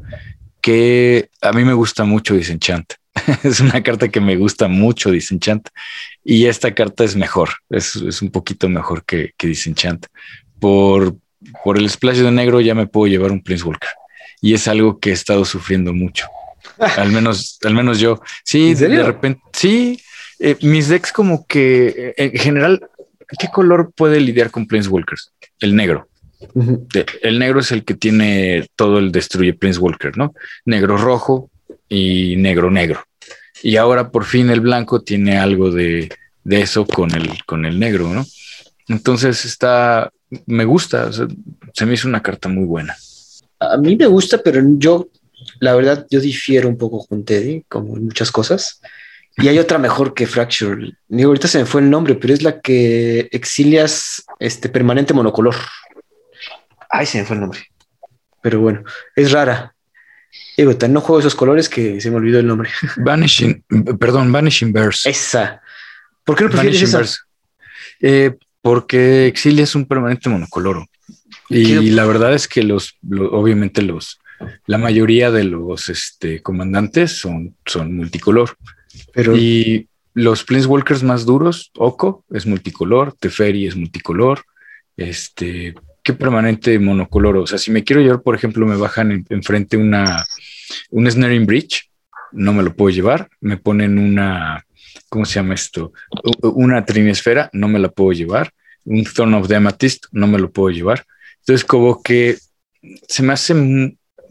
que 0.61 1.29
a 1.41 1.51
mí 1.51 1.63
me 1.63 1.73
gusta 1.73 2.03
mucho 2.03 2.33
Disenchant. 2.35 2.93
es 3.43 3.59
una 3.59 3.81
carta 3.81 4.09
que 4.09 4.21
me 4.21 4.35
gusta 4.35 4.67
mucho 4.67 5.11
Disenchant 5.11 5.69
y 6.23 6.45
esta 6.45 6.75
carta 6.75 7.03
es 7.03 7.15
mejor, 7.15 7.49
es, 7.69 7.95
un 8.21 8.29
poquito 8.29 8.69
mejor 8.69 9.03
que, 9.05 9.31
que 9.37 9.47
Disenchant 9.47 10.05
por, 10.59 11.15
por 11.63 11.77
el 11.77 11.89
splash 11.89 12.17
de 12.17 12.31
negro 12.31 12.61
ya 12.61 12.75
me 12.75 12.87
puedo 12.87 13.07
llevar 13.07 13.31
un 13.31 13.41
Prince 13.41 13.63
Walker. 13.63 13.89
Y 14.39 14.53
es 14.53 14.67
algo 14.67 14.99
que 14.99 15.09
he 15.09 15.13
estado 15.13 15.45
sufriendo 15.45 15.93
mucho. 15.93 16.27
al 16.97 17.11
menos, 17.11 17.59
al 17.63 17.73
menos 17.73 17.99
yo. 17.99 18.21
Sí, 18.43 18.73
de 18.73 19.03
repente, 19.03 19.41
sí. 19.53 20.01
Eh, 20.39 20.55
mis 20.61 20.87
decks 20.87 21.11
como 21.11 21.47
que 21.47 22.13
eh, 22.17 22.31
en 22.33 22.39
general, 22.39 22.87
¿qué 23.39 23.47
color 23.47 23.91
puede 23.95 24.19
lidiar 24.19 24.51
con 24.51 24.67
Prince 24.67 24.89
Walkers? 24.89 25.31
El 25.59 25.75
negro. 25.75 26.07
El 27.21 27.39
negro 27.39 27.59
es 27.59 27.71
el 27.71 27.83
que 27.83 27.95
tiene 27.95 28.67
todo 28.75 28.99
el 28.99 29.11
destruye 29.11 29.53
Prince 29.53 29.79
Walker, 29.79 30.17
¿no? 30.17 30.33
Negro 30.65 30.97
rojo 30.97 31.49
y 31.89 32.35
negro 32.37 32.69
negro. 32.69 33.03
Y 33.63 33.77
ahora 33.77 34.11
por 34.11 34.25
fin 34.25 34.49
el 34.49 34.61
blanco 34.61 35.01
tiene 35.01 35.37
algo 35.37 35.71
de, 35.71 36.09
de 36.43 36.61
eso 36.61 36.85
con 36.85 37.13
el, 37.15 37.43
con 37.45 37.65
el 37.65 37.79
negro, 37.79 38.13
¿no? 38.13 38.25
Entonces 38.87 39.45
está, 39.45 40.11
me 40.45 40.65
gusta, 40.65 41.11
se 41.11 41.85
me 41.85 41.93
hizo 41.93 42.07
una 42.07 42.21
carta 42.21 42.47
muy 42.49 42.65
buena. 42.65 42.95
A 43.59 43.77
mí 43.77 43.95
me 43.95 44.05
gusta, 44.05 44.41
pero 44.43 44.61
yo, 44.77 45.09
la 45.59 45.75
verdad, 45.75 46.05
yo 46.09 46.19
difiero 46.21 46.69
un 46.69 46.77
poco 46.77 47.05
con 47.05 47.25
Teddy, 47.25 47.63
como 47.67 47.97
en 47.97 48.05
muchas 48.05 48.31
cosas. 48.31 48.79
Y 49.37 49.47
hay 49.49 49.59
otra 49.59 49.77
mejor 49.77 50.13
que 50.13 50.25
Fracture. 50.25 50.93
Ahorita 51.11 51.47
se 51.47 51.59
me 51.59 51.65
fue 51.65 51.81
el 51.81 51.89
nombre, 51.89 52.15
pero 52.15 52.33
es 52.33 52.41
la 52.41 52.59
que 52.59 53.27
exilias 53.31 54.23
este 54.39 54.69
permanente 54.69 55.13
monocolor. 55.13 55.55
Ay, 56.89 57.05
se 57.05 57.19
me 57.19 57.25
fue 57.25 57.35
el 57.35 57.41
nombre. 57.41 57.59
Pero 58.41 58.61
bueno, 58.61 58.83
es 59.15 59.31
rara. 59.31 59.73
Digo, 60.55 60.73
no 60.89 61.01
juego 61.01 61.19
esos 61.19 61.35
colores 61.35 61.69
que 61.69 62.01
se 62.01 62.09
me 62.09 62.17
olvidó 62.17 62.39
el 62.39 62.47
nombre. 62.47 62.69
Vanishing, 62.97 63.63
perdón, 63.99 64.31
Vanishing 64.31 64.73
Verse. 64.73 65.09
Esa. 65.09 65.61
¿Por 66.23 66.35
qué 66.35 66.43
no 66.43 66.49
prefieres 66.49 66.81
esa? 66.81 67.03
Eh, 67.99 68.35
porque 68.61 69.27
Exilia 69.27 69.63
es 69.63 69.75
un 69.75 69.85
permanente 69.85 70.29
monocoloro. 70.29 70.85
Y 71.49 71.91
la 71.91 72.05
verdad 72.05 72.33
es 72.33 72.47
que 72.47 72.63
los, 72.63 72.97
obviamente 73.31 73.81
los, 73.81 74.19
la 74.65 74.77
mayoría 74.77 75.31
de 75.31 75.45
los 75.45 75.89
este, 75.89 76.41
comandantes 76.41 77.17
son, 77.17 77.55
son 77.65 77.95
multicolor. 77.95 78.57
Pero 79.13 79.37
y 79.37 79.87
los 80.13 80.43
Planeswalkers 80.43 81.03
más 81.03 81.25
duros, 81.25 81.71
Oko 81.75 82.25
es 82.31 82.45
multicolor, 82.45 83.13
Teferi 83.13 83.67
es 83.67 83.75
multicolor. 83.75 84.43
Este, 84.97 85.75
¿qué 86.07 86.13
permanente 86.13 86.79
monocolor? 86.79 87.35
O 87.35 87.45
sea, 87.45 87.57
si 87.57 87.69
me 87.69 87.83
quiero 87.83 88.01
llevar, 88.01 88.21
por 88.21 88.33
ejemplo, 88.33 88.65
me 88.65 88.77
bajan 88.77 89.25
enfrente 89.27 89.75
una, 89.75 90.23
un 90.89 91.11
Snaring 91.11 91.45
Bridge, 91.45 91.91
no 92.31 92.53
me 92.53 92.63
lo 92.63 92.73
puedo 92.73 92.95
llevar. 92.95 93.27
Me 93.41 93.57
ponen 93.57 93.99
una, 93.99 94.65
¿cómo 95.09 95.25
se 95.25 95.33
llama 95.33 95.55
esto? 95.55 95.91
Una 96.41 96.85
trinesfera, 96.85 97.49
no 97.51 97.67
me 97.67 97.77
la 97.77 97.89
puedo 97.89 98.13
llevar. 98.13 98.53
Un 98.85 99.03
Thorn 99.03 99.33
of 99.33 99.49
the 99.49 99.57
Amethyst, 99.57 100.05
no 100.13 100.27
me 100.27 100.39
lo 100.39 100.49
puedo 100.49 100.69
llevar. 100.69 101.05
Entonces, 101.39 101.65
como 101.65 102.01
que 102.01 102.37
se 103.05 103.21
me 103.21 103.33
hace 103.33 103.53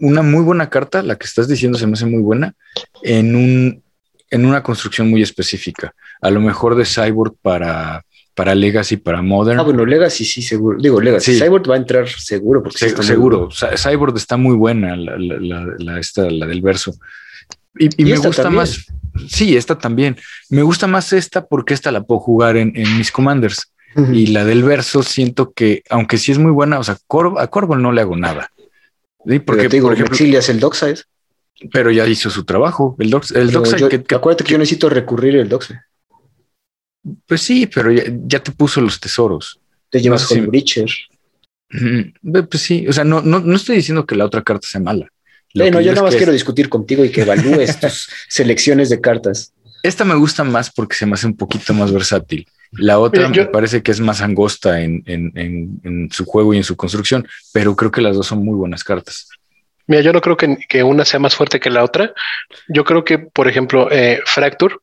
una 0.01 0.23
muy 0.23 0.43
buena 0.45 0.71
carta, 0.71 1.03
la 1.03 1.17
que 1.17 1.27
estás 1.27 1.47
diciendo 1.47 1.77
se 1.77 1.87
me 1.87 1.93
hace 1.93 2.07
muy 2.07 2.23
buena, 2.23 2.55
en, 3.03 3.37
un, 3.37 3.83
en 4.31 4.47
una 4.47 4.63
construcción 4.63 5.11
muy 5.11 5.21
específica. 5.21 5.95
A 6.23 6.31
lo 6.31 6.41
mejor 6.41 6.75
de 6.75 6.87
Cyborg 6.87 7.35
para, 7.43 8.03
para 8.37 8.55
Legacy, 8.55 8.99
para 8.99 9.23
Modern. 9.23 9.59
Ah, 9.59 9.63
bueno, 9.63 9.87
Legacy 9.87 10.27
sí, 10.27 10.43
seguro. 10.43 10.79
Digo, 10.79 11.01
Legacy. 11.01 11.41
Cyborg 11.41 11.69
va 11.71 11.75
a 11.75 11.79
entrar 11.79 12.07
seguro. 12.07 12.63
Porque 12.63 12.79
seguro. 12.79 13.49
Cyborg 13.51 14.15
está 14.17 14.37
muy 14.37 14.55
buena, 14.55 14.95
la, 14.95 15.17
la, 15.19 15.67
la, 15.79 15.99
esta, 15.99 16.31
la 16.31 16.47
del 16.47 16.61
verso. 16.61 16.95
Y, 17.79 18.05
me 18.05 18.19
gusta 18.19 18.51
más. 18.51 18.87
Sí, 19.27 19.57
esta 19.57 19.79
también. 19.79 20.19
Me 20.51 20.63
gusta 20.63 20.87
más 20.87 21.15
esta 21.15 21.47
porque 21.47 21.73
esta 21.73 21.91
la 21.91 22.03
puedo 22.03 22.21
jugar 22.21 22.59
en, 22.59 22.73
mis 22.99 23.11
commanders. 23.11 23.73
Y 24.13 24.27
la 24.27 24.45
del 24.45 24.63
verso 24.63 25.03
siento 25.03 25.53
que, 25.53 25.83
aunque 25.89 26.19
sí 26.19 26.31
es 26.31 26.37
muy 26.37 26.51
buena, 26.51 26.79
o 26.79 26.85
sea, 26.85 26.99
a 27.39 27.47
Corvo 27.47 27.77
no 27.77 27.91
le 27.93 28.03
hago 28.03 28.19
nada. 28.19 28.51
Porque, 29.47 29.71
digo, 29.71 29.87
por 29.87 29.95
ejemplo, 29.95 30.13
exilias 30.13 30.51
el 30.51 30.61
Dockside. 30.61 30.99
Pero 31.73 31.91
ya 31.91 32.07
hizo 32.07 32.29
su 32.29 32.45
trabajo. 32.45 32.97
El, 32.99 33.09
dox, 33.09 33.31
el 33.31 33.49
que, 33.89 34.15
acuérdate 34.15 34.45
que, 34.45 34.53
yo 34.53 34.59
necesito 34.59 34.91
recurrir 34.91 35.37
el 35.37 35.49
Dockside. 35.49 35.81
Pues 37.27 37.43
sí, 37.43 37.67
pero 37.67 37.93
ya, 37.93 38.41
te 38.41 38.53
puso 38.53 38.81
los 38.81 38.99
tesoros. 38.99 39.61
Te 39.91 40.01
llevas 40.01 40.27
con 40.27 40.47
Breacher. 40.47 40.91
Pues 41.69 42.63
sí, 42.63 42.87
o 42.89 42.93
sea, 42.93 43.05
no, 43.05 43.23
no, 43.23 43.41
no 43.41 43.57
estoy 43.57 43.77
diciendo 43.77 44.07
que 44.07 44.17
la 44.17 44.25
otra 44.25 44.43
carta 44.43 44.67
sea 44.69 44.81
mala. 44.81 45.09
Bueno, 45.55 45.81
yo 45.81 45.93
nada 45.93 46.03
más 46.03 46.17
quiero 46.17 46.33
discutir 46.33 46.69
contigo 46.69 47.05
y 47.05 47.11
que 47.11 47.23
evalúes 47.23 47.79
tus 47.81 48.09
selecciones 48.29 48.91
de 48.91 49.01
cartas. 49.01 49.53
Esta 49.83 50.05
me 50.05 50.15
gusta 50.15 50.45
más 50.45 50.71
porque 50.71 50.97
se 50.97 51.07
me 51.07 51.15
hace 51.15 51.27
un 51.27 51.37
poquito 51.37 51.73
más 51.73 51.93
versátil. 51.93 52.47
La 52.73 52.99
otra 52.99 53.29
me 53.29 53.47
parece 53.47 53.83
que 53.83 53.93
es 53.93 54.01
más 54.01 54.21
angosta 54.21 54.81
en, 54.81 56.11
su 56.11 56.25
juego 56.25 56.53
y 56.53 56.59
en 56.59 56.65
su 56.65 56.77
construcción, 56.77 57.27
pero 57.53 57.77
creo 57.77 57.91
que 57.91 58.01
las 58.01 58.17
dos 58.17 58.27
son 58.27 58.45
muy 58.45 58.57
buenas 58.57 58.83
cartas. 58.83 59.29
Mira, 59.87 60.03
yo 60.03 60.13
no 60.13 60.21
creo 60.21 60.37
que, 60.37 60.83
una 60.83 61.05
sea 61.05 61.21
más 61.21 61.37
fuerte 61.37 61.61
que 61.61 61.71
la 61.71 61.85
otra. 61.85 62.13
Yo 62.69 62.85
creo 62.85 63.05
que, 63.05 63.19
por 63.19 63.49
ejemplo, 63.49 63.89
eh, 63.93 64.21
Fracture 64.27 64.77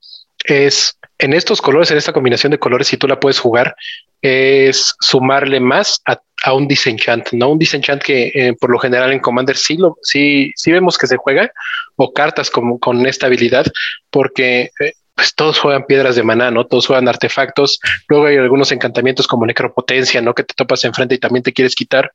es 0.43 0.97
en 1.17 1.33
estos 1.33 1.61
colores, 1.61 1.91
en 1.91 1.97
esta 1.97 2.13
combinación 2.13 2.51
de 2.51 2.59
colores, 2.59 2.87
si 2.87 2.97
tú 2.97 3.07
la 3.07 3.19
puedes 3.19 3.39
jugar, 3.39 3.75
es 4.21 4.95
sumarle 4.99 5.59
más 5.59 6.01
a, 6.05 6.53
un 6.53 6.67
disenchant, 6.67 7.31
¿no? 7.31 7.49
Un 7.49 7.59
disenchant 7.59 8.01
que 8.01 8.31
eh, 8.33 8.53
por 8.59 8.69
lo 8.69 8.79
general 8.79 9.13
en 9.13 9.19
Commander 9.19 9.55
sí, 9.55 9.77
lo, 9.77 9.97
sí, 10.01 10.51
sí 10.55 10.71
vemos 10.71 10.97
que 10.97 11.07
se 11.07 11.17
juega, 11.17 11.51
o 11.95 12.11
cartas 12.13 12.49
como, 12.49 12.79
con 12.79 13.05
esta 13.05 13.27
habilidad, 13.27 13.65
porque 14.09 14.71
eh, 14.79 14.93
pues 15.15 15.35
todos 15.35 15.59
juegan 15.59 15.85
piedras 15.85 16.15
de 16.15 16.23
maná, 16.23 16.51
¿no? 16.51 16.65
Todos 16.65 16.87
juegan 16.87 17.07
artefactos, 17.07 17.79
luego 18.09 18.25
hay 18.25 18.37
algunos 18.37 18.71
encantamientos 18.71 19.27
como 19.27 19.45
necropotencia, 19.45 20.21
¿no? 20.21 20.33
Que 20.33 20.43
te 20.43 20.53
topas 20.55 20.83
enfrente 20.83 21.15
y 21.15 21.19
también 21.19 21.43
te 21.43 21.53
quieres 21.53 21.75
quitar, 21.75 22.11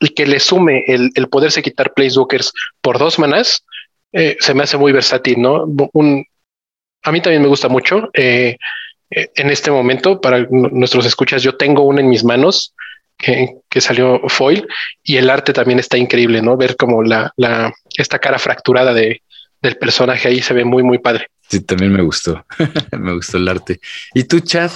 y 0.00 0.10
que 0.10 0.26
le 0.26 0.40
sume 0.40 0.84
el, 0.86 1.10
el 1.14 1.28
poderse 1.28 1.62
quitar 1.62 1.94
Placewalkers 1.94 2.52
por 2.80 2.98
dos 2.98 3.18
manás, 3.18 3.64
eh, 4.12 4.36
se 4.38 4.54
me 4.54 4.62
hace 4.62 4.76
muy 4.76 4.92
versátil, 4.92 5.40
¿no? 5.40 5.66
Un, 5.92 6.24
a 7.04 7.12
mí 7.12 7.20
también 7.20 7.42
me 7.42 7.48
gusta 7.48 7.68
mucho. 7.68 8.10
Eh, 8.14 8.56
eh, 9.10 9.28
en 9.36 9.50
este 9.50 9.70
momento, 9.70 10.20
para 10.20 10.46
nuestros 10.50 11.06
escuchas, 11.06 11.42
yo 11.42 11.56
tengo 11.56 11.82
una 11.82 12.00
en 12.00 12.08
mis 12.08 12.24
manos. 12.24 12.74
que, 13.16 13.80
salió 13.80 14.20
foil 14.28 14.66
y 15.02 15.16
el 15.16 15.30
arte 15.30 15.52
también 15.52 15.78
está 15.78 15.96
increíble, 15.96 16.42
¿no? 16.42 16.56
Ver 16.56 16.76
como 16.76 17.02
la, 17.02 17.32
la 17.36 17.72
esta 17.96 18.18
cara 18.18 18.38
fracturada 18.38 18.92
de, 18.92 19.22
del 19.62 19.76
personaje 19.76 20.28
ahí 20.28 20.42
se 20.42 20.54
ve 20.54 20.64
muy, 20.64 20.82
muy 20.82 20.98
padre. 20.98 21.28
Sí, 21.48 21.60
también 21.60 21.92
me 21.92 22.02
gustó. 22.02 22.44
me 22.98 23.14
gustó 23.14 23.38
el 23.38 23.48
arte. 23.48 23.80
¿Y 24.12 24.24
tú, 24.24 24.40
Chad? 24.40 24.70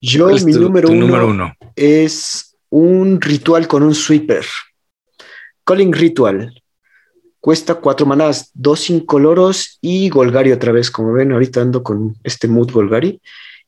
Yo, 0.00 0.28
mi 0.28 0.52
número, 0.52 0.88
uno 0.88 1.06
número 1.06 1.26
uno 1.28 1.54
es 1.76 2.56
un 2.70 3.20
ritual 3.20 3.66
con 3.66 3.82
un 3.82 3.94
sweeper. 3.94 4.44
Calling 5.64 5.92
Ritual. 5.92 6.59
Cuesta 7.40 7.76
cuatro 7.76 8.06
manadas, 8.06 8.50
dos 8.54 8.90
incoloros 8.90 9.78
y 9.80 10.10
Golgari 10.10 10.52
otra 10.52 10.72
vez. 10.72 10.90
Como 10.90 11.12
ven, 11.12 11.32
ahorita 11.32 11.62
ando 11.62 11.82
con 11.82 12.16
este 12.22 12.48
mood 12.48 12.70
Golgari. 12.70 13.20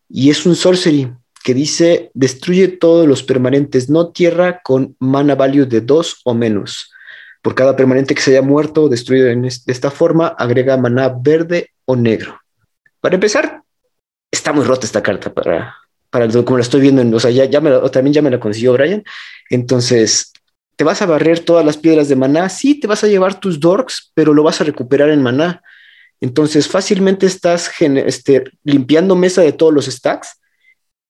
Y 0.08 0.30
es 0.30 0.44
un 0.44 0.54
sorcery 0.54 1.10
que 1.42 1.54
dice 1.54 2.10
destruye 2.14 2.68
todos 2.68 3.06
los 3.06 3.22
permanentes 3.22 3.90
no 3.90 4.10
tierra 4.10 4.60
con 4.62 4.96
mana 4.98 5.34
value 5.34 5.66
de 5.66 5.80
dos 5.80 6.20
o 6.24 6.34
menos. 6.34 6.92
Por 7.40 7.54
cada 7.54 7.74
permanente 7.74 8.14
que 8.14 8.22
se 8.22 8.30
haya 8.30 8.42
muerto 8.42 8.84
o 8.84 8.88
destruido 8.88 9.26
de 9.26 9.48
esta 9.66 9.90
forma, 9.90 10.28
agrega 10.28 10.76
mana 10.76 11.08
verde 11.08 11.70
o 11.84 11.96
negro. 11.96 12.38
Para 13.00 13.16
empezar, 13.16 13.62
está 14.30 14.52
muy 14.52 14.64
rota 14.64 14.86
esta 14.86 15.02
carta 15.02 15.32
para, 15.32 15.74
para 16.08 16.28
como 16.28 16.56
la 16.56 16.62
estoy 16.62 16.80
viendo, 16.82 17.16
o 17.16 17.20
sea, 17.20 17.30
ya, 17.30 17.50
también 17.90 18.14
ya 18.14 18.22
me 18.22 18.30
la 18.30 18.38
consiguió 18.38 18.74
Brian. 18.74 19.02
Entonces, 19.50 20.32
¿te 20.76 20.84
vas 20.84 21.02
a 21.02 21.06
barrer 21.06 21.40
todas 21.40 21.64
las 21.64 21.76
piedras 21.76 22.08
de 22.08 22.16
maná? 22.16 22.48
Sí, 22.48 22.78
te 22.78 22.86
vas 22.86 23.04
a 23.04 23.08
llevar 23.08 23.40
tus 23.40 23.60
dorks, 23.60 24.10
pero 24.14 24.34
lo 24.34 24.42
vas 24.42 24.60
a 24.60 24.64
recuperar 24.64 25.10
en 25.10 25.22
maná. 25.22 25.62
Entonces, 26.20 26.68
fácilmente 26.68 27.26
estás 27.26 27.70
este, 27.80 28.44
limpiando 28.64 29.16
mesa 29.16 29.42
de 29.42 29.52
todos 29.52 29.72
los 29.72 29.86
stacks 29.86 30.40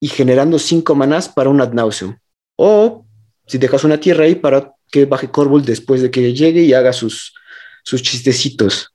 y 0.00 0.08
generando 0.08 0.58
cinco 0.58 0.94
manás 0.94 1.28
para 1.28 1.50
un 1.50 1.60
ad 1.60 1.72
nauseum. 1.72 2.16
O 2.56 3.06
si 3.46 3.58
dejas 3.58 3.84
una 3.84 4.00
tierra 4.00 4.24
ahí 4.24 4.34
para 4.34 4.72
que 4.90 5.04
baje 5.04 5.30
Corvul 5.30 5.64
después 5.64 6.02
de 6.02 6.10
que 6.10 6.32
llegue 6.32 6.62
y 6.62 6.72
haga 6.72 6.92
sus, 6.92 7.34
sus 7.82 8.02
chistecitos. 8.02 8.94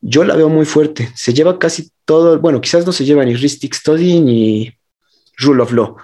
Yo 0.00 0.24
la 0.24 0.36
veo 0.36 0.48
muy 0.48 0.64
fuerte. 0.64 1.10
Se 1.14 1.34
lleva 1.34 1.58
casi 1.58 1.90
todo, 2.04 2.38
bueno, 2.38 2.60
quizás 2.60 2.86
no 2.86 2.92
se 2.92 3.04
lleva 3.04 3.24
ni 3.24 3.34
Ristic 3.34 3.74
Study 3.74 4.20
ni 4.20 4.72
Rule 5.38 5.62
of 5.62 5.72
Law, 5.72 5.96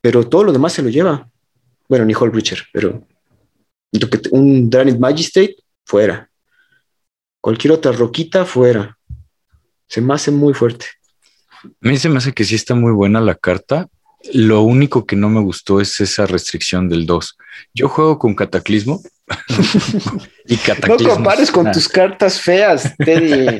pero 0.00 0.26
todo 0.26 0.44
lo 0.44 0.52
demás 0.52 0.72
se 0.72 0.82
lo 0.82 0.88
lleva. 0.88 1.28
Bueno, 1.88 2.04
ni 2.04 2.14
Hall 2.14 2.32
pero 2.72 3.06
un 4.30 4.70
Dranit 4.70 4.98
Magistrate, 4.98 5.56
fuera. 5.84 6.28
Cualquier 7.40 7.72
otra 7.72 7.92
roquita, 7.92 8.44
fuera. 8.44 8.96
Se 9.88 10.00
me 10.00 10.14
hace 10.14 10.30
muy 10.30 10.54
fuerte. 10.54 10.86
A 11.64 11.88
mí 11.88 11.98
se 11.98 12.08
me 12.08 12.18
hace 12.18 12.32
que 12.32 12.44
sí 12.44 12.54
está 12.54 12.74
muy 12.74 12.92
buena 12.92 13.20
la 13.20 13.34
carta. 13.34 13.88
Lo 14.32 14.62
único 14.62 15.04
que 15.04 15.16
no 15.16 15.28
me 15.28 15.40
gustó 15.40 15.80
es 15.80 16.00
esa 16.00 16.26
restricción 16.26 16.88
del 16.88 17.06
2. 17.06 17.36
Yo 17.74 17.88
juego 17.88 18.18
con 18.18 18.34
Cataclismo. 18.34 19.02
y 20.46 20.56
cataclismo. 20.56 21.08
No 21.08 21.14
compares 21.14 21.50
con 21.50 21.70
tus 21.72 21.88
cartas 21.88 22.40
feas, 22.40 22.94
Teddy. 22.98 23.58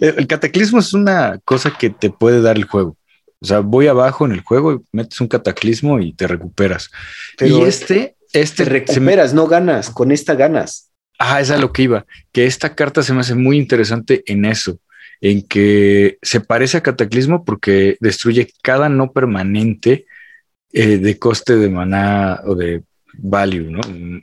el 0.00 0.26
Cataclismo 0.26 0.78
es 0.78 0.92
una 0.92 1.38
cosa 1.44 1.76
que 1.76 1.90
te 1.90 2.10
puede 2.10 2.40
dar 2.40 2.56
el 2.56 2.64
juego. 2.64 2.96
O 3.40 3.46
sea, 3.46 3.60
voy 3.60 3.86
abajo 3.86 4.26
en 4.26 4.32
el 4.32 4.40
juego 4.40 4.72
y 4.72 4.80
metes 4.92 5.20
un 5.20 5.28
Cataclismo 5.28 6.00
y 6.00 6.12
te 6.12 6.26
recuperas. 6.26 6.90
Pero 7.36 7.58
y 7.58 7.62
este, 7.62 8.15
este. 8.40 8.64
Te 8.64 8.70
recuperas, 8.70 9.34
no 9.34 9.46
ganas. 9.46 9.90
Con 9.90 10.12
esta 10.12 10.34
ganas. 10.34 10.90
Ah, 11.18 11.40
es 11.40 11.50
a 11.50 11.58
lo 11.58 11.72
que 11.72 11.82
iba. 11.82 12.06
Que 12.32 12.46
esta 12.46 12.74
carta 12.74 13.02
se 13.02 13.12
me 13.12 13.20
hace 13.20 13.34
muy 13.34 13.56
interesante 13.56 14.22
en 14.26 14.44
eso 14.44 14.78
en 15.20 15.42
que 15.42 16.18
se 16.22 16.40
parece 16.40 16.76
a 16.76 16.82
Cataclismo 16.82 17.44
porque 17.44 17.96
destruye 18.00 18.48
cada 18.62 18.88
no 18.88 19.12
permanente 19.12 20.06
eh, 20.72 20.98
de 20.98 21.18
coste 21.18 21.56
de 21.56 21.70
maná 21.70 22.40
o 22.44 22.54
de 22.54 22.82
value, 23.14 23.70
¿no? 23.70 23.80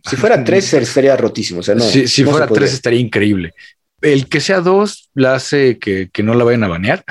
Si 0.08 0.16
fuera 0.16 0.44
tres 0.44 0.74
estaría 0.74 1.18
rotísimo. 1.18 1.62
O 1.62 1.64
sea, 1.64 1.76
no, 1.76 1.84
si, 1.84 2.24
fuera 2.24 2.48
tres 2.48 2.74
estaría 2.74 3.00
increíble. 3.00 3.54
El 4.02 4.28
que 4.28 4.40
sea 4.40 4.60
dos 4.60 5.10
la 5.14 5.36
hace 5.36 5.80
que, 5.80 6.10
que 6.12 6.24
no 6.24 6.34
la 6.36 6.44
vayan 6.44 6.64
a 6.64 6.68
banear, 6.68 7.04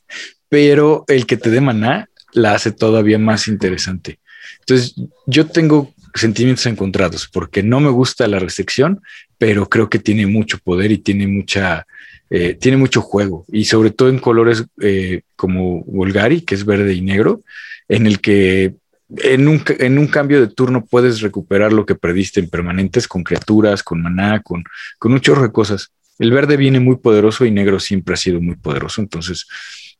pero 0.48 1.04
el 1.08 1.26
que 1.26 1.36
te 1.36 1.50
dé 1.50 1.60
maná 1.60 2.08
la 2.32 2.54
hace 2.54 2.72
todavía 2.72 3.18
más 3.18 3.48
interesante. 3.48 4.18
Entonces, 4.60 4.94
yo 5.26 5.46
tengo 5.46 5.92
sentimientos 6.20 6.66
encontrados 6.66 7.28
porque 7.32 7.62
no 7.62 7.80
me 7.80 7.90
gusta 7.90 8.26
la 8.26 8.38
restricción, 8.38 9.00
pero 9.38 9.68
creo 9.68 9.88
que 9.88 9.98
tiene 9.98 10.26
mucho 10.26 10.58
poder 10.58 10.92
y 10.92 10.98
tiene 10.98 11.26
mucha 11.26 11.86
eh, 12.28 12.54
tiene 12.54 12.76
mucho 12.76 13.02
juego 13.02 13.44
y 13.52 13.66
sobre 13.66 13.90
todo 13.90 14.08
en 14.08 14.18
colores 14.18 14.64
eh, 14.80 15.22
como 15.36 15.84
Volgari, 15.84 16.40
que 16.40 16.56
es 16.56 16.64
verde 16.64 16.92
y 16.92 17.00
negro, 17.00 17.42
en 17.88 18.06
el 18.06 18.20
que 18.20 18.74
en 19.18 19.46
un, 19.46 19.62
en 19.78 19.98
un, 19.98 20.08
cambio 20.08 20.40
de 20.40 20.48
turno 20.48 20.84
puedes 20.84 21.20
recuperar 21.20 21.72
lo 21.72 21.86
que 21.86 21.94
perdiste 21.94 22.40
en 22.40 22.50
permanentes 22.50 23.06
con 23.06 23.22
criaturas, 23.22 23.84
con 23.84 24.02
maná, 24.02 24.42
con, 24.42 24.64
con 24.98 25.12
un 25.12 25.20
chorro 25.20 25.42
de 25.42 25.52
cosas. 25.52 25.92
El 26.18 26.32
verde 26.32 26.56
viene 26.56 26.80
muy 26.80 26.96
poderoso 26.96 27.44
y 27.44 27.52
negro 27.52 27.78
siempre 27.78 28.14
ha 28.14 28.16
sido 28.16 28.40
muy 28.40 28.56
poderoso, 28.56 29.00
entonces 29.00 29.46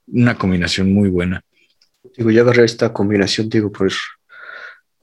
una 0.09 0.37
combinación 0.37 0.93
muy 0.93 1.09
buena. 1.09 1.43
Digo, 2.17 2.33
ya 2.33 2.41
agarré 2.41 2.65
esta 2.65 2.93
combinación, 2.93 3.49
digo, 3.49 3.71
pues 3.71 3.97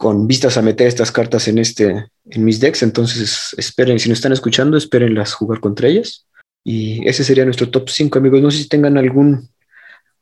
con 0.04 0.28
vistas 0.28 0.58
a 0.58 0.62
meter 0.62 0.86
estas 0.86 1.14
cartas 1.14 1.48
en 1.48 1.60
este, 1.60 2.08
en 2.26 2.44
mis 2.44 2.60
decks, 2.60 2.84
entonces 2.84 3.56
esperen, 3.58 4.00
si 4.00 4.10
no 4.10 4.14
están 4.14 4.34
escuchando, 4.34 4.76
espérenlas 4.76 5.34
jugar 5.34 5.62
contra 5.62 5.88
ellas. 5.88 6.28
Y 6.62 7.08
ese 7.08 7.24
sería 7.24 7.46
nuestro 7.46 7.70
top 7.70 7.88
5, 7.90 8.20
amigos. 8.20 8.42
No 8.42 8.52
sé 8.52 8.58
si 8.58 8.68
tengan 8.68 8.98
algún, 8.98 9.48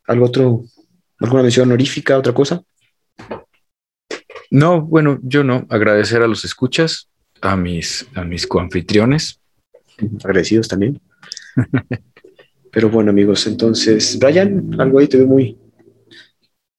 algo 0.06 0.26
otro, 0.28 0.66
alguna 1.20 1.42
mención 1.42 1.68
honorífica, 1.68 2.16
otra 2.16 2.32
cosa. 2.32 2.62
No, 4.52 4.82
bueno, 4.84 5.18
yo 5.24 5.44
no. 5.44 5.66
Agradecer 5.68 6.22
a 6.22 6.28
los 6.28 6.46
escuchas, 6.46 7.10
a 7.42 7.56
mis, 7.56 8.06
a 8.14 8.24
mis 8.24 8.46
coanfitriones. 8.46 9.40
Agradecidos 10.24 10.68
también. 10.68 11.02
Pero 12.72 12.92
bueno, 12.92 13.10
amigos, 13.10 13.48
entonces, 13.48 14.20
Brian, 14.20 14.80
algo 14.80 15.00
ahí 15.00 15.08
te 15.08 15.18
veo 15.18 15.26
muy. 15.26 15.58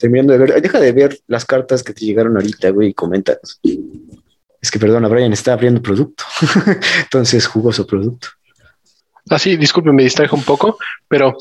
Terminando 0.03 0.33
de 0.33 0.39
ver, 0.41 0.61
deja 0.61 0.81
de 0.81 0.91
ver 0.91 1.17
las 1.29 1.45
cartas 1.45 1.85
que 1.85 1.95
te 1.95 2.05
llegaron 2.05 2.35
ahorita, 2.35 2.71
güey, 2.71 2.89
y 2.89 2.93
comenta. 2.93 3.39
Es 4.61 4.69
que, 4.69 4.81
perdona, 4.81 5.07
Brian 5.07 5.33
está 5.33 5.53
abriendo 5.53 5.81
producto. 5.81 6.25
entonces, 7.05 7.47
jugoso 7.47 7.87
producto. 7.87 8.27
Así, 9.31 9.53
ah, 9.53 9.57
disculpe, 9.57 9.93
me 9.93 10.03
distrajo 10.03 10.35
un 10.35 10.43
poco, 10.43 10.77
pero 11.07 11.37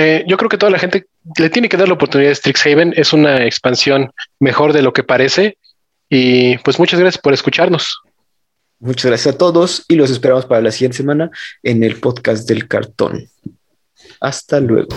eh, 0.00 0.24
yo 0.26 0.38
creo 0.38 0.48
que 0.48 0.56
toda 0.56 0.70
la 0.70 0.78
gente 0.78 1.06
le 1.36 1.50
tiene 1.50 1.68
que 1.68 1.76
dar 1.76 1.86
la 1.86 1.92
oportunidad 1.92 2.30
de 2.30 2.34
Strixhaven. 2.34 2.94
Es 2.96 3.12
una 3.12 3.44
expansión 3.44 4.10
mejor 4.40 4.72
de 4.72 4.80
lo 4.80 4.94
que 4.94 5.04
parece. 5.04 5.58
Y 6.08 6.56
pues 6.64 6.78
muchas 6.78 6.98
gracias 6.98 7.20
por 7.20 7.34
escucharnos. 7.34 8.00
Muchas 8.78 9.04
gracias 9.10 9.34
a 9.34 9.36
todos 9.36 9.84
y 9.86 9.96
los 9.96 10.10
esperamos 10.10 10.46
para 10.46 10.62
la 10.62 10.72
siguiente 10.72 10.96
semana 10.96 11.30
en 11.62 11.84
el 11.84 12.00
podcast 12.00 12.48
del 12.48 12.66
cartón. 12.68 13.28
Hasta 14.18 14.60
luego. 14.60 14.96